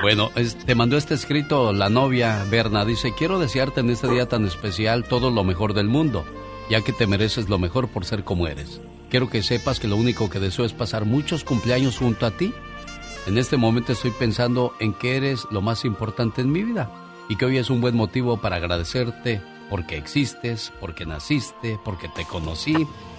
bueno, 0.00 0.30
es- 0.36 0.56
te 0.56 0.74
mandó 0.74 0.96
este 0.96 1.14
escrito 1.14 1.72
la 1.72 1.88
novia 1.88 2.44
Berna. 2.50 2.84
Dice, 2.84 3.12
quiero 3.16 3.38
desearte 3.38 3.80
en 3.80 3.90
este 3.90 4.08
día 4.08 4.26
tan 4.28 4.44
especial 4.46 5.04
todo 5.04 5.30
lo 5.30 5.44
mejor 5.44 5.74
del 5.74 5.88
mundo, 5.88 6.24
ya 6.70 6.80
que 6.82 6.92
te 6.92 7.06
mereces 7.06 7.48
lo 7.48 7.58
mejor 7.58 7.88
por 7.88 8.04
ser 8.04 8.24
como 8.24 8.46
eres. 8.46 8.80
Quiero 9.10 9.28
que 9.28 9.42
sepas 9.42 9.78
que 9.78 9.88
lo 9.88 9.96
único 9.96 10.30
que 10.30 10.40
deseo 10.40 10.64
es 10.64 10.72
pasar 10.72 11.04
muchos 11.04 11.44
cumpleaños 11.44 11.98
junto 11.98 12.24
a 12.26 12.30
ti. 12.30 12.52
En 13.26 13.36
este 13.38 13.56
momento 13.56 13.92
estoy 13.92 14.10
pensando 14.10 14.74
en 14.80 14.94
que 14.94 15.16
eres 15.16 15.46
lo 15.50 15.60
más 15.60 15.84
importante 15.84 16.40
en 16.40 16.50
mi 16.50 16.62
vida 16.62 16.90
y 17.28 17.36
que 17.36 17.44
hoy 17.44 17.58
es 17.58 17.70
un 17.70 17.80
buen 17.80 17.94
motivo 17.94 18.38
para 18.40 18.56
agradecerte 18.56 19.40
porque 19.70 19.96
existes, 19.96 20.72
porque 20.80 21.06
naciste, 21.06 21.78
porque 21.84 22.08
te 22.08 22.24
conocí 22.24 22.74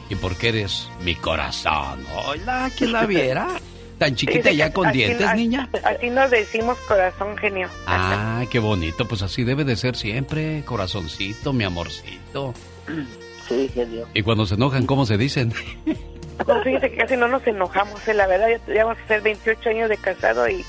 y 0.09 0.15
porque 0.15 0.49
eres 0.49 0.89
mi 1.03 1.15
corazón. 1.15 2.03
Hola, 2.27 2.69
¿quién 2.77 2.91
la 2.91 3.05
viera? 3.05 3.47
Tan 3.97 4.15
chiquita 4.15 4.51
ya 4.51 4.71
con 4.73 4.87
así- 4.87 4.97
dientes, 4.97 5.25
así- 5.27 5.37
niña. 5.41 5.69
Así 5.83 6.09
nos 6.09 6.29
decimos 6.31 6.77
corazón 6.87 7.37
genio. 7.37 7.69
Ah, 7.87 8.43
qué 8.49 8.59
bonito. 8.59 9.07
Pues 9.07 9.21
así 9.21 9.43
debe 9.43 9.63
de 9.63 9.75
ser 9.75 9.95
siempre. 9.95 10.63
Corazoncito, 10.65 11.53
mi 11.53 11.63
amorcito. 11.63 12.53
Sí, 13.47 13.69
genio. 13.73 14.07
Y 14.13 14.21
cuando 14.23 14.45
se 14.45 14.55
enojan, 14.55 14.85
¿cómo 14.85 15.05
se 15.05 15.17
dicen? 15.17 15.53
No, 16.47 16.63
fíjate 16.63 16.89
que 16.91 16.97
casi 16.97 17.15
no 17.15 17.27
nos 17.27 17.45
enojamos, 17.45 18.05
eh, 18.07 18.13
la 18.13 18.25
verdad, 18.25 18.47
ya, 18.67 18.73
ya 18.73 18.85
vamos 18.85 19.01
a 19.03 19.07
ser 19.07 19.21
28 19.21 19.69
años 19.69 19.87
de 19.89 19.97
casado 19.97 20.49
y 20.49 20.65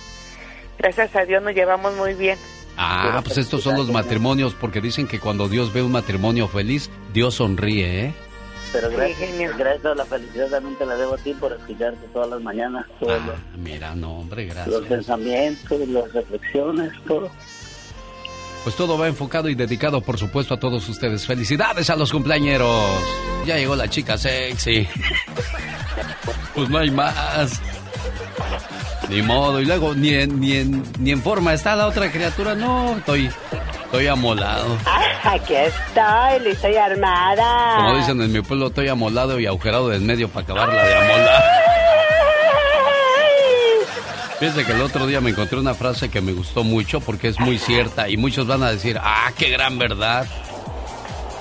gracias 0.79 1.17
a 1.17 1.25
Dios 1.25 1.43
nos 1.43 1.55
llevamos 1.55 1.95
muy 1.97 2.13
bien. 2.15 2.39
Ah, 2.77 3.21
pues 3.25 3.39
estos 3.39 3.63
son 3.63 3.77
los 3.77 3.91
matrimonios, 3.91 4.53
porque 4.55 4.81
dicen 4.81 5.07
que 5.07 5.19
cuando 5.21 5.49
Dios 5.49 5.73
ve 5.73 5.83
un 5.83 5.93
matrimonio 5.93 6.49
feliz, 6.49 6.91
Dios 7.13 7.37
sonríe, 7.37 8.07
¿eh? 8.07 8.15
Pero 8.75 8.91
gracias, 8.91 9.57
gracias 9.57 9.87
a 9.87 9.95
la 9.95 10.05
felicidad 10.05 10.49
también 10.51 10.77
te 10.77 10.85
la 10.85 10.97
debo 10.97 11.15
a 11.15 11.19
ti 11.19 11.33
por 11.35 11.53
escucharte 11.53 12.07
todas 12.13 12.29
las 12.29 12.43
mañanas. 12.43 12.85
Todos 12.99 13.21
Ah, 13.25 13.37
mira, 13.57 13.95
no, 13.95 14.19
hombre, 14.19 14.47
los, 14.47 14.57
los 14.57 14.67
gracias. 14.67 14.89
pensamientos, 14.89 15.89
las 15.89 16.13
reflexiones, 16.13 16.93
todo. 17.07 17.31
Pues 18.65 18.77
todo 18.77 18.97
va 18.97 19.07
enfocado 19.09 19.51
y 19.51 19.55
dedicado, 19.55 20.01
por 20.01 20.19
supuesto, 20.19 20.55
a 20.55 20.57
todos 20.59 20.89
ustedes. 20.89 21.27
Felicidades 21.27 21.91
a 21.91 21.97
los 21.97 22.11
cumpleañeros. 22.11 23.03
Ya 23.47 23.57
llegó 23.57 23.77
la 23.77 23.89
chica 23.89 24.19
sexy. 24.19 24.89
Pues 26.55 26.69
no 26.71 26.79
hay 26.79 26.89
más. 26.89 27.61
Ni 29.09 29.23
modo. 29.23 29.61
Y 29.61 29.65
luego, 29.65 29.93
ni 29.93 30.11
en, 30.15 30.39
ni 30.39 30.53
en, 30.53 30.85
ni 31.01 31.11
en 31.11 31.21
forma 31.21 31.53
está 31.53 31.75
la 31.75 31.89
otra 31.89 32.13
criatura. 32.13 32.55
No, 32.55 32.97
estoy, 32.97 33.29
estoy 33.85 34.07
amolado. 34.07 34.79
Aquí 35.25 35.55
estoy, 35.55 36.49
lista 36.49 36.71
y 36.71 36.77
armada. 36.77 37.77
Como 37.77 37.97
dicen 37.97 38.23
en 38.23 38.33
mi 38.33 38.41
pueblo, 38.41 38.69
estoy 38.69 38.87
amolado 38.87 39.41
y 39.41 39.47
agujerado 39.47 39.89
de 39.89 39.97
en 39.97 40.07
medio 40.07 40.29
para 40.29 40.45
acabarla 40.45 40.85
de 40.85 40.95
amolar. 40.95 41.43
Fíjense 44.45 44.67
que 44.67 44.73
el 44.73 44.83
otro 44.83 45.07
día 45.07 45.23
me 45.23 45.31
encontré 45.31 45.59
una 45.59 45.73
frase 45.73 46.11
que 46.11 46.21
me 46.21 46.35
gustó 46.35 46.65
mucho 46.65 47.01
porque 47.01 47.29
es 47.29 47.41
muy 47.41 47.57
cierta 47.57 48.11
y 48.11 48.19
muchos 48.19 48.47
van 48.47 48.63
a 48.63 48.71
decir, 48.71 48.99
ah, 49.01 49.33
qué 49.39 49.49
gran 49.49 49.79
verdad. 49.79 50.27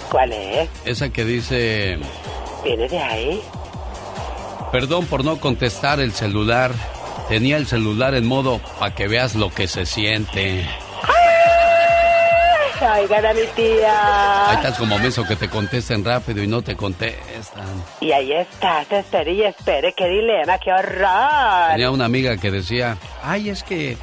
¿Cuál 0.10 0.32
es? 0.32 0.70
Esa 0.86 1.10
que 1.10 1.26
dice, 1.26 2.00
¿Viene 2.64 2.88
de 2.88 3.00
ahí? 3.00 3.42
perdón 4.72 5.06
por 5.08 5.26
no 5.26 5.38
contestar 5.42 6.00
el 6.00 6.14
celular. 6.14 6.72
Tenía 7.28 7.58
el 7.58 7.68
celular 7.68 8.16
en 8.16 8.26
modo 8.26 8.62
para 8.80 8.96
que 8.96 9.10
veas 9.10 9.36
lo 9.36 9.50
que 9.50 9.68
se 9.68 9.86
siente. 9.86 10.66
Oigan 12.86 13.26
a 13.26 13.34
mi 13.34 13.40
Ahí 13.42 13.50
tía. 13.56 14.54
estás 14.56 14.78
como 14.78 14.98
meso 15.00 15.24
que 15.26 15.36
te 15.38 15.50
contesten 15.50 16.04
rápido 16.04 16.44
y 16.44 16.48
no 16.48 16.62
te 16.62 16.76
contestan. 16.76 17.64
Y 18.02 18.12
ahí 18.12 18.34
estás, 18.34 18.92
espere 18.92 19.32
y 19.34 19.44
espere, 19.44 19.94
qué 19.94 20.08
dilema, 20.08 20.58
qué 20.60 20.72
horror. 20.74 21.72
Tenía 21.72 21.92
una 21.92 22.06
amiga 22.06 22.36
que 22.38 22.52
decía, 22.52 22.98
ay, 23.24 23.50
es 23.50 23.64
que 23.64 23.98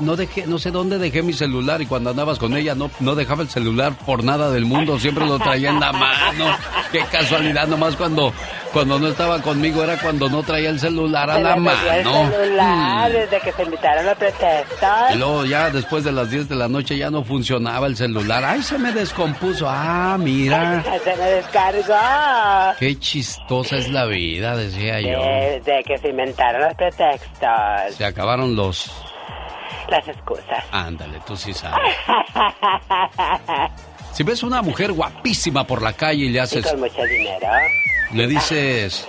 no 0.00 0.16
dejé, 0.16 0.46
no 0.46 0.58
sé 0.58 0.70
dónde 0.70 0.98
dejé 0.98 1.22
mi 1.22 1.32
celular 1.32 1.80
y 1.82 1.86
cuando 1.86 2.10
andabas 2.10 2.38
con 2.38 2.56
ella 2.56 2.74
no, 2.74 2.90
no 3.00 3.14
dejaba 3.14 3.42
el 3.42 3.48
celular 3.48 3.94
por 4.04 4.24
nada 4.24 4.50
del 4.50 4.64
mundo, 4.64 4.98
siempre 4.98 5.26
lo 5.26 5.38
traía 5.38 5.70
en 5.70 5.80
la 5.80 5.92
mano. 5.92 6.56
Qué 6.92 7.00
casualidad, 7.10 7.66
nomás 7.66 7.96
cuando, 7.96 8.32
cuando 8.72 8.98
no 8.98 9.08
estaba 9.08 9.40
conmigo 9.42 9.82
era 9.82 9.98
cuando 9.98 10.28
no 10.28 10.42
traía 10.42 10.70
el 10.70 10.78
celular 10.78 11.30
a 11.30 11.38
la 11.38 11.56
metió 11.56 11.92
el 11.92 12.04
mano. 12.04 12.30
celular 12.30 13.12
desde 13.12 13.40
que 13.40 13.52
se 13.52 13.62
invitaron 13.62 14.08
a 14.08 14.14
pretextos. 14.14 15.14
Y 15.14 15.18
luego 15.18 15.44
ya 15.44 15.70
después 15.70 16.04
de 16.04 16.12
las 16.12 16.30
10 16.30 16.48
de 16.48 16.54
la 16.54 16.68
noche 16.68 16.96
ya 16.96 17.10
no 17.10 17.24
funcionaba 17.24 17.86
el 17.86 17.96
celular. 17.96 18.44
Ay, 18.44 18.62
se 18.62 18.78
me 18.78 18.92
descompuso. 18.92 19.66
Ah, 19.68 20.16
mira. 20.18 20.82
Se 21.04 21.16
me 21.16 21.30
descargó. 21.30 22.78
Qué 22.78 22.98
chistosa 22.98 23.76
es 23.76 23.90
la 23.90 24.06
vida, 24.06 24.56
decía 24.56 25.00
yo. 25.00 25.18
Desde 25.20 25.82
que 25.84 25.98
se 25.98 26.08
inventaron 26.08 26.62
los 26.62 26.74
pretextos. 26.74 27.94
Se 27.96 28.04
acabaron 28.04 28.56
los... 28.56 28.90
Las 29.88 30.06
excusas. 30.08 30.64
Ándale, 30.70 31.20
tú 31.26 31.36
sí 31.36 31.52
sabes. 31.52 31.94
Si 34.12 34.22
ves 34.22 34.42
una 34.42 34.62
mujer 34.62 34.92
guapísima 34.92 35.66
por 35.66 35.82
la 35.82 35.92
calle 35.92 36.24
y 36.24 36.28
le 36.28 36.36
Y 36.36 36.38
haces... 36.38 36.66
con 36.66 36.80
mucho 36.80 37.02
dinero. 37.04 37.48
Le 38.12 38.26
dices... 38.26 39.08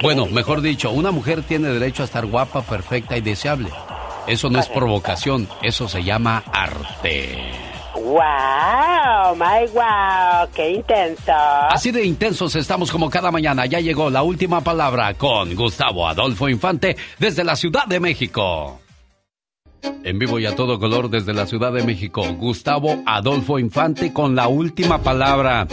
Bueno, 0.00 0.26
mejor 0.26 0.60
dicho, 0.60 0.90
una 0.90 1.10
mujer 1.10 1.42
tiene 1.42 1.68
derecho 1.68 2.02
a 2.02 2.06
estar 2.06 2.24
guapa, 2.26 2.62
perfecta 2.62 3.16
y 3.16 3.20
deseable. 3.20 3.70
Eso 4.28 4.48
no 4.50 4.60
es 4.60 4.68
provocación, 4.68 5.48
eso 5.62 5.88
se 5.88 6.04
llama 6.04 6.44
arte. 6.52 7.50
¡Wow! 7.94 9.34
¡My 9.34 9.66
wow! 9.72 10.48
¡Qué 10.54 10.70
intenso! 10.74 11.32
Así 11.70 11.90
de 11.90 12.04
intensos 12.04 12.54
estamos 12.54 12.92
como 12.92 13.10
cada 13.10 13.30
mañana. 13.32 13.66
Ya 13.66 13.80
llegó 13.80 14.08
la 14.08 14.22
última 14.22 14.60
palabra 14.60 15.14
con 15.14 15.54
Gustavo 15.56 16.06
Adolfo 16.06 16.48
Infante 16.48 16.96
desde 17.18 17.42
la 17.42 17.56
Ciudad 17.56 17.86
de 17.86 17.98
México. 17.98 18.80
En 19.82 20.18
vivo 20.18 20.38
y 20.38 20.46
a 20.46 20.56
todo 20.56 20.78
color 20.78 21.10
desde 21.10 21.34
la 21.34 21.46
Ciudad 21.46 21.72
de 21.72 21.84
México, 21.84 22.22
Gustavo 22.34 23.02
Adolfo 23.06 23.58
Infante 23.58 24.12
con 24.12 24.34
la 24.34 24.48
última 24.48 25.02
palabra. 25.02 25.66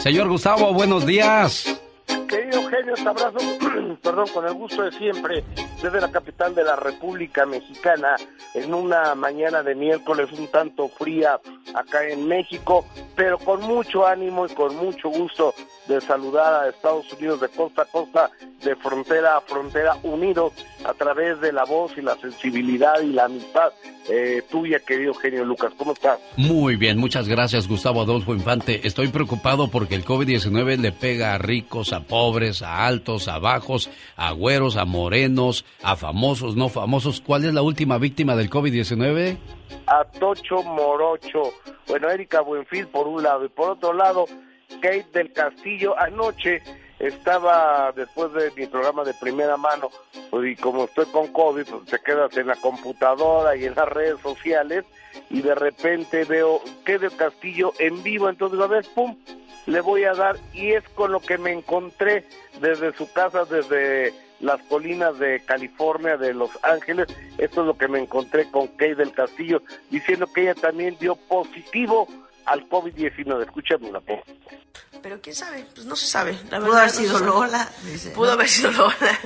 Señor 0.00 0.28
Gustavo, 0.28 0.72
buenos 0.72 1.06
días. 1.06 1.80
Querido 2.28 2.62
genio, 2.68 2.94
te 2.94 3.08
abrazo, 3.08 3.38
perdón, 4.02 4.26
con 4.32 4.46
el 4.46 4.54
gusto 4.54 4.82
de 4.82 4.92
siempre. 4.92 5.44
desde 5.82 6.00
la 6.00 6.10
capital 6.10 6.54
de 6.54 6.64
la 6.64 6.76
República 6.76 7.46
Mexicana 7.46 8.16
en 8.54 8.72
una 8.72 9.14
mañana 9.14 9.62
de 9.62 9.74
miércoles 9.74 10.30
un 10.32 10.48
tanto 10.48 10.88
fría 10.88 11.40
acá 11.74 12.08
en 12.08 12.26
México, 12.26 12.86
pero 13.14 13.38
con 13.38 13.60
mucho 13.62 14.06
ánimo 14.06 14.46
y 14.46 14.54
con 14.54 14.76
mucho 14.76 15.08
gusto 15.08 15.54
de 15.88 16.00
saludar 16.00 16.54
a 16.54 16.68
Estados 16.68 17.12
Unidos 17.12 17.40
de 17.40 17.48
costa 17.48 17.82
a 17.82 17.84
costa, 17.84 18.30
de 18.62 18.74
frontera 18.76 19.36
a 19.36 19.40
frontera, 19.40 19.96
unidos 20.02 20.52
a 20.84 20.94
través 20.94 21.40
de 21.40 21.52
la 21.52 21.64
voz 21.64 21.92
y 21.96 22.02
la 22.02 22.16
sensibilidad 22.16 23.00
y 23.00 23.12
la 23.12 23.26
amistad 23.26 23.72
eh, 24.08 24.42
tuya, 24.50 24.78
querido 24.80 25.14
genio 25.14 25.44
Lucas. 25.44 25.72
¿Cómo 25.76 25.92
estás? 25.92 26.18
Muy 26.36 26.76
bien, 26.76 26.98
muchas 26.98 27.28
gracias, 27.28 27.68
Gustavo 27.68 28.02
Adolfo 28.02 28.34
Infante. 28.34 28.86
Estoy 28.86 29.08
preocupado 29.08 29.68
porque 29.68 29.94
el 29.94 30.04
COVID-19 30.04 30.78
le 30.78 30.92
pega 30.92 31.34
a 31.34 31.38
ricos, 31.38 31.92
a 31.92 32.00
pobres, 32.00 32.62
a 32.62 32.86
altos, 32.86 33.28
a 33.28 33.38
bajos, 33.38 33.65
a 34.16 34.32
güeros, 34.32 34.76
a 34.76 34.84
morenos, 34.84 35.64
a 35.82 35.96
famosos, 35.96 36.56
no 36.56 36.68
famosos. 36.68 37.20
¿Cuál 37.20 37.44
es 37.44 37.54
la 37.54 37.62
última 37.62 37.98
víctima 37.98 38.36
del 38.36 38.50
COVID-19? 38.50 39.36
A 39.86 40.04
Tocho 40.04 40.62
Morocho. 40.62 41.52
Bueno, 41.86 42.10
Erika 42.10 42.40
Buenfil 42.40 42.88
por 42.88 43.06
un 43.06 43.22
lado 43.22 43.44
y 43.44 43.48
por 43.48 43.70
otro 43.70 43.92
lado, 43.92 44.26
Kate 44.80 45.06
del 45.12 45.32
Castillo 45.32 45.98
anoche 45.98 46.62
estaba 46.98 47.92
después 47.92 48.32
de 48.32 48.50
mi 48.56 48.66
programa 48.66 49.04
de 49.04 49.14
primera 49.14 49.56
mano 49.56 49.90
pues, 50.30 50.50
y 50.50 50.56
como 50.56 50.84
estoy 50.84 51.06
con 51.06 51.28
COVID 51.28 51.66
pues 51.66 51.84
te 51.84 51.98
quedas 51.98 52.34
en 52.36 52.46
la 52.46 52.56
computadora 52.56 53.54
y 53.54 53.66
en 53.66 53.74
las 53.74 53.88
redes 53.88 54.18
sociales 54.22 54.84
y 55.28 55.42
de 55.42 55.54
repente 55.54 56.24
veo 56.24 56.60
Kate 56.84 57.00
del 57.00 57.16
Castillo 57.16 57.72
en 57.78 58.02
vivo 58.02 58.30
entonces 58.30 58.58
a 58.60 58.66
ver 58.66 58.86
pum 58.94 59.14
le 59.66 59.80
voy 59.80 60.04
a 60.04 60.14
dar 60.14 60.38
y 60.52 60.72
es 60.72 60.84
con 60.90 61.12
lo 61.12 61.20
que 61.20 61.38
me 61.38 61.52
encontré 61.52 62.26
desde 62.60 62.96
su 62.96 63.12
casa 63.12 63.44
desde 63.44 64.14
las 64.40 64.60
colinas 64.64 65.18
de 65.18 65.42
California, 65.44 66.16
de 66.16 66.34
Los 66.34 66.50
Ángeles. 66.62 67.08
Esto 67.38 67.62
es 67.62 67.66
lo 67.66 67.76
que 67.76 67.88
me 67.88 68.00
encontré 68.00 68.50
con 68.50 68.68
Kate 68.68 68.94
del 68.96 69.12
Castillo, 69.12 69.62
diciendo 69.90 70.26
que 70.32 70.42
ella 70.42 70.54
también 70.54 70.96
dio 70.98 71.16
positivo 71.16 72.06
al 72.44 72.68
COVID-19. 72.68 73.42
Escuchemos 73.42 73.90
la 73.92 73.98
voz. 74.00 74.20
Pero 75.02 75.20
quién 75.20 75.34
sabe, 75.34 75.66
pues 75.74 75.86
no 75.86 75.96
se 75.96 76.06
sabe. 76.06 76.38
La 76.50 76.60
Pudo 76.60 76.76
haber 76.76 76.90
sido 76.90 77.18
Lola. 77.18 77.68
Pudo 78.14 78.32
haber 78.32 78.48
sido 78.48 78.70
Lola. 78.72 79.18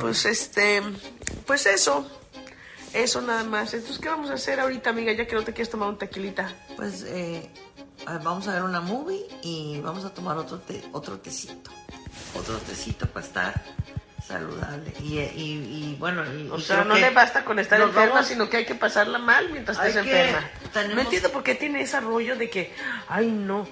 pues 0.00 0.24
este, 0.26 0.82
pues 1.46 1.66
eso. 1.66 2.10
Eso 2.92 3.20
nada 3.20 3.44
más. 3.44 3.74
Entonces, 3.74 3.98
¿qué 3.98 4.08
vamos 4.08 4.30
a 4.30 4.34
hacer 4.34 4.58
ahorita, 4.58 4.90
amiga, 4.90 5.12
ya 5.12 5.26
que 5.26 5.34
no 5.34 5.44
te 5.44 5.52
quieres 5.52 5.70
tomar 5.70 5.88
un 5.88 5.98
tequilita? 5.98 6.50
Pues 6.76 7.02
eh, 7.02 7.50
vamos 8.22 8.46
a 8.48 8.52
ver 8.52 8.62
una 8.62 8.80
movie 8.80 9.26
y 9.42 9.80
vamos 9.80 10.04
a 10.04 10.10
tomar 10.10 10.36
otro, 10.36 10.60
otro 10.92 11.18
tecito. 11.18 11.70
Otro 12.34 12.56
tecito 12.58 13.06
para 13.06 13.26
estar 13.26 13.62
saludable. 14.26 14.92
Y, 15.00 15.18
y, 15.18 15.96
bueno, 15.98 16.22
o 16.50 16.58
sea, 16.58 16.84
no 16.84 16.94
le 16.94 17.10
basta 17.10 17.44
con 17.44 17.58
estar 17.58 17.80
enferma, 17.80 18.22
sino 18.22 18.48
que 18.48 18.58
hay 18.58 18.66
que 18.66 18.74
pasarla 18.74 19.18
mal 19.18 19.50
mientras 19.50 19.78
estés 19.78 19.96
enferma. 19.96 20.50
No 20.94 21.00
entiendo 21.00 21.30
por 21.30 21.42
qué 21.42 21.54
tiene 21.54 21.82
ese 21.82 22.00
rollo 22.00 22.36
de 22.36 22.50
que, 22.50 22.74
ay, 23.08 23.30
no, 23.30 23.66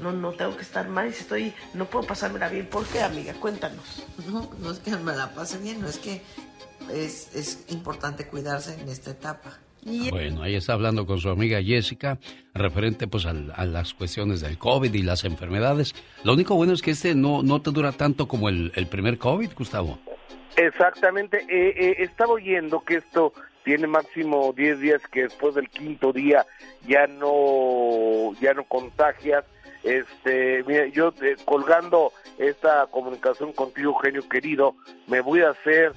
no, 0.00 0.12
no 0.12 0.32
tengo 0.32 0.56
que 0.56 0.62
estar 0.62 0.88
mal, 0.88 1.12
si 1.12 1.20
estoy, 1.20 1.54
no 1.72 1.86
puedo 1.86 2.06
pasármela 2.06 2.48
bien. 2.48 2.68
¿Por 2.68 2.86
qué, 2.86 3.02
amiga? 3.02 3.34
Cuéntanos. 3.34 4.04
No, 4.28 4.50
no 4.58 4.70
es 4.70 4.78
que 4.78 4.90
me 4.96 5.14
la 5.14 5.34
pase 5.34 5.58
bien, 5.58 5.80
no 5.80 5.88
es 5.88 5.98
que 5.98 6.22
es, 6.92 7.34
es 7.34 7.64
importante 7.68 8.26
cuidarse 8.26 8.78
en 8.78 8.88
esta 8.88 9.10
etapa. 9.10 9.58
Bueno, 9.84 10.42
ahí 10.42 10.54
está 10.54 10.72
hablando 10.72 11.04
con 11.06 11.18
su 11.18 11.28
amiga 11.28 11.62
Jessica, 11.62 12.18
referente 12.54 13.06
pues 13.06 13.26
a, 13.26 13.34
las 13.64 13.92
cuestiones 13.92 14.40
del 14.40 14.56
COVID 14.56 14.92
y 14.92 15.02
las 15.02 15.24
enfermedades. 15.24 15.94
Lo 16.22 16.32
único 16.32 16.54
bueno 16.54 16.72
es 16.72 16.80
que 16.80 16.92
este 16.92 17.14
no, 17.14 17.42
no 17.42 17.60
te 17.60 17.70
dura 17.70 17.92
tanto 17.92 18.26
como 18.26 18.48
el, 18.48 18.70
primer 18.90 19.18
COVID, 19.18 19.50
Gustavo. 19.54 19.98
Exactamente, 20.56 21.38
eh, 21.48 21.74
eh, 21.76 21.96
estaba 21.98 22.32
oyendo 22.34 22.80
que 22.80 22.96
esto 22.96 23.32
tiene 23.64 23.86
máximo 23.86 24.52
10 24.56 24.80
días 24.80 25.02
que 25.08 25.24
después 25.24 25.54
del 25.54 25.68
quinto 25.68 26.12
día 26.12 26.46
ya 26.86 27.06
no 27.06 28.32
ya 28.40 28.54
no 28.54 28.64
contagias. 28.64 29.44
Este, 29.82 30.62
mira, 30.66 30.86
yo 30.86 31.12
eh, 31.20 31.36
colgando 31.44 32.12
esta 32.38 32.86
comunicación 32.86 33.52
contigo, 33.52 33.94
genio 33.94 34.26
querido, 34.28 34.76
me 35.08 35.20
voy 35.20 35.40
a 35.40 35.50
hacer 35.50 35.92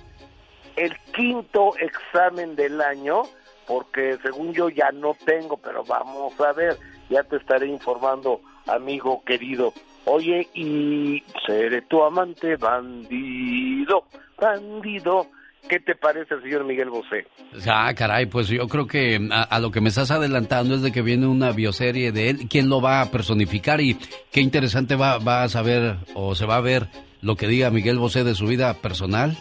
el 0.76 0.94
quinto 1.14 1.74
examen 1.78 2.56
del 2.56 2.82
año 2.82 3.24
porque 3.68 4.18
según 4.24 4.54
yo 4.54 4.70
ya 4.70 4.92
no 4.92 5.16
tengo, 5.26 5.58
pero 5.58 5.84
vamos 5.84 6.40
a 6.40 6.54
ver, 6.54 6.78
ya 7.10 7.24
te 7.24 7.38
estaré 7.38 7.68
informando, 7.68 8.42
amigo 8.66 9.22
querido. 9.26 9.74
Oye, 10.06 10.48
y 10.54 11.22
seré 11.46 11.82
tu 11.82 12.02
amante, 12.02 12.56
bandido, 12.56 14.06
bandido. 14.40 15.28
¿Qué 15.68 15.82
te 15.82 15.96
parece, 15.96 16.40
señor 16.42 16.64
Miguel 16.64 16.90
Bosé? 16.90 17.28
Ah, 17.70 17.94
caray, 17.94 18.26
pues 18.26 18.48
yo 18.48 18.70
creo 18.70 18.88
que 18.88 19.20
a, 19.30 19.60
lo 19.60 19.70
que 19.70 19.82
me 19.82 19.90
estás 19.90 20.12
adelantando 20.12 20.76
es 20.76 20.82
de 20.82 20.94
que 20.94 21.02
viene 21.02 21.28
una 21.28 21.52
bioserie 21.52 22.14
de 22.14 22.30
él. 22.30 22.48
¿Quién 22.50 22.70
lo 22.70 22.80
va 22.80 23.02
a 23.02 23.12
personificar? 23.12 23.82
Y 23.82 23.98
qué 24.32 24.40
interesante 24.40 24.96
va, 24.96 25.18
va 25.18 25.44
a 25.44 25.50
saber 25.50 25.98
o 26.14 26.36
se 26.36 26.46
va 26.46 26.56
a 26.56 26.62
ver 26.62 26.88
lo 27.22 27.36
que 27.36 27.48
diga 27.48 27.70
Miguel 27.70 28.00
Bosé 28.00 28.24
de 28.24 28.36
su 28.36 28.48
vida 28.48 28.74
personal. 28.76 29.38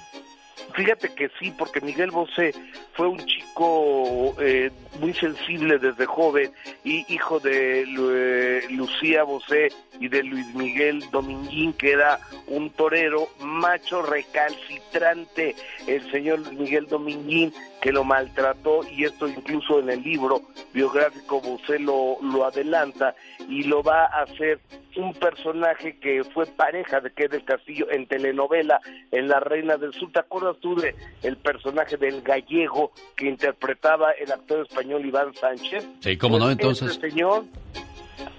Fíjate 0.76 1.14
que 1.14 1.30
sí, 1.40 1.54
porque 1.56 1.80
Miguel 1.80 2.10
Bosé 2.10 2.52
fue 2.92 3.08
un 3.08 3.18
chico 3.24 4.36
eh, 4.38 4.70
muy 5.00 5.14
sensible 5.14 5.78
desde 5.78 6.04
joven 6.04 6.52
y 6.84 7.06
hijo 7.08 7.40
de 7.40 7.86
eh, 7.88 8.60
Lucía 8.68 9.22
Bosé 9.22 9.72
y 9.98 10.08
de 10.08 10.22
Luis 10.22 10.54
Miguel 10.54 11.02
Dominguín, 11.10 11.72
que 11.72 11.92
era 11.92 12.20
un 12.46 12.68
torero 12.68 13.26
macho 13.40 14.02
recalcitrante, 14.02 15.56
el 15.86 16.10
señor 16.10 16.40
Luis 16.40 16.52
Miguel 16.52 16.86
Dominguín, 16.88 17.54
que 17.86 17.92
lo 17.92 18.02
maltrató, 18.02 18.80
y 18.90 19.04
esto 19.04 19.28
incluso 19.28 19.78
en 19.78 19.88
el 19.88 20.02
libro 20.02 20.42
biográfico 20.74 21.40
Bosé 21.40 21.78
lo, 21.78 22.18
lo 22.20 22.44
adelanta, 22.44 23.14
y 23.48 23.62
lo 23.62 23.80
va 23.80 24.06
a 24.06 24.22
hacer 24.24 24.58
un 24.96 25.14
personaje 25.14 25.96
que 26.00 26.24
fue 26.24 26.46
pareja 26.46 27.00
de 27.00 27.12
que 27.12 27.28
del 27.28 27.44
Castillo 27.44 27.88
en 27.92 28.08
telenovela 28.08 28.80
en 29.12 29.28
La 29.28 29.38
Reina 29.38 29.76
del 29.76 29.92
Sur. 29.92 30.10
¿Te 30.10 30.18
acuerdas 30.18 30.56
tú 30.60 30.74
de 30.74 30.96
el 31.22 31.36
personaje 31.36 31.96
del 31.96 32.22
gallego 32.22 32.90
que 33.14 33.28
interpretaba 33.28 34.10
el 34.10 34.32
actor 34.32 34.66
español 34.68 35.06
Iván 35.06 35.32
Sánchez? 35.36 35.86
Sí, 36.00 36.16
cómo 36.16 36.40
no, 36.40 36.46
Pues, 36.46 36.52
entonces. 36.58 36.90
este 36.90 37.10
señor, 37.10 37.44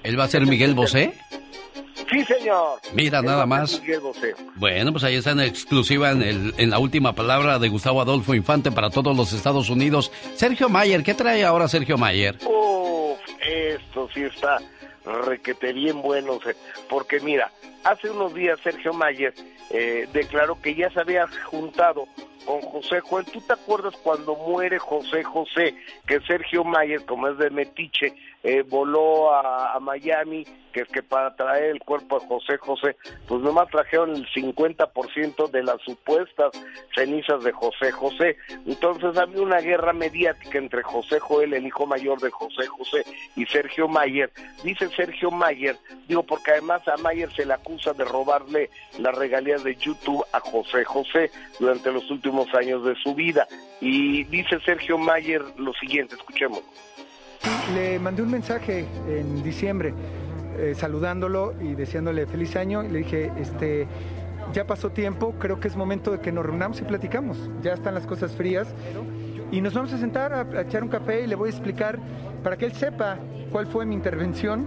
¿Él 0.03 0.19
va 0.19 0.25
a 0.25 0.27
ser 0.27 0.45
Miguel 0.45 0.73
Bosé? 0.73 1.13
Sí 2.09 2.23
señor. 2.25 2.79
Mira, 2.93 3.21
nada 3.21 3.45
más. 3.45 3.81
Bueno, 4.55 4.91
pues 4.91 5.03
ahí 5.03 5.15
está 5.15 5.31
en 5.31 5.41
exclusiva 5.41 6.11
en, 6.11 6.21
el, 6.21 6.53
en 6.57 6.69
la 6.69 6.79
última 6.79 7.13
palabra 7.13 7.59
de 7.59 7.69
Gustavo 7.69 8.01
Adolfo 8.01 8.33
Infante 8.33 8.71
para 8.71 8.89
todos 8.89 9.15
los 9.15 9.33
Estados 9.33 9.69
Unidos. 9.69 10.11
Sergio 10.35 10.69
Mayer, 10.69 11.03
¿qué 11.03 11.13
trae 11.13 11.43
ahora 11.43 11.67
Sergio 11.67 11.97
Mayer? 11.97 12.37
Uf, 12.45 13.19
esto 13.39 14.09
sí 14.13 14.23
está 14.23 14.59
requete 15.07 15.73
bien 15.73 16.01
bueno, 16.01 16.39
porque 16.89 17.19
mira, 17.19 17.51
hace 17.83 18.09
unos 18.09 18.33
días 18.33 18.59
Sergio 18.61 18.93
Mayer 18.93 19.33
eh, 19.69 20.07
declaró 20.13 20.61
que 20.61 20.75
ya 20.75 20.89
se 20.91 20.99
había 21.01 21.27
juntado 21.45 22.07
con 22.47 22.61
José 22.61 23.01
Joel. 23.01 23.25
¿Tú 23.25 23.41
te 23.41 23.53
acuerdas 23.53 23.93
cuando 24.01 24.35
muere 24.35 24.79
José 24.79 25.23
José, 25.23 25.75
que 26.07 26.21
Sergio 26.21 26.63
Mayer, 26.63 27.05
como 27.05 27.27
es 27.27 27.37
de 27.37 27.49
Metiche, 27.49 28.13
eh, 28.43 28.63
voló 28.63 29.33
a, 29.33 29.77
Miami, 29.81 30.45
que 30.71 30.81
es 30.81 30.87
que 30.87 31.03
para 31.03 31.35
traer 31.35 31.71
el 31.71 31.79
cuerpo 31.79 32.19
de 32.19 32.27
José 32.27 32.57
José, 32.57 32.95
pues 33.27 33.41
nomás 33.41 33.67
trajeron 33.69 34.15
el 34.15 34.25
50% 34.27 35.49
de 35.51 35.63
las 35.63 35.81
supuestas 35.81 36.51
cenizas 36.95 37.43
de 37.43 37.51
José 37.51 37.91
José. 37.91 38.37
Entonces 38.65 39.17
había 39.17 39.41
una 39.41 39.59
guerra 39.59 39.91
mediática 39.91 40.57
entre 40.57 40.83
José 40.83 41.19
Joel, 41.19 41.53
el 41.53 41.67
hijo 41.67 41.85
mayor 41.85 42.19
de 42.21 42.31
José 42.31 42.65
José, 42.67 43.03
y 43.35 43.45
Sergio 43.45 43.87
Mayer. 43.87 44.31
Dice 44.63 44.87
Sergio 44.89 45.29
Mayer, 45.29 45.77
digo 46.07 46.23
porque 46.23 46.51
además 46.51 46.87
a 46.87 46.97
Mayer 46.97 47.31
se 47.33 47.45
le 47.45 47.53
acusa 47.53 47.76
de 47.77 48.03
robarle 48.03 48.69
las 48.97 49.15
regalías 49.15 49.63
de 49.63 49.75
YouTube 49.75 50.25
a 50.33 50.39
José 50.39 50.83
José 50.83 51.31
durante 51.59 51.91
los 51.91 52.09
últimos 52.09 52.53
años 52.53 52.83
de 52.83 52.95
su 52.95 53.13
vida. 53.13 53.47
Y 53.79 54.23
dice 54.25 54.59
Sergio 54.65 54.97
Mayer 54.97 55.41
lo 55.57 55.73
siguiente, 55.73 56.15
escuchemos. 56.15 56.61
Le 57.73 57.99
mandé 57.99 58.23
un 58.23 58.31
mensaje 58.31 58.85
en 59.07 59.43
diciembre 59.43 59.93
eh, 60.57 60.73
saludándolo 60.75 61.53
y 61.61 61.75
deseándole 61.75 62.25
feliz 62.25 62.55
año 62.55 62.83
y 62.83 62.89
le 62.89 62.99
dije, 62.99 63.31
este, 63.39 63.87
ya 64.53 64.65
pasó 64.65 64.89
tiempo, 64.89 65.35
creo 65.39 65.59
que 65.59 65.67
es 65.67 65.75
momento 65.75 66.11
de 66.11 66.19
que 66.19 66.31
nos 66.31 66.45
reunamos 66.45 66.81
y 66.81 66.83
platicamos. 66.83 67.37
Ya 67.61 67.73
están 67.73 67.93
las 67.93 68.07
cosas 68.07 68.31
frías 68.31 68.73
y 69.51 69.61
nos 69.61 69.73
vamos 69.75 69.93
a 69.93 69.97
sentar 69.97 70.33
a, 70.33 70.41
a 70.41 70.61
echar 70.61 70.83
un 70.83 70.89
café 70.89 71.21
y 71.21 71.27
le 71.27 71.35
voy 71.35 71.49
a 71.49 71.51
explicar 71.51 71.99
para 72.43 72.57
que 72.57 72.65
él 72.65 72.73
sepa 72.73 73.19
cuál 73.51 73.67
fue 73.67 73.85
mi 73.85 73.95
intervención, 73.95 74.65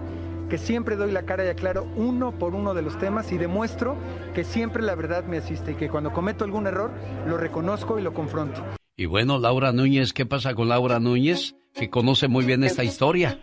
que 0.51 0.59
siempre 0.59 0.97
doy 0.97 1.13
la 1.13 1.23
cara 1.23 1.47
y 1.47 1.49
aclaro 1.49 1.85
uno 1.97 2.33
por 2.39 2.55
uno 2.55 2.75
de 2.75 2.83
los 2.83 2.99
temas 2.99 3.33
y 3.33 3.39
demuestro 3.39 3.97
que 4.35 4.45
siempre 4.45 4.83
la 4.83 4.95
verdad 4.97 5.25
me 5.25 5.39
asiste 5.39 5.73
y 5.73 5.75
que 5.77 5.89
cuando 5.89 6.13
cometo 6.13 6.45
algún 6.45 6.67
error 6.67 6.91
lo 7.27 7.39
reconozco 7.39 7.99
y 7.99 8.03
lo 8.03 8.13
confronto. 8.13 8.63
Y 8.97 9.07
bueno, 9.07 9.39
Laura 9.39 9.73
Núñez, 9.73 10.13
¿qué 10.13 10.27
pasa 10.27 10.55
con 10.55 10.69
Laura 10.69 11.01
Núñez? 11.01 11.55
Que 11.73 11.89
conoce 11.89 12.29
muy 12.29 12.45
bien 12.45 12.65
esta 12.65 12.85
historia. 12.85 13.39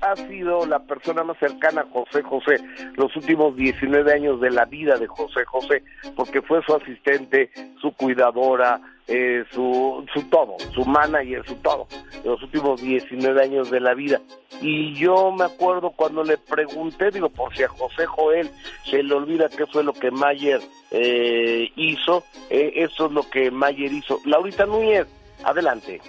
Ha 0.00 0.16
sido 0.16 0.66
la 0.66 0.78
persona 0.80 1.22
más 1.24 1.38
cercana 1.38 1.82
a 1.82 1.90
José 1.92 2.22
José 2.22 2.56
los 2.96 3.14
últimos 3.16 3.54
19 3.56 4.12
años 4.12 4.40
de 4.40 4.50
la 4.50 4.64
vida 4.64 4.96
de 4.96 5.06
José 5.06 5.44
José, 5.44 5.82
porque 6.16 6.42
fue 6.42 6.62
su 6.64 6.74
asistente, 6.74 7.50
su 7.80 7.92
cuidadora, 7.92 8.80
eh, 9.06 9.44
su, 9.50 10.06
su 10.14 10.22
todo, 10.24 10.56
su 10.72 10.84
manager, 10.84 11.44
su 11.46 11.56
todo, 11.56 11.86
los 12.24 12.42
últimos 12.42 12.80
19 12.80 13.42
años 13.42 13.70
de 13.70 13.80
la 13.80 13.94
vida. 13.94 14.20
Y 14.62 14.94
yo 14.94 15.32
me 15.32 15.44
acuerdo 15.44 15.90
cuando 15.90 16.22
le 16.22 16.38
pregunté, 16.38 17.10
digo, 17.10 17.28
por 17.28 17.54
si 17.56 17.62
a 17.62 17.68
José 17.68 18.06
Joel 18.06 18.50
se 18.88 19.02
le 19.02 19.14
olvida 19.14 19.48
qué 19.48 19.66
fue 19.66 19.82
lo 19.82 19.92
que 19.92 20.10
Mayer 20.10 20.60
eh, 20.90 21.70
hizo, 21.76 22.24
eh, 22.50 22.72
eso 22.76 23.06
es 23.06 23.12
lo 23.12 23.28
que 23.28 23.50
Mayer 23.50 23.92
hizo. 23.92 24.20
Laurita 24.24 24.66
Núñez, 24.66 25.06
adelante. 25.44 26.00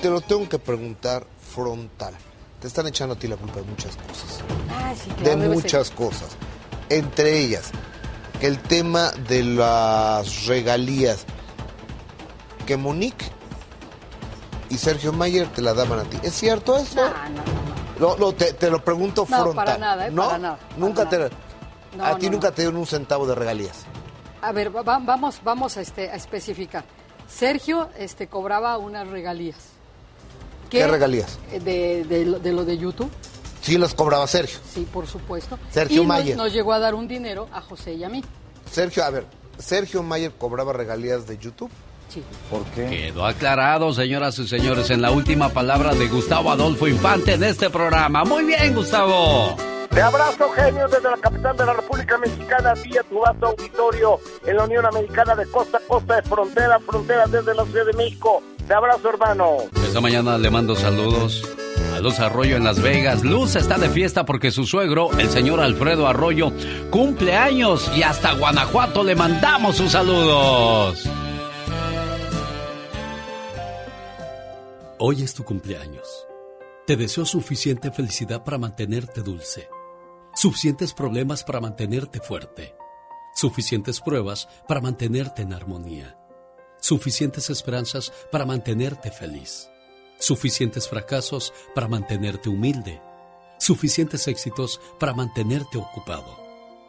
Te 0.00 0.10
lo 0.10 0.20
tengo 0.20 0.48
que 0.48 0.58
preguntar 0.58 1.24
frontal. 1.38 2.14
Te 2.66 2.68
están 2.68 2.88
echando 2.88 3.14
a 3.14 3.16
ti 3.16 3.28
la 3.28 3.36
culpa 3.36 3.60
de 3.60 3.62
muchas 3.66 3.94
cosas. 3.96 4.40
Ah, 4.68 4.92
sí, 5.00 5.08
claro, 5.10 5.38
de 5.40 5.48
muchas 5.50 5.86
ser. 5.86 5.96
cosas. 5.96 6.30
Entre 6.88 7.38
ellas, 7.38 7.70
que 8.40 8.48
el 8.48 8.58
tema 8.58 9.12
de 9.28 9.44
las 9.44 10.46
regalías, 10.46 11.26
que 12.66 12.76
Monique 12.76 13.24
y 14.68 14.78
Sergio 14.78 15.12
Mayer 15.12 15.46
te 15.46 15.62
la 15.62 15.74
daban 15.74 16.00
a 16.00 16.02
ti. 16.02 16.18
¿Es 16.24 16.34
cierto 16.34 16.76
eso? 16.76 17.02
No, 18.00 18.16
no, 18.16 18.32
te, 18.32 18.52
te 18.54 18.68
lo 18.68 18.82
pregunto 18.82 19.24
No, 19.30 19.42
frontal. 19.44 19.54
para 19.64 19.78
nada, 19.78 20.08
¿eh? 20.08 20.10
¿No? 20.10 20.26
Para 20.26 20.38
nada, 20.38 20.58
Nunca 20.76 21.08
para 21.08 21.28
te... 21.28 21.36
No, 21.96 22.04
a 22.04 22.18
ti 22.18 22.26
no, 22.26 22.32
nunca 22.32 22.50
te 22.50 22.62
dieron 22.62 22.80
un 22.80 22.86
centavo 22.88 23.28
de 23.28 23.36
regalías. 23.36 23.84
A 24.42 24.50
ver, 24.50 24.76
va- 24.76 24.82
vamos, 24.98 25.40
vamos 25.44 25.76
a, 25.76 25.82
este, 25.82 26.10
a 26.10 26.16
especificar. 26.16 26.84
Sergio 27.28 27.90
este, 27.96 28.26
cobraba 28.26 28.76
unas 28.76 29.06
regalías. 29.06 29.75
¿Qué, 30.70 30.86
regalías? 30.86 31.38
eh, 31.52 31.60
De, 31.60 32.04
de 32.04 32.24
lo- 32.26 32.38
de 32.38 32.52
lo 32.52 32.64
de 32.64 32.78
YouTube, 32.78 33.10
Sí 33.62 33.78
las 33.78 33.94
cobraba 33.94 34.26
Sergio. 34.28 34.58
sí, 34.72 34.86
por 34.92 35.06
supuesto. 35.06 35.58
Sergio 35.70 35.96
y 36.02 36.06
nos- 36.06 36.06
Mayer. 36.06 36.36
Nos, 36.36 36.52
llegó 36.52 36.72
a 36.72 36.78
dar 36.78 36.94
un 36.94 37.08
dinero 37.08 37.48
a 37.52 37.60
José 37.60 37.94
y 37.94 38.04
a 38.04 38.08
mí. 38.08 38.22
Sergio, 38.70 39.04
a 39.04 39.10
ver, 39.10 39.24
Sergio 39.58 40.02
Mayer 40.02 40.32
cobraba 40.38 40.72
regalías 40.72 41.26
de 41.26 41.36
YouTube. 41.38 41.70
Sí. 42.08 42.22
¿Por 42.50 42.62
qué? 42.66 42.86
Quedó 42.86 43.26
aclarado, 43.26 43.92
señoras 43.92 44.38
y 44.38 44.46
señores, 44.46 44.90
en 44.90 45.02
la 45.02 45.10
última 45.10 45.48
palabra 45.48 45.94
de 45.94 46.06
Gustavo 46.06 46.50
Adolfo 46.52 46.86
Infante 46.86 47.34
en 47.34 47.42
este 47.42 47.68
programa. 47.68 48.24
Muy 48.24 48.44
bien, 48.44 48.74
Gustavo. 48.74 49.56
Te 49.90 50.00
abrazo, 50.02 50.48
genio, 50.54 50.86
desde 50.88 51.10
la 51.10 51.16
capital 51.16 51.56
de 51.56 51.64
la 51.66 51.72
República 51.72 52.18
Mexicana, 52.18 52.74
vía 52.74 53.02
tu 53.08 53.18
vasto 53.20 53.46
auditorio 53.46 54.20
en 54.46 54.56
la 54.56 54.64
Unión 54.64 54.86
Americana 54.86 55.34
de 55.34 55.46
costa 55.46 55.78
a 55.78 55.80
costa, 55.88 56.16
de 56.16 56.22
frontera 56.22 56.76
a 56.76 56.80
frontera, 56.80 57.26
desde 57.26 57.54
la 57.54 57.64
Ciudad 57.64 57.86
de 57.86 57.92
México. 57.94 58.42
Te 58.66 58.74
abrazo, 58.74 59.08
hermano. 59.08 59.56
Esta 59.84 60.00
mañana 60.00 60.38
le 60.38 60.50
mando 60.50 60.74
saludos 60.74 61.42
a 61.94 62.00
Luz 62.00 62.18
Arroyo 62.18 62.56
en 62.56 62.64
Las 62.64 62.82
Vegas. 62.82 63.22
Luz 63.22 63.54
está 63.54 63.78
de 63.78 63.88
fiesta 63.88 64.24
porque 64.24 64.50
su 64.50 64.66
suegro, 64.66 65.16
el 65.18 65.28
señor 65.30 65.60
Alfredo 65.60 66.06
Arroyo, 66.08 66.52
cumple 66.90 67.36
años 67.36 67.90
y 67.96 68.02
hasta 68.02 68.34
Guanajuato 68.34 69.04
le 69.04 69.14
mandamos 69.14 69.76
sus 69.76 69.92
saludos. 69.92 71.08
Hoy 74.98 75.22
es 75.22 75.34
tu 75.34 75.44
cumpleaños. 75.44 76.26
Te 76.86 76.96
deseo 76.96 77.24
suficiente 77.24 77.90
felicidad 77.90 78.44
para 78.44 78.58
mantenerte 78.58 79.20
dulce, 79.22 79.68
suficientes 80.34 80.94
problemas 80.94 81.44
para 81.44 81.60
mantenerte 81.60 82.20
fuerte, 82.20 82.74
suficientes 83.34 84.00
pruebas 84.00 84.48
para 84.66 84.80
mantenerte 84.80 85.42
en 85.42 85.52
armonía, 85.52 86.16
suficientes 86.86 87.50
esperanzas 87.50 88.12
para 88.30 88.46
mantenerte 88.46 89.10
feliz, 89.10 89.68
suficientes 90.20 90.88
fracasos 90.88 91.52
para 91.74 91.88
mantenerte 91.88 92.48
humilde, 92.48 93.02
suficientes 93.58 94.28
éxitos 94.28 94.80
para 95.00 95.12
mantenerte 95.12 95.78
ocupado, 95.78 96.38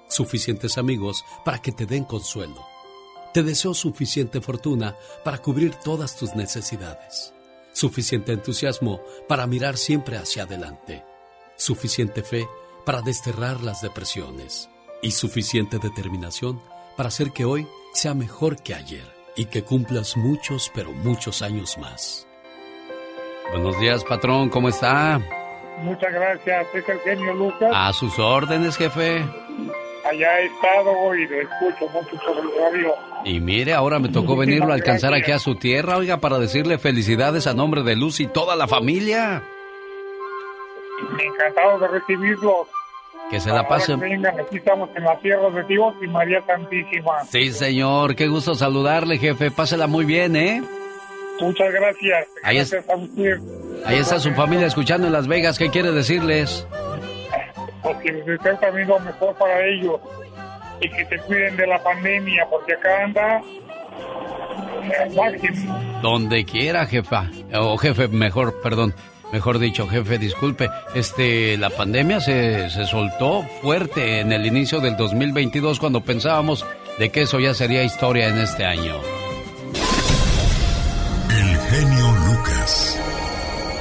suficientes 0.07 0.77
amigos 0.77 1.25
para 1.43 1.59
que 1.63 1.71
te 1.71 1.87
den 1.87 2.03
consuelo. 2.03 2.63
Te 3.33 3.41
deseo 3.41 3.73
suficiente 3.73 4.39
fortuna 4.39 4.95
para 5.23 5.39
cubrir 5.39 5.73
todas 5.73 6.15
tus 6.15 6.35
necesidades 6.35 7.33
suficiente 7.73 8.33
entusiasmo 8.33 9.01
para 9.27 9.45
mirar 9.45 9.77
siempre 9.77 10.17
hacia 10.17 10.43
adelante, 10.43 11.03
suficiente 11.57 12.23
fe 12.23 12.47
para 12.85 13.03
desterrar 13.03 13.61
las 13.61 13.81
depresiones 13.81 14.67
y 15.03 15.11
suficiente 15.11 15.77
determinación 15.77 16.59
para 16.95 17.09
hacer 17.09 17.31
que 17.33 17.45
hoy 17.45 17.67
sea 17.93 18.15
mejor 18.15 18.63
que 18.63 18.73
ayer 18.73 19.16
y 19.37 19.45
que 19.45 19.63
cumplas 19.63 20.17
muchos, 20.17 20.69
pero 20.73 20.91
muchos 20.91 21.41
años 21.41 21.77
más. 21.77 22.27
Buenos 23.51 23.79
días, 23.79 24.03
patrón, 24.03 24.49
¿cómo 24.49 24.67
está? 24.67 25.21
Muchas 25.83 26.11
gracias, 26.11 26.67
es 26.73 26.89
el 26.89 26.99
genio 26.99 27.33
Lucas. 27.33 27.71
A 27.73 27.93
sus 27.93 28.17
órdenes, 28.19 28.75
jefe. 28.75 29.23
Allá 30.03 30.39
he 30.39 30.45
estado 30.47 31.15
y 31.15 31.27
lo 31.27 31.41
escucho 31.41 31.87
mucho 31.89 32.17
por 32.25 32.37
el 32.37 32.51
radio. 32.59 32.95
Y 33.25 33.39
mire, 33.39 33.73
ahora 33.73 33.99
me 33.99 34.09
tocó 34.09 34.35
venirlo 34.35 34.71
a 34.71 34.75
alcanzar 34.75 35.13
aquí 35.13 35.31
a 35.31 35.39
su 35.39 35.55
tierra, 35.55 35.97
oiga, 35.97 36.17
para 36.17 36.39
decirle 36.39 36.77
felicidades 36.77 37.45
a 37.45 37.53
nombre 37.53 37.83
de 37.83 37.95
Luz 37.95 38.19
y 38.19 38.27
toda 38.27 38.55
la 38.55 38.67
familia. 38.67 39.43
Encantado 41.19 41.79
de 41.79 41.87
recibirlos. 41.87 42.67
Que 43.29 43.39
se 43.41 43.49
la 43.49 43.67
pase. 43.67 43.95
Vengan, 43.97 44.39
aquí 44.39 44.57
estamos 44.57 44.89
en 44.95 45.03
la 45.03 45.17
tierra 45.19 45.49
de 45.49 45.63
Dios 45.63 45.93
y 46.01 46.07
María 46.07 46.41
Santísima. 46.45 47.23
Sí, 47.29 47.51
señor, 47.51 48.15
qué 48.15 48.27
gusto 48.27 48.55
saludarle, 48.55 49.17
jefe. 49.17 49.51
Pásela 49.51 49.85
muy 49.87 50.05
bien, 50.05 50.35
¿eh? 50.37 50.61
Muchas 51.41 51.71
gracias. 51.71 52.27
Ahí 52.43 52.57
es- 52.57 52.71
gracias 52.71 52.89
a 52.89 52.95
usted. 52.97 53.37
Ahí 53.85 53.97
está 53.97 54.19
su 54.19 54.31
familia 54.31 54.67
escuchando 54.67 55.07
en 55.07 55.13
Las 55.13 55.27
Vegas. 55.27 55.57
¿Qué 55.59 55.69
quiere 55.69 55.91
decirles? 55.91 56.65
Porque 57.83 58.11
les 58.11 58.25
deseo 58.25 58.57
también 58.57 58.87
lo 58.87 58.99
mejor 58.99 59.35
para 59.35 59.65
ellos. 59.65 59.99
Y 60.81 60.89
que 60.89 61.05
se 61.05 61.17
cuiden 61.19 61.55
de 61.57 61.67
la 61.67 61.81
pandemia, 61.83 62.45
porque 62.49 62.73
acá 62.73 63.03
anda 63.03 63.41
eh, 64.83 65.15
máximo. 65.15 65.79
Donde 66.01 66.45
quiera, 66.45 66.85
jefa. 66.85 67.29
O 67.53 67.77
jefe, 67.77 68.07
mejor, 68.07 68.61
perdón. 68.61 68.93
Mejor 69.31 69.59
dicho, 69.59 69.87
jefe, 69.87 70.17
disculpe. 70.17 70.69
Este, 70.95 71.57
la 71.57 71.69
pandemia 71.69 72.21
se, 72.21 72.69
se 72.69 72.85
soltó 72.85 73.43
fuerte 73.61 74.21
en 74.21 74.31
el 74.31 74.45
inicio 74.45 74.79
del 74.79 74.95
2022 74.95 75.79
cuando 75.79 76.01
pensábamos 76.01 76.65
de 76.97 77.09
que 77.09 77.21
eso 77.23 77.39
ya 77.39 77.53
sería 77.53 77.83
historia 77.83 78.29
en 78.29 78.39
este 78.39 78.65
año. 78.65 78.95
El 81.29 81.57
genio 81.57 82.11
Lucas. 82.27 82.99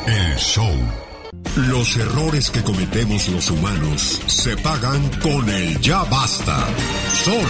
El 0.07 0.37
show. 0.37 0.75
Los 1.57 1.97
errores 1.97 2.51
que 2.51 2.63
cometemos 2.63 3.29
los 3.29 3.51
humanos 3.51 4.21
se 4.27 4.57
pagan 4.59 5.09
con 5.23 5.49
el 5.49 5.81
ya 5.81 6.05
basta. 6.05 6.67
Solo 7.15 7.41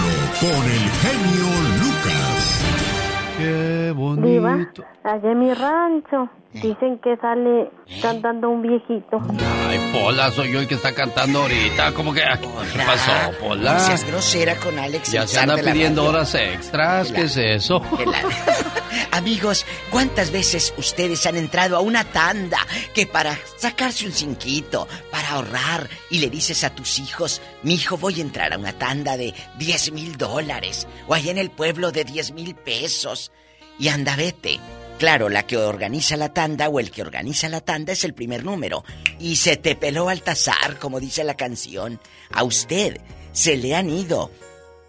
con 0.41 0.65
el 0.65 0.91
genio 1.03 1.47
Lucas. 1.83 2.96
Qué 3.37 3.95
Diva, 3.95 4.59
allá 5.05 5.33
en 5.33 5.39
mi 5.39 5.53
rancho 5.53 6.29
dicen 6.53 6.99
que 6.99 7.17
sale 7.17 7.71
cantando 8.01 8.49
un 8.49 8.63
viejito. 8.63 9.21
Ay, 9.69 9.79
Pola, 9.93 10.31
soy 10.31 10.53
yo 10.53 10.61
el 10.61 10.67
que 10.67 10.75
está 10.75 10.95
cantando 10.95 11.43
ahorita. 11.43 11.93
¿Cómo 11.93 12.15
que? 12.15 12.21
¿Qué 12.21 12.79
pasó, 12.79 13.13
Pola? 13.41 13.75
No 13.75 13.81
seas 13.81 14.07
grosera 14.07 14.57
con 14.57 14.79
Alex. 14.79 15.13
Ya 15.13 15.27
se 15.27 15.39
anda 15.39 15.57
pidiendo 15.57 16.05
horas 16.05 16.35
extras. 16.35 17.13
¿Qué 17.13 17.23
es 17.23 17.37
eso? 17.37 17.83
Amigos, 19.11 19.65
¿cuántas 19.91 20.31
veces 20.31 20.75
ustedes 20.77 21.27
han 21.27 21.37
entrado 21.37 21.77
a 21.77 21.81
una 21.81 22.05
tanda 22.05 22.59
que 22.95 23.07
para 23.07 23.39
sacarse 23.57 24.07
un 24.07 24.13
cinquito, 24.13 24.89
para 25.11 25.31
ahorrar, 25.31 25.89
y 26.11 26.19
le 26.19 26.31
dices 26.31 26.65
a 26.65 26.75
tus 26.75 26.99
hijos, 26.99 27.41
mi 27.63 27.75
hijo 27.75 27.97
voy 27.97 28.19
a 28.19 28.23
entrar 28.23 28.53
a 28.53 28.59
una 28.59 28.73
tanda 28.73 29.17
de 29.17 29.35
10 29.59 29.93
mil 29.93 30.17
dólares, 30.17 30.87
o 31.07 31.15
allá 31.15 31.31
en 31.31 31.39
el 31.39 31.51
pueblo 31.51 31.93
de 31.93 32.05
10 32.05 32.33
mil 32.33 32.55
pesos, 32.55 33.33
y 33.79 33.89
anda 33.89 34.17
vete? 34.17 34.61
Claro, 34.99 35.29
la 35.29 35.47
que 35.47 35.59
organiza 35.59 36.17
la 36.17 36.33
tanda 36.33 36.71
o 36.71 36.81
el 36.81 36.91
que 36.91 37.03
organiza 37.03 37.51
la 37.51 37.61
tanda 37.61 37.93
es 37.93 38.03
el 38.05 38.15
primer 38.15 38.45
número. 38.45 38.83
Y 39.19 39.37
se 39.37 39.57
te 39.59 39.77
peló 39.77 40.09
Altazar, 40.09 40.79
como 40.79 41.01
dice 41.01 41.23
la 41.23 41.37
canción. 41.37 42.01
A 42.33 42.45
usted 42.45 42.99
se 43.33 43.59
le 43.59 43.75
han 43.75 43.91
ido 43.91 44.31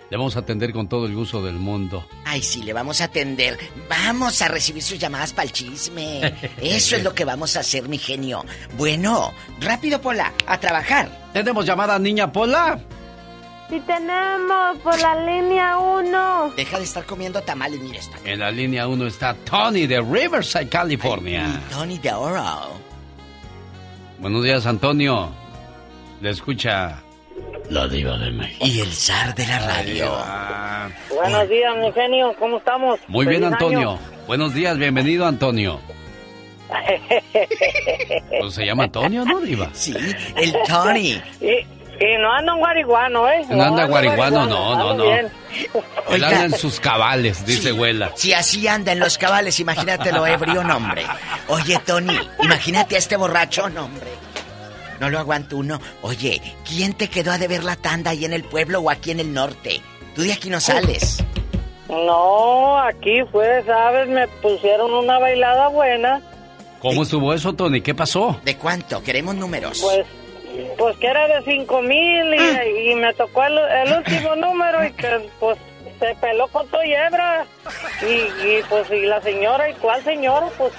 le 0.09 0.17
vamos 0.17 0.35
a 0.35 0.39
atender 0.39 0.71
con 0.71 0.87
todo 0.87 1.05
el 1.05 1.13
gusto 1.13 1.43
del 1.43 1.55
mundo. 1.55 2.05
Ay, 2.25 2.41
sí, 2.41 2.63
le 2.63 2.73
vamos 2.73 3.01
a 3.01 3.05
atender. 3.05 3.57
Vamos 3.89 4.41
a 4.41 4.47
recibir 4.47 4.81
sus 4.81 4.97
llamadas 4.97 5.33
para 5.33 5.45
el 5.45 5.51
chisme. 5.51 6.33
Eso 6.61 6.95
es 6.95 7.03
lo 7.03 7.13
que 7.13 7.25
vamos 7.25 7.57
a 7.57 7.59
hacer, 7.59 7.89
mi 7.89 7.97
genio. 7.97 8.45
Bueno, 8.77 9.33
rápido, 9.59 9.99
Pola, 10.01 10.33
a 10.45 10.59
trabajar. 10.59 11.29
¿Tenemos 11.33 11.65
llamada, 11.65 11.99
niña 11.99 12.31
Pola? 12.31 12.79
Sí 13.69 13.81
tenemos, 13.85 14.77
por 14.77 14.97
la 15.01 15.25
línea 15.25 15.77
1. 15.77 16.53
Deja 16.55 16.77
de 16.77 16.85
estar 16.85 17.05
comiendo 17.05 17.41
tamales, 17.41 17.81
mira 17.81 17.99
esta. 17.99 18.17
En 18.23 18.39
la 18.39 18.49
línea 18.49 18.87
1 18.87 19.07
está 19.07 19.33
Tony 19.33 19.87
de 19.87 19.99
Riverside, 19.99 20.69
California. 20.69 21.61
Tony 21.69 21.97
de 21.97 22.13
Oro. 22.13 22.79
Buenos 24.19 24.41
días, 24.45 24.65
Antonio. 24.65 25.29
Le 26.21 26.29
escucha 26.29 27.03
la 27.69 27.87
diva 27.87 28.17
de 28.17 28.31
México. 28.31 28.65
Y 28.65 28.79
el 28.81 28.91
zar 28.93 29.35
de 29.35 29.45
la 29.47 29.59
radio. 29.59 30.17
Buenos 31.13 31.49
días, 31.49 31.75
mi 31.77 31.91
genio, 31.91 32.33
¿cómo 32.39 32.57
estamos? 32.57 32.99
Muy 33.07 33.25
bien, 33.25 33.43
Antonio. 33.43 33.91
año. 33.91 33.99
Buenos 34.27 34.53
días, 34.53 34.77
bienvenido, 34.77 35.25
Antonio. 35.25 35.79
Pues 38.39 38.53
se 38.53 38.65
llama 38.65 38.83
Antonio, 38.85 39.23
¿no, 39.25 39.39
diva? 39.39 39.69
Sí, 39.73 39.93
el 40.35 40.53
Tony. 40.67 41.21
y, 41.41 41.45
y 41.49 42.17
no 42.19 42.31
anda 42.31 42.53
un 42.53 42.59
guariguano, 42.59 43.27
¿eh? 43.29 43.41
No 43.49 43.63
anda 43.63 43.85
guariguano, 43.85 44.45
no, 44.45 44.75
no, 44.75 44.93
no. 44.93 45.03
bien. 45.03 45.31
Él 46.09 46.23
anda 46.23 46.45
en 46.45 46.51
sus 46.53 46.79
cabales, 46.79 47.45
dice 47.45 47.69
abuela. 47.69 48.11
Si 48.15 48.33
así 48.33 48.67
anda 48.67 48.91
en 48.91 48.99
los 48.99 49.17
cabales, 49.17 49.59
imagínate 49.59 50.11
lo 50.11 50.27
ebrio, 50.27 50.63
no, 50.63 50.77
hombre. 50.77 51.03
Oye, 51.47 51.79
Tony, 51.85 52.17
imagínate 52.43 52.95
a 52.95 52.99
este 52.99 53.15
borracho, 53.15 53.69
no, 53.69 53.85
hombre. 53.85 54.07
No 54.99 55.09
lo 55.09 55.19
aguanto 55.19 55.57
uno. 55.57 55.79
Oye, 56.01 56.41
¿quién 56.67 56.93
te 56.93 57.09
quedó 57.09 57.31
a 57.31 57.37
deber 57.37 57.63
la 57.63 57.75
tanda 57.75 58.11
ahí 58.11 58.25
en 58.25 58.33
el 58.33 58.43
pueblo 58.43 58.79
o 58.79 58.89
aquí 58.89 59.11
en 59.11 59.19
el 59.19 59.33
norte? 59.33 59.81
Tú 60.15 60.23
de 60.23 60.33
aquí 60.33 60.49
no 60.49 60.59
sales. 60.59 61.23
No, 61.89 62.77
aquí 62.79 63.21
fue, 63.31 63.63
¿sabes? 63.65 64.07
Me 64.09 64.27
pusieron 64.27 64.93
una 64.93 65.19
bailada 65.19 65.69
buena. 65.69 66.21
¿Cómo 66.79 67.03
estuvo 67.03 67.33
eso, 67.33 67.53
Tony? 67.53 67.81
¿Qué 67.81 67.95
pasó? 67.95 68.39
¿De 68.43 68.57
cuánto? 68.57 69.01
Queremos 69.01 69.35
números. 69.35 69.81
Pues, 69.81 70.05
pues 70.77 70.97
que 70.97 71.07
era 71.07 71.27
de 71.27 71.43
cinco 71.43 71.81
mil 71.81 72.33
y, 72.33 72.91
y 72.91 72.95
me 72.95 73.13
tocó 73.13 73.43
el, 73.43 73.57
el 73.57 73.93
último 73.97 74.35
número 74.35 74.83
y 74.85 74.91
que 74.91 75.29
pues 75.39 75.57
se 75.99 76.15
peló 76.15 76.47
con 76.49 76.67
y 76.85 76.93
hebra. 76.93 77.45
Y, 78.01 78.47
y, 78.47 78.61
pues 78.69 78.89
y 78.91 79.05
la 79.05 79.21
señora, 79.21 79.69
¿y 79.69 79.73
cuál 79.75 80.03
señora? 80.03 80.47
Pues 80.57 80.73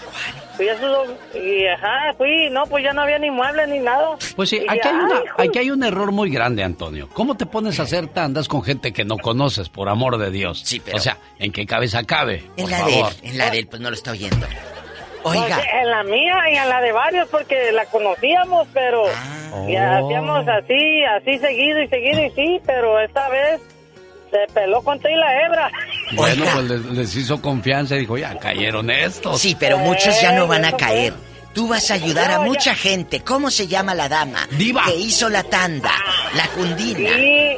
fui 0.58 0.68
a 0.68 0.76
su, 0.78 1.38
y 1.38 1.66
ajá, 1.66 2.12
fui, 2.18 2.50
no, 2.50 2.64
pues 2.66 2.84
ya 2.84 2.92
no 2.92 3.00
había 3.02 3.18
ni 3.18 3.30
muebles 3.30 3.66
ni 3.68 3.78
nada. 3.78 4.16
Pues 4.36 4.50
sí, 4.50 4.56
Y 4.58 4.68
aquí 4.68 4.80
hay, 4.86 4.94
ay, 4.94 5.00
una- 5.04 5.22
aquí 5.38 5.58
hay 5.58 5.70
un 5.70 5.82
error 5.84 6.12
muy 6.12 6.28
grande, 6.30 6.62
Antonio. 6.62 7.08
¿Cómo 7.14 7.34
te 7.36 7.46
pones 7.46 7.80
a 7.80 7.84
hacer 7.84 8.08
tandas 8.08 8.48
con 8.48 8.62
gente 8.62 8.92
que 8.92 9.04
no 9.06 9.16
conoces, 9.16 9.70
por 9.70 9.88
amor 9.88 10.18
de 10.18 10.30
Dios? 10.30 10.60
Sí, 10.64 10.80
pero- 10.80 10.98
O 10.98 11.00
sea, 11.00 11.16
¿en 11.38 11.50
qué 11.52 11.64
cabeza 11.64 12.02
cabe? 12.04 12.42
En 12.58 12.64
Por 12.64 12.70
la 12.70 12.82
de 12.84 12.92
él, 12.92 13.00
favor. 13.00 13.12
en 13.22 13.38
la 13.38 13.50
de 13.50 13.58
él, 13.60 13.66
pues 13.68 13.80
no 13.80 13.88
lo 13.88 13.94
está 13.96 14.10
oyendo. 14.10 14.46
Pues, 15.22 15.40
Oiga, 15.40 15.58
en 15.82 15.90
la 15.90 16.02
mía 16.04 16.34
y 16.52 16.56
en 16.56 16.68
la 16.68 16.80
de 16.80 16.92
varios 16.92 17.28
porque 17.28 17.72
la 17.72 17.84
conocíamos, 17.86 18.68
pero 18.72 19.04
Ah. 19.06 19.66
ya 19.68 19.98
hacíamos 19.98 20.46
así, 20.46 21.04
así 21.04 21.38
seguido 21.38 21.82
y 21.82 21.88
seguido 21.88 22.24
y 22.24 22.30
sí, 22.30 22.60
pero 22.64 23.00
esta 23.00 23.28
vez 23.28 23.60
se 24.30 24.52
peló 24.52 24.82
con 24.82 24.98
todo 25.00 25.10
y 25.12 25.16
la 25.16 25.44
hebra. 25.46 25.70
Bueno, 26.12 26.44
pues 26.52 26.64
les, 26.70 26.84
les 26.86 27.16
hizo 27.16 27.40
confianza 27.42 27.96
y 27.96 28.00
dijo, 28.00 28.16
ya 28.18 28.38
cayeron 28.38 28.90
estos. 28.90 29.40
sí, 29.40 29.56
pero 29.58 29.78
muchos 29.78 30.20
ya 30.20 30.32
no 30.32 30.46
van 30.46 30.64
a 30.64 30.72
caer. 30.72 31.12
Tú 31.54 31.66
vas 31.66 31.90
a 31.90 31.94
ayudar 31.94 32.30
a 32.30 32.40
mucha 32.40 32.74
gente. 32.74 33.20
¿Cómo 33.20 33.50
se 33.50 33.66
llama 33.66 33.94
la 33.94 34.08
dama? 34.08 34.46
Diva. 34.52 34.84
Que 34.84 34.94
hizo 34.96 35.28
la 35.28 35.42
tanda, 35.42 35.90
la 36.36 36.46
cundina. 36.48 37.10
Sí, 37.16 37.56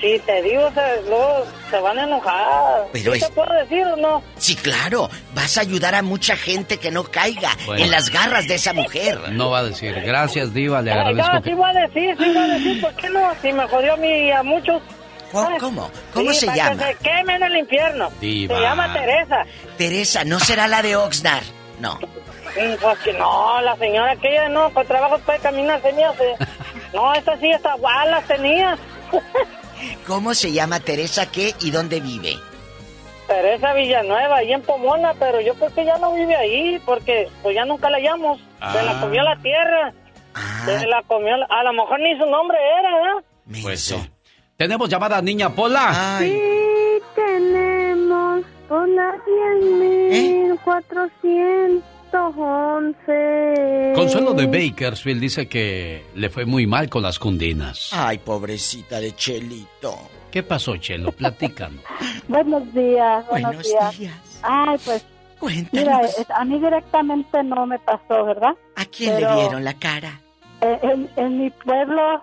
sí, 0.00 0.20
te 0.26 0.42
digo, 0.42 0.68
se, 0.74 1.02
luego 1.08 1.46
se 1.70 1.78
van 1.78 1.98
a 1.98 2.04
enojar. 2.04 2.86
Pero 2.92 3.12
¿Sí 3.12 3.18
es- 3.20 3.28
te 3.28 3.32
puedo 3.34 3.52
decir 3.52 3.84
o 3.86 3.96
no? 3.96 4.22
Sí, 4.36 4.56
claro. 4.56 5.08
Vas 5.34 5.58
a 5.58 5.60
ayudar 5.60 5.94
a 5.94 6.02
mucha 6.02 6.34
gente 6.36 6.78
que 6.78 6.90
no 6.90 7.04
caiga 7.04 7.50
Bueno. 7.66 7.84
en 7.84 7.90
las 7.92 8.10
garras 8.10 8.48
de 8.48 8.56
esa 8.56 8.72
mujer. 8.72 9.18
No 9.30 9.50
va 9.50 9.58
a 9.60 9.64
decir, 9.64 9.94
gracias, 10.04 10.52
Diva, 10.52 10.82
le 10.82 10.90
Ay, 10.90 10.98
agradezco 10.98 11.32
no, 11.34 11.42
que... 11.42 11.50
sí 11.50 11.54
voy 11.54 11.70
a 11.70 11.80
decir, 11.86 12.16
sí 12.18 12.24
voy 12.34 12.38
a 12.38 12.46
decir, 12.54 12.80
¿por 12.80 12.94
qué 12.96 13.10
no? 13.10 13.32
Si 13.42 13.52
me 13.52 13.68
jodió 13.68 13.92
a 13.92 13.96
mí 13.96 14.08
y 14.08 14.30
a 14.32 14.42
muchos. 14.42 14.82
¿Cómo? 15.32 15.58
¿Cómo, 15.58 15.90
¿Cómo 16.12 16.32
Sí, 16.32 16.40
se 16.40 16.46
para 16.46 16.56
llama? 16.56 16.84
Que 16.86 16.92
se 16.92 16.98
quemen 16.98 17.36
en 17.36 17.42
el 17.44 17.56
infierno. 17.58 18.10
Diva. 18.20 18.56
Se 18.56 18.62
llama 18.62 18.92
Teresa. 18.92 19.44
Teresa, 19.78 20.24
¿no 20.24 20.40
será 20.40 20.66
la 20.68 20.82
de 20.82 20.96
Oxnard? 20.96 21.44
No. 21.78 21.98
Pues 22.80 22.98
que 23.04 23.12
no, 23.12 23.60
la 23.60 23.76
señora 23.76 24.12
aquella 24.12 24.48
no, 24.48 24.72
con 24.74 24.84
trabajo 24.86 25.18
puede 25.20 25.38
caminar, 25.38 25.80
hace. 25.80 26.34
No, 26.92 27.14
esta 27.14 27.36
sí, 27.38 27.48
esta 27.48 27.74
guay 27.74 28.08
las 28.10 28.24
tenía. 28.26 28.76
¿Cómo 30.06 30.34
se 30.34 30.52
llama 30.52 30.80
Teresa 30.80 31.30
qué 31.30 31.54
y 31.60 31.70
dónde 31.70 32.00
vive? 32.00 32.34
Teresa 33.28 33.72
Villanueva, 33.74 34.38
ahí 34.38 34.52
en 34.52 34.62
Pomona, 34.62 35.14
pero 35.18 35.40
yo 35.40 35.54
creo 35.54 35.72
que 35.72 35.84
ya 35.84 35.96
no 35.98 36.12
vive 36.12 36.34
ahí, 36.34 36.80
porque 36.84 37.28
pues 37.42 37.54
ya 37.54 37.64
nunca 37.64 37.88
la 37.88 37.98
hallamos. 37.98 38.38
Se 38.72 38.82
la 38.82 38.98
Ah. 38.98 39.00
comió 39.00 39.22
la 39.22 39.36
tierra. 39.36 39.92
Se 40.64 40.86
la 40.86 41.02
comió, 41.06 41.36
la- 41.36 41.46
a 41.46 41.62
lo 41.62 41.72
mejor 41.72 42.00
ni 42.00 42.18
su 42.18 42.26
nombre 42.26 42.58
era, 42.80 42.94
¿verdad? 42.96 43.24
Pues 43.62 43.80
sí. 43.84 44.10
Tenemos 44.60 44.90
llamada 44.90 45.22
niña 45.22 45.48
Pola. 45.48 46.18
Sí 46.20 46.38
tenemos 47.14 48.44
por 48.68 48.86
la 48.90 49.14
10.411. 52.12 53.94
Consuelo 53.94 54.34
de 54.34 54.46
Bakersfield 54.46 55.18
dice 55.18 55.48
que 55.48 56.04
le 56.14 56.28
fue 56.28 56.44
muy 56.44 56.66
mal 56.66 56.90
con 56.90 57.02
las 57.02 57.18
cundinas. 57.18 57.88
Ay, 57.94 58.18
pobrecita 58.18 59.00
de 59.00 59.14
Chelito. 59.16 59.96
¿Qué 60.30 60.42
pasó, 60.42 60.76
Chelo? 60.76 61.10
Platícanos. 61.12 61.82
Buenos 62.28 62.70
días, 62.74 63.26
buenos, 63.30 63.52
Buenos 63.54 63.66
días. 63.66 63.98
días. 63.98 64.40
Ay, 64.42 64.76
pues, 64.84 65.06
Cuéntanos. 65.38 65.72
mira, 65.72 66.00
a 66.36 66.44
mí 66.44 66.58
directamente 66.60 67.42
no 67.44 67.64
me 67.64 67.78
pasó, 67.78 68.26
¿verdad? 68.26 68.52
¿A 68.76 68.84
quién 68.84 69.14
Pero, 69.14 69.30
le 69.30 69.40
vieron 69.40 69.64
la 69.64 69.72
cara? 69.72 70.20
eh, 70.60 70.78
En, 70.82 71.08
en 71.16 71.38
mi 71.44 71.48
pueblo, 71.50 72.22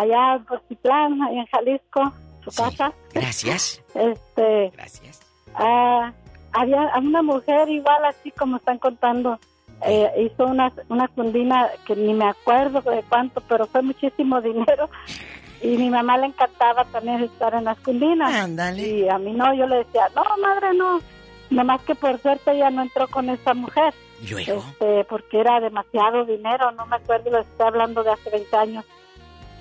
allá 0.00 0.36
en 0.36 0.44
Porcitlán, 0.44 1.22
allá 1.22 1.40
en 1.40 1.46
Jalisco, 1.46 2.12
su 2.44 2.50
casa, 2.50 2.92
Gracias. 3.12 3.82
este... 3.94 4.70
Gracias. 4.74 5.20
ah, 5.54 6.12
había 6.52 6.92
una 6.98 7.22
mujer 7.22 7.68
igual 7.68 8.04
así 8.04 8.30
como 8.30 8.56
están 8.56 8.78
contando, 8.78 9.38
eh, 9.82 10.10
hizo 10.18 10.44
una, 10.44 10.72
una 10.88 11.08
cundina 11.08 11.68
que 11.86 11.94
ni 11.94 12.14
me 12.14 12.26
acuerdo 12.26 12.80
de 12.80 13.02
cuánto, 13.08 13.40
pero 13.42 13.66
fue 13.66 13.82
muchísimo 13.82 14.40
dinero. 14.42 14.88
Y 15.60 15.76
mi 15.76 15.90
mamá 15.90 16.16
le 16.18 16.26
encantaba 16.26 16.84
también 16.84 17.22
estar 17.24 17.52
en 17.54 17.64
las 17.64 17.78
cundinas. 17.80 18.30
Y 18.76 19.08
a 19.08 19.18
mí 19.18 19.32
no, 19.32 19.52
yo 19.54 19.66
le 19.66 19.78
decía, 19.78 20.08
no, 20.14 20.22
madre, 20.40 20.72
no. 20.74 21.00
Nomás 21.50 21.82
que 21.82 21.96
por 21.96 22.20
suerte 22.20 22.52
ella 22.52 22.70
no 22.70 22.82
entró 22.82 23.08
con 23.08 23.28
esa 23.28 23.54
mujer. 23.54 23.92
Luego. 24.30 24.64
Este, 24.70 25.04
porque 25.04 25.40
era 25.40 25.58
demasiado 25.60 26.24
dinero, 26.24 26.70
no 26.72 26.86
me 26.86 26.96
acuerdo, 26.96 27.30
lo 27.30 27.40
estoy 27.40 27.66
hablando 27.66 28.04
de 28.04 28.10
hace 28.12 28.30
20 28.30 28.56
años. 28.56 28.84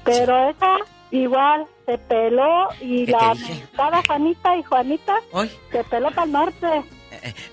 Pero 0.04 0.50
esa 0.50 0.78
igual 1.12 1.66
se 1.86 1.98
peló 1.98 2.68
y 2.82 3.06
¿Qué 3.06 3.12
la 3.12 3.34
estaba 3.34 4.02
Juanita 4.06 4.56
y 4.58 4.64
Juanita 4.64 5.16
Hoy. 5.32 5.50
se 5.72 5.84
peló 5.86 6.10
para 6.12 6.24
el 6.24 6.32
norte. 6.32 6.84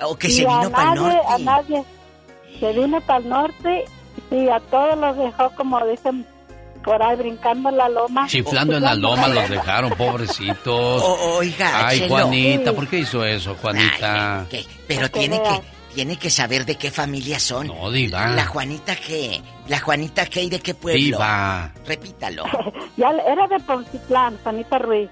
O 0.03 0.17
que 0.17 0.29
Y 0.29 0.33
se 0.33 0.41
vino 0.47 0.71
para 0.71 0.93
el 0.95 1.01
nadie- 1.01 1.15
norte. 1.17 1.33
A 1.33 1.39
nadie. 1.39 1.85
Se 2.61 2.73
vino 2.73 3.01
para 3.01 3.19
el 3.21 3.29
norte 3.29 3.85
y 4.31 4.49
a 4.49 4.61
todos 4.61 4.97
los 4.99 5.17
dejó, 5.17 5.51
como 5.57 5.85
dicen 5.87 6.27
por 6.85 7.03
ahí, 7.03 7.17
brincando 7.17 7.71
en 7.71 7.77
la 7.79 7.89
loma. 7.89 8.27
Chiflando 8.29 8.77
en 8.77 8.83
la 8.83 8.95
loma 8.95 9.27
los 9.29 9.49
dejaron, 9.49 9.91
pobrecitos. 9.93 11.03
O- 11.03 11.37
oiga, 11.39 11.87
Ay, 11.89 12.01
Chelo. 12.01 12.15
Juanita. 12.15 12.73
¿por 12.75 12.87
qué 12.89 12.99
hizo 12.99 13.25
eso, 13.25 13.57
Juanita? 13.61 14.45
¿Qué? 14.51 14.65
Pero 14.87 15.11
tiene 15.11 15.41
que, 15.43 15.61
tiene 15.95 16.17
que 16.17 16.29
saber 16.29 16.67
de 16.67 16.77
qué 16.77 16.91
familia 16.91 17.39
son. 17.39 17.69
No, 17.69 17.91
diva. 17.91 18.29
La 18.29 18.47
Juanita 18.47 18.97
qué. 18.97 19.41
La 19.69 19.79
Juanita 19.79 20.27
qué 20.27 20.43
y 20.43 20.51
de 20.51 20.61
qué 20.61 20.75
pueblo. 20.75 21.01
Diva. 21.01 21.73
Repítalo. 21.87 22.45
Ya 22.97 23.11
era 23.11 23.49
de 23.49 23.59
Poncitlán, 23.59 24.39
Juanita 24.45 24.79
Ruiz. 24.79 25.11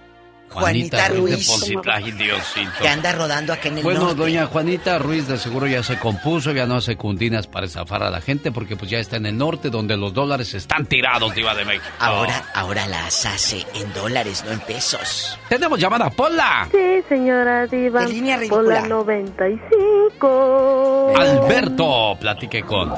Juanita 0.53 1.09
Ruiz 1.09 1.25
de 1.25 1.31
Ruiz. 1.37 1.49
Poncitlán, 1.49 2.03
ay, 2.05 2.13
Diosito. 2.13 2.71
Que 2.81 2.89
anda 2.89 3.13
rodando 3.13 3.53
acá 3.53 3.69
en 3.69 3.79
el 3.79 3.85
Bueno, 3.85 4.01
norte. 4.01 4.15
doña 4.17 4.47
Juanita 4.47 4.99
Ruiz 4.99 5.27
de 5.29 5.39
seguro 5.39 5.67
ya 5.67 5.83
se 5.83 5.99
compuso, 5.99 6.53
ya 6.53 6.67
no 6.67 6.77
hace 6.77 6.97
cundinas 6.97 7.47
para 7.47 7.67
estafar 7.67 8.03
a 8.03 8.11
la 8.11 8.21
gente 8.21 8.53
porque 8.53 8.77
pues 8.77 8.91
ya 8.91 8.99
está 8.99 9.17
en 9.17 9.27
el 9.27 9.37
norte 9.37 9.71
donde 9.71 9.97
los 9.97 10.13
dólares 10.15 10.55
están 10.55 10.87
tirados, 10.87 11.35
diva 11.35 11.55
de 11.55 11.65
México. 11.65 11.85
Ahora, 11.99 12.45
ahora 12.55 12.87
las 12.87 13.25
hace 13.27 13.67
en 13.75 13.93
dólares, 13.93 14.45
no 14.47 14.53
en 14.53 14.61
pesos. 14.61 15.39
Tenemos 15.49 15.79
llamada, 15.79 16.11
Pola. 16.11 16.69
Sí, 16.71 16.79
señora 17.09 17.67
Diva. 17.67 18.07
De 18.07 18.13
línea 18.13 18.37
ridícula. 18.37 18.83
95. 18.87 21.13
Alberto, 21.17 22.17
platique 22.21 22.63
con 22.63 22.93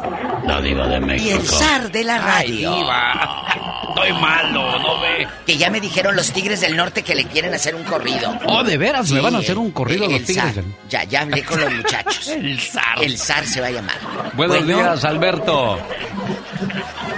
la 0.46 0.60
diva 0.60 0.86
de 0.88 1.00
México. 1.00 1.30
Y 1.30 1.32
el 1.32 1.46
zar 1.46 1.90
de 1.90 2.04
la 2.04 2.16
Ay, 2.36 2.62
radio. 2.62 2.74
diva. 2.76 3.44
Estoy 3.94 4.12
malo, 4.14 4.78
¿no 4.80 5.00
ve? 5.00 5.26
Que 5.46 5.56
ya 5.56 5.70
me 5.70 5.80
dijeron 5.80 6.16
los 6.16 6.32
Tigres 6.32 6.60
del 6.60 6.76
Norte 6.76 7.02
que 7.02 7.14
le 7.14 7.24
quieren 7.26 7.43
hacer 7.52 7.74
un 7.74 7.82
corrido. 7.84 8.32
Oh, 8.46 8.62
de 8.62 8.78
veras, 8.78 9.10
me 9.10 9.20
van 9.20 9.34
a 9.34 9.38
hacer 9.38 9.58
un 9.58 9.70
corrido 9.72 10.06
el 10.06 10.12
los 10.12 10.22
Tigres. 10.24 10.54
zar. 10.54 10.64
Ya, 10.88 11.04
ya 11.04 11.20
hablé 11.22 11.42
con 11.44 11.60
los 11.60 11.72
muchachos. 11.74 12.28
El 12.28 12.58
zar. 12.60 13.02
El 13.02 13.18
zar 13.18 13.44
se 13.44 13.60
va 13.60 13.66
a 13.66 13.70
llamar. 13.70 13.96
Buenos 14.34 14.58
Bueno, 14.64 14.78
días, 14.78 15.04
Alberto. 15.04 15.78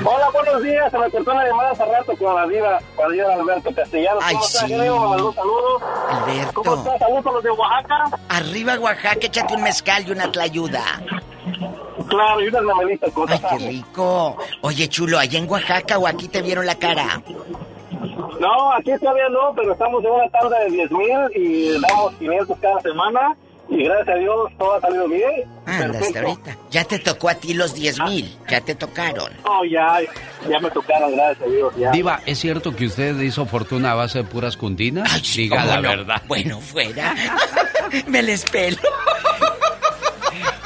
Hola, 0.04 0.28
buenos 0.32 0.62
días. 0.62 0.90
Se 0.90 0.98
me 0.98 1.10
cortó 1.10 1.34
la 1.34 1.46
llamada 1.46 1.70
hace 1.72 1.84
rato 1.84 2.16
con 2.16 2.34
la 2.34 2.46
diva, 2.46 2.78
con 2.94 3.08
la 3.08 3.12
diva 3.14 3.34
Alberto 3.34 3.70
Castellanos. 3.74 4.22
Ay, 4.24 4.34
¿Cómo 4.34 4.46
estás, 4.46 4.62
sí. 4.62 4.68
genio? 4.68 4.96
Un 5.10 5.34
saludo. 5.34 5.80
Alberto. 6.10 6.52
¿Cómo 6.62 6.76
estás? 6.76 6.98
Saludos 6.98 7.26
a 7.26 7.30
los 7.32 7.42
de 7.44 7.50
Oaxaca. 7.50 8.18
Arriba 8.28 8.78
Oaxaca, 8.78 9.18
échate 9.26 9.54
un 9.54 9.62
mezcal 9.62 10.04
y 10.06 10.10
una 10.12 10.30
tlayuda. 10.32 10.84
Claro, 12.08 12.40
y 12.40 12.48
unas 12.48 12.62
mamelitas 12.62 13.10
Ay, 13.28 13.40
qué 13.58 13.68
rico. 13.68 14.36
Oye, 14.60 14.88
chulo, 14.88 15.18
¿allá 15.18 15.38
en 15.38 15.50
Oaxaca 15.50 15.98
o 15.98 16.06
aquí 16.06 16.28
te 16.28 16.40
vieron 16.42 16.64
la 16.66 16.76
cara? 16.76 17.20
No, 18.40 18.72
aquí 18.72 18.92
todavía 19.00 19.28
no, 19.30 19.52
pero 19.54 19.72
estamos 19.72 20.04
en 20.04 20.10
una 20.10 20.28
tanda 20.30 20.58
de 20.60 20.70
10 20.70 20.90
mil 20.90 21.16
y 21.34 21.80
damos 21.80 22.14
500 22.18 22.58
cada 22.60 22.80
semana. 22.80 23.36
Y 23.68 23.82
gracias 23.82 24.08
a 24.16 24.18
Dios 24.20 24.36
todo 24.58 24.74
ha 24.74 24.80
salido 24.80 25.08
bien. 25.08 25.44
Anda, 25.66 25.98
hasta 25.98 26.20
ahorita. 26.20 26.56
Ya 26.70 26.84
te 26.84 27.00
tocó 27.00 27.28
a 27.28 27.34
ti 27.34 27.52
los 27.52 27.74
10 27.74 28.00
mil. 28.02 28.36
Ya 28.48 28.60
te 28.60 28.76
tocaron. 28.76 29.32
No, 29.44 29.64
ya, 29.64 29.98
ya 30.48 30.60
me 30.60 30.70
tocaron, 30.70 31.16
gracias 31.16 31.48
a 31.48 31.50
Dios. 31.50 31.74
Ya. 31.76 31.90
Diva, 31.90 32.20
¿es 32.26 32.38
cierto 32.38 32.76
que 32.76 32.86
usted 32.86 33.18
hizo 33.20 33.44
fortuna 33.46 33.90
a 33.90 33.94
base 33.94 34.18
de 34.18 34.24
puras 34.24 34.56
cundinas? 34.56 35.20
Diga 35.34 35.56
¿Cómo 35.56 35.68
la 35.68 35.80
no? 35.80 35.88
verdad. 35.88 36.22
Bueno, 36.28 36.60
fuera. 36.60 37.14
me 38.06 38.22
les 38.22 38.44
pelo. 38.48 38.78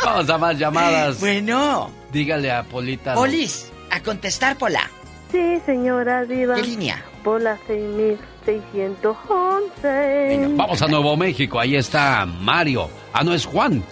Vamos 0.05 0.29
a 0.29 0.39
más 0.39 0.59
llamadas. 0.59 1.21
Bueno. 1.21 1.91
Dígale 2.13 2.51
a 2.51 2.65
Polita. 2.65 3.15
Polis, 3.15 3.73
a 3.91 4.03
contestar, 4.03 4.57
Pola. 4.59 4.91
Sí, 5.31 5.61
señora 5.67 6.25
Diva. 6.25 6.55
¿Qué 6.57 6.63
línea? 6.63 7.05
Por 7.23 7.41
la 7.43 7.57
6611. 7.67 10.55
Vamos 10.57 10.83
a 10.83 10.87
Nuevo 10.87 11.15
México, 11.17 11.61
ahí 11.61 11.77
está 11.77 12.25
Mario. 12.27 12.89
Ah, 13.13 13.23
no 13.23 13.33
es 13.35 13.45
Juan. 13.47 13.85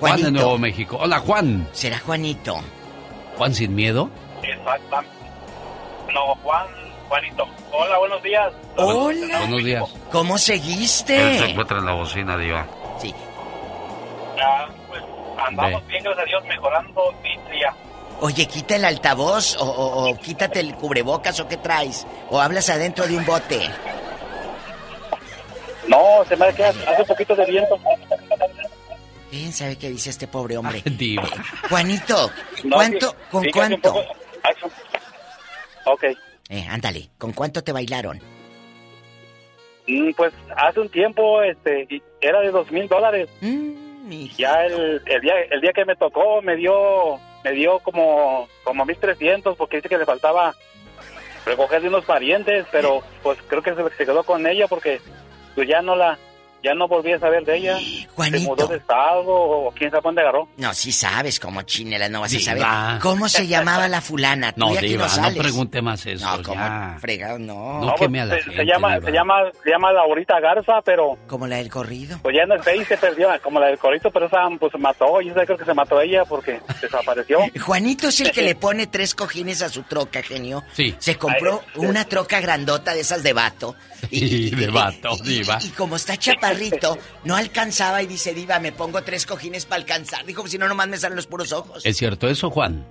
Juan 0.00 0.22
de. 0.22 0.30
Nuevo 0.32 0.58
México. 0.58 0.98
Hola, 1.00 1.18
Juan. 1.20 1.68
¿Será 1.72 1.98
Juanito? 1.98 2.56
¿Juan 3.36 3.54
sin 3.54 3.74
miedo? 3.74 4.10
Exactamente. 4.42 5.14
No, 6.12 6.34
Juan, 6.42 6.66
Juanito. 7.08 7.44
Hola, 7.72 7.98
buenos 7.98 8.22
días. 8.22 8.52
Hola. 8.76 9.38
Buenos 9.40 9.64
días. 9.64 9.82
¿Cómo 10.12 10.34
Él 10.34 10.40
se 10.40 10.58
seguiste? 10.58 11.48
encuentra 11.50 11.78
en 11.78 11.86
la 11.86 11.94
bocina, 11.94 12.36
Diva. 12.36 12.66
Sí. 13.00 13.14
Ya, 14.36 14.68
pues 14.88 15.02
andamos 15.38 15.80
Ve. 15.82 15.88
bien, 15.88 16.04
gracias 16.04 16.24
a 16.24 16.28
Dios, 16.28 16.44
mejorando 16.46 17.02
día. 17.50 17.74
Oye, 18.26 18.46
quita 18.46 18.76
el 18.76 18.86
altavoz 18.86 19.54
o, 19.58 19.64
o- 19.64 20.08
o 20.10 20.16
quítate 20.18 20.58
el 20.60 20.74
cubrebocas 20.76 21.38
o 21.40 21.46
qué 21.46 21.58
traes. 21.58 22.06
O 22.30 22.40
hablas 22.40 22.70
adentro 22.70 23.06
de 23.06 23.18
un 23.18 23.26
bote. 23.26 23.60
No, 25.86 26.24
se 26.26 26.34
me 26.36 26.46
hace 26.46 26.56
que 26.56 26.64
hace 26.64 27.02
un 27.02 27.06
poquito 27.06 27.36
de 27.36 27.44
viento. 27.44 27.78
¿Quién 29.30 29.52
sabe 29.52 29.76
qué 29.76 29.90
dice 29.90 30.08
este 30.08 30.26
pobre 30.26 30.56
hombre? 30.56 30.80
Diva. 30.86 31.28
Juanito, 31.68 32.30
No, 32.64 32.76
¿cuánto? 32.76 33.10
sí, 33.10 33.16
¿Con 33.30 33.42
sí, 33.44 33.50
cuánto? 33.52 33.92
poco- 33.92 34.14
Ok. 35.86 36.04
Eh, 36.48 36.66
ándale, 36.70 37.10
¿con 37.18 37.32
cuánto 37.32 37.62
te 37.62 37.72
bailaron? 37.72 38.18
Mm, 39.86 40.12
Pues 40.16 40.32
hace 40.56 40.80
un 40.80 40.88
tiempo 40.88 41.42
este 41.42 41.86
y 41.90 42.02
era 42.22 42.40
de 42.40 42.50
dos 42.50 42.70
mil 42.70 42.88
dólares. 42.88 43.28
ya 44.38 44.64
el, 44.64 45.02
el 45.04 45.20
día 45.20 45.34
el 45.50 45.60
día 45.60 45.72
que 45.74 45.84
me 45.84 45.94
tocó 45.96 46.40
me 46.40 46.56
dio 46.56 47.20
me 47.44 47.52
dio 47.52 47.78
como 47.80 48.48
como 48.64 48.84
mil 48.84 48.96
trescientos 48.96 49.56
porque 49.56 49.76
dice 49.76 49.88
que 49.88 49.98
le 49.98 50.06
faltaba 50.06 50.54
recoger 51.44 51.82
de 51.82 51.88
unos 51.88 52.06
parientes, 52.06 52.66
pero 52.72 53.02
pues 53.22 53.38
creo 53.46 53.62
que 53.62 53.74
se, 53.74 53.96
se 53.96 54.06
quedó 54.06 54.24
con 54.24 54.46
ella 54.46 54.66
porque 54.66 55.00
pues 55.54 55.68
ya 55.68 55.82
no 55.82 55.94
la 55.94 56.18
ya 56.64 56.74
no 56.74 56.88
volví 56.88 57.12
a 57.12 57.18
saber 57.20 57.44
de 57.44 57.56
ella. 57.58 57.78
Juanito. 58.14 58.38
Se 58.38 58.44
mudó 58.46 58.66
de 58.66 58.76
estado 58.78 59.24
o 59.28 59.70
quién 59.76 59.90
sabe 59.90 60.00
dónde 60.02 60.22
agarró. 60.22 60.48
No, 60.56 60.72
si 60.74 60.90
sabes 60.92 61.38
cómo 61.38 61.62
chinela 61.62 62.08
no 62.08 62.22
vas 62.22 62.32
a 62.34 62.38
Diva. 62.38 62.44
saber. 62.62 63.00
¿Cómo 63.02 63.28
se 63.28 63.46
llamaba 63.46 63.86
la 63.88 64.00
fulana? 64.00 64.52
Tú 64.52 64.60
No, 64.60 64.74
Diva, 64.80 65.06
no 65.16 65.30
no, 65.30 65.36
pregunte 65.36 65.82
más 65.82 66.04
eso. 66.06 66.24
No, 66.36 66.42
¿cómo? 66.42 66.54
ya. 66.60 66.96
Fregado, 67.00 67.38
no. 67.38 67.80
No 67.80 67.94
queme 67.96 68.20
a 68.22 68.24
la 68.24 68.36
se, 68.36 68.42
se 68.44 68.50
gente, 68.50 68.64
llama 68.66 68.94
Diva. 68.98 69.06
se 69.06 69.12
llama 69.12 69.34
se 69.62 69.70
llama 69.70 69.92
Laurita 69.92 70.40
Garza, 70.40 70.80
pero 70.84 71.18
Como 71.26 71.46
la 71.46 71.56
del 71.56 71.68
corrido. 71.70 72.18
pues 72.22 72.34
ya 72.34 72.46
no 72.46 72.54
está 72.54 72.70
ahí, 72.70 72.84
se 72.86 72.96
perdió 72.96 73.28
como 73.42 73.60
la 73.60 73.66
del 73.66 73.78
corito, 73.78 74.10
pero 74.10 74.26
esa 74.26 74.38
pues 74.58 74.72
se 74.72 74.78
mató, 74.78 75.20
y 75.20 75.28
esa 75.28 75.44
creo 75.44 75.58
que 75.58 75.64
se 75.66 75.74
mató 75.74 76.00
ella 76.00 76.24
porque 76.24 76.60
desapareció. 76.80 77.40
Juanito 77.60 78.08
es 78.08 78.20
el 78.20 78.30
que 78.32 78.42
le 78.42 78.54
pone 78.54 78.86
tres 78.86 79.14
cojines 79.14 79.60
a 79.62 79.68
su 79.68 79.82
troca, 79.82 80.22
genio. 80.22 80.62
Sí. 80.72 80.94
Se 80.98 81.16
compró 81.18 81.60
Ay, 81.62 81.80
sí. 81.80 81.86
una 81.86 82.04
troca 82.04 82.40
grandota 82.40 82.94
de 82.94 83.00
esas 83.00 83.22
de 83.22 83.32
vato. 83.32 83.74
Y 84.10 84.50
de 84.50 84.66
vato, 84.68 85.16
Diva. 85.24 85.58
Y 85.62 85.68
como 85.70 85.96
está 85.96 86.16
chaparrito, 86.16 86.53
no 87.24 87.36
alcanzaba 87.36 88.02
y 88.02 88.06
dice, 88.06 88.34
Diva, 88.34 88.58
me 88.60 88.72
pongo 88.72 89.02
tres 89.02 89.26
cojines 89.26 89.66
para 89.66 89.80
alcanzar. 89.82 90.24
Dijo, 90.24 90.46
si 90.46 90.58
no, 90.58 90.68
nomás 90.68 90.88
me 90.88 90.96
salen 90.98 91.16
los 91.16 91.26
puros 91.26 91.52
ojos. 91.52 91.84
¿Es 91.84 91.96
cierto 91.96 92.28
eso, 92.28 92.50
Juan? 92.50 92.84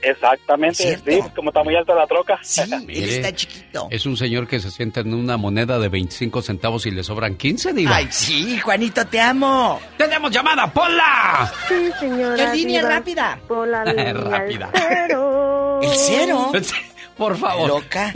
Exactamente, 0.00 0.96
sí, 1.04 1.20
como 1.34 1.50
está 1.50 1.64
muy 1.64 1.74
alta 1.74 1.92
la 1.94 2.06
troca. 2.06 2.38
Sí, 2.42 2.62
Mire, 2.86 3.34
chiquito. 3.34 3.88
Es 3.90 4.06
un 4.06 4.16
señor 4.16 4.46
que 4.46 4.60
se 4.60 4.70
sienta 4.70 5.00
en 5.00 5.12
una 5.12 5.36
moneda 5.36 5.78
de 5.78 5.88
25 5.88 6.40
centavos 6.42 6.86
y 6.86 6.92
le 6.92 7.02
sobran 7.02 7.36
15, 7.36 7.72
Diva. 7.72 7.96
Ay, 7.96 8.06
sí, 8.10 8.58
Juanito, 8.60 9.04
te 9.06 9.20
amo. 9.20 9.80
¡Tenemos 9.96 10.30
llamada, 10.30 10.72
Pola! 10.72 11.52
Sí, 11.68 11.90
señora 11.98 12.36
¿Qué 12.36 12.56
línea 12.58 12.80
Diva. 12.80 12.90
rápida? 12.94 13.40
Por 13.48 13.66
la 13.68 13.84
línea 13.84 14.12
Rápida. 14.12 14.70
cero. 14.72 15.80
¿El 15.82 15.90
cero? 15.94 16.52
Por 17.16 17.36
favor. 17.36 17.68
Loca. 17.68 18.12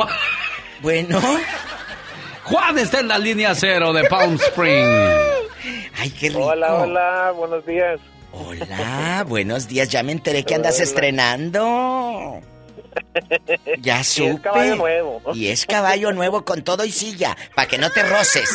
Bueno. 0.81 1.21
Juan 2.45 2.79
está 2.79 3.01
en 3.01 3.09
la 3.09 3.19
línea 3.19 3.55
cero 3.55 3.93
de 3.93 4.05
Palm 4.05 4.35
Springs. 4.35 4.89
Ay, 5.99 6.11
qué 6.11 6.29
rico. 6.29 6.47
Hola, 6.47 6.75
hola, 6.75 7.33
buenos 7.37 7.65
días. 7.65 8.01
Hola, 8.33 9.25
buenos 9.29 9.69
días. 9.69 9.89
Ya 9.89 10.03
me 10.03 10.13
enteré 10.13 10.45
que 10.45 10.55
andas 10.55 10.81
estrenando. 10.81 12.41
Ya 13.79 14.03
supe. 14.05 14.31
es 14.33 14.41
caballo 14.41 14.77
nuevo. 14.77 15.23
Y 15.35 15.49
es 15.49 15.67
caballo 15.67 16.13
nuevo 16.13 16.45
con 16.45 16.63
todo 16.63 16.85
y 16.85 16.93
silla, 16.93 17.37
para 17.55 17.69
que 17.69 17.79
no 17.79 17.91
te 17.91 18.03
roces. 18.03 18.49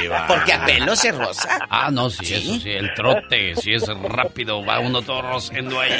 Diva. 0.00 0.26
Porque 0.26 0.52
a 0.52 0.64
pelo 0.64 0.94
se 0.96 1.12
roza. 1.12 1.58
Ah, 1.68 1.90
no, 1.90 2.10
sí, 2.10 2.34
eso 2.34 2.60
sí, 2.60 2.70
el 2.70 2.92
trote, 2.94 3.54
si 3.56 3.74
es 3.74 3.84
rápido, 4.02 4.64
va 4.64 4.78
uno 4.80 5.02
todo 5.02 5.22
rociendo 5.22 5.80
ahí. 5.80 5.90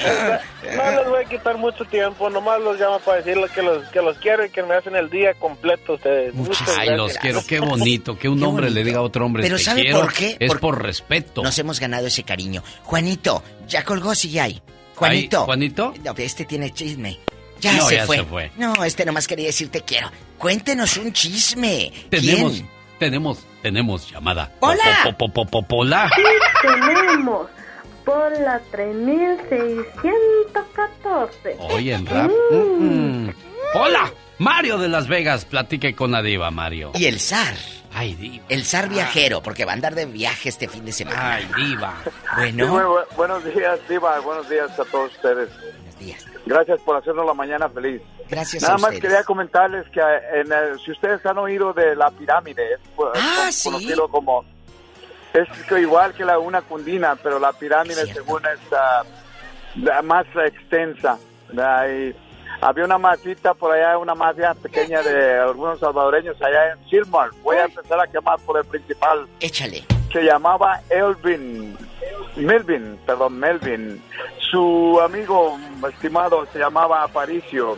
No 0.77 0.91
les 0.93 1.09
voy 1.09 1.24
a 1.24 1.29
quitar 1.29 1.57
mucho 1.59 1.85
tiempo, 1.85 2.31
nomás 2.31 2.61
los 2.61 2.79
llamo 2.79 2.99
para 3.01 3.19
decirles 3.19 3.51
que 3.51 3.62
los, 3.62 3.87
que 3.89 4.01
los 4.01 4.16
quiero 4.19 4.45
y 4.45 4.51
que 4.51 4.62
me 4.62 4.74
hacen 4.74 4.97
el 4.97 5.11
día 5.11 5.35
completo 5.35 5.95
ustedes. 5.95 6.35
Muchas 6.35 6.61
Ay, 6.69 6.89
gracias. 6.89 6.97
los 6.97 7.19
quiero, 7.19 7.41
qué 7.47 7.61
bonito, 7.61 8.19
que 8.19 8.29
un 8.29 8.43
hombre 8.43 8.70
le 8.70 8.85
diga 8.85 8.99
a 8.99 9.03
otro 9.03 9.27
hombre 9.27 9.43
Pero 9.43 9.57
te 9.57 9.62
¿sabe 9.65 9.83
quiero, 9.83 10.01
por 10.01 10.12
qué? 10.12 10.37
Es 10.39 10.49
Por- 10.49 10.61
por 10.61 10.83
respeto. 10.83 11.43
Nos 11.43 11.59
hemos 11.59 11.81
ganado 11.81 12.07
ese 12.07 12.23
cariño. 12.23 12.62
Juanito, 12.85 13.43
ya 13.69 13.85
colgó, 13.85 14.15
sí 14.15 14.39
hay. 14.39 14.62
Juanito. 14.94 15.44
¿Juanito? 15.44 15.93
No, 16.05 16.14
este 16.16 16.44
tiene 16.44 16.70
chisme. 16.73 17.19
Ya, 17.60 17.73
No, 17.74 17.86
se, 17.89 17.97
ya 17.97 18.06
fue. 18.06 18.16
se 18.19 18.24
fue. 18.24 18.51
No, 18.56 18.73
este 18.85 19.05
nomás 19.05 19.27
quería 19.28 19.47
decir 19.47 19.69
te 19.70 19.82
quiero. 19.82 20.10
Cuéntenos 20.39 20.97
un 20.97 21.12
chisme. 21.12 21.93
Tenemos, 22.10 22.52
¿Quién? 22.55 22.69
tenemos, 22.98 23.39
tenemos 23.62 24.10
llamada. 24.10 24.52
Hola. 24.60 24.82
Po, 25.05 25.12
po, 25.16 25.28
po, 25.32 25.44
po, 25.47 25.62
pola. 25.62 26.10
Sí, 26.16 26.23
tenemos. 26.62 27.47
Por 28.05 28.32
la 28.40 28.59
3614. 28.73 31.56
Oye, 31.59 31.93
en 31.94 32.06
rap. 32.06 32.31
Mm. 32.51 33.27
Mm. 33.27 33.32
Hola, 33.74 34.12
Mario 34.39 34.78
de 34.78 34.89
Las 34.89 35.06
Vegas, 35.09 35.44
platique 35.44 35.94
con 35.94 36.10
la 36.10 36.23
diva, 36.23 36.51
Mario. 36.51 36.90
Y 36.94 37.05
el 37.06 37.20
zar. 37.20 37.55
Ay, 37.94 38.14
diva. 38.14 38.44
El 38.48 38.64
zar 38.64 38.89
viajero, 38.89 39.43
porque 39.43 39.64
va 39.64 39.73
a 39.73 39.74
andar 39.74 39.94
de 39.94 40.06
viaje 40.06 40.48
este 40.48 40.69
fin 40.69 40.85
de 40.85 40.93
semana. 40.93 41.35
Ay, 41.35 41.48
diva. 41.56 41.94
Bueno. 42.36 42.64
Sí, 42.64 42.70
muy 42.70 42.81
bu- 42.82 43.16
buenos 43.16 43.44
días, 43.44 43.78
Diva. 43.89 44.19
Buenos 44.20 44.48
días 44.48 44.70
a 44.81 44.85
todos 44.86 45.12
ustedes. 45.12 45.51
Buenos 45.60 45.98
días. 45.98 46.27
Gracias 46.47 46.81
por 46.81 46.97
hacernos 46.97 47.27
la 47.27 47.35
mañana 47.35 47.69
feliz. 47.69 48.01
Gracias 48.31 48.62
Nada 48.62 48.74
a 48.77 48.78
más 48.78 48.93
quería 48.98 49.23
comentarles 49.24 49.86
que 49.90 50.01
eh, 50.01 50.40
en 50.40 50.51
el- 50.52 50.81
si 50.81 50.93
ustedes 50.93 51.24
han 51.27 51.36
oído 51.36 51.73
de 51.74 51.94
la 51.94 52.10
pirámide, 52.10 52.73
es, 52.74 52.81
Ah, 53.14 53.47
es 53.48 53.56
sí. 53.56 53.69
conocido 53.69 54.09
como... 54.09 54.44
Es 55.35 55.47
igual 55.78 56.14
que 56.14 56.24
la 56.24 56.39
una 56.39 56.62
cundina, 56.62 57.16
pero 57.16 57.39
la 57.39 57.52
pirámide 57.52 58.06
según 58.12 58.43
es 58.47 58.60
ah, 58.74 59.02
la 59.77 60.01
más 60.02 60.27
extensa. 60.35 61.19
¿verdad? 61.48 61.86
Y 61.90 62.14
había 62.62 62.84
una 62.84 62.97
masita 62.97 63.55
por 63.55 63.72
allá, 63.72 63.98
una 63.98 64.14
mafia 64.14 64.55
pequeña 64.55 65.02
de 65.02 65.39
algunos 65.39 65.80
salvadoreños 65.80 66.40
allá 66.40 66.72
en 66.72 66.89
Silmar. 66.89 67.30
Voy 67.43 67.56
a 67.56 67.64
empezar 67.64 67.98
a 68.01 68.06
quemar 68.06 68.39
por 68.40 68.56
el 68.56 68.64
principal. 68.64 69.26
Échale. 69.40 69.84
Se 70.12 70.22
llamaba 70.22 70.80
Elvin. 70.89 71.76
Melvin, 72.36 72.98
perdón, 73.05 73.39
Melvin. 73.39 74.01
Su 74.51 75.01
amigo 75.05 75.59
estimado 75.90 76.47
se 76.52 76.60
llamaba 76.60 77.02
Aparicio. 77.02 77.76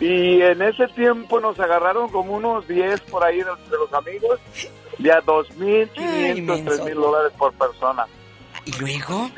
Y 0.00 0.42
en 0.42 0.62
ese 0.62 0.88
tiempo 0.88 1.38
nos 1.40 1.58
agarraron 1.60 2.10
como 2.10 2.34
unos 2.34 2.66
10 2.66 3.02
por 3.02 3.22
ahí 3.22 3.38
de, 3.38 3.44
de 3.44 3.78
los 3.78 3.92
amigos, 3.92 4.40
de 4.98 5.12
a 5.12 5.22
2.500, 5.22 5.90
Ay, 5.98 6.40
menso. 6.40 6.84
3.000 6.84 6.94
dólares 6.94 7.32
por 7.38 7.52
persona. 7.52 8.06
¿Y 8.64 8.72
luego? 8.78 9.30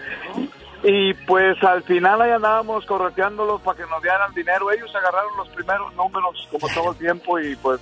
Y 0.84 1.14
pues 1.14 1.62
al 1.62 1.82
final 1.84 2.20
ahí 2.22 2.32
andábamos 2.32 2.84
correteándolos 2.86 3.60
para 3.62 3.76
que 3.76 3.86
nos 3.88 4.02
dieran 4.02 4.34
dinero. 4.34 4.70
Ellos 4.72 4.94
agarraron 4.94 5.36
los 5.36 5.48
primeros 5.50 5.94
números 5.94 6.48
como 6.50 6.68
todo 6.68 6.90
el 6.92 6.98
tiempo 6.98 7.38
y 7.38 7.54
pues 7.56 7.80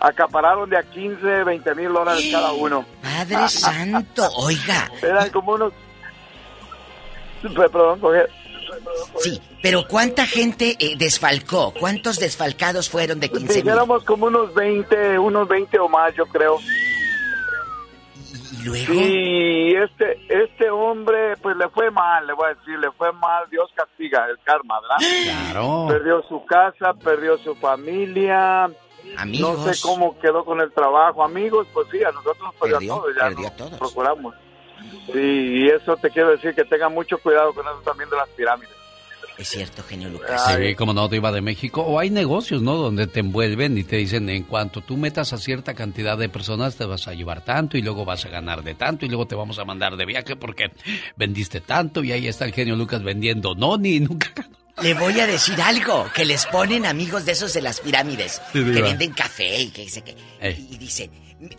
acapararon 0.00 0.68
de 0.68 0.76
a 0.76 0.82
15, 0.82 1.44
20 1.44 1.74
mil 1.74 1.92
dólares 1.92 2.28
cada 2.30 2.52
uno. 2.52 2.84
Padre 3.02 3.48
Santo, 3.48 4.28
oiga. 4.36 4.90
Eran 5.02 5.30
como 5.30 5.52
unos... 5.52 5.72
Perdón, 7.54 8.00
Jorge. 8.00 8.26
Sí, 9.18 9.40
pero 9.62 9.86
¿cuánta 9.88 10.26
gente 10.26 10.76
eh, 10.78 10.94
desfalcó? 10.96 11.72
¿Cuántos 11.78 12.18
desfalcados 12.18 12.90
fueron 12.90 13.20
de 13.20 13.28
15 13.30 13.46
mil? 13.46 13.62
Dijéramos 13.62 14.04
como 14.04 14.26
unos 14.26 14.52
20, 14.54 15.18
unos 15.18 15.48
20 15.48 15.78
o 15.78 15.88
más, 15.88 16.14
yo 16.14 16.26
creo. 16.26 16.58
¿Y 18.66 18.86
luego? 18.86 18.92
Y 18.94 19.74
este, 19.76 20.18
este 20.28 20.70
hombre, 20.70 21.36
pues 21.42 21.56
le 21.56 21.68
fue 21.68 21.90
mal, 21.90 22.26
le 22.26 22.32
voy 22.32 22.46
a 22.46 22.54
decir, 22.54 22.78
le 22.78 22.90
fue 22.92 23.12
mal, 23.12 23.44
Dios 23.50 23.70
castiga 23.74 24.26
el 24.28 24.38
karma, 24.42 24.80
¿verdad? 24.80 24.96
Claro. 25.52 25.86
Perdió 25.88 26.22
su 26.28 26.44
casa, 26.44 26.92
perdió 26.94 27.38
su 27.38 27.54
familia. 27.54 28.68
Amigos. 29.16 29.58
No 29.66 29.72
sé 29.72 29.80
cómo 29.82 30.18
quedó 30.18 30.44
con 30.44 30.60
el 30.60 30.72
trabajo. 30.72 31.22
Amigos, 31.22 31.66
pues 31.72 31.86
sí, 31.92 32.02
a 32.02 32.10
nosotros 32.10 32.38
nos 32.42 32.54
perdió, 32.56 32.78
Perdió, 32.78 32.94
todo, 32.96 33.06
ya 33.14 33.22
perdió 33.28 33.52
todos. 33.52 33.78
procuramos. 33.78 34.34
Sí, 35.12 35.20
y 35.20 35.68
eso 35.68 35.96
te 35.96 36.10
quiero 36.10 36.30
decir 36.30 36.54
que 36.54 36.64
tengan 36.64 36.92
mucho 36.92 37.18
cuidado 37.18 37.52
con 37.54 37.64
eso 37.66 37.80
también 37.84 38.10
de 38.10 38.16
las 38.16 38.28
pirámides. 38.30 38.75
Es 39.38 39.48
cierto, 39.48 39.82
genio 39.82 40.08
Lucas. 40.08 40.54
Sí, 40.56 40.74
como 40.74 40.94
no, 40.94 41.08
te 41.08 41.16
iba 41.16 41.30
de 41.30 41.42
México. 41.42 41.82
O 41.82 41.98
hay 41.98 42.08
negocios, 42.10 42.62
¿no? 42.62 42.76
Donde 42.76 43.06
te 43.06 43.20
envuelven 43.20 43.76
y 43.76 43.84
te 43.84 43.96
dicen, 43.96 44.28
en 44.30 44.44
cuanto 44.44 44.80
tú 44.80 44.96
metas 44.96 45.32
a 45.32 45.38
cierta 45.38 45.74
cantidad 45.74 46.16
de 46.16 46.28
personas, 46.28 46.76
te 46.76 46.86
vas 46.86 47.06
a 47.06 47.12
llevar 47.12 47.44
tanto 47.44 47.76
y 47.76 47.82
luego 47.82 48.04
vas 48.04 48.24
a 48.24 48.28
ganar 48.30 48.62
de 48.62 48.74
tanto 48.74 49.04
y 49.04 49.08
luego 49.08 49.26
te 49.26 49.34
vamos 49.34 49.58
a 49.58 49.64
mandar 49.64 49.96
de 49.96 50.06
viaje 50.06 50.36
porque 50.36 50.70
vendiste 51.16 51.60
tanto 51.60 52.02
y 52.02 52.12
ahí 52.12 52.28
está 52.28 52.46
el 52.46 52.52
genio 52.52 52.76
Lucas 52.76 53.02
vendiendo. 53.02 53.54
No, 53.54 53.76
ni 53.76 54.00
nunca 54.00 54.32
ganó. 54.34 54.56
Le 54.82 54.94
voy 54.94 55.18
a 55.20 55.26
decir 55.26 55.60
algo, 55.60 56.06
que 56.14 56.24
les 56.24 56.44
ponen 56.46 56.84
amigos 56.84 57.24
de 57.24 57.32
esos 57.32 57.54
de 57.54 57.62
las 57.62 57.80
pirámides, 57.80 58.42
Sí, 58.52 58.62
que 58.64 58.82
venden 58.82 59.12
café 59.12 59.62
y 59.62 59.70
que 59.70 59.82
dice 59.82 60.02
que... 60.02 60.14
Y 60.42 60.76
dicen, 60.76 61.10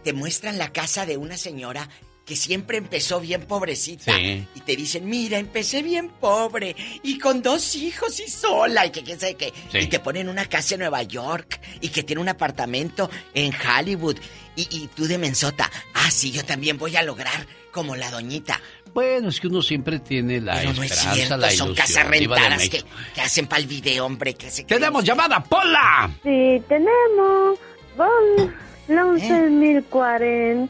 te 0.03 0.13
muestran 0.13 0.57
la 0.59 0.71
casa 0.71 1.05
de 1.05 1.17
una 1.17 1.35
señora 1.35 1.89
que 2.27 2.35
siempre 2.35 2.77
empezó 2.77 3.21
bien 3.21 3.43
pobrecita. 3.43 4.13
Sí. 4.13 4.45
Y 4.53 4.59
te 4.59 4.75
dicen, 4.75 5.07
mira, 5.07 5.39
empecé 5.39 5.81
bien 5.81 6.09
pobre 6.09 6.75
y 7.01 7.17
con 7.17 7.41
dos 7.41 7.73
hijos 7.77 8.19
y 8.19 8.27
sola 8.29 8.85
y 8.85 8.91
que 8.91 9.01
quién 9.01 9.17
sabe 9.17 9.35
qué. 9.35 9.53
Sí. 9.71 9.77
Y 9.77 9.87
te 9.87 10.01
ponen 10.01 10.27
una 10.27 10.45
casa 10.45 10.75
en 10.75 10.81
Nueva 10.81 11.03
York 11.03 11.61
y 11.79 11.87
que 11.87 12.03
tiene 12.03 12.21
un 12.21 12.27
apartamento 12.27 13.09
en 13.33 13.53
Hollywood. 13.55 14.17
Y, 14.57 14.67
y 14.69 14.87
tú 14.87 15.05
de 15.05 15.17
mensota, 15.17 15.71
ah, 15.93 16.11
sí, 16.11 16.31
yo 16.31 16.43
también 16.43 16.77
voy 16.77 16.97
a 16.97 17.03
lograr 17.03 17.47
como 17.71 17.95
la 17.95 18.11
doñita. 18.11 18.59
Bueno, 18.93 19.29
es 19.29 19.39
que 19.39 19.47
uno 19.47 19.61
siempre 19.61 19.99
tiene 19.99 20.41
la 20.41 20.55
Pero 20.55 20.73
no 20.73 20.83
es 20.83 20.95
cierto, 20.95 21.37
la 21.37 21.49
son 21.51 21.73
casas 21.75 22.07
rentadas 22.07 22.67
que, 22.67 22.83
que 23.15 23.21
hacen 23.21 23.47
para 23.47 23.61
el 23.61 23.67
video, 23.67 24.05
hombre. 24.05 24.33
Que 24.33 24.51
se 24.51 24.65
¡Tenemos 24.65 25.05
llamada, 25.05 25.41
Pola! 25.41 26.11
Sí, 26.23 26.61
tenemos. 26.67 27.57
Vamos. 27.95 28.66
La 28.88 29.03
11.040. 29.03 30.69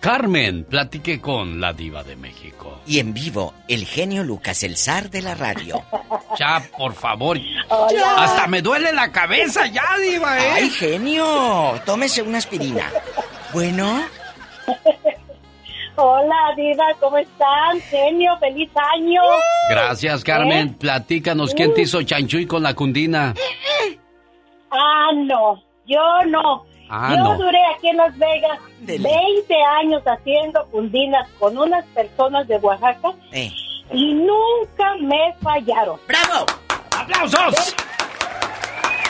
Carmen, 0.00 0.64
platique 0.64 1.20
con 1.20 1.60
la 1.60 1.72
diva 1.72 2.02
de 2.02 2.16
México. 2.16 2.80
Y 2.86 2.98
en 2.98 3.14
vivo, 3.14 3.54
el 3.68 3.84
genio 3.84 4.22
Lucas, 4.22 4.62
el 4.62 4.76
zar 4.76 5.10
de 5.10 5.22
la 5.22 5.34
radio. 5.34 5.82
Ya, 6.38 6.62
por 6.78 6.94
favor. 6.94 7.38
Hola. 7.68 8.14
Hasta 8.22 8.46
me 8.46 8.62
duele 8.62 8.92
la 8.92 9.10
cabeza 9.10 9.66
ya, 9.66 9.82
diva, 10.00 10.38
¿eh? 10.38 10.50
¡Ay, 10.54 10.70
genio! 10.70 11.74
Tómese 11.84 12.22
una 12.22 12.38
aspirina. 12.38 12.88
Bueno, 13.52 14.00
Hola, 15.96 16.54
Diva, 16.56 16.84
¿cómo 16.98 17.18
están? 17.18 17.80
Genio, 17.90 18.38
feliz 18.38 18.70
año. 18.94 19.20
Gracias, 19.68 20.24
Carmen. 20.24 20.68
¿Eh? 20.68 20.76
Platícanos, 20.78 21.52
¿quién 21.52 21.74
te 21.74 21.82
hizo 21.82 22.00
chanchuy 22.02 22.46
con 22.46 22.62
la 22.62 22.74
cundina? 22.74 23.34
Ah, 24.70 25.10
no, 25.14 25.62
yo 25.86 26.00
no. 26.28 26.64
Ah, 26.90 27.14
yo 27.16 27.22
no. 27.22 27.36
duré 27.38 27.58
aquí 27.76 27.88
en 27.88 27.96
Las 27.98 28.18
Vegas 28.18 28.58
20 28.80 29.54
años 29.80 30.02
haciendo 30.04 30.66
cundinas 30.66 31.28
con 31.38 31.56
unas 31.56 31.84
personas 31.86 32.48
de 32.48 32.56
Oaxaca 32.56 33.12
Eh. 33.32 33.50
y 33.92 34.14
nunca 34.14 34.94
me 35.00 35.32
fallaron. 35.42 36.00
¡Bravo! 36.08 36.46
¡Aplausos! 36.98 37.76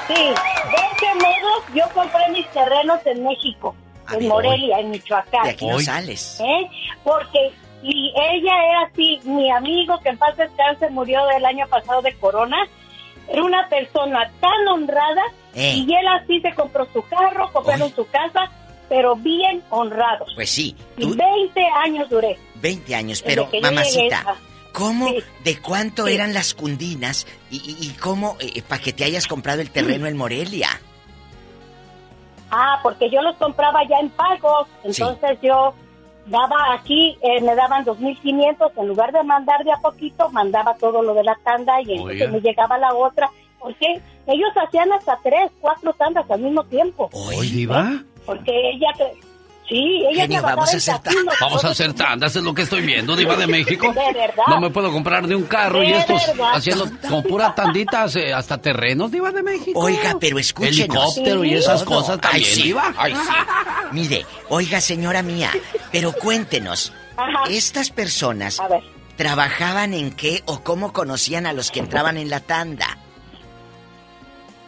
Sí, 0.08 0.14
de 0.14 0.26
ese 0.26 1.14
modo 1.14 1.50
yo 1.74 1.84
compré 1.94 2.28
mis 2.32 2.46
terrenos 2.50 3.00
en 3.06 3.24
México, 3.24 3.74
en 4.12 4.18
ver, 4.18 4.28
Morelia, 4.28 4.80
en 4.80 4.90
Michoacán. 4.90 5.44
de 5.44 5.50
aquí 5.50 5.66
no 5.66 5.78
sales. 5.80 6.40
¿Eh? 6.40 6.68
Porque 7.04 7.52
y 7.82 8.12
ella 8.14 8.52
era 8.68 8.82
así, 8.92 9.20
mi 9.24 9.50
amigo 9.50 9.98
que 10.00 10.10
en 10.10 10.18
paz 10.18 10.36
descanse 10.36 10.90
murió 10.90 11.20
el 11.30 11.44
año 11.46 11.66
pasado 11.68 12.02
de 12.02 12.12
corona, 12.18 12.58
era 13.30 13.42
una 13.44 13.68
persona 13.68 14.30
tan 14.40 14.68
honrada 14.68 15.22
Eh. 15.54 15.74
y 15.76 15.82
él 15.94 16.06
así 16.20 16.40
se 16.40 16.52
compró 16.54 16.86
su 16.92 17.02
carro, 17.02 17.50
compraron 17.52 17.94
su 17.94 18.06
casa, 18.08 18.50
pero 18.88 19.14
bien 19.16 19.62
honrados. 19.70 20.32
Pues 20.34 20.50
sí, 20.50 20.74
Y 20.96 21.06
20 21.14 21.64
años 21.84 22.08
duré. 22.10 22.38
20 22.56 22.94
años, 22.94 23.22
pero 23.24 23.48
mamacita, 23.62 24.18
a- 24.26 24.36
¿cómo, 24.72 25.12
de 25.44 25.58
cuánto 25.60 26.06
eran 26.08 26.34
las 26.34 26.54
cundinas 26.54 27.26
y, 27.50 27.56
y- 27.56 27.86
y 27.86 27.90
cómo, 27.94 28.36
para 28.68 28.82
que 28.82 28.92
te 28.92 29.04
hayas 29.04 29.26
comprado 29.26 29.60
el 29.62 29.70
terreno 29.70 30.06
en 30.06 30.16
Morelia? 30.16 30.68
Ah, 32.50 32.80
porque 32.82 33.08
yo 33.10 33.22
los 33.22 33.36
compraba 33.36 33.80
ya 33.88 33.98
en 34.00 34.10
pagos, 34.10 34.66
entonces 34.82 35.38
yo 35.42 35.72
daba 36.30 36.72
aquí, 36.74 37.18
eh, 37.20 37.40
me 37.42 37.54
daban 37.54 37.84
2.500, 37.84 38.72
en 38.76 38.88
lugar 38.88 39.12
de 39.12 39.22
mandar 39.22 39.62
de 39.64 39.72
a 39.72 39.76
poquito, 39.76 40.30
mandaba 40.30 40.74
todo 40.76 41.02
lo 41.02 41.12
de 41.12 41.24
la 41.24 41.36
tanda 41.44 41.80
y 41.82 41.92
entonces 41.92 42.22
Oiga. 42.22 42.30
me 42.30 42.40
llegaba 42.40 42.78
la 42.78 42.94
otra, 42.94 43.28
porque 43.58 44.00
ellos 44.26 44.50
hacían 44.56 44.92
hasta 44.92 45.18
tres, 45.22 45.50
cuatro 45.60 45.92
tandas 45.92 46.30
al 46.30 46.40
mismo 46.40 46.64
tiempo. 46.64 47.10
¿Hoy, 47.12 47.50
diva? 47.50 48.02
Porque 48.24 48.52
ella, 48.70 48.88
sí, 49.70 50.02
ella 50.10 50.22
Genio, 50.22 50.42
vamos 50.42 50.74
a 50.74 50.76
hacer 50.76 51.00
casinos. 51.00 51.34
Vamos 51.40 51.64
a 51.64 51.68
hacer 51.68 51.94
tandas, 51.94 52.36
es 52.36 52.42
lo 52.42 52.52
que 52.52 52.62
estoy 52.62 52.82
viendo, 52.82 53.16
diva 53.16 53.36
de 53.36 53.46
México. 53.46 53.88
De 53.92 54.12
verdad. 54.12 54.42
No 54.48 54.60
me 54.60 54.68
puedo 54.70 54.92
comprar 54.92 55.26
ni 55.26 55.34
un 55.34 55.44
carro 55.44 55.82
y 55.82 55.92
estos 55.92 56.26
verdad. 56.26 56.50
haciendo 56.54 56.90
con 57.08 57.22
pura 57.22 57.54
tanditas, 57.54 58.14
eh, 58.16 58.34
hasta 58.34 58.58
terrenos, 58.58 59.10
diva 59.10 59.30
de 59.30 59.42
México. 59.42 59.80
Oiga, 59.80 60.16
pero 60.20 60.38
escúchenos. 60.38 60.78
Helicóptero 61.16 61.44
y 61.44 61.54
esas 61.54 61.84
Todo. 61.84 61.94
cosas 61.96 62.20
también, 62.20 62.44
Ay, 62.44 62.54
sí, 62.54 62.62
diva. 62.64 62.92
ay, 62.98 63.14
sí. 63.14 63.32
Mire, 63.92 64.26
oiga, 64.50 64.80
señora 64.80 65.22
mía, 65.22 65.50
pero 65.90 66.12
cuéntenos, 66.12 66.92
¿estas 67.48 67.90
personas 67.90 68.58
trabajaban 69.16 69.94
en 69.94 70.10
qué 70.12 70.42
o 70.46 70.62
cómo 70.62 70.92
conocían 70.92 71.46
a 71.46 71.52
los 71.52 71.70
que 71.70 71.80
entraban 71.80 72.16
en 72.16 72.30
la 72.30 72.40
tanda? 72.40 72.98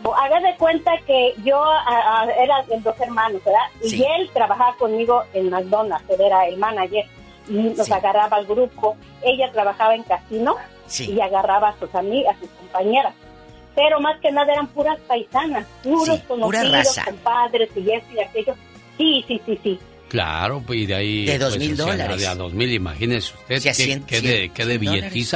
Haga 0.04 0.40
de 0.40 0.56
cuenta 0.56 0.90
que 1.06 1.34
yo 1.44 1.62
ah, 1.62 1.84
ah, 1.86 2.26
era 2.42 2.62
de 2.64 2.80
dos 2.80 2.98
hermanos, 3.00 3.40
¿verdad? 3.44 3.60
Sí. 3.82 3.96
Y 3.98 4.02
él 4.02 4.30
trabajaba 4.32 4.74
conmigo 4.76 5.22
en 5.34 5.50
McDonald's, 5.50 6.08
él 6.10 6.20
era 6.20 6.46
el 6.48 6.56
manager, 6.56 7.04
y 7.48 7.52
nos 7.52 7.86
Sí. 7.86 7.92
agarraba 7.92 8.36
al 8.38 8.46
grupo. 8.46 8.96
Ella 9.22 9.50
trabajaba 9.52 9.94
en 9.94 10.02
casino 10.04 10.56
Sí. 10.86 11.12
y 11.12 11.20
agarraba 11.20 11.68
a 11.70 11.78
sus 11.78 11.94
amigas, 11.94 12.36
a 12.36 12.40
sus 12.40 12.48
compañeras. 12.50 13.14
Pero 13.74 14.00
más 14.00 14.18
que 14.20 14.30
nada 14.32 14.52
eran 14.52 14.66
puras 14.68 14.98
paisanas, 15.06 15.66
puros 15.82 16.04
Sí, 16.04 16.22
pura 16.28 16.40
conocidos, 16.40 16.72
raza. 16.72 17.04
compadres 17.04 17.70
y 17.76 17.90
esto 17.90 18.12
y 18.14 18.20
aquello. 18.20 18.54
Sí, 18.98 19.24
sí, 19.26 19.40
sí, 19.46 19.58
sí. 19.62 19.78
Claro, 20.08 20.62
pues 20.66 20.80
y 20.80 20.86
de 20.86 20.94
ahí. 20.94 21.24
De 21.24 21.38
dos 21.38 21.56
pues, 21.56 21.60
mil 21.60 21.72
o 21.72 21.76
sea, 21.76 21.86
dólares. 21.86 22.20
De 22.20 22.26
a 22.26 22.34
dos 22.34 22.52
mil, 22.52 22.70
imagínese 22.70 23.32
usted. 23.34 23.60
Sí, 23.60 23.68
a 23.68 23.72
qué, 23.72 23.84
cien- 23.84 24.04
qué 24.04 24.18
cien- 24.18 24.22
de, 24.22 24.48
qué 24.50 24.66
de 24.66 24.78
dólares. 24.78 25.34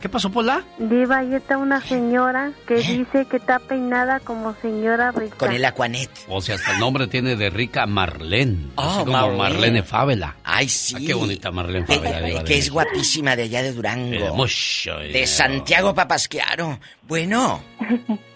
¿Qué 0.00 0.08
pasó, 0.08 0.30
Pola? 0.30 0.64
Diva, 0.78 1.18
ahí 1.18 1.34
está 1.34 1.58
una 1.58 1.78
señora 1.82 2.52
que 2.66 2.76
dice 2.76 3.26
que 3.26 3.36
está 3.36 3.58
peinada 3.58 4.18
como 4.20 4.54
señora 4.62 5.12
rica. 5.12 5.36
Con 5.36 5.52
el 5.52 5.62
Aquanet. 5.64 6.10
O 6.28 6.40
sea, 6.40 6.54
hasta 6.54 6.72
el 6.72 6.80
nombre 6.80 7.06
tiene 7.06 7.36
de 7.36 7.50
rica 7.50 7.84
Marlene. 7.86 8.68
Oh, 8.76 8.82
así 8.82 8.98
como 9.00 9.12
Marlene. 9.12 9.36
Marlene 9.38 9.82
Fávela. 9.82 10.36
Ay, 10.42 10.68
sí. 10.70 10.94
Ah, 10.96 11.00
qué 11.06 11.12
bonita 11.12 11.50
Marlene 11.50 11.84
diva 11.86 12.10
de 12.20 12.42
que 12.44 12.56
es 12.56 12.70
guapísima 12.70 13.36
de 13.36 13.42
allá 13.42 13.62
de 13.62 13.72
Durango. 13.72 14.14
Eh, 14.14 14.30
mucho 14.32 14.96
de. 14.96 15.26
Santiago 15.26 15.94
Papasquiaro. 15.94 16.80
Bueno, 17.06 17.62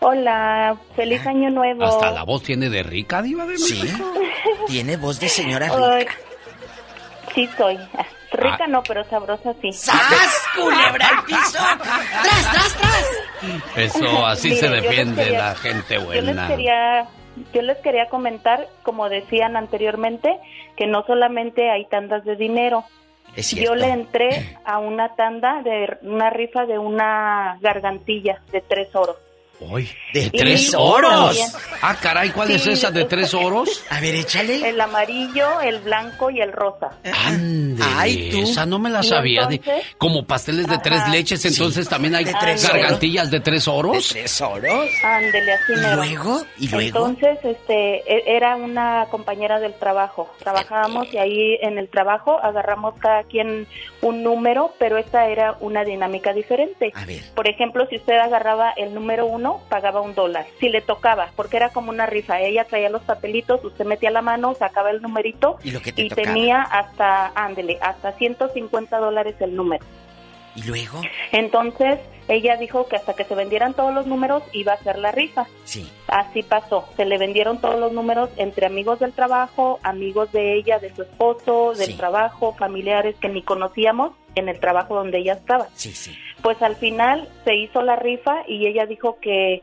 Hola, 0.00 0.76
feliz 0.96 1.24
año 1.26 1.50
nuevo. 1.50 1.84
Hasta 1.84 2.10
la 2.12 2.22
voz 2.24 2.42
tiene 2.42 2.68
de 2.70 2.82
rica, 2.82 3.20
diva 3.22 3.46
de 3.46 3.56
Sí. 3.58 3.80
México. 3.82 4.14
tiene 4.66 4.96
voz 4.96 5.18
de 5.20 5.28
señora 5.28 5.68
Ay, 5.72 6.00
rica. 6.00 6.14
sí 7.34 7.48
soy. 7.56 7.78
Rica 8.32 8.64
Ah. 8.64 8.66
no, 8.68 8.82
pero 8.82 9.04
sabrosa 9.04 9.54
sí. 9.62 9.72
¡Sas, 9.72 10.42
culebra 10.54 11.08
al 11.08 11.24
piso! 11.24 11.58
¡Tras, 12.22 12.50
tras, 12.52 12.76
tras! 12.76 13.76
Eso, 13.76 14.26
así 14.26 14.48
Mire, 14.50 14.60
se 14.60 14.68
defiende 14.68 15.24
quería- 15.24 15.38
la 15.38 15.54
gente 15.54 15.94
Yo 15.94 16.10
les 16.10 16.24
buena. 16.24 16.48
quería 16.48 17.06
yo 17.54 17.62
les 17.62 17.78
quería 17.78 18.06
comentar, 18.08 18.66
como 18.82 19.08
decían 19.08 19.56
anteriormente, 19.56 20.28
que 20.76 20.88
no 20.88 21.04
solamente 21.06 21.70
hay 21.70 21.84
tandas 21.86 22.24
de 22.24 22.34
dinero. 22.34 22.84
Es 23.36 23.52
Yo 23.52 23.76
le 23.76 23.86
entré 23.90 24.56
a 24.64 24.78
una 24.78 25.14
tanda 25.14 25.62
de 25.62 25.98
una 26.02 26.30
rifa 26.30 26.66
de 26.66 26.78
una 26.80 27.56
gargantilla 27.60 28.40
de 28.50 28.60
tres 28.60 28.88
oros. 28.94 29.16
Uy, 29.60 29.90
de 30.14 30.30
tres 30.30 30.70
también- 30.70 30.90
oros. 30.94 31.38
Ah, 31.82 31.96
caray, 32.00 32.30
¿cuál 32.30 32.52
es 32.52 32.64
esa 32.66 32.90
de 32.92 33.02
es- 33.02 33.08
tres 33.08 33.34
oros? 33.34 33.82
A 33.90 34.00
ver, 34.00 34.14
échale. 34.14 34.68
El 34.68 34.80
amarillo, 34.80 35.60
el 35.60 35.80
blanco 35.80 36.30
y 36.30 36.40
el 36.40 36.52
rosa. 36.52 36.90
Ande, 37.26 37.82
Ay, 37.96 38.28
tú. 38.30 38.42
esa 38.42 38.64
no 38.66 38.78
me 38.78 38.88
la 38.88 39.02
sabía. 39.02 39.42
entonces- 39.50 39.84
como 39.98 40.24
pasteles 40.24 40.66
de 40.68 40.74
Ajá. 40.74 40.82
tres 40.82 41.08
leches, 41.08 41.44
entonces 41.44 41.88
también 41.88 42.14
hay 42.14 42.24
De 42.24 42.34
tres 42.38 42.66
gargantillas 42.68 43.30
de 43.32 43.40
tres 43.40 43.66
oros. 43.66 44.08
¿De 44.14 44.20
tres 44.20 44.40
oros? 44.40 44.88
Ándele, 45.02 45.52
así 45.52 45.72
¿Y 45.72 45.76
mero. 45.76 45.96
luego? 45.96 46.42
¿Y 46.58 46.68
luego? 46.68 47.06
Entonces, 47.08 47.38
este, 47.44 47.96
e- 48.12 48.36
era 48.36 48.54
una 48.56 49.06
compañera 49.10 49.58
del 49.58 49.74
trabajo. 49.74 50.32
Trabajábamos 50.38 51.12
y 51.12 51.18
ahí 51.18 51.58
en 51.62 51.78
el 51.78 51.88
trabajo 51.88 52.38
agarramos 52.40 52.94
cada 53.00 53.24
quien 53.24 53.66
un 54.02 54.22
número, 54.22 54.72
pero 54.78 54.96
esta 54.98 55.28
era 55.28 55.56
una 55.60 55.84
dinámica 55.84 56.32
diferente. 56.32 56.92
A 56.94 57.04
ver. 57.04 57.22
Por 57.34 57.48
ejemplo, 57.48 57.86
si 57.86 57.96
usted 57.96 58.18
agarraba 58.18 58.70
el 58.76 58.94
número 58.94 59.26
uno, 59.26 59.60
pagaba 59.68 60.00
un 60.00 60.14
dólar. 60.14 60.46
Si 60.60 60.68
le 60.68 60.80
tocaba, 60.80 61.30
porque 61.36 61.56
era 61.56 61.70
como 61.70 61.90
una 61.90 62.06
rifa. 62.06 62.40
Ella 62.40 62.64
traía 62.64 62.90
los 62.90 63.02
papelitos, 63.02 63.64
usted 63.64 63.84
metía 63.84 64.10
la 64.10 64.22
mano, 64.22 64.54
sacaba 64.54 64.90
el 64.90 65.02
numerito 65.02 65.58
Y 65.64 65.70
lo 65.70 65.80
que 65.80 65.92
te 65.92 66.08
tocaba. 66.08 66.26
tenía 66.26 66.62
hasta, 66.62 67.32
ándele, 67.34 67.78
hasta 67.80 68.12
150 68.12 68.98
dólares 68.98 69.34
el 69.40 69.54
número. 69.56 69.84
¿Y 70.56 70.62
luego? 70.64 71.00
Entonces, 71.32 71.98
ella 72.28 72.56
dijo 72.56 72.88
que 72.88 72.96
hasta 72.96 73.14
que 73.14 73.24
se 73.24 73.34
vendieran 73.34 73.74
todos 73.74 73.94
los 73.94 74.06
números 74.06 74.42
iba 74.52 74.72
a 74.72 74.74
hacer 74.76 74.98
la 74.98 75.12
rifa. 75.12 75.46
Sí. 75.64 75.88
Así 76.08 76.42
pasó. 76.42 76.88
Se 76.96 77.04
le 77.04 77.16
vendieron 77.18 77.60
todos 77.60 77.78
los 77.78 77.92
números 77.92 78.30
entre 78.36 78.66
amigos 78.66 78.98
del 78.98 79.12
trabajo, 79.12 79.78
amigos 79.82 80.30
de 80.32 80.54
ella, 80.54 80.78
de 80.78 80.94
su 80.94 81.02
esposo, 81.02 81.74
del 81.74 81.86
Sí. 81.88 81.96
trabajo, 81.96 82.54
familiares 82.54 83.16
que 83.20 83.28
ni 83.28 83.42
conocíamos 83.42 84.12
en 84.34 84.48
el 84.48 84.58
trabajo 84.60 84.94
donde 84.94 85.18
ella 85.18 85.34
estaba. 85.34 85.68
Sí, 85.74 85.92
sí. 85.92 86.14
Pues 86.42 86.60
al 86.62 86.76
final 86.76 87.28
se 87.44 87.54
hizo 87.54 87.82
la 87.82 87.96
rifa 87.96 88.42
y 88.46 88.66
ella 88.66 88.86
dijo 88.86 89.18
que 89.20 89.62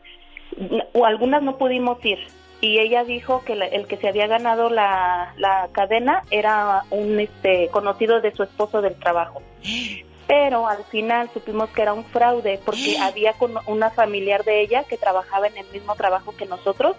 o 0.93 1.05
algunas 1.05 1.41
no 1.43 1.57
pudimos 1.57 2.03
ir. 2.05 2.19
Y 2.61 2.79
ella 2.79 3.03
dijo 3.03 3.43
que 3.45 3.55
la- 3.55 3.65
el 3.67 3.85
que 3.85 3.97
se 3.97 4.07
había 4.07 4.27
ganado 4.27 4.69
la, 4.69 5.33
la 5.37 5.67
cadena 5.73 6.21
era 6.31 6.83
un 6.89 7.19
este 7.19 7.67
conocido 7.69 8.21
de 8.21 8.33
su 8.33 8.43
esposo 8.43 8.81
del 8.81 8.95
trabajo. 8.95 9.41
Pero 10.27 10.68
al 10.68 10.84
final 10.85 11.30
supimos 11.34 11.69
que 11.69 11.81
era 11.81 11.93
un 11.93 12.06
fraude 12.06 12.60
porque 12.64 12.97
había 13.02 13.34
con 13.34 13.53
una 13.68 13.89
familiar 13.91 14.43
de 14.43 14.61
ella 14.61 14.84
que 14.84 14.97
trabajaba 14.97 15.47
en 15.47 15.57
el 15.57 15.68
mismo 15.72 15.95
trabajo 15.95 16.35
que 16.35 16.45
nosotros 16.45 16.95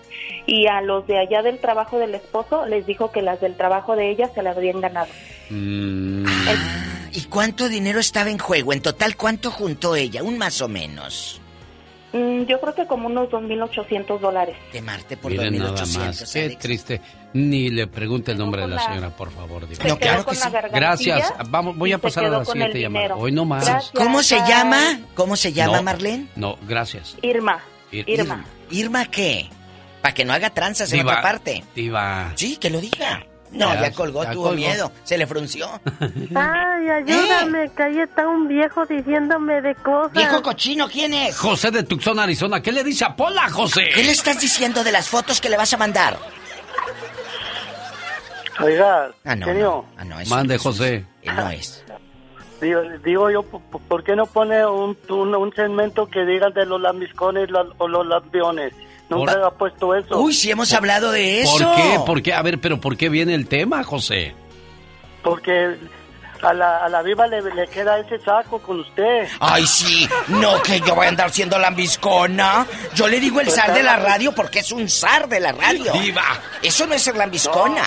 y 0.46 0.66
a 0.66 0.80
los 0.80 1.06
de 1.06 1.18
allá 1.18 1.42
del 1.42 1.58
trabajo 1.58 1.98
del 1.98 2.14
esposo 2.14 2.66
les 2.66 2.86
dijo 2.86 3.10
que 3.10 3.22
las 3.22 3.40
del 3.40 3.56
trabajo 3.56 3.96
de 3.96 4.10
ella 4.10 4.30
se 4.34 4.42
la 4.42 4.50
habían 4.50 4.80
ganado. 4.80 5.10
¿Y 5.50 7.24
cuánto 7.30 7.68
dinero 7.68 7.98
estaba 7.98 8.30
en 8.30 8.38
juego? 8.38 8.72
En 8.72 8.82
total, 8.82 9.16
¿cuánto 9.16 9.50
juntó 9.50 9.96
ella? 9.96 10.22
Un 10.22 10.38
más 10.38 10.60
o 10.60 10.68
menos. 10.68 11.40
Mm, 12.12 12.42
yo 12.44 12.60
creo 12.60 12.74
que 12.74 12.86
como 12.86 13.08
unos 13.08 13.28
2.800 13.28 14.18
dólares. 14.20 14.56
De 14.72 14.80
Marte 14.80 15.16
por 15.16 15.30
Miren 15.32 15.58
nada 15.58 15.72
2.800. 15.74 15.98
más. 15.98 16.32
Qué 16.32 16.56
triste. 16.58 17.00
Ni 17.32 17.68
le 17.68 17.86
pregunte 17.86 18.32
el 18.32 18.38
nombre 18.38 18.62
de 18.62 18.68
la 18.68 18.82
señora, 18.82 19.10
por 19.10 19.30
favor. 19.30 19.62
No, 19.62 19.68
quedó 19.78 19.98
claro 19.98 20.24
que 20.24 20.36
sí. 20.36 20.48
Gracias. 20.72 21.32
Vamos, 21.50 21.76
voy 21.76 21.92
a 21.92 21.98
pasar 21.98 22.24
a 22.26 22.30
la 22.30 22.44
siguiente 22.44 22.80
llamada. 22.80 23.16
Hoy 23.16 23.32
no 23.32 23.44
más. 23.44 23.64
Gracias. 23.66 23.92
¿Cómo 23.94 24.22
se 24.22 24.36
llama? 24.48 25.00
¿Cómo 25.14 25.36
se 25.36 25.52
llama, 25.52 25.76
No, 25.78 25.82
Marlene? 25.82 26.28
No, 26.36 26.56
gracias. 26.66 27.16
Irma. 27.22 27.60
Ir- 27.92 28.04
Irma. 28.08 28.44
¿Irma 28.70 29.04
qué? 29.06 29.48
Para 30.00 30.14
que 30.14 30.24
no 30.24 30.32
haga 30.32 30.50
tranzas 30.50 30.92
en 30.92 31.00
otra 31.00 31.20
parte. 31.20 31.64
Diva. 31.74 32.32
Sí, 32.36 32.56
que 32.56 32.70
lo 32.70 32.80
diga. 32.80 33.26
No, 33.52 33.72
Ya, 33.74 33.80
ya, 33.82 33.92
colgó, 33.92 34.24
ya 34.24 34.32
tuvo 34.32 34.42
colgó. 34.44 34.56
miedo. 34.56 34.92
Se 35.04 35.16
le 35.16 35.26
frunció. 35.26 35.68
Ay, 36.34 36.88
ayúdame, 36.90 37.70
que 37.76 37.82
ahí 37.82 38.00
está 38.00 38.26
un 38.28 38.48
viejo 38.48 38.84
diciéndome 38.86 39.60
de 39.62 39.74
cosas. 39.76 40.12
Viejo 40.12 40.42
cochino, 40.42 40.88
¿quién 40.88 41.14
es? 41.14 41.38
José 41.38 41.70
de 41.70 41.82
Tucson, 41.84 42.18
Arizona. 42.18 42.60
¿Qué 42.60 42.72
le 42.72 42.82
dice 42.84 43.04
a 43.04 43.14
Pola, 43.16 43.48
José? 43.48 43.88
¿Qué 43.94 44.02
le 44.02 44.10
estás 44.12 44.40
diciendo 44.40 44.82
de 44.84 44.92
las 44.92 45.08
fotos 45.08 45.40
que 45.40 45.48
le 45.48 45.56
vas 45.56 45.72
a 45.72 45.76
mandar? 45.76 46.18
Oiga, 48.60 49.10
Ah, 49.24 49.36
no, 49.36 49.46
genio, 49.46 49.84
Ah, 49.98 50.04
no, 50.04 50.18
es 50.18 50.28
Mande, 50.30 50.56
José. 50.58 51.04
Él 51.22 51.36
no 51.36 51.50
es. 51.50 51.82
Digo, 52.60 52.80
digo 53.04 53.30
yo, 53.30 53.42
¿por- 53.42 53.60
¿por 53.82 54.02
qué 54.02 54.16
no 54.16 54.24
pone 54.24 54.64
un, 54.64 54.96
un, 55.10 55.34
un 55.34 55.52
segmento 55.54 56.06
que 56.08 56.24
diga 56.24 56.48
de 56.48 56.64
los 56.64 56.80
lambiscones 56.80 57.50
la- 57.50 57.66
o 57.76 57.86
los 57.86 58.06
lambiones? 58.06 58.72
Nunca 59.08 59.32
Por- 59.34 59.44
ha 59.44 59.50
puesto 59.50 59.94
eso. 59.94 60.18
Uy, 60.18 60.34
sí 60.34 60.50
hemos 60.50 60.72
hablado 60.72 61.12
de 61.12 61.40
eso. 61.42 61.56
¿Por 61.58 61.76
qué? 61.76 62.00
¿Por 62.06 62.22
qué? 62.22 62.34
A 62.34 62.42
ver, 62.42 62.60
pero 62.60 62.80
¿por 62.80 62.96
qué 62.96 63.08
viene 63.08 63.34
el 63.34 63.46
tema, 63.46 63.84
José? 63.84 64.34
Porque 65.22 65.76
a 66.42 66.52
la, 66.52 66.78
a 66.84 66.88
la 66.88 67.02
viva 67.02 67.26
le, 67.26 67.40
le 67.42 67.66
queda 67.68 67.98
ese 67.98 68.18
saco 68.20 68.58
con 68.60 68.80
usted. 68.80 69.28
Ay, 69.40 69.66
sí. 69.66 70.08
No, 70.28 70.60
que 70.62 70.80
yo 70.80 70.94
voy 70.94 71.06
a 71.06 71.08
andar 71.08 71.30
siendo 71.30 71.58
lambiscona. 71.58 72.66
Yo 72.94 73.06
le 73.08 73.20
digo 73.20 73.40
el 73.40 73.50
zar 73.50 73.72
de 73.72 73.82
la 73.82 73.96
radio 73.96 74.32
porque 74.32 74.58
es 74.60 74.72
un 74.72 74.88
zar 74.88 75.28
de 75.28 75.40
la 75.40 75.52
radio. 75.52 75.92
Diva. 75.92 76.24
Eso 76.62 76.86
no 76.86 76.94
es 76.94 77.02
ser 77.02 77.16
lambiscona. 77.16 77.82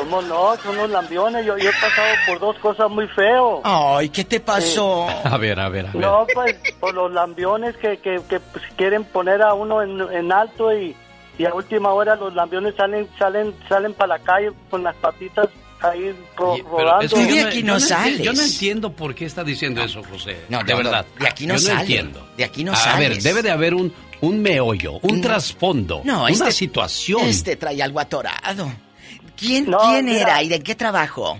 ¿Cómo 0.00 0.22
no? 0.22 0.56
Son 0.62 0.76
los 0.76 0.90
lambiones. 0.90 1.44
Yo, 1.46 1.56
yo 1.58 1.68
he 1.70 1.72
pasado 1.72 2.08
por 2.26 2.40
dos 2.40 2.58
cosas 2.58 2.90
muy 2.90 3.06
feo. 3.08 3.60
Ay, 3.64 4.08
¿qué 4.08 4.24
te 4.24 4.40
pasó? 4.40 5.08
A 5.24 5.36
ver, 5.38 5.58
a 5.60 5.68
ver, 5.68 5.86
a 5.86 5.92
ver. 5.92 5.96
No, 6.02 6.26
pues 6.34 6.56
por 6.80 6.94
los 6.94 7.12
lambiones 7.12 7.76
que, 7.76 7.98
que, 7.98 8.20
que, 8.28 8.40
pues, 8.40 8.64
quieren 8.76 9.04
poner 9.04 9.42
a 9.42 9.54
uno 9.54 9.82
en, 9.82 10.00
en 10.12 10.32
alto 10.32 10.72
y, 10.76 10.94
y 11.38 11.44
a 11.44 11.54
última 11.54 11.92
hora 11.92 12.16
los 12.16 12.34
lambiones 12.34 12.74
salen 12.76 13.08
salen 13.18 13.54
salen 13.68 13.94
para 13.94 14.16
la 14.16 14.18
calle 14.20 14.52
con 14.70 14.82
las 14.82 14.94
patitas 14.96 15.48
ahí 15.80 16.14
ro- 16.36 16.56
rodando. 16.70 17.04
es 17.04 17.12
que 17.12 17.26
yo 17.36 17.44
no- 17.64 17.78
no 17.78 17.78
enti- 17.78 18.22
Yo 18.22 18.32
no 18.34 18.42
entiendo 18.42 18.92
por 18.92 19.14
qué 19.14 19.24
está 19.24 19.42
diciendo 19.44 19.82
eso, 19.82 20.02
José. 20.10 20.36
No, 20.48 20.58
de 20.58 20.72
no, 20.74 20.82
no, 20.82 20.84
verdad. 20.90 21.06
de 21.18 21.26
aquí 21.28 21.46
no 21.46 21.54
yo 21.54 21.60
sale. 21.60 21.80
entiendo. 21.80 22.26
De 22.36 22.44
aquí 22.44 22.64
no 22.64 22.72
a 22.72 22.76
sales. 22.76 23.08
ver, 23.08 23.22
debe 23.22 23.42
de 23.42 23.50
haber 23.50 23.74
un, 23.74 23.90
un 24.20 24.42
meollo, 24.42 24.94
un 25.02 25.16
No. 25.20 25.26
trasfondo, 25.26 26.02
No, 26.04 26.24
una 26.24 26.30
este- 26.30 26.52
situación. 26.52 27.22
Este 27.22 27.56
trae 27.56 27.82
algo 27.82 27.98
atorado. 28.00 28.70
¿Quién, 29.40 29.68
No, 29.70 29.78
¿quién 29.78 30.04
mira. 30.04 30.20
era 30.20 30.42
y 30.42 30.48
de 30.48 30.62
qué 30.62 30.74
trabajó? 30.74 31.38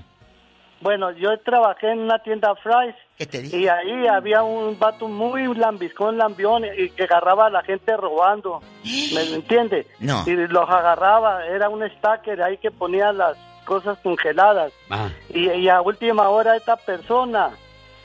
Bueno, 0.81 1.11
yo 1.13 1.39
trabajé 1.41 1.93
en 1.93 1.99
una 2.01 2.19
tienda 2.21 2.55
Fry's 2.57 2.95
¿Qué 3.19 3.27
te 3.27 3.45
y 3.55 3.69
ahí 3.69 4.07
había 4.09 4.43
un 4.43 4.79
vato 4.79 5.09
muy 5.09 5.55
lambiscón, 5.55 6.17
lambión 6.17 6.65
y 6.65 6.89
que 6.91 7.03
agarraba 7.05 7.47
a 7.47 7.51
la 7.51 7.63
gente 7.63 7.95
robando. 7.99 8.63
¿Me 9.15 9.23
entiende? 9.35 9.87
No. 9.99 10.25
Y 10.27 10.31
los 10.49 10.69
agarraba, 10.71 11.45
era 11.47 11.69
un 11.69 11.87
stacker 11.99 12.43
ahí 12.43 12.57
que 12.57 12.71
ponía 12.71 13.13
las 13.13 13.37
cosas 13.67 13.99
congeladas. 14.03 14.73
Ah, 14.89 15.11
Y, 15.29 15.51
y 15.51 15.69
a 15.69 15.83
última 15.83 16.31
hora 16.31 16.57
esta 16.57 16.77
persona, 16.77 17.51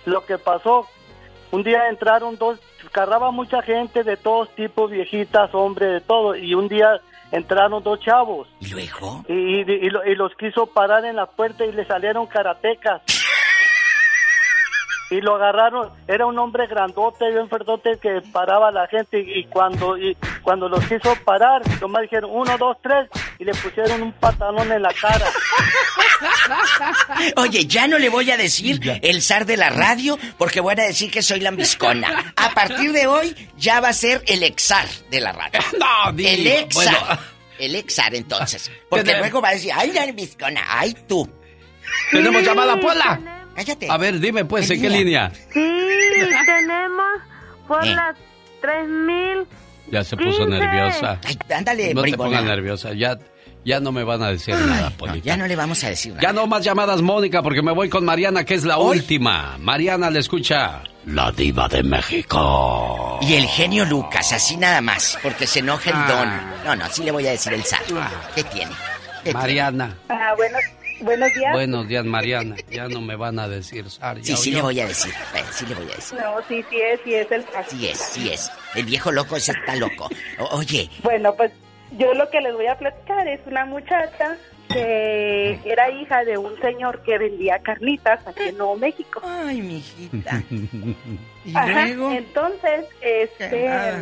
lo 0.06 0.26
que 0.26 0.38
pasó, 0.38 0.86
un 1.52 1.64
día 1.64 1.88
entraron 1.88 2.38
dos, 2.38 2.60
agarraba 2.94 3.32
mucha 3.32 3.62
gente 3.62 4.04
de 4.04 4.18
todos 4.18 4.50
tipos, 4.56 4.92
viejitas, 4.92 5.50
hombres, 5.54 5.94
de 5.94 6.02
todo, 6.02 6.36
y 6.36 6.54
un 6.54 6.68
día 6.68 7.00
entraron 7.36 7.84
dos 7.84 8.00
chavos. 8.00 8.48
¿Y 8.60 8.70
luego? 8.70 9.24
Y, 9.28 9.34
y- 9.34 9.86
y 9.86 9.90
lo- 9.90 10.06
y 10.06 10.16
los 10.16 10.34
quiso 10.36 10.68
parar 10.68 11.06
en 11.06 11.16
la 11.16 11.26
puerta 11.26 11.66
y 11.66 11.72
le 11.72 11.86
salieron 11.86 12.28
karatecas. 12.28 13.02
Y 15.12 15.22
lo 15.22 15.36
agarraron, 15.36 15.92
era 16.08 16.26
un 16.26 16.38
hombre 16.40 16.66
grandote, 16.66 17.30
bien 17.30 17.48
fuertote 17.48 18.00
que 18.02 18.22
paraba 18.34 18.70
a 18.70 18.72
la 18.72 18.88
gente 18.88 19.20
y, 19.20 19.42
y 19.42 19.46
cuando 19.46 19.96
y 19.98 20.18
cuando 20.42 20.68
los 20.68 20.84
quiso 20.86 21.16
parar, 21.24 21.62
nomás 21.80 22.02
dijeron 22.04 22.32
uno, 22.34 22.58
dos, 22.58 22.78
tres 22.82 23.08
y 23.38 23.44
le 23.46 23.52
pusieron 23.54 24.02
un 24.02 24.12
pantalón 24.14 24.72
en 24.72 24.82
la 24.82 24.92
cara. 25.00 25.28
Oye, 27.38 27.66
ya 27.66 27.88
no 27.88 27.98
le 28.00 28.10
voy 28.10 28.30
a 28.32 28.38
decir 28.38 28.80
el 29.02 29.22
zar 29.22 29.46
de 29.46 29.58
la 29.58 29.70
radio 29.70 30.18
porque 30.38 30.60
voy 30.60 30.74
a 30.74 30.84
decir 30.84 31.12
que 31.12 31.22
soy 31.22 31.40
lambiscona. 31.40 32.34
A 32.36 32.50
partir 32.56 32.92
de 32.92 33.06
hoy 33.08 33.36
ya 33.58 33.80
va 33.82 33.90
a 33.90 33.94
ser 33.94 34.24
el 34.28 34.42
exar 34.44 34.86
de 35.12 35.22
la 35.22 35.32
radio. 35.34 35.60
No, 35.80 36.12
di- 36.14 36.26
El 36.28 36.48
exar. 36.48 36.96
bueno. 37.00 37.20
El 37.60 37.76
exar 37.76 38.14
entonces. 38.16 38.70
Porque 38.90 39.18
luego 39.18 39.40
va 39.42 39.50
a 39.50 39.54
decir, 39.54 39.72
ay, 39.74 39.92
lambiscona, 39.94 40.62
ay 40.68 40.94
tú. 41.08 41.30
¿Tenemos 42.12 42.44
llamada, 42.44 42.78
Pola? 42.80 43.20
Cállate. 43.56 43.88
A 43.90 43.98
ver, 43.98 44.20
dime 44.20 44.46
pues, 44.46 44.70
¿en 44.70 44.82
qué 44.82 44.90
línea? 44.90 45.32
Sí, 45.34 45.50
tenemos 46.46 47.06
por 47.68 47.86
Eh. 47.86 47.96
las 47.96 48.16
tres 48.62 48.88
mil. 48.88 49.46
Ya 49.92 50.04
se 50.04 50.18
puso 50.18 50.46
Quince. 50.46 50.60
nerviosa. 50.60 51.20
Ay, 51.24 51.38
ándale, 51.56 51.94
No 51.94 52.02
te 52.02 52.10
bribona. 52.10 52.30
pongas 52.30 52.44
nerviosa, 52.44 52.94
ya, 52.94 53.18
ya 53.64 53.80
no 53.80 53.92
me 53.92 54.04
van 54.04 54.24
a 54.24 54.30
decir 54.30 54.56
nada, 54.56 54.90
Polita. 54.90 55.24
Ya 55.26 55.38
no 55.38 55.46
le 55.48 55.56
vamos 55.56 55.84
a 55.84 55.90
decir 55.90 56.12
nada. 56.14 56.22
Ya 56.24 56.34
no 56.34 56.48
más 56.48 56.64
llamadas, 56.64 57.02
Mónica, 57.02 57.42
porque 57.44 57.62
me 57.62 57.72
voy 57.72 57.88
con 57.90 58.04
Mariana, 58.04 58.44
que 58.44 58.56
es 58.56 58.66
la 58.66 58.78
última. 58.80 59.58
Mariana 59.60 60.10
le 60.10 60.20
escucha. 60.20 60.82
La 61.06 61.32
diva 61.32 61.68
de 61.68 61.84
México. 61.84 63.20
Y 63.22 63.36
el 63.36 63.46
genio 63.46 63.86
Lucas, 63.86 64.34
así 64.34 64.58
nada 64.58 64.82
más, 64.82 65.18
porque 65.22 65.46
se 65.46 65.60
enoja 65.60 65.92
el 65.92 65.96
Ah. 65.96 66.08
don. 66.08 66.66
No, 66.66 66.76
no, 66.76 66.86
así 66.86 67.04
le 67.04 67.12
voy 67.12 67.28
a 67.28 67.32
decir 67.32 67.54
el 67.54 67.64
zar. 67.64 67.82
¿Qué 68.34 68.44
tiene? 68.44 68.72
¿Qué 69.24 69.34
Mariana. 69.34 69.96
Ah, 70.10 70.34
bueno, 70.36 70.58
buenos 71.02 71.34
días. 71.34 71.54
Buenos 71.54 71.88
días, 71.88 72.06
Mariana. 72.06 72.56
Ya 72.70 72.88
no 72.88 73.02
me 73.02 73.16
van 73.16 73.40
a 73.40 73.48
decir 73.48 73.90
Sar. 73.90 74.18
Sí, 74.24 74.36
sí 74.36 74.50
oyó. 74.50 74.58
le 74.58 74.62
voy 74.64 74.80
a 74.82 74.88
decir. 74.88 75.14
eh, 75.36 75.44
sí 75.52 75.66
le 75.66 75.76
voy 75.76 75.92
a 75.92 75.96
decir. 75.96 76.20
No, 76.20 76.36
sí, 76.48 76.64
sí 76.70 76.78
es, 76.82 77.00
sí 77.04 77.14
es 77.16 77.32
el 77.32 77.46
caso. 77.46 77.70
Sí 77.72 77.88
es, 77.88 77.98
sí 78.00 78.30
es. 78.32 78.52
El 78.76 78.86
viejo 78.86 79.12
loco 79.12 79.36
ese 79.36 79.52
está 79.52 79.76
loco. 79.76 80.10
O- 80.40 80.58
oye, 80.58 80.90
Bueno, 81.04 81.34
pues 81.36 81.52
yo 81.98 82.14
lo 82.14 82.30
que 82.30 82.42
les 82.42 82.54
voy 82.54 82.68
a 82.68 82.78
platicar 82.78 83.28
es 83.28 83.40
una 83.46 83.66
muchacha 83.66 84.38
que 84.70 85.60
era 85.66 85.90
hija 85.92 86.24
de 86.24 86.38
un 86.38 86.60
señor 86.60 87.02
que 87.04 87.18
vendía 87.18 87.60
carnitas 87.60 88.26
aquí 88.28 88.50
en 88.50 88.58
Nuevo 88.58 88.76
México. 88.76 89.22
Ay, 89.24 89.62
mijita. 89.62 90.42
¿Y 91.46 91.56
Ajá, 91.56 91.88
luego? 91.88 92.12
entonces, 92.12 92.86
este, 93.02 93.68
Ah, 93.68 94.02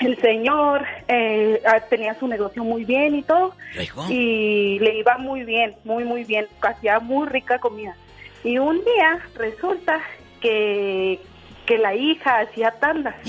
el 0.00 0.20
señor 0.20 0.84
eh, 1.08 1.62
ah, 1.66 1.80
tenía 1.88 2.14
su 2.18 2.28
negocio 2.28 2.62
muy 2.62 2.84
bien 2.84 3.14
y 3.14 3.22
todo, 3.22 3.54
¿Luego? 3.74 4.04
y 4.10 4.78
le 4.80 4.98
iba 4.98 5.16
muy 5.18 5.44
bien, 5.44 5.74
muy, 5.84 6.04
muy 6.04 6.24
bien, 6.24 6.46
hacía 6.60 6.98
muy 7.00 7.26
rica 7.28 7.58
comida. 7.58 7.96
Y 8.44 8.58
un 8.58 8.82
día 8.84 9.20
resulta 9.36 10.00
que, 10.40 11.18
que 11.66 11.78
la 11.78 11.94
hija 11.94 12.40
hacía 12.40 12.72
tandas. 12.72 13.14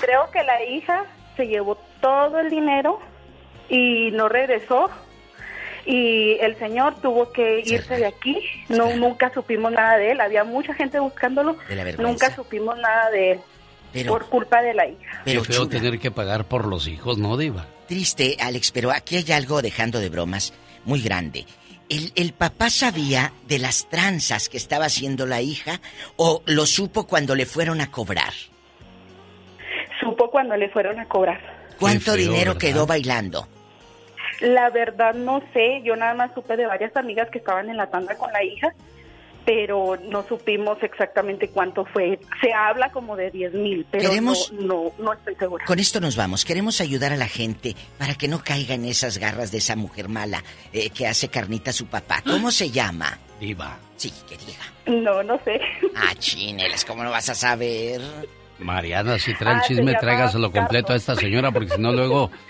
Creo 0.00 0.30
que 0.32 0.42
la 0.42 0.64
hija 0.64 1.04
se 1.36 1.46
llevó 1.46 1.76
todo 2.00 2.40
el 2.40 2.50
dinero 2.50 2.98
y 3.68 4.10
no 4.12 4.28
regresó. 4.28 4.90
Y 5.84 6.36
el 6.40 6.56
señor 6.58 7.00
tuvo 7.00 7.32
que 7.32 7.60
irse 7.64 7.96
de 7.96 8.06
aquí. 8.06 8.38
No, 8.68 8.94
nunca 8.96 9.32
supimos 9.32 9.72
nada 9.72 9.96
de 9.96 10.12
él. 10.12 10.20
Había 10.20 10.44
mucha 10.44 10.74
gente 10.74 11.00
buscándolo. 11.00 11.56
De 11.68 11.76
la 11.76 11.84
vergüenza. 11.84 12.10
Nunca 12.10 12.34
supimos 12.34 12.78
nada 12.78 13.10
de 13.10 13.40
él. 13.94 14.06
por 14.06 14.28
culpa 14.28 14.62
de 14.62 14.74
la 14.74 14.86
hija. 14.86 15.22
Pero 15.24 15.42
Qué 15.42 15.52
feo 15.52 15.68
tener 15.68 15.98
que 15.98 16.10
pagar 16.10 16.44
por 16.44 16.66
los 16.66 16.86
hijos, 16.86 17.18
¿no, 17.18 17.36
Diva? 17.36 17.66
Triste, 17.88 18.36
Alex, 18.40 18.70
pero 18.70 18.90
aquí 18.90 19.16
hay 19.16 19.32
algo, 19.32 19.60
dejando 19.60 19.98
de 19.98 20.08
bromas, 20.08 20.54
muy 20.84 21.02
grande. 21.02 21.46
¿El, 21.88 22.12
¿El, 22.14 22.32
papá 22.32 22.70
sabía 22.70 23.32
de 23.48 23.58
las 23.58 23.88
tranzas 23.90 24.48
que 24.48 24.56
estaba 24.56 24.86
haciendo 24.86 25.26
la 25.26 25.42
hija 25.42 25.80
o 26.16 26.42
lo 26.46 26.64
supo 26.64 27.06
cuando 27.06 27.34
le 27.34 27.44
fueron 27.44 27.82
a 27.82 27.90
cobrar? 27.90 28.32
Supo 30.00 30.30
cuando 30.30 30.56
le 30.56 30.70
fueron 30.70 30.98
a 31.00 31.06
cobrar. 31.06 31.40
¿Cuánto 31.78 32.14
dinero 32.14 32.56
quedó 32.56 32.86
bailando? 32.86 33.48
La 34.42 34.70
verdad 34.70 35.14
no 35.14 35.42
sé, 35.52 35.82
yo 35.82 35.96
nada 35.96 36.14
más 36.14 36.34
supe 36.34 36.56
de 36.56 36.66
varias 36.66 36.94
amigas 36.96 37.30
que 37.30 37.38
estaban 37.38 37.70
en 37.70 37.76
la 37.76 37.86
tanda 37.86 38.16
con 38.16 38.32
la 38.32 38.44
hija 38.44 38.74
pero 39.44 39.98
no 40.08 40.22
supimos 40.26 40.78
exactamente 40.82 41.48
cuánto 41.48 41.84
fue. 41.84 42.18
Se 42.40 42.52
habla 42.52 42.90
como 42.90 43.16
de 43.16 43.30
10 43.30 43.54
mil, 43.54 43.86
pero 43.90 44.08
no, 44.20 44.92
no, 44.98 45.12
estoy 45.12 45.34
segura. 45.36 45.64
Con 45.64 45.78
esto 45.78 46.00
nos 46.00 46.16
vamos. 46.16 46.44
Queremos 46.44 46.80
ayudar 46.80 47.12
a 47.12 47.16
la 47.16 47.28
gente 47.28 47.74
para 47.98 48.14
que 48.14 48.28
no 48.28 48.42
caiga 48.42 48.74
en 48.74 48.84
esas 48.84 49.18
garras 49.18 49.50
de 49.50 49.58
esa 49.58 49.76
mujer 49.76 50.08
mala 50.08 50.42
eh, 50.72 50.90
que 50.90 51.06
hace 51.06 51.28
carnita 51.28 51.70
a 51.70 51.74
su 51.74 51.86
papá. 51.86 52.22
¿Cómo 52.24 52.50
se 52.50 52.70
llama? 52.70 53.18
Diva. 53.40 53.78
Sí, 53.96 54.12
que 54.28 54.36
diga. 54.36 55.02
No, 55.02 55.22
no 55.22 55.38
sé. 55.44 55.60
Ah, 55.96 56.14
chinelas, 56.18 56.84
¿cómo 56.84 57.02
no 57.02 57.10
vas 57.10 57.28
a 57.28 57.34
saber? 57.34 58.00
Mariana, 58.58 59.18
si 59.18 59.34
trae 59.34 59.54
el 59.54 59.60
ah, 59.60 59.64
chisme, 59.66 59.94
tráigaselo 59.94 60.52
completo 60.52 60.92
a 60.92 60.96
esta 60.96 61.16
señora, 61.16 61.50
porque 61.50 61.70
si 61.70 61.80
no 61.80 61.92
luego... 61.92 62.30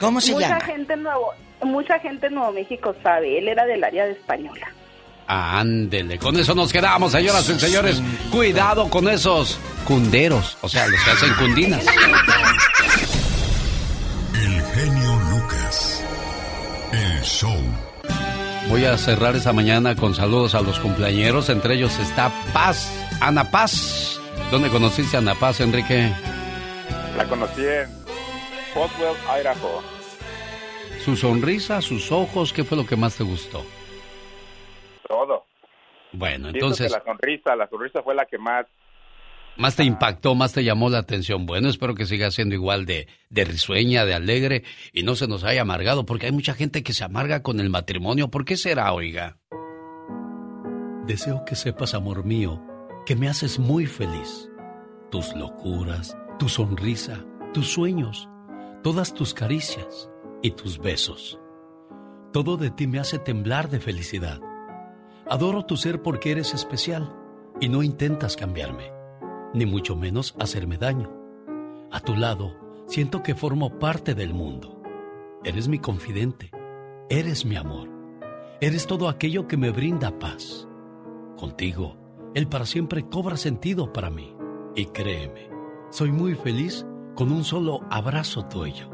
¿Cómo 0.00 0.20
se 0.20 0.32
mucha 0.32 0.48
llama? 0.48 0.60
Gente 0.64 0.96
nuevo, 0.96 1.34
mucha 1.62 1.98
gente 1.98 2.26
en 2.28 2.34
Nuevo 2.34 2.52
México 2.52 2.94
sabe, 3.02 3.38
él 3.38 3.48
era 3.48 3.66
del 3.66 3.84
área 3.84 4.06
de 4.06 4.12
española. 4.12 4.72
Ándele, 5.26 6.18
con 6.18 6.36
eso 6.36 6.54
nos 6.54 6.72
quedamos, 6.72 7.12
señoras 7.12 7.48
y 7.48 7.60
señores. 7.60 8.02
Cuidado 8.32 8.88
con 8.88 9.08
esos 9.08 9.60
cunderos, 9.84 10.58
o 10.62 10.68
sea, 10.68 10.88
los 10.88 11.00
que 11.04 11.10
hacen 11.10 11.34
cundinas. 11.34 11.86
El 14.34 14.62
genio 14.62 15.20
Lucas. 15.30 16.02
El 16.92 17.22
show. 17.22 17.56
Voy 18.68 18.86
a 18.86 18.96
cerrar 18.98 19.36
esta 19.36 19.52
mañana 19.52 19.94
con 19.94 20.14
saludos 20.14 20.54
a 20.54 20.62
los 20.62 20.80
cumpleañeros. 20.80 21.48
Entre 21.48 21.74
ellos 21.74 21.96
está 21.98 22.32
Paz, 22.52 22.90
Ana 23.20 23.50
Paz. 23.50 24.20
¿Dónde 24.50 24.68
conociste 24.68 25.16
a 25.16 25.20
Ana 25.20 25.34
Paz, 25.34 25.60
Enrique? 25.60 26.10
La 27.16 27.24
conocí 27.26 27.62
en 27.64 27.99
Foswell, 28.74 29.16
Idaho. 29.40 29.82
Su 31.04 31.16
sonrisa, 31.16 31.80
sus 31.80 32.12
ojos, 32.12 32.52
¿qué 32.52 32.64
fue 32.64 32.76
lo 32.76 32.86
que 32.86 32.96
más 32.96 33.16
te 33.16 33.24
gustó? 33.24 33.64
todo. 35.10 35.44
Bueno, 36.12 36.48
entonces... 36.48 36.90
la 36.90 37.02
sonrisa, 37.04 37.56
la 37.56 37.68
sonrisa 37.68 38.02
fue 38.02 38.14
la 38.14 38.24
que 38.24 38.38
más... 38.38 38.66
Más 39.56 39.76
te 39.76 39.82
impactó, 39.84 40.34
más 40.34 40.52
te 40.52 40.62
llamó 40.64 40.88
la 40.88 40.98
atención. 40.98 41.44
Bueno, 41.44 41.68
espero 41.68 41.94
que 41.94 42.06
siga 42.06 42.30
siendo 42.30 42.54
igual 42.54 42.86
de, 42.86 43.08
de 43.28 43.44
risueña, 43.44 44.04
de 44.04 44.14
alegre 44.14 44.62
y 44.92 45.02
no 45.02 45.16
se 45.16 45.26
nos 45.26 45.44
haya 45.44 45.62
amargado, 45.62 46.06
porque 46.06 46.26
hay 46.26 46.32
mucha 46.32 46.54
gente 46.54 46.82
que 46.82 46.94
se 46.94 47.04
amarga 47.04 47.42
con 47.42 47.60
el 47.60 47.68
matrimonio. 47.68 48.28
¿Por 48.28 48.44
qué 48.44 48.56
será, 48.56 48.92
oiga? 48.92 49.36
Deseo 51.06 51.44
que 51.44 51.56
sepas, 51.56 51.94
amor 51.94 52.24
mío, 52.24 52.62
que 53.04 53.16
me 53.16 53.28
haces 53.28 53.58
muy 53.58 53.86
feliz. 53.86 54.48
Tus 55.10 55.34
locuras, 55.34 56.16
tu 56.38 56.48
sonrisa, 56.48 57.22
tus 57.52 57.68
sueños, 57.68 58.29
todas 58.82 59.12
tus 59.12 59.34
caricias 59.34 60.10
y 60.42 60.52
tus 60.52 60.78
besos. 60.78 61.38
Todo 62.32 62.56
de 62.56 62.70
ti 62.70 62.86
me 62.86 62.98
hace 62.98 63.18
temblar 63.18 63.68
de 63.68 63.78
felicidad. 63.78 64.40
Adoro 65.28 65.66
tu 65.66 65.76
ser 65.76 66.02
porque 66.02 66.30
eres 66.30 66.54
especial 66.54 67.14
y 67.60 67.68
no 67.68 67.82
intentas 67.82 68.36
cambiarme, 68.36 68.90
ni 69.52 69.66
mucho 69.66 69.96
menos 69.96 70.34
hacerme 70.38 70.78
daño. 70.78 71.12
A 71.90 72.00
tu 72.00 72.16
lado, 72.16 72.56
siento 72.86 73.22
que 73.22 73.34
formo 73.34 73.78
parte 73.78 74.14
del 74.14 74.32
mundo. 74.32 74.80
Eres 75.44 75.68
mi 75.68 75.78
confidente, 75.78 76.50
eres 77.10 77.44
mi 77.44 77.56
amor, 77.56 77.88
eres 78.60 78.86
todo 78.86 79.08
aquello 79.08 79.46
que 79.46 79.56
me 79.56 79.70
brinda 79.70 80.18
paz. 80.18 80.66
Contigo, 81.36 81.96
el 82.34 82.46
para 82.46 82.64
siempre 82.64 83.06
cobra 83.08 83.36
sentido 83.36 83.92
para 83.92 84.08
mí. 84.08 84.34
Y 84.74 84.86
créeme, 84.86 85.50
soy 85.90 86.12
muy 86.12 86.34
feliz 86.34 86.86
con 87.14 87.32
un 87.32 87.44
solo 87.44 87.80
abrazo 87.90 88.44
tuyo. 88.44 88.88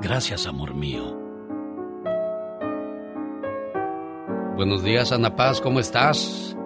Gracias, 0.00 0.46
amor 0.46 0.74
mío. 0.74 1.18
Buenos 4.56 4.82
días, 4.82 5.12
Ana 5.12 5.34
Paz, 5.34 5.60
¿cómo 5.60 5.80
estás? 5.80 6.56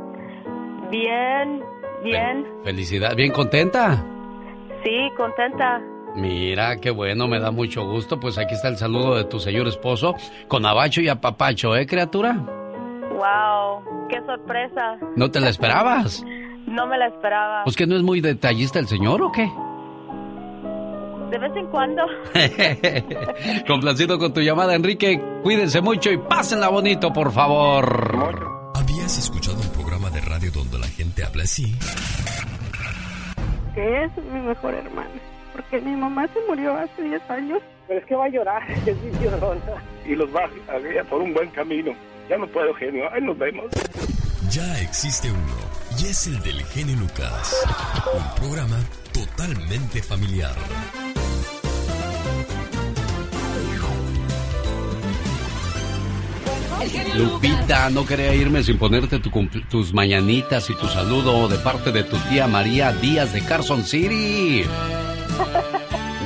Bien, 0.91 1.63
bien. 2.03 2.47
Felicidad, 2.65 3.15
¿bien 3.15 3.33
contenta? 3.33 4.05
Sí, 4.85 5.11
contenta. 5.17 5.81
Mira, 6.15 6.77
qué 6.79 6.91
bueno, 6.91 7.29
me 7.29 7.39
da 7.39 7.51
mucho 7.51 7.85
gusto. 7.85 8.19
Pues 8.19 8.39
aquí 8.39 8.55
está 8.55 8.69
el 8.69 8.77
saludo 8.77 9.17
de 9.17 9.25
tu 9.25 9.39
señor 9.39 9.69
esposo 9.69 10.15
con 10.49 10.65
abacho 10.65 11.01
y 11.01 11.09
apapacho, 11.09 11.77
¿eh, 11.77 11.87
criatura? 11.87 12.33
Wow, 13.11 14.09
qué 14.09 14.21
sorpresa. 14.27 14.99
¿No 15.15 15.31
te 15.31 15.41
la 15.41 15.49
esperabas? 15.51 16.25
no 16.67 16.87
me 16.87 16.99
la 16.99 17.07
esperaba. 17.07 17.65
Pues 17.65 17.77
que 17.77 17.87
no 17.87 17.97
es 17.97 18.03
muy 18.03 18.21
detallista 18.21 18.79
el 18.79 18.87
señor 18.87 19.23
o 19.23 19.33
qué? 19.33 19.51
De 21.31 21.39
vez 21.39 21.57
en 21.57 21.67
cuando. 21.67 22.03
Complacido 23.67 24.19
con 24.19 24.33
tu 24.33 24.41
llamada, 24.41 24.75
Enrique. 24.75 25.21
Cuídense 25.43 25.81
mucho 25.81 26.11
y 26.11 26.19
pásenla 26.19 26.69
bonito, 26.69 27.13
por 27.13 27.33
favor. 27.33 28.73
¿Habías 28.75 29.19
escuchado 29.19 29.61
un 29.61 29.69
programa 29.71 30.11
de 30.11 30.21
radio 30.21 30.51
donde 30.51 30.79
la 30.79 30.87
gente 30.87 31.25
habla 31.25 31.45
así? 31.45 31.75
Que 33.75 34.05
es 34.05 34.17
mi 34.33 34.41
mejor 34.41 34.75
hermana. 34.75 35.11
Porque 35.53 35.81
mi 35.81 35.97
mamá 35.97 36.27
se 36.29 36.41
murió 36.49 36.77
hace 36.77 37.03
10 37.03 37.31
años. 37.31 37.63
Pero 37.89 38.01
es 38.01 38.07
que 38.07 38.15
va 38.15 38.25
a 38.25 38.29
llorar, 38.29 38.63
es 38.87 38.97
mi 39.03 39.25
llorona. 39.25 39.83
Y 40.05 40.15
los 40.15 40.29
va 40.35 40.49
a 40.69 40.79
guiar 40.79 41.05
por 41.07 41.21
un 41.23 41.33
buen 41.33 41.51
camino. 41.51 41.93
Ya 42.29 42.37
no 42.37 42.47
puedo, 42.49 42.75
genio. 42.75 43.05
Ahí 43.13 43.23
nos 43.23 43.39
vemos. 43.39 43.67
Ya 44.51 44.81
existe 44.81 45.31
uno, 45.31 45.57
y 45.99 46.07
es 46.07 46.27
el 46.29 46.41
del 46.41 46.63
genio 46.67 46.97
Lucas. 46.97 47.67
Un 48.15 48.41
programa 48.41 48.77
totalmente 49.17 50.03
familiar. 50.03 50.55
Lupita, 57.17 57.89
no 57.89 58.05
quería 58.05 58.35
irme 58.35 58.63
sin 58.63 58.77
ponerte 58.77 59.19
tus 59.19 59.95
mañanitas 59.95 60.69
y 60.69 60.75
tu 60.75 60.87
saludo 60.87 61.49
de 61.49 61.57
parte 61.57 61.93
de 61.93 62.05
tu 62.05 62.19
tía 62.29 62.47
María 62.47 62.93
Díaz 62.93 63.33
de 63.33 63.41
Carson 63.41 63.85
City. 63.85 64.65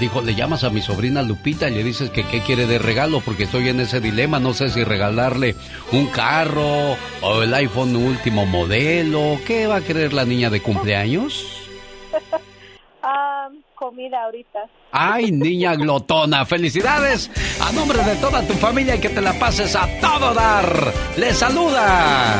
Dijo, 0.00 0.22
le 0.22 0.34
llamas 0.34 0.64
a 0.64 0.70
mi 0.70 0.80
sobrina 0.80 1.22
Lupita 1.22 1.68
y 1.68 1.74
le 1.74 1.84
dices 1.84 2.10
que 2.10 2.24
qué 2.24 2.40
quiere 2.40 2.66
de 2.66 2.78
regalo 2.78 3.20
porque 3.20 3.44
estoy 3.44 3.68
en 3.68 3.78
ese 3.78 4.00
dilema, 4.00 4.40
no 4.40 4.52
sé 4.52 4.68
si 4.68 4.82
regalarle 4.82 5.54
un 5.92 6.08
carro 6.08 6.96
o 7.20 7.42
el 7.42 7.54
iPhone 7.54 7.94
último 7.94 8.46
modelo. 8.46 9.38
¿Qué 9.46 9.68
va 9.68 9.76
a 9.76 9.80
querer 9.80 10.12
la 10.12 10.24
niña 10.24 10.50
de 10.50 10.60
cumpleaños? 10.60 11.60
Ah, 13.02 13.48
comida 13.74 14.24
ahorita. 14.24 14.60
Ay, 14.92 15.32
niña 15.32 15.74
glotona, 15.74 16.44
felicidades 16.44 17.30
a 17.60 17.72
nombre 17.72 18.02
de 18.04 18.16
toda 18.16 18.42
tu 18.46 18.54
familia 18.54 18.96
y 18.96 19.00
que 19.00 19.08
te 19.08 19.20
la 19.20 19.32
pases 19.34 19.74
a 19.76 19.86
todo 20.00 20.34
dar. 20.34 20.92
Le 21.16 21.32
saluda. 21.32 22.34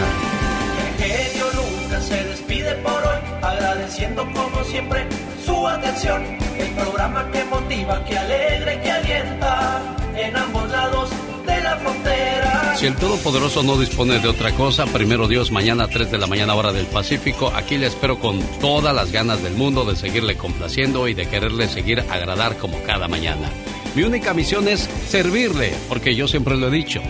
genio 0.99 1.47
nunca 1.55 2.01
se 2.01 2.25
despide 2.25 2.75
por 2.77 2.93
hoy, 2.93 3.21
agradeciendo 3.43 4.25
como 4.33 4.65
siempre 4.65 5.07
su 5.45 5.67
atención. 5.67 6.23
El 6.59 6.71
programa 6.75 7.31
que 7.33 7.45
motiva, 7.45 8.05
que 8.05 8.19
alegra 8.19 8.81
que 8.83 8.91
alienta 8.91 9.81
en 10.17 10.37
ambos 10.37 10.69
lados 10.71 11.11
de 11.55 11.61
la 11.61 11.77
frontera. 11.79 12.77
Si 12.77 12.87
el 12.87 12.97
Todopoderoso 12.97 13.63
no 13.63 13.77
dispone 13.77 14.19
de 14.21 14.29
otra 14.29 14.53
cosa, 14.53 14.87
primero 14.87 15.29
Dios, 15.29 15.51
mañana 15.51 15.85
a 15.85 15.89
3 15.89 16.11
de 16.11 16.19
la 16.19 16.27
mañana 16.27 16.55
hora 16.55 16.73
del 16.73 16.87
Pacífico, 16.87 17.53
aquí 17.55 17.77
le 17.77 17.87
espero 17.87 18.19
con 18.19 18.41
todas 18.61 18.95
las 18.95 19.13
ganas 19.13 19.43
del 19.43 19.55
mundo 19.55 19.85
de 19.85 19.97
seguirle 19.97 20.37
complaciendo 20.37 21.07
y 21.09 21.15
de 21.15 21.27
quererle 21.27 21.69
seguir 21.69 22.01
agradar 22.11 22.57
como 22.57 22.83
cada 22.83 23.09
mañana. 23.09 23.51
Mi 23.95 24.03
única 24.03 24.33
misión 24.35 24.69
es 24.69 24.89
servirle, 25.09 25.75
porque 25.89 26.15
yo 26.15 26.29
siempre 26.29 26.57
lo 26.57 26.69
he 26.69 26.71
dicho, 26.71 27.03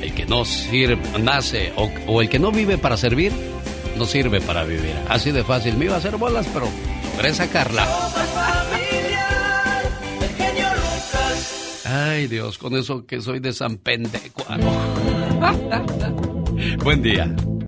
el 0.00 0.14
que 0.14 0.26
no 0.26 0.44
sirve, 0.44 0.98
nace 1.18 1.72
o, 1.76 1.90
o 2.06 2.20
el 2.20 2.28
que 2.28 2.38
no 2.38 2.52
vive 2.52 2.78
para 2.78 2.96
servir, 2.96 3.32
no 3.96 4.04
sirve 4.04 4.40
para 4.40 4.64
vivir. 4.64 4.94
Así 5.08 5.30
de 5.30 5.42
fácil, 5.44 5.76
me 5.76 5.86
iba 5.86 5.94
a 5.94 5.98
hacer 5.98 6.16
bolas, 6.16 6.46
pero 6.52 6.68
logré 7.16 7.34
sacarla. 7.34 7.86
Ay, 11.92 12.28
Dios, 12.28 12.56
con 12.56 12.76
eso 12.76 13.04
que 13.04 13.20
soy 13.20 13.40
de 13.40 13.52
San 13.52 13.76
Pendecuano. 13.76 14.70
Buen 16.84 17.02
día. 17.02 17.34